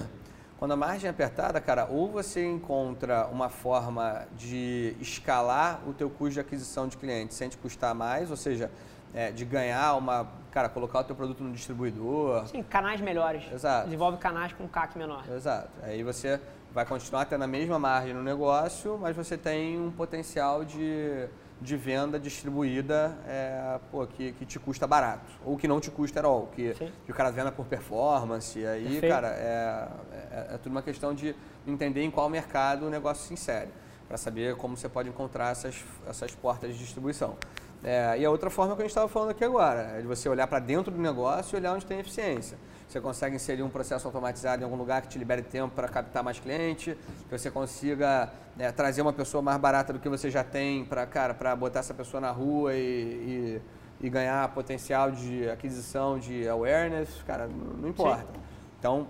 Quando 0.58 0.72
a 0.72 0.76
margem 0.76 1.08
é 1.08 1.12
apertada, 1.12 1.62
cara, 1.62 1.86
ou 1.86 2.10
você 2.10 2.44
encontra 2.44 3.28
uma 3.28 3.48
forma 3.48 4.26
de 4.36 4.96
escalar 5.00 5.82
o 5.88 5.94
teu 5.94 6.10
custo 6.10 6.34
de 6.34 6.40
aquisição 6.40 6.88
de 6.88 6.98
clientes 6.98 7.38
sem 7.38 7.48
te 7.48 7.58
custar 7.58 7.94
mais, 7.94 8.32
ou 8.32 8.38
seja, 8.38 8.72
é, 9.14 9.32
de 9.32 9.46
ganhar 9.46 9.96
uma, 9.96 10.28
cara, 10.52 10.68
colocar 10.68 11.02
o 11.02 11.04
teu 11.04 11.16
produto 11.16 11.44
no 11.44 11.54
distribuidor. 11.54 12.48
Sim, 12.48 12.64
canais 12.64 13.00
melhores. 13.00 13.44
Exato. 13.54 13.86
Desenvolve 13.86 14.18
canais 14.18 14.52
com 14.54 14.68
CAC 14.68 14.98
menor. 14.98 15.24
Exato. 15.30 15.70
Aí 15.84 16.02
você 16.02 16.42
vai 16.74 16.86
continuar 16.88 17.26
tendo 17.26 17.44
a 17.44 17.48
mesma 17.48 17.78
margem 17.78 18.16
no 18.16 18.24
negócio, 18.24 18.98
mas 19.00 19.16
você 19.16 19.38
tem 19.38 19.80
um 19.80 19.92
potencial 19.92 20.66
de 20.66 21.28
de 21.60 21.76
venda 21.76 22.20
distribuída 22.20 23.18
é, 23.26 23.80
pô, 23.92 24.06
que, 24.06 24.32
que 24.34 24.46
te 24.46 24.60
custa 24.60 24.86
barato. 24.86 25.32
Ou 25.44 25.58
que 25.58 25.68
não 25.68 25.80
te 25.80 25.90
custa 25.90 26.22
all, 26.26 26.48
que, 26.56 26.74
que 27.06 27.12
o 27.12 27.16
cara 27.16 27.32
venda 27.32 27.52
por 27.52 27.66
performance. 27.66 28.60
E 28.60 28.66
aí, 28.66 28.84
Perfeito. 28.84 29.12
cara, 29.12 29.28
é, 29.30 29.88
é, 30.32 30.48
é, 30.54 30.58
tudo 30.58 30.72
uma 30.72 30.82
questão 30.82 31.14
de 31.14 31.36
entender 31.66 32.04
em 32.04 32.12
qual 32.12 32.30
mercado 32.30 32.86
o 32.86 32.90
negócio 32.90 33.28
se 33.28 33.34
insere, 33.34 33.70
para 34.08 34.18
saber 34.18 34.56
como 34.56 34.78
você 34.78 34.88
pode 34.88 35.10
encontrar 35.10 35.52
essas, 35.52 35.84
essas 36.08 36.34
portas 36.34 36.74
de 36.74 36.80
distribuição. 36.80 37.36
É, 37.84 38.18
e 38.20 38.26
a 38.26 38.32
outra 38.32 38.50
forma 38.50 38.76
que 38.76 38.82
a 38.82 38.86
gente 38.86 38.92
estava 38.92 39.08
falando 39.08 39.32
aqui 39.32 39.44
agora, 39.44 39.98
é 39.98 40.02
de 40.02 40.08
você 40.08 40.28
olhar 40.28 40.48
para 40.48 40.60
dentro 40.60 40.92
do 40.92 41.00
negócio 41.00 41.56
e 41.56 41.60
olhar 41.60 41.74
onde 41.74 41.86
tem 41.86 42.00
eficiência. 42.00 42.58
Você 42.88 43.02
consegue 43.02 43.36
inserir 43.36 43.64
um 43.64 43.70
processo 43.70 44.08
automatizado 44.08 44.62
em 44.62 44.64
algum 44.64 44.78
lugar 44.78 45.02
que 45.02 45.10
te 45.10 45.20
libere 45.20 45.42
tempo 45.42 45.76
para 45.76 45.90
captar 45.90 46.24
mais 46.24 46.40
cliente, 46.40 46.98
que 47.28 47.38
você 47.38 47.52
consiga 47.52 48.32
é, 48.58 48.72
trazer 48.72 49.02
uma 49.02 49.12
pessoa 49.12 49.42
mais 49.42 49.60
barata 49.60 49.92
do 49.92 50.00
que 50.00 50.08
você 50.08 50.32
já 50.32 50.44
tem 50.44 50.86
para 50.86 51.06
cara 51.06 51.34
para 51.34 51.54
botar 51.56 51.82
essa 51.82 51.94
pessoa 51.94 52.22
na 52.22 52.32
rua 52.32 52.74
e, 52.74 53.62
e, 54.02 54.06
e, 54.08 54.10
ganhar 54.10 54.48
potencial 54.54 55.12
de 55.12 55.50
aquisição 55.50 56.18
de 56.18 56.48
awareness, 56.48 57.10
cara, 57.28 57.48
não, 57.48 57.74
não 57.74 57.90
importa. 57.90 58.24
Sim. 58.24 58.40
Então, 58.80 59.08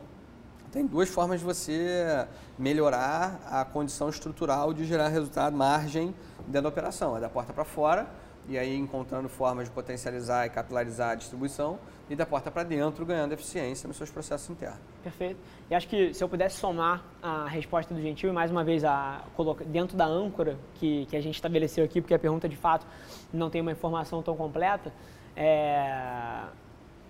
tem 0.72 0.86
duas 0.86 1.09
formas 1.09 1.39
de 1.39 1.45
você 1.45 2.28
melhorar 2.57 3.39
a 3.45 3.65
condição 3.65 4.09
estrutural 4.09 4.74
de 4.74 4.86
gerar 4.86 5.07
resultado, 5.07 5.55
margem 5.55 6.13
dentro 6.45 6.63
da 6.63 6.70
operação. 6.70 7.15
É 7.15 7.20
da 7.20 7.30
porta 7.30 7.53
para 7.53 7.63
fora 7.63 8.07
e 8.47 8.57
aí 8.57 8.76
encontrando 8.76 9.28
formas 9.28 9.65
de 9.65 9.72
potencializar 9.74 10.45
e 10.45 10.49
capilarizar 10.49 11.11
a 11.11 11.15
distribuição 11.15 11.78
e 12.09 12.15
da 12.15 12.26
porta 12.26 12.49
para 12.49 12.63
dentro 12.63 13.05
ganhando 13.05 13.34
eficiência 13.34 13.88
nos 13.88 13.97
seus 13.97 14.09
processos 14.09 14.49
internos. 14.49 14.80
Perfeito. 15.03 15.38
E 15.70 15.76
acho 15.76 15.88
que 15.88 16.13
se 16.13 16.24
eu 16.24 16.30
pudesse 16.30 16.57
somar 16.57 17.03
a 17.22 17.47
resposta 17.47 17.93
do 17.93 18.01
Gentil 18.01 18.30
e 18.30 18.34
mais 18.34 18.49
uma 18.49 18.63
vez 18.63 18.86
a 18.86 19.22
dentro 19.65 19.97
da 19.97 20.05
âncora 20.05 20.57
que, 20.76 21.05
que 21.07 21.18
a 21.18 21.22
gente 21.22 21.36
estabeleceu 21.36 21.84
aqui, 21.84 21.99
porque 21.99 22.13
a 22.13 22.20
pergunta 22.20 22.47
de 22.47 22.55
fato 22.55 22.86
não 23.34 23.49
tem 23.49 23.61
uma 23.61 23.72
informação 23.72 24.24
tão 24.24 24.36
completa, 24.36 24.93
é, 25.36 26.43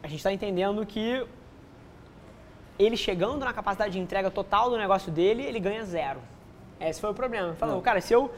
a 0.02 0.08
gente 0.08 0.18
está 0.18 0.34
entendendo 0.34 0.86
que 0.86 1.26
ele 2.80 2.98
chegando 2.98 3.44
na 3.44 3.54
capacidade 3.54 3.94
de 3.94 4.00
entrega 4.00 4.30
total 4.30 4.70
do 4.70 4.78
negócio 4.78 5.12
dele, 5.12 5.44
ele 5.44 5.60
ganha 5.60 5.84
zero. 5.84 6.20
Esse 6.80 7.02
foi 7.02 7.10
o 7.10 7.14
problema. 7.14 7.54
Falou, 7.56 7.82
cara, 7.82 8.00
se 8.02 8.14
eu 8.14 8.32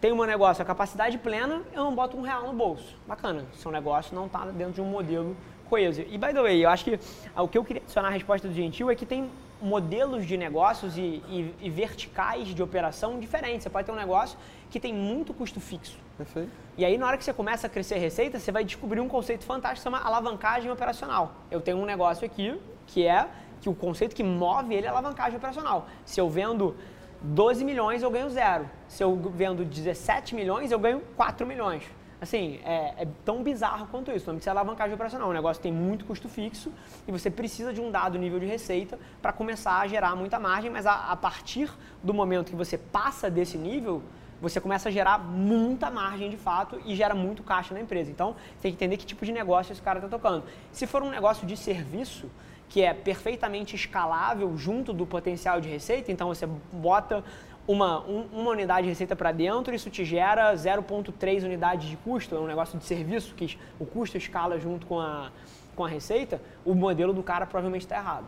tenho 0.00 0.14
meu 0.14 0.26
negócio 0.26 0.62
a 0.62 0.64
capacidade 0.66 1.16
plena, 1.16 1.62
eu 1.72 1.84
não 1.84 1.94
boto 1.94 2.16
um 2.16 2.20
real 2.20 2.46
no 2.46 2.52
bolso. 2.52 2.94
Bacana, 3.06 3.44
seu 3.54 3.70
negócio 3.70 4.14
não 4.14 4.26
está 4.26 4.44
dentro 4.46 4.74
de 4.74 4.80
um 4.80 4.84
modelo 4.84 5.34
coeso. 5.68 6.02
E, 6.02 6.18
by 6.18 6.32
the 6.32 6.42
way, 6.42 6.64
eu 6.64 6.68
acho 6.68 6.84
que 6.84 7.00
o 7.36 7.48
que 7.48 7.56
eu 7.56 7.64
queria 7.64 7.82
adicionar 7.82 8.08
a 8.08 8.10
resposta 8.10 8.46
do 8.46 8.52
Gentil 8.52 8.90
é 8.90 8.94
que 8.94 9.06
tem 9.06 9.30
modelos 9.62 10.26
de 10.26 10.36
negócios 10.36 10.98
e, 10.98 11.22
e, 11.28 11.54
e, 11.62 11.70
verticais 11.70 12.48
de 12.48 12.62
operação 12.62 13.18
diferentes. 13.18 13.62
Você 13.62 13.70
pode 13.70 13.86
ter 13.86 13.92
um 13.92 13.96
negócio 13.96 14.38
que 14.70 14.78
tem 14.78 14.92
muito 14.92 15.32
custo 15.32 15.58
fixo. 15.58 15.98
Perfeito. 16.18 16.50
E 16.76 16.84
aí, 16.84 16.98
na 16.98 17.06
hora 17.06 17.16
que 17.16 17.24
você 17.24 17.32
começa 17.32 17.66
a 17.66 17.70
crescer 17.70 17.96
receita, 17.96 18.38
você 18.38 18.52
vai 18.52 18.62
descobrir 18.62 19.00
um 19.00 19.08
conceito 19.08 19.44
fantástico 19.44 19.78
que 19.78 19.84
chama 19.84 20.06
alavancagem 20.06 20.70
operacional. 20.70 21.32
Eu 21.50 21.62
tenho 21.62 21.78
um 21.78 21.86
negócio 21.86 22.26
aqui 22.26 22.60
que 22.86 23.06
é 23.06 23.26
que 23.64 23.70
o 23.70 23.74
conceito 23.74 24.14
que 24.14 24.22
move 24.22 24.74
ele 24.74 24.86
é 24.86 24.90
alavancagem 24.90 25.38
operacional. 25.38 25.86
Se 26.04 26.20
eu 26.20 26.28
vendo 26.28 26.76
12 27.22 27.64
milhões 27.64 28.02
eu 28.02 28.10
ganho 28.10 28.28
zero. 28.28 28.68
Se 28.86 29.02
eu 29.02 29.16
vendo 29.34 29.64
17 29.64 30.34
milhões, 30.34 30.70
eu 30.70 30.78
ganho 30.78 31.00
4 31.16 31.46
milhões. 31.46 31.82
Assim, 32.20 32.60
é, 32.62 32.92
é 32.98 33.08
tão 33.24 33.42
bizarro 33.42 33.86
quanto 33.86 34.12
isso. 34.12 34.26
Não 34.26 34.34
precisa 34.34 34.50
alavancagem 34.50 34.92
operacional. 34.92 35.30
O 35.30 35.32
negócio 35.32 35.62
tem 35.62 35.72
muito 35.72 36.04
custo 36.04 36.28
fixo 36.28 36.70
e 37.08 37.10
você 37.10 37.30
precisa 37.30 37.72
de 37.72 37.80
um 37.80 37.90
dado 37.90 38.18
nível 38.18 38.38
de 38.38 38.44
receita 38.44 38.98
para 39.22 39.32
começar 39.32 39.78
a 39.78 39.86
gerar 39.86 40.14
muita 40.14 40.38
margem, 40.38 40.70
mas 40.70 40.84
a, 40.84 41.12
a 41.12 41.16
partir 41.16 41.72
do 42.02 42.12
momento 42.12 42.50
que 42.50 42.56
você 42.56 42.76
passa 42.76 43.30
desse 43.30 43.56
nível, 43.56 44.02
você 44.42 44.60
começa 44.60 44.90
a 44.90 44.92
gerar 44.92 45.16
muita 45.18 45.90
margem 45.90 46.28
de 46.28 46.36
fato 46.36 46.78
e 46.84 46.94
gera 46.94 47.14
muito 47.14 47.42
caixa 47.42 47.72
na 47.72 47.80
empresa. 47.80 48.10
Então, 48.10 48.36
tem 48.60 48.70
que 48.70 48.76
entender 48.76 48.98
que 48.98 49.06
tipo 49.06 49.24
de 49.24 49.32
negócio 49.32 49.72
esse 49.72 49.80
cara 49.80 50.00
está 50.00 50.08
tocando. 50.10 50.44
Se 50.70 50.86
for 50.86 51.02
um 51.02 51.08
negócio 51.08 51.46
de 51.46 51.56
serviço, 51.56 52.28
que 52.74 52.82
é 52.82 52.92
perfeitamente 52.92 53.76
escalável 53.76 54.58
junto 54.58 54.92
do 54.92 55.06
potencial 55.06 55.60
de 55.60 55.68
receita, 55.68 56.10
então 56.10 56.26
você 56.26 56.44
bota 56.72 57.22
uma, 57.68 58.00
um, 58.00 58.26
uma 58.32 58.50
unidade 58.50 58.82
de 58.82 58.88
receita 58.88 59.14
para 59.14 59.30
dentro, 59.30 59.72
isso 59.72 59.88
te 59.90 60.04
gera 60.04 60.52
0,3 60.54 61.44
unidades 61.44 61.88
de 61.88 61.96
custo, 61.98 62.34
é 62.34 62.40
um 62.40 62.48
negócio 62.48 62.76
de 62.76 62.84
serviço 62.84 63.32
que 63.36 63.56
o 63.78 63.86
custo 63.86 64.18
escala 64.18 64.58
junto 64.58 64.86
com 64.86 64.98
a, 64.98 65.30
com 65.76 65.84
a 65.84 65.88
receita, 65.88 66.42
o 66.64 66.74
modelo 66.74 67.12
do 67.12 67.22
cara 67.22 67.46
provavelmente 67.46 67.82
está 67.82 67.96
errado. 67.96 68.26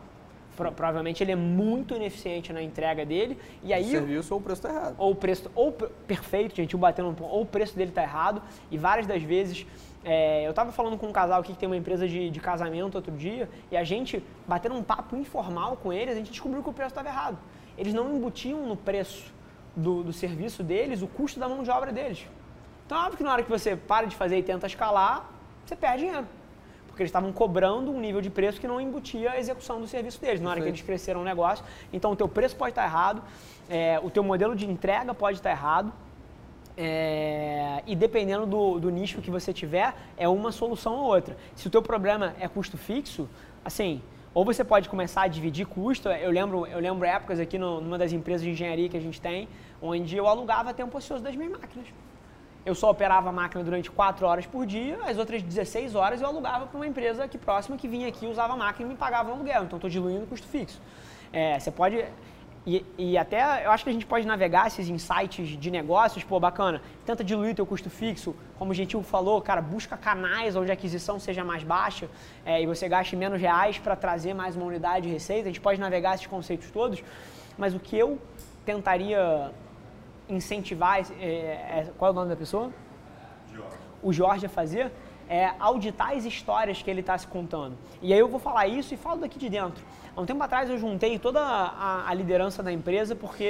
Pro, 0.57 0.71
provavelmente 0.71 1.25
ele 1.25 1.33
é 1.33 1.37
muito 1.37 1.97
ineficiente 1.97 2.53
na 2.53 2.63
entrega 2.63 3.05
dele 3.05 3.37
e 3.65 3.75
aí 3.75 3.85
o 3.85 3.91
serviço 3.91 4.33
ou 4.33 4.39
o 4.39 4.43
preço 4.43 4.65
está 4.65 4.71
errado 4.71 4.95
ou 4.97 5.11
o 5.11 5.15
preço 5.15 5.51
ou 5.57 5.73
perfeito 5.73 6.55
gente 6.55 6.75
o 6.75 6.79
batendo 6.79 7.15
ou 7.21 7.43
o 7.43 7.47
preço 7.47 7.77
dele 7.77 7.91
está 7.91 8.03
errado 8.03 8.41
e 8.71 8.79
várias 8.79 9.07
das 9.07 9.23
vezes 9.23 9.67
é, 10.07 10.47
eu 10.47 10.51
estava 10.51 10.71
falando 10.71 10.97
com 10.97 11.09
um 11.09 11.13
casal 11.13 11.41
aqui 11.41 11.53
que 11.53 11.59
tem 11.59 11.69
uma 11.69 11.77
empresa 11.77 12.07
de, 12.07 12.31
de 12.31 12.39
casamento 12.39 12.95
outro 12.95 13.11
dia 13.11 13.51
e 13.73 13.77
a 13.77 13.83
gente, 13.83 14.23
batendo 14.47 14.77
um 14.77 14.83
papo 14.83 15.17
informal 15.17 15.77
com 15.77 15.93
eles, 15.93 16.15
a 16.15 16.17
gente 16.17 16.31
descobriu 16.31 16.63
que 16.63 16.71
o 16.71 16.73
preço 16.73 16.91
estava 16.91 17.09
errado. 17.09 17.37
Eles 17.77 17.93
não 17.93 18.15
embutiam 18.15 18.65
no 18.65 18.77
preço 18.77 19.35
do, 19.75 20.05
do 20.05 20.13
serviço 20.13 20.63
deles 20.63 21.03
o 21.03 21.09
custo 21.09 21.41
da 21.41 21.49
mão 21.49 21.65
de 21.65 21.71
obra 21.71 21.91
deles. 21.91 22.25
Então, 22.87 22.97
óbvio 22.99 23.17
que 23.17 23.25
na 23.25 23.33
hora 23.33 23.43
que 23.43 23.51
você 23.51 23.75
para 23.75 24.07
de 24.07 24.15
fazer 24.15 24.39
e 24.39 24.45
tenta 24.45 24.69
escalar, 24.69 25.29
você 25.65 25.75
perde 25.75 26.05
dinheiro. 26.05 26.27
Porque 26.87 27.03
eles 27.03 27.11
estavam 27.11 27.33
cobrando 27.33 27.91
um 27.91 27.99
nível 27.99 28.21
de 28.21 28.31
preço 28.31 28.61
que 28.61 28.69
não 28.69 28.81
embutia 28.81 29.33
a 29.33 29.41
execução 29.41 29.81
do 29.81 29.89
serviço 29.89 30.21
deles, 30.21 30.41
na 30.41 30.51
hora 30.51 30.61
que 30.61 30.69
eles 30.69 30.83
cresceram 30.83 31.21
o 31.21 31.25
negócio. 31.25 31.65
Então, 31.93 32.13
o 32.13 32.17
teu 32.17 32.29
preço 32.29 32.55
pode 32.55 32.71
estar 32.71 32.85
errado, 32.85 33.21
é, 33.69 34.01
o 34.01 34.09
teu 34.09 34.23
modelo 34.23 34.55
de 34.55 34.71
entrega 34.71 35.13
pode 35.13 35.39
estar 35.39 35.51
errado, 35.51 35.93
é, 36.77 37.83
e 37.87 37.97
dependendo 37.97 38.45
do, 38.45 38.79
do, 38.79 38.91
nicho 38.91 39.23
que 39.23 39.31
você 39.31 39.53
tiver, 39.53 39.95
é 40.17 40.29
uma 40.29 40.53
solução 40.53 40.95
ou 40.95 41.05
outra. 41.07 41.37
Se 41.55 41.67
o 41.67 41.71
teu 41.71 41.81
problema 41.81 42.35
é 42.39 42.47
custo 42.47 42.77
fixo, 42.77 43.29
assim, 43.65 44.03
ou 44.35 44.45
você 44.45 44.63
pode 44.63 44.87
começar 44.91 45.23
a 45.23 45.29
dividir 45.29 45.67
custo. 45.67 46.11
Eu 46.11 46.31
lembro, 46.31 46.67
eu 46.67 46.79
lembro 46.79 47.07
épocas 47.07 47.41
aqui 47.41 47.59
no, 47.59 47.81
numa 47.81 47.97
das 47.97 48.13
empresas 48.13 48.43
de 48.43 48.51
engenharia 48.51 48.87
que 48.87 48.97
a 48.97 49.01
gente 49.01 49.19
tem, 49.19 49.49
onde 49.81 50.15
eu 50.15 50.27
alugava 50.27 50.75
tempo 50.75 50.99
ocioso 50.99 51.25
das 51.25 51.35
minhas 51.35 51.53
máquinas. 51.53 51.89
Eu 52.67 52.75
só 52.75 52.91
operava 52.91 53.31
a 53.31 53.33
máquina 53.33 53.65
durante 53.65 53.91
4 53.91 54.27
horas 54.27 54.45
por 54.45 54.67
dia, 54.67 54.99
as 55.07 55.17
outras 55.17 55.43
16 55.43 55.95
horas 55.95 56.21
eu 56.21 56.27
alugava 56.27 56.67
para 56.67 56.77
uma 56.77 56.87
empresa 56.87 57.25
aqui 57.25 57.39
próxima 57.39 57.79
que 57.79 57.89
vinha 57.89 58.09
aqui, 58.09 58.27
usava 58.27 58.53
a 58.53 58.57
máquina 58.57 58.87
e 58.87 58.93
me 58.93 58.99
pagava 58.99 59.31
um 59.31 59.35
aluguel. 59.37 59.65
Então 59.65 59.79
estou 59.79 59.89
diluindo 59.89 60.25
o 60.25 60.27
custo 60.27 60.47
fixo. 60.47 60.83
É, 61.33 61.59
você 61.59 61.71
pode 61.71 62.05
e, 62.67 62.85
e, 62.99 63.17
até 63.17 63.65
eu 63.65 63.71
acho 63.71 63.85
que 63.85 63.91
a 63.91 63.93
gente 63.93 64.07
pode 64.07 64.27
navegar 64.27 64.67
esses 64.67 64.89
insights 64.89 65.51
de 65.51 65.71
negócios, 65.71 66.25
pô, 66.25 66.41
bacana. 66.41 66.83
Tenta 67.05 67.23
diluir 67.23 67.55
teu 67.55 67.65
custo 67.65 67.89
fixo, 67.89 68.35
como 68.59 68.73
o 68.73 68.75
Gentil 68.75 69.05
falou, 69.05 69.41
cara, 69.41 69.63
busca 69.63 69.97
canais 69.97 70.57
onde 70.57 70.73
a 70.73 70.75
aquisição 70.75 71.21
seja 71.21 71.45
mais 71.45 71.63
baixa 71.63 72.11
é, 72.45 72.61
e 72.61 72.67
você 72.67 72.89
gaste 72.89 73.15
menos 73.15 73.41
reais 73.41 73.79
para 73.79 73.95
trazer 73.95 74.35
mais 74.35 74.57
uma 74.57 74.67
unidade 74.67 75.07
de 75.07 75.13
receita. 75.13 75.43
A 75.43 75.53
gente 75.53 75.61
pode 75.61 75.79
navegar 75.79 76.17
esses 76.17 76.27
conceitos 76.27 76.69
todos, 76.73 77.05
mas 77.57 77.73
o 77.73 77.79
que 77.79 77.97
eu 77.97 78.19
tentaria 78.65 79.53
incentivar, 80.29 81.01
é, 81.21 81.25
é, 81.25 81.93
qual 81.97 82.09
é 82.09 82.13
o 82.13 82.15
nome 82.17 82.31
da 82.31 82.37
pessoa? 82.37 82.73
Jorge. 83.55 83.77
O 84.03 84.13
Jorge 84.13 84.47
a 84.47 84.49
fazer 84.49 84.91
é 85.29 85.53
auditar 85.59 86.13
as 86.17 86.25
histórias 86.25 86.83
que 86.83 86.91
ele 86.91 87.01
está 87.01 87.17
se 87.17 87.27
contando. 87.29 87.77
E 88.03 88.13
aí 88.13 88.19
eu 88.19 88.29
vou 88.29 88.41
falar 88.41 88.67
isso 88.67 88.93
e 88.93 88.97
falo 88.97 89.21
daqui 89.21 89.39
de 89.39 89.49
dentro. 89.49 89.85
Há 90.17 90.21
um 90.23 90.25
tempo 90.25 90.43
atrás 90.43 90.71
eu 90.71 90.79
juntei 90.79 91.19
toda 91.19 91.43
a, 91.43 92.09
a 92.09 92.15
liderança 92.15 92.63
da 92.63 92.73
empresa 92.73 93.15
porque 93.15 93.45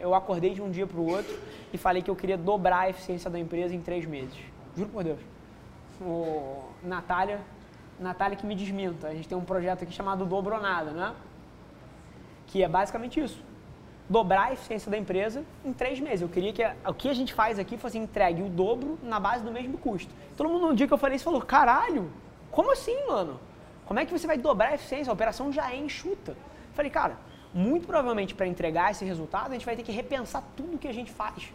eu 0.00 0.16
acordei 0.16 0.52
de 0.52 0.60
um 0.60 0.68
dia 0.68 0.84
para 0.84 0.98
o 0.98 1.08
outro 1.08 1.38
e 1.72 1.78
falei 1.78 2.02
que 2.02 2.10
eu 2.10 2.16
queria 2.16 2.36
dobrar 2.36 2.80
a 2.80 2.90
eficiência 2.90 3.30
da 3.30 3.38
empresa 3.38 3.72
em 3.72 3.80
três 3.80 4.04
meses. 4.04 4.36
Juro 4.76 4.90
por 4.90 5.04
Deus. 5.04 5.20
O 6.00 6.64
Natália, 6.82 7.40
Natália 8.00 8.36
que 8.36 8.44
me 8.44 8.56
desminta. 8.56 9.06
A 9.06 9.14
gente 9.14 9.28
tem 9.28 9.38
um 9.38 9.44
projeto 9.44 9.84
aqui 9.84 9.92
chamado 9.92 10.26
Dobronada, 10.26 10.90
né? 10.90 11.14
Que 12.48 12.64
é 12.64 12.68
basicamente 12.68 13.20
isso. 13.20 13.40
dobrar 14.08 14.48
a 14.48 14.52
eficiência 14.54 14.90
da 14.90 14.98
empresa 14.98 15.44
em 15.64 15.72
três 15.72 16.00
meses. 16.00 16.22
Eu 16.22 16.28
queria 16.28 16.52
que 16.52 16.64
a, 16.64 16.74
o 16.88 16.94
que 16.94 17.08
a 17.08 17.14
gente 17.14 17.32
faz 17.32 17.60
aqui 17.60 17.78
fosse 17.78 17.96
entregue 17.96 18.42
o 18.42 18.48
dobro 18.48 18.98
na 19.04 19.20
base 19.20 19.44
do 19.44 19.52
mesmo 19.52 19.78
custo. 19.78 20.12
Todo 20.36 20.48
mundo, 20.48 20.66
no 20.66 20.74
dia 20.74 20.88
que 20.88 20.92
eu 20.92 20.98
falei 20.98 21.14
isso, 21.14 21.24
falou: 21.24 21.40
caralho, 21.40 22.10
como 22.50 22.72
assim, 22.72 23.06
mano? 23.06 23.38
Como 23.92 24.00
é 24.00 24.06
que 24.06 24.18
você 24.18 24.26
vai 24.26 24.38
dobrar 24.38 24.68
a 24.68 24.74
eficiência? 24.74 25.10
A 25.10 25.12
operação 25.12 25.52
já 25.52 25.70
é 25.70 25.76
enxuta. 25.76 26.34
Falei, 26.72 26.90
cara, 26.90 27.14
muito 27.52 27.86
provavelmente 27.86 28.34
para 28.34 28.46
entregar 28.46 28.90
esse 28.90 29.04
resultado, 29.04 29.50
a 29.50 29.52
gente 29.52 29.66
vai 29.66 29.76
ter 29.76 29.82
que 29.82 29.92
repensar 29.92 30.42
tudo 30.56 30.78
que 30.78 30.88
a 30.88 30.94
gente 30.94 31.12
faz. 31.12 31.52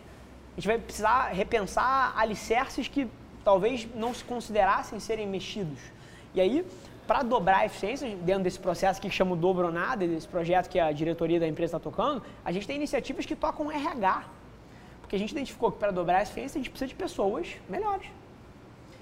A 0.51 0.55
gente 0.59 0.67
vai 0.67 0.77
precisar 0.77 1.29
repensar 1.29 2.13
alicerces 2.15 2.87
que 2.87 3.09
talvez 3.43 3.87
não 3.95 4.13
se 4.13 4.23
considerassem 4.23 4.99
serem 4.99 5.25
mexidos. 5.25 5.79
E 6.35 6.39
aí, 6.39 6.63
para 7.07 7.23
dobrar 7.23 7.61
a 7.61 7.65
eficiência 7.65 8.15
dentro 8.17 8.43
desse 8.43 8.59
processo 8.59 9.01
que 9.01 9.09
chama 9.09 9.33
o 9.33 9.35
dobro 9.35 9.71
nada, 9.71 10.05
desse 10.05 10.27
projeto 10.27 10.69
que 10.69 10.79
a 10.79 10.91
diretoria 10.91 11.39
da 11.39 11.47
empresa 11.47 11.77
está 11.77 11.89
tocando, 11.89 12.21
a 12.45 12.51
gente 12.51 12.67
tem 12.67 12.75
iniciativas 12.75 13.25
que 13.25 13.35
tocam 13.35 13.71
RH. 13.71 14.25
Porque 15.01 15.15
a 15.15 15.19
gente 15.19 15.31
identificou 15.31 15.71
que 15.71 15.79
para 15.79 15.89
dobrar 15.89 16.19
a 16.19 16.21
eficiência 16.21 16.59
a 16.59 16.61
gente 16.61 16.69
precisa 16.69 16.89
de 16.89 16.93
pessoas 16.93 17.47
melhores. 17.67 18.05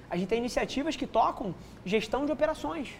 A 0.09 0.15
gente 0.15 0.29
tem 0.29 0.37
iniciativas 0.37 0.95
que 0.95 1.05
tocam 1.05 1.53
gestão 1.83 2.25
de 2.25 2.31
operações. 2.31 2.95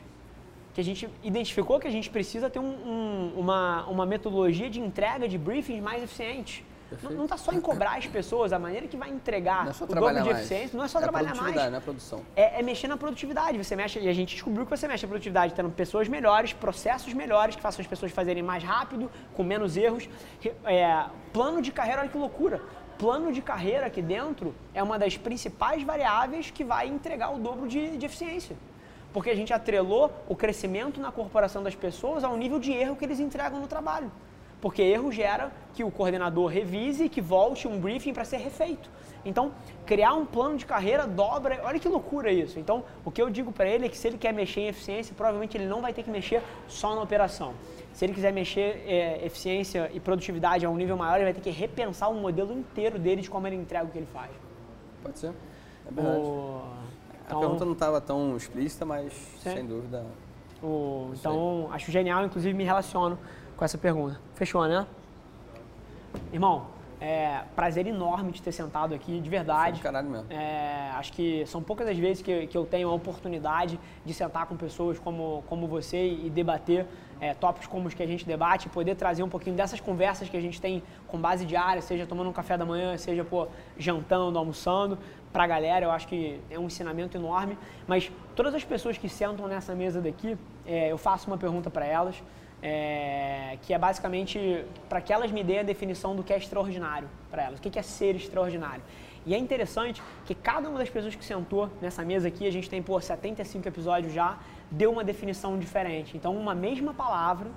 Que 0.76 0.82
a 0.82 0.84
gente 0.84 1.10
identificou 1.24 1.80
que 1.80 1.88
a 1.88 1.92
gente 1.92 2.10
precisa 2.10 2.50
ter 2.50 2.60
um, 2.60 2.66
um, 2.66 3.34
uma, 3.38 3.86
uma 3.86 4.06
metodologia 4.06 4.70
de 4.70 4.82
entrega 4.82 5.26
de 5.26 5.38
briefings 5.38 5.82
mais 5.82 6.04
eficiente. 6.04 6.66
Perfeito. 6.90 7.16
Não 7.16 7.24
está 7.24 7.38
só 7.38 7.54
em 7.54 7.62
cobrar 7.62 7.98
as 7.98 8.06
pessoas, 8.06 8.52
a 8.52 8.60
maneira 8.60 8.86
que 8.86 8.98
vai 8.98 9.10
entregar 9.10 9.68
é 9.68 9.84
o 9.84 9.88
dobro 9.88 10.24
de 10.24 10.30
eficiência, 10.30 10.78
não 10.78 10.84
é 10.84 10.88
só 10.90 11.00
é 11.00 11.02
trabalhar 11.02 11.34
mais. 11.34 11.56
Não 11.56 11.78
é 11.78 11.80
produção. 11.80 12.22
É, 12.36 12.60
é, 12.60 12.62
mexer 12.62 12.90
na 12.90 12.98
produtividade. 12.98 13.58
Você 13.58 13.74
mexe, 13.74 14.00
e 14.00 14.10
a 14.10 14.14
gente 14.14 14.34
descobriu 14.34 14.66
que 14.66 14.70
você 14.70 14.86
mexe 14.86 15.06
na 15.06 15.10
produtividade 15.10 15.54
tendo 15.54 15.70
pessoas 15.70 16.10
melhores, 16.10 16.52
processos 16.52 17.14
melhores, 17.14 17.56
que 17.56 17.62
façam 17.62 17.82
as 17.82 17.88
pessoas 17.88 18.12
fazerem 18.12 18.44
mais 18.44 18.62
rápido, 18.62 19.10
com 19.34 19.44
menos 19.44 19.78
erros. 19.78 20.10
É, 20.66 21.06
plano 21.34 21.62
de 21.62 21.72
carreira, 21.72 22.02
olha 22.02 22.10
que 22.10 22.18
loucura. 22.18 22.62
Plano 23.00 23.32
de 23.32 23.42
carreira 23.42 23.88
aqui 23.88 24.02
dentro 24.02 24.54
é 24.74 24.84
uma 24.84 25.00
das 25.00 25.18
principais 25.18 25.84
variáveis 25.84 26.52
que 26.52 26.66
vai 26.66 26.88
entregar 26.88 27.34
o 27.34 27.40
dobro 27.40 27.66
de, 27.66 27.98
de 27.98 28.06
eficiência 28.06 28.58
porque 29.16 29.30
a 29.30 29.36
gente 29.36 29.54
atrelou 29.54 30.12
o 30.28 30.36
crescimento 30.36 31.00
na 31.00 31.10
corporação 31.10 31.64
das 31.64 31.74
pessoas 31.74 32.22
ao 32.22 32.36
nível 32.36 32.60
de 32.60 32.74
erro 32.74 32.98
que 32.98 33.06
eles 33.06 33.18
entregam 33.18 33.62
no 33.62 33.66
trabalho. 33.66 34.12
Porque 34.60 34.82
erro 34.82 35.10
gera 35.10 35.54
que 35.74 35.86
o 35.86 35.90
coordenador 35.90 36.48
revise 36.48 37.06
e 37.06 37.08
que 37.08 37.22
volte 37.22 37.66
um 37.66 37.80
briefing 37.80 38.14
para 38.14 38.26
ser 38.26 38.40
refeito. 38.40 38.90
Então, 39.24 39.54
criar 39.86 40.16
um 40.16 40.26
plano 40.26 40.58
de 40.58 40.66
carreira 40.66 41.08
dobra. 41.08 41.62
Olha 41.64 41.80
que 41.80 41.88
loucura 41.88 42.30
isso. 42.30 42.60
Então, 42.60 42.84
o 43.06 43.10
que 43.10 43.22
eu 43.22 43.30
digo 43.30 43.54
para 43.54 43.70
ele 43.70 43.86
é 43.86 43.90
que 43.90 43.98
se 43.98 44.06
ele 44.06 44.18
quer 44.18 44.34
mexer 44.34 44.60
em 44.60 44.68
eficiência, 44.68 45.16
provavelmente 45.16 45.56
ele 45.56 45.66
não 45.66 45.82
vai 45.82 45.94
ter 45.94 46.04
que 46.04 46.10
mexer 46.10 46.44
só 46.68 46.94
na 46.94 47.02
operação. 47.02 47.54
Se 47.94 48.04
ele 48.04 48.14
quiser 48.14 48.34
mexer 48.34 48.84
é, 48.86 49.26
eficiência 49.26 49.90
e 49.94 50.00
produtividade 50.02 50.66
a 50.66 50.70
um 50.70 50.76
nível 50.76 50.98
maior, 50.98 51.16
ele 51.16 51.24
vai 51.24 51.34
ter 51.34 51.40
que 51.40 51.52
repensar 51.52 52.10
o 52.10 52.16
modelo 52.16 52.52
inteiro 52.52 53.00
dele 53.00 53.22
de 53.22 53.30
como 53.30 53.48
ele 53.48 53.56
entrega 53.56 53.86
o 53.86 53.92
que 53.92 53.98
ele 53.98 54.10
faz. 54.12 54.32
Pode 55.02 55.20
ser. 55.20 55.32
É 55.88 55.92
verdade. 55.94 56.20
O... 56.20 56.62
Então, 57.26 57.38
a 57.38 57.42
pergunta 57.42 57.66
não 57.66 57.74
estava 57.74 58.00
tão 58.00 58.38
explícita, 58.38 58.86
mas 58.86 59.14
sim. 59.40 59.52
sem 59.52 59.66
dúvida. 59.66 60.06
O... 60.62 61.12
Então, 61.14 61.70
acho 61.72 61.92
genial, 61.92 62.26
inclusive 62.26 62.54
me 62.54 62.64
relaciono 62.64 63.18
com 63.58 63.66
essa 63.66 63.78
pergunta. 63.78 64.20
Fechou, 64.36 64.66
né? 64.68 64.86
Irmão, 66.32 66.68
é, 67.00 67.42
prazer 67.56 67.86
enorme 67.88 68.32
de 68.32 68.42
ter 68.42 68.52
sentado 68.52 68.94
aqui, 68.94 69.20
de 69.20 69.30
verdade. 69.30 69.82
caralho 69.82 70.10
mesmo. 70.10 70.32
É, 70.32 70.92
acho 70.96 71.12
que 71.14 71.46
são 71.46 71.62
poucas 71.62 71.88
as 71.88 71.98
vezes 71.98 72.24
que, 72.24 72.48
que 72.48 72.58
eu 72.58 72.66
tenho 72.66 72.90
a 72.90 72.94
oportunidade 72.94 73.80
de 74.06 74.14
sentar 74.14 74.46
com 74.46 74.56
pessoas 74.56 74.98
como, 74.98 75.44
como 75.48 75.68
você 75.68 76.08
e 76.08 76.30
debater 76.30 76.86
é, 77.20 77.34
tópicos 77.34 77.68
como 77.68 77.88
os 77.88 77.94
que 77.94 78.04
a 78.04 78.08
gente 78.08 78.26
debate, 78.26 78.70
poder 78.70 78.96
trazer 78.96 79.24
um 79.24 79.30
pouquinho 79.30 79.56
dessas 79.56 79.80
conversas 79.80 80.30
que 80.30 80.38
a 80.38 80.42
gente 80.42 80.60
tem 80.60 80.84
com 81.08 81.18
base 81.18 81.46
diária, 81.46 81.82
seja 81.82 82.06
tomando 82.06 82.30
um 82.30 82.34
café 82.34 82.58
da 82.58 82.66
manhã, 82.66 82.98
seja 82.98 83.24
pô, 83.24 83.48
jantando, 83.78 84.38
almoçando, 84.38 84.98
para 85.36 85.44
a 85.44 85.48
galera. 85.48 85.86
Eu 85.86 85.92
acho 85.92 86.08
que 86.08 86.40
é 86.50 86.58
um 86.58 86.68
ensinamento 86.68 87.18
enorme. 87.18 87.58
Mas 87.86 88.10
todas 88.38 88.56
as 88.56 88.64
pessoas 88.64 88.98
que 88.98 89.10
sentam 89.10 89.48
nessa 89.50 89.76
mesa 89.76 90.00
daqui, 90.00 90.38
é, 90.66 90.94
eu 90.94 90.98
faço 90.98 91.28
uma 91.28 91.38
pergunta 91.38 91.70
para 91.70 91.86
elas 91.86 92.16
é, 92.64 93.58
que 93.62 93.74
é 93.74 93.78
basicamente 93.78 94.64
para 94.88 95.02
que 95.02 95.12
elas 95.12 95.30
me 95.32 95.44
deem 95.44 95.60
a 95.60 95.64
definição 95.64 96.16
do 96.16 96.24
que 96.24 96.32
é 96.32 96.38
extraordinário 96.38 97.10
para 97.30 97.44
elas, 97.44 97.60
o 97.60 97.62
que 97.62 97.78
é 97.78 97.82
ser 97.82 98.16
extraordinário. 98.16 98.82
E 99.26 99.34
é 99.36 99.38
interessante 99.38 100.02
que 100.26 100.34
cada 100.34 100.70
uma 100.70 100.80
das 100.80 100.90
pessoas 100.90 101.16
que 101.16 101.26
sentou 101.26 101.70
nessa 101.82 102.04
mesa 102.06 102.30
aqui, 102.30 102.48
a 102.48 102.52
gente 102.52 102.70
tem 102.70 102.82
por 102.82 103.04
75 103.04 103.68
episódios 103.68 104.14
já, 104.14 104.38
deu 104.72 104.92
uma 104.92 105.04
definição 105.04 105.60
diferente. 105.60 106.16
Então, 106.16 106.36
uma 106.36 106.56
mesma 106.56 106.94
palavra 106.94 107.50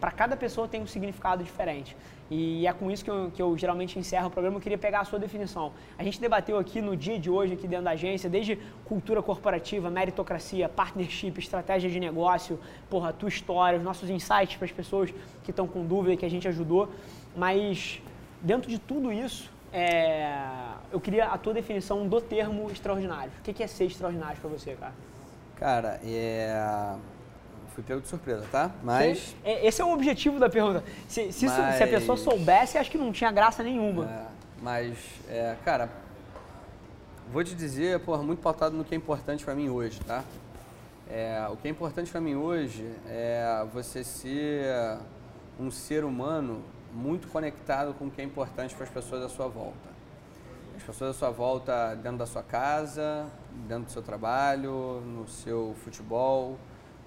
para 0.00 0.10
cada 0.10 0.36
pessoa 0.36 0.66
tem 0.68 0.80
um 0.82 0.86
significado 0.86 1.44
diferente. 1.44 1.96
E 2.30 2.66
é 2.66 2.72
com 2.72 2.90
isso 2.90 3.04
que 3.04 3.10
eu, 3.10 3.30
que 3.32 3.40
eu, 3.40 3.56
geralmente 3.56 3.98
encerro 3.98 4.26
o 4.26 4.30
programa. 4.30 4.56
Eu 4.56 4.60
queria 4.60 4.78
pegar 4.78 5.00
a 5.00 5.04
sua 5.04 5.18
definição. 5.18 5.72
A 5.96 6.02
gente 6.02 6.20
debateu 6.20 6.58
aqui 6.58 6.80
no 6.80 6.96
dia 6.96 7.18
de 7.18 7.30
hoje, 7.30 7.54
aqui 7.54 7.68
dentro 7.68 7.84
da 7.84 7.92
agência, 7.92 8.28
desde 8.28 8.58
cultura 8.84 9.22
corporativa, 9.22 9.88
meritocracia, 9.90 10.68
partnership, 10.68 11.38
estratégia 11.38 11.88
de 11.88 12.00
negócio, 12.00 12.58
porra, 12.90 13.12
tua 13.12 13.28
história, 13.28 13.78
os 13.78 13.84
nossos 13.84 14.10
insights 14.10 14.56
para 14.56 14.64
as 14.64 14.72
pessoas 14.72 15.14
que 15.44 15.50
estão 15.50 15.68
com 15.68 15.84
dúvida 15.86 16.16
que 16.16 16.26
a 16.26 16.30
gente 16.30 16.48
ajudou. 16.48 16.88
Mas 17.36 18.02
dentro 18.42 18.68
de 18.68 18.78
tudo 18.78 19.12
isso, 19.12 19.50
é, 19.72 20.36
eu 20.90 20.98
queria 20.98 21.26
a 21.26 21.38
tua 21.38 21.54
definição 21.54 22.08
do 22.08 22.20
termo 22.20 22.68
extraordinário. 22.70 23.30
O 23.38 23.42
que 23.42 23.62
é 23.62 23.66
ser 23.66 23.84
extraordinário 23.84 24.40
para 24.40 24.50
você, 24.50 24.74
cara? 24.74 24.94
Cara, 25.56 26.00
é 26.04 26.96
fui 27.76 27.84
pego 27.84 28.00
de 28.00 28.08
surpresa, 28.08 28.42
tá? 28.50 28.70
Mas. 28.82 29.36
É, 29.44 29.66
esse 29.66 29.82
é 29.82 29.84
o 29.84 29.92
objetivo 29.92 30.40
da 30.40 30.48
pergunta. 30.48 30.82
Se, 31.06 31.30
se, 31.30 31.46
mas... 31.46 31.76
se 31.76 31.82
a 31.82 31.86
pessoa 31.86 32.16
soubesse, 32.16 32.78
acho 32.78 32.90
que 32.90 32.96
não 32.96 33.12
tinha 33.12 33.30
graça 33.30 33.62
nenhuma. 33.62 34.06
É, 34.06 34.26
mas, 34.62 34.96
é, 35.28 35.54
cara, 35.62 35.90
vou 37.30 37.44
te 37.44 37.54
dizer, 37.54 38.00
porra, 38.00 38.22
muito 38.22 38.40
pautado 38.40 38.74
no 38.74 38.82
que 38.82 38.94
é 38.94 38.96
importante 38.96 39.44
para 39.44 39.54
mim 39.54 39.68
hoje, 39.68 40.00
tá? 40.00 40.24
É, 41.08 41.46
o 41.52 41.56
que 41.56 41.68
é 41.68 41.70
importante 41.70 42.10
para 42.10 42.20
mim 42.20 42.34
hoje 42.34 42.90
é 43.06 43.64
você 43.72 44.02
ser 44.02 44.98
um 45.60 45.70
ser 45.70 46.02
humano 46.02 46.62
muito 46.94 47.28
conectado 47.28 47.92
com 47.94 48.06
o 48.06 48.10
que 48.10 48.22
é 48.22 48.24
importante 48.24 48.74
para 48.74 48.84
as 48.84 48.90
pessoas 48.90 49.22
à 49.22 49.28
sua 49.28 49.48
volta. 49.48 49.94
As 50.78 50.82
pessoas 50.82 51.10
à 51.10 51.18
sua 51.18 51.30
volta 51.30 51.94
dentro 51.94 52.18
da 52.18 52.26
sua 52.26 52.42
casa, 52.42 53.26
dentro 53.68 53.84
do 53.84 53.92
seu 53.92 54.02
trabalho, 54.02 55.02
no 55.02 55.28
seu 55.28 55.76
futebol, 55.84 56.58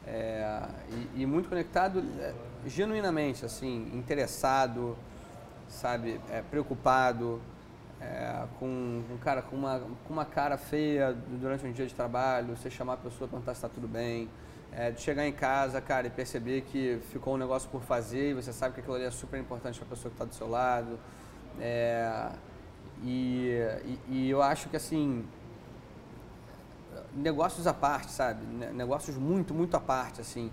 é, 0.08 0.68
e, 1.16 1.22
e, 1.22 1.26
muito 1.26 1.50
conectado 1.50 2.04
é, 2.20 2.34
genuinamente, 2.66 3.46
assim, 3.46 3.92
interessado, 3.94 4.98
sabe, 5.68 6.20
é, 6.30 6.42
preocupado, 6.42 7.42
é, 8.02 8.46
com 8.60 8.66
um 8.66 9.18
cara 9.22 9.42
com 9.42 9.56
uma, 9.56 9.80
com 9.80 10.14
uma 10.14 10.26
cara 10.26 10.58
feia 10.58 11.14
durante 11.14 11.66
um 11.66 11.72
dia 11.72 11.86
de 11.86 11.94
trabalho, 11.94 12.56
você 12.56 12.70
chamar 12.70 12.94
a 12.94 12.98
pessoa 12.98 13.28
e 13.28 13.30
perguntar 13.30 13.54
se 13.54 13.58
está 13.58 13.70
tudo 13.70 13.88
bem, 13.88 14.30
é, 14.72 14.92
de 14.92 15.02
chegar 15.02 15.28
em 15.28 15.34
casa, 15.34 15.82
cara, 15.82 16.08
e 16.08 16.10
perceber 16.10 16.62
que 16.62 17.00
ficou 17.12 17.36
um 17.36 17.38
negócio 17.38 17.70
por 17.70 17.82
fazer 17.82 18.32
e 18.32 18.34
você 18.34 18.54
sabe 18.54 18.74
que 18.74 18.80
aquilo 18.80 18.96
ali 18.96 19.06
é 19.06 19.12
super 19.12 19.40
importante 19.40 19.80
para 19.80 19.88
a 19.88 19.90
pessoa 19.90 20.10
que 20.10 20.16
está 20.16 20.26
do 20.26 20.34
seu 20.34 20.50
lado. 20.50 21.00
É, 21.60 22.30
e, 23.04 23.60
e, 23.86 24.00
e 24.10 24.30
eu 24.30 24.42
acho 24.42 24.70
que 24.70 24.76
assim 24.76 25.26
negócios 27.20 27.68
à 27.68 27.74
parte, 27.74 28.12
sabe? 28.12 28.44
Negócios 28.74 29.18
muito, 29.18 29.54
muito 29.54 29.76
à 29.76 29.80
parte, 29.80 30.22
assim. 30.22 30.52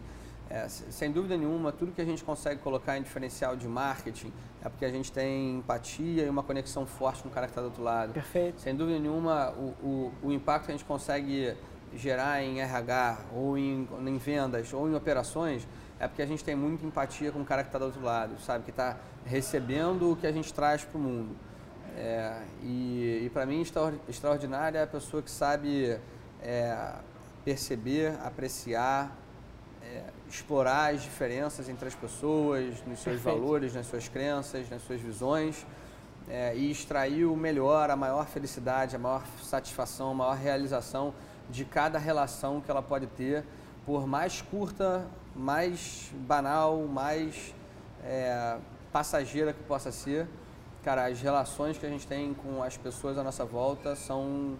É, 0.48 0.68
sem 0.68 1.10
dúvida 1.10 1.36
nenhuma, 1.36 1.72
tudo 1.72 1.90
que 1.90 2.00
a 2.00 2.04
gente 2.04 2.22
consegue 2.22 2.60
colocar 2.60 2.96
em 2.96 3.02
diferencial 3.02 3.56
de 3.56 3.66
marketing 3.66 4.32
é 4.64 4.68
porque 4.68 4.84
a 4.84 4.90
gente 4.90 5.10
tem 5.10 5.56
empatia 5.56 6.24
e 6.24 6.28
uma 6.28 6.42
conexão 6.42 6.86
forte 6.86 7.22
com 7.22 7.28
o 7.28 7.32
cara 7.32 7.46
que 7.46 7.50
está 7.50 7.60
do 7.60 7.66
outro 7.66 7.82
lado. 7.82 8.12
Perfeito. 8.12 8.60
Sem 8.60 8.74
dúvida 8.74 8.98
nenhuma, 8.98 9.50
o, 9.50 9.74
o, 9.82 10.12
o 10.28 10.32
impacto 10.32 10.66
que 10.66 10.72
a 10.72 10.76
gente 10.76 10.84
consegue 10.84 11.56
gerar 11.94 12.42
em 12.42 12.60
RH, 12.60 13.18
ou 13.32 13.58
em, 13.58 13.88
em 14.06 14.18
vendas, 14.18 14.72
ou 14.72 14.88
em 14.88 14.94
operações, 14.94 15.66
é 15.98 16.06
porque 16.06 16.22
a 16.22 16.26
gente 16.26 16.44
tem 16.44 16.54
muita 16.54 16.84
empatia 16.84 17.32
com 17.32 17.40
o 17.40 17.44
cara 17.44 17.62
que 17.62 17.68
está 17.68 17.78
do 17.78 17.86
outro 17.86 18.02
lado, 18.02 18.38
sabe? 18.40 18.64
Que 18.64 18.70
está 18.70 18.96
recebendo 19.24 20.12
o 20.12 20.16
que 20.16 20.26
a 20.26 20.32
gente 20.32 20.52
traz 20.52 20.84
para 20.84 20.98
o 20.98 21.00
mundo. 21.00 21.34
É, 21.96 22.42
e 22.62 22.96
e 23.24 23.30
para 23.30 23.46
mim, 23.46 23.64
extraordinária 24.08 24.78
é 24.78 24.82
a 24.82 24.86
pessoa 24.86 25.22
que 25.22 25.30
sabe 25.30 25.98
é, 26.42 26.94
perceber, 27.44 28.18
apreciar, 28.24 29.16
é, 29.82 30.04
explorar 30.28 30.94
as 30.94 31.02
diferenças 31.02 31.68
entre 31.68 31.88
as 31.88 31.94
pessoas, 31.94 32.66
nos 32.86 33.00
seus 33.00 33.16
Perfeito. 33.16 33.22
valores, 33.22 33.74
nas 33.74 33.86
suas 33.86 34.08
crenças, 34.08 34.68
nas 34.68 34.82
suas 34.82 35.00
visões 35.00 35.64
é, 36.28 36.54
e 36.56 36.70
extrair 36.70 37.24
o 37.24 37.36
melhor, 37.36 37.90
a 37.90 37.96
maior 37.96 38.26
felicidade, 38.26 38.96
a 38.96 38.98
maior 38.98 39.24
satisfação, 39.42 40.10
a 40.10 40.14
maior 40.14 40.36
realização 40.36 41.14
de 41.48 41.64
cada 41.64 41.98
relação 41.98 42.60
que 42.60 42.70
ela 42.70 42.82
pode 42.82 43.06
ter, 43.06 43.44
por 43.84 44.06
mais 44.06 44.42
curta, 44.42 45.06
mais 45.34 46.10
banal, 46.26 46.78
mais 46.86 47.54
é, 48.02 48.58
passageira 48.92 49.52
que 49.52 49.62
possa 49.62 49.92
ser. 49.92 50.26
Cara, 50.82 51.06
as 51.06 51.20
relações 51.20 51.78
que 51.78 51.86
a 51.86 51.88
gente 51.88 52.06
tem 52.06 52.34
com 52.34 52.62
as 52.62 52.76
pessoas 52.76 53.16
à 53.18 53.22
nossa 53.22 53.44
volta 53.44 53.94
são 53.94 54.56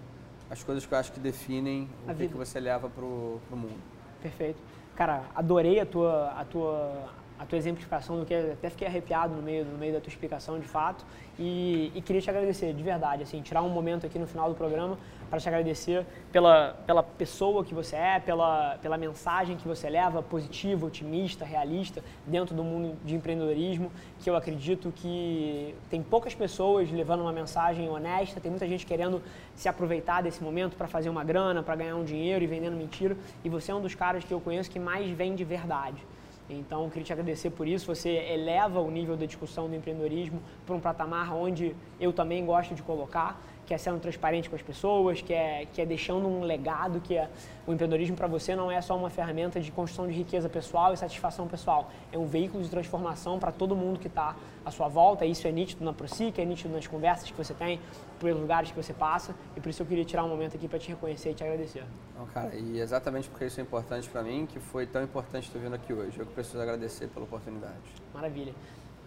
as 0.50 0.62
coisas 0.62 0.86
que 0.86 0.92
eu 0.92 0.98
acho 0.98 1.12
que 1.12 1.20
definem 1.20 1.88
a 2.06 2.12
o 2.12 2.14
que, 2.14 2.28
que 2.28 2.36
você 2.36 2.60
leva 2.60 2.88
pro, 2.88 3.40
pro 3.48 3.56
mundo. 3.56 3.80
Perfeito. 4.22 4.58
Cara, 4.94 5.24
adorei 5.34 5.80
a 5.80 5.86
tua, 5.86 6.30
a 6.30 6.44
tua 6.44 7.08
a 7.38 7.44
tua 7.44 7.58
exemplificação 7.58 8.18
do 8.18 8.24
que 8.24 8.34
até 8.34 8.70
fiquei 8.70 8.86
arrepiado 8.86 9.34
no 9.34 9.42
meio, 9.42 9.64
no 9.64 9.76
meio 9.76 9.92
da 9.92 10.00
tua 10.00 10.08
explicação 10.08 10.58
de 10.58 10.66
fato 10.66 11.04
e, 11.38 11.92
e 11.94 12.00
queria 12.00 12.22
te 12.22 12.30
agradecer 12.30 12.72
de 12.72 12.82
verdade, 12.82 13.22
assim, 13.22 13.42
tirar 13.42 13.62
um 13.62 13.68
momento 13.68 14.06
aqui 14.06 14.18
no 14.18 14.26
final 14.26 14.48
do 14.48 14.54
programa 14.54 14.98
para 15.28 15.40
te 15.40 15.48
agradecer 15.48 16.06
pela, 16.30 16.76
pela 16.86 17.02
pessoa 17.02 17.64
que 17.64 17.74
você 17.74 17.96
é, 17.96 18.20
pela, 18.20 18.78
pela 18.80 18.96
mensagem 18.96 19.56
que 19.56 19.66
você 19.66 19.88
leva, 19.88 20.22
positiva, 20.22 20.86
otimista, 20.86 21.44
realista, 21.44 22.02
dentro 22.26 22.54
do 22.54 22.62
mundo 22.62 22.96
de 23.04 23.14
empreendedorismo, 23.14 23.90
que 24.20 24.30
eu 24.30 24.36
acredito 24.36 24.92
que 24.94 25.74
tem 25.90 26.02
poucas 26.02 26.34
pessoas 26.34 26.90
levando 26.90 27.20
uma 27.20 27.32
mensagem 27.32 27.88
honesta, 27.88 28.40
tem 28.40 28.50
muita 28.50 28.66
gente 28.66 28.86
querendo 28.86 29.22
se 29.54 29.68
aproveitar 29.68 30.22
desse 30.22 30.42
momento 30.42 30.76
para 30.76 30.86
fazer 30.86 31.08
uma 31.08 31.24
grana, 31.24 31.62
para 31.62 31.76
ganhar 31.76 31.96
um 31.96 32.04
dinheiro 32.04 32.44
e 32.44 32.46
vendendo 32.46 32.76
mentira, 32.76 33.16
e 33.44 33.48
você 33.48 33.72
é 33.72 33.74
um 33.74 33.80
dos 33.80 33.94
caras 33.94 34.24
que 34.24 34.32
eu 34.32 34.40
conheço 34.40 34.70
que 34.70 34.78
mais 34.78 35.10
vende 35.10 35.44
verdade. 35.44 36.02
Então, 36.48 36.84
eu 36.84 36.90
queria 36.90 37.04
te 37.04 37.12
agradecer 37.12 37.50
por 37.50 37.66
isso. 37.66 37.86
Você 37.92 38.08
eleva 38.08 38.80
o 38.80 38.90
nível 38.90 39.16
da 39.16 39.26
discussão 39.26 39.68
do 39.68 39.74
empreendedorismo 39.74 40.40
para 40.64 40.76
um 40.76 40.80
patamar 40.80 41.34
onde 41.34 41.74
eu 41.98 42.12
também 42.12 42.44
gosto 42.46 42.74
de 42.74 42.82
colocar 42.82 43.40
que 43.66 43.74
é 43.74 43.78
sendo 43.78 43.98
transparente 43.98 44.48
com 44.48 44.54
as 44.54 44.62
pessoas, 44.62 45.20
que 45.20 45.34
é, 45.34 45.66
que 45.72 45.82
é 45.82 45.86
deixando 45.86 46.28
um 46.28 46.42
legado, 46.42 47.00
que 47.00 47.16
é 47.16 47.28
o 47.66 47.72
empreendedorismo 47.72 48.16
para 48.16 48.28
você 48.28 48.54
não 48.54 48.70
é 48.70 48.80
só 48.80 48.96
uma 48.96 49.10
ferramenta 49.10 49.60
de 49.60 49.72
construção 49.72 50.06
de 50.06 50.12
riqueza 50.12 50.48
pessoal 50.48 50.94
e 50.94 50.96
satisfação 50.96 51.48
pessoal, 51.48 51.90
é 52.12 52.18
um 52.18 52.26
veículo 52.26 52.62
de 52.62 52.70
transformação 52.70 53.40
para 53.40 53.50
todo 53.50 53.74
mundo 53.74 53.98
que 53.98 54.06
está 54.06 54.36
à 54.64 54.70
sua 54.70 54.86
volta. 54.86 55.26
Isso 55.26 55.48
é 55.48 55.52
nítido 55.52 55.84
na 55.84 55.92
ProSic, 55.92 56.40
é 56.40 56.44
nítido 56.44 56.72
nas 56.72 56.86
conversas 56.86 57.28
que 57.28 57.36
você 57.36 57.52
tem, 57.52 57.80
pelos 58.20 58.40
lugares 58.40 58.70
que 58.70 58.76
você 58.76 58.94
passa, 58.94 59.34
e 59.56 59.60
por 59.60 59.68
isso 59.68 59.82
eu 59.82 59.86
queria 59.86 60.04
tirar 60.04 60.24
um 60.24 60.28
momento 60.28 60.56
aqui 60.56 60.68
para 60.68 60.78
te 60.78 60.88
reconhecer 60.88 61.30
e 61.30 61.34
te 61.34 61.42
agradecer. 61.42 61.84
Não, 62.16 62.26
cara, 62.26 62.54
e 62.54 62.78
exatamente 62.78 63.28
porque 63.28 63.46
isso 63.46 63.60
é 63.60 63.62
importante 63.62 64.08
para 64.08 64.22
mim, 64.22 64.46
que 64.46 64.60
foi 64.60 64.86
tão 64.86 65.02
importante 65.02 65.48
estar 65.48 65.58
vindo 65.58 65.74
aqui 65.74 65.92
hoje. 65.92 66.18
Eu 66.18 66.24
que 66.24 66.32
preciso 66.32 66.60
agradecer 66.60 67.08
pela 67.08 67.24
oportunidade. 67.24 67.74
Maravilha. 68.14 68.54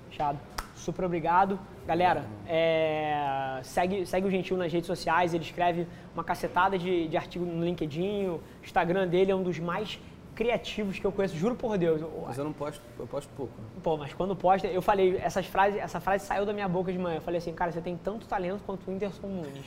Fechado. 0.09 0.37
Super 0.79 1.05
obrigado. 1.05 1.59
Galera, 1.85 2.25
é, 2.47 3.59
segue, 3.63 4.05
segue 4.05 4.27
o 4.27 4.31
Gentil 4.31 4.57
nas 4.57 4.71
redes 4.71 4.87
sociais, 4.87 5.33
ele 5.33 5.43
escreve 5.43 5.87
uma 6.13 6.23
cacetada 6.23 6.77
de, 6.77 7.07
de 7.07 7.17
artigo 7.17 7.45
no 7.45 7.63
LinkedIn, 7.63 8.27
o 8.27 8.41
Instagram 8.63 9.07
dele 9.07 9.31
é 9.31 9.35
um 9.35 9.43
dos 9.43 9.59
mais 9.59 9.99
criativos 10.39 10.97
que 10.97 11.05
eu 11.05 11.11
conheço, 11.11 11.35
juro 11.35 11.53
por 11.53 11.77
Deus. 11.77 12.01
Mas 12.25 12.37
eu 12.37 12.45
não 12.45 12.53
posto, 12.53 12.81
eu 12.97 13.05
posto 13.05 13.29
pouco. 13.35 13.51
Pô, 13.83 13.97
mas 13.97 14.13
quando 14.13 14.33
posta, 14.33 14.67
eu 14.67 14.81
falei, 14.81 15.17
essas 15.17 15.45
frases, 15.45 15.77
essa 15.77 15.99
frase 15.99 16.25
saiu 16.25 16.45
da 16.45 16.53
minha 16.53 16.67
boca 16.67 16.93
de 16.93 16.97
manhã. 16.97 17.17
Eu 17.17 17.21
falei 17.21 17.39
assim, 17.39 17.51
cara, 17.53 17.73
você 17.73 17.81
tem 17.81 17.97
tanto 17.97 18.25
talento 18.25 18.63
quanto 18.65 18.87
o 18.87 18.91
Whindersson 18.91 19.27
Nunes. 19.27 19.65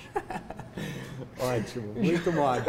Ótimo, 1.38 1.92
muito 1.92 2.32
modo. 2.32 2.62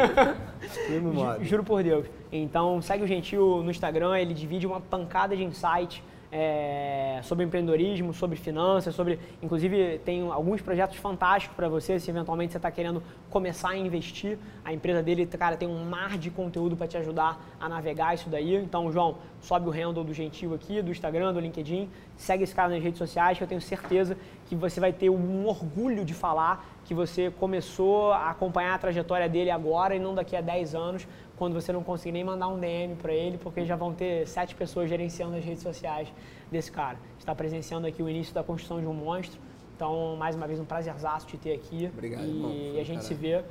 muito 0.90 1.14
modo. 1.14 1.44
Juro 1.44 1.64
por 1.64 1.82
Deus. 1.82 2.06
Então, 2.30 2.82
segue 2.82 3.04
o 3.04 3.06
Gentil 3.06 3.62
no 3.62 3.70
Instagram, 3.70 4.18
ele 4.18 4.34
divide 4.34 4.66
uma 4.66 4.82
pancada 4.82 5.34
de 5.34 5.42
insights 5.42 6.02
é, 6.36 7.20
sobre 7.22 7.44
empreendedorismo, 7.44 8.12
sobre 8.12 8.36
finanças, 8.36 8.92
sobre, 8.92 9.20
inclusive 9.40 10.00
tem 10.04 10.28
alguns 10.28 10.60
projetos 10.60 10.96
fantásticos 10.96 11.54
para 11.54 11.68
você 11.68 12.00
se 12.00 12.10
eventualmente 12.10 12.50
você 12.50 12.58
está 12.58 12.72
querendo 12.72 13.00
começar 13.30 13.68
a 13.68 13.76
investir. 13.76 14.36
A 14.64 14.72
empresa 14.72 15.00
dele, 15.00 15.24
cara, 15.26 15.56
tem 15.56 15.68
um 15.68 15.84
mar 15.84 16.18
de 16.18 16.32
conteúdo 16.32 16.76
para 16.76 16.88
te 16.88 16.96
ajudar 16.96 17.40
a 17.60 17.68
navegar 17.68 18.14
isso 18.14 18.28
daí. 18.28 18.56
Então, 18.56 18.90
João, 18.90 19.18
sobe 19.40 19.68
o 19.68 19.70
handle 19.70 20.02
do 20.02 20.12
Gentil 20.12 20.52
aqui, 20.54 20.82
do 20.82 20.90
Instagram, 20.90 21.32
do 21.32 21.38
LinkedIn, 21.38 21.88
segue 22.16 22.42
esse 22.42 22.54
cara 22.54 22.68
nas 22.68 22.82
redes 22.82 22.98
sociais 22.98 23.38
que 23.38 23.44
eu 23.44 23.48
tenho 23.48 23.60
certeza 23.60 24.16
que 24.46 24.56
você 24.56 24.80
vai 24.80 24.92
ter 24.92 25.10
um 25.10 25.46
orgulho 25.46 26.04
de 26.04 26.14
falar 26.14 26.73
que 26.84 26.94
você 26.94 27.30
começou 27.30 28.12
a 28.12 28.30
acompanhar 28.30 28.74
a 28.74 28.78
trajetória 28.78 29.28
dele 29.28 29.50
agora 29.50 29.94
e 29.96 29.98
não 29.98 30.14
daqui 30.14 30.36
a 30.36 30.40
10 30.40 30.74
anos, 30.74 31.08
quando 31.36 31.54
você 31.54 31.72
não 31.72 31.82
conseguir 31.82 32.12
nem 32.12 32.22
mandar 32.24 32.48
um 32.48 32.58
DM 32.58 32.94
para 32.96 33.12
ele, 33.12 33.38
porque 33.38 33.64
já 33.64 33.74
vão 33.74 33.92
ter 33.92 34.26
sete 34.28 34.54
pessoas 34.54 34.88
gerenciando 34.88 35.34
as 35.36 35.44
redes 35.44 35.62
sociais 35.62 36.12
desse 36.50 36.70
cara. 36.70 36.98
Está 37.18 37.34
presenciando 37.34 37.86
aqui 37.86 38.02
o 38.02 38.08
início 38.08 38.34
da 38.34 38.42
construção 38.42 38.80
de 38.80 38.86
um 38.86 38.94
monstro. 38.94 39.40
Então, 39.74 40.14
mais 40.16 40.36
uma 40.36 40.46
vez, 40.46 40.60
um 40.60 40.64
prazerzaço 40.64 41.26
te 41.26 41.36
ter 41.36 41.52
aqui. 41.54 41.90
Obrigado, 41.92 42.22
E 42.24 42.28
irmão. 42.28 42.50
a 42.50 42.84
gente 42.84 42.86
Caralho. 42.86 43.02
se 43.02 43.14
vê. 43.14 43.42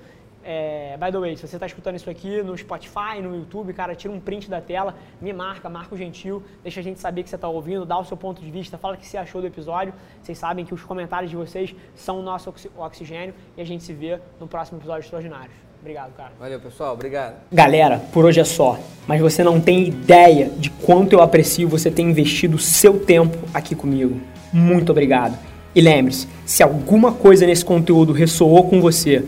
É, 0.46 0.98
by 1.00 1.12
the 1.12 1.20
way, 1.20 1.38
se 1.38 1.48
você 1.48 1.56
está 1.56 1.66
escutando 1.66 1.96
isso 1.96 2.10
aqui 2.10 2.42
no 2.44 2.58
Spotify, 2.58 3.22
no 3.22 3.34
YouTube, 3.36 3.72
cara, 3.74 3.96
tira 3.96 4.14
um 4.14 4.20
print 4.20 4.50
da 4.50 4.60
tela, 4.60 4.96
me 5.22 5.32
marca, 5.32 5.70
marca 5.70 5.96
o 5.96 5.98
Gentil, 5.98 6.44
deixa 6.62 6.82
a 6.82 6.84
gente 6.84 7.00
saber 7.00 7.24
que 7.24 7.30
você 7.30 7.36
está 7.36 7.48
ouvindo, 7.48 7.86
dá 7.86 7.98
o 7.98 8.04
seu 8.04 8.18
ponto 8.18 8.42
de 8.42 8.52
vista, 8.52 8.78
fala 8.78 8.96
o 8.96 8.98
que 8.98 9.06
você 9.08 9.18
achou 9.18 9.40
do 9.40 9.48
episódio. 9.48 9.94
Vocês 10.22 10.38
sabem 10.38 10.66
que 10.66 10.74
os 10.74 10.84
comentários 10.84 11.30
de 11.32 11.38
vocês 11.38 11.74
são 11.96 12.20
o 12.20 12.22
nosso 12.22 12.50
oxi- 12.50 12.70
oxigênio 12.78 13.34
e 13.58 13.62
a 13.62 13.66
gente 13.66 13.84
se 13.84 13.94
vê 13.94 14.20
no 14.40 14.48
próximo 14.48 14.80
episódio 14.80 15.02
Extraordinários. 15.02 15.56
Obrigado, 15.80 16.14
cara. 16.16 16.32
Valeu, 16.40 16.60
pessoal. 16.62 16.94
Obrigado. 16.94 17.36
Galera, 17.52 18.00
por 18.14 18.24
hoje 18.24 18.40
é 18.40 18.46
só. 18.46 18.80
Mas 19.06 19.20
você 19.20 19.44
não 19.44 19.60
tem 19.60 19.86
ideia 19.88 20.50
de 20.50 20.70
quanto 20.70 21.12
eu 21.12 21.22
aprecio 21.22 21.68
você 21.68 21.92
ter 21.92 22.02
investido 22.02 22.56
o 22.56 22.60
seu 22.60 23.00
tempo 23.00 23.38
aqui 23.54 23.76
comigo. 23.76 24.20
Muito 24.54 24.92
obrigado. 24.92 25.38
E 25.76 25.82
lembre-se, 25.82 26.28
se 26.46 26.62
alguma 26.64 27.12
coisa 27.12 27.46
nesse 27.46 27.66
conteúdo 27.66 28.14
ressoou 28.14 28.70
com 28.70 28.80
você, 28.80 29.28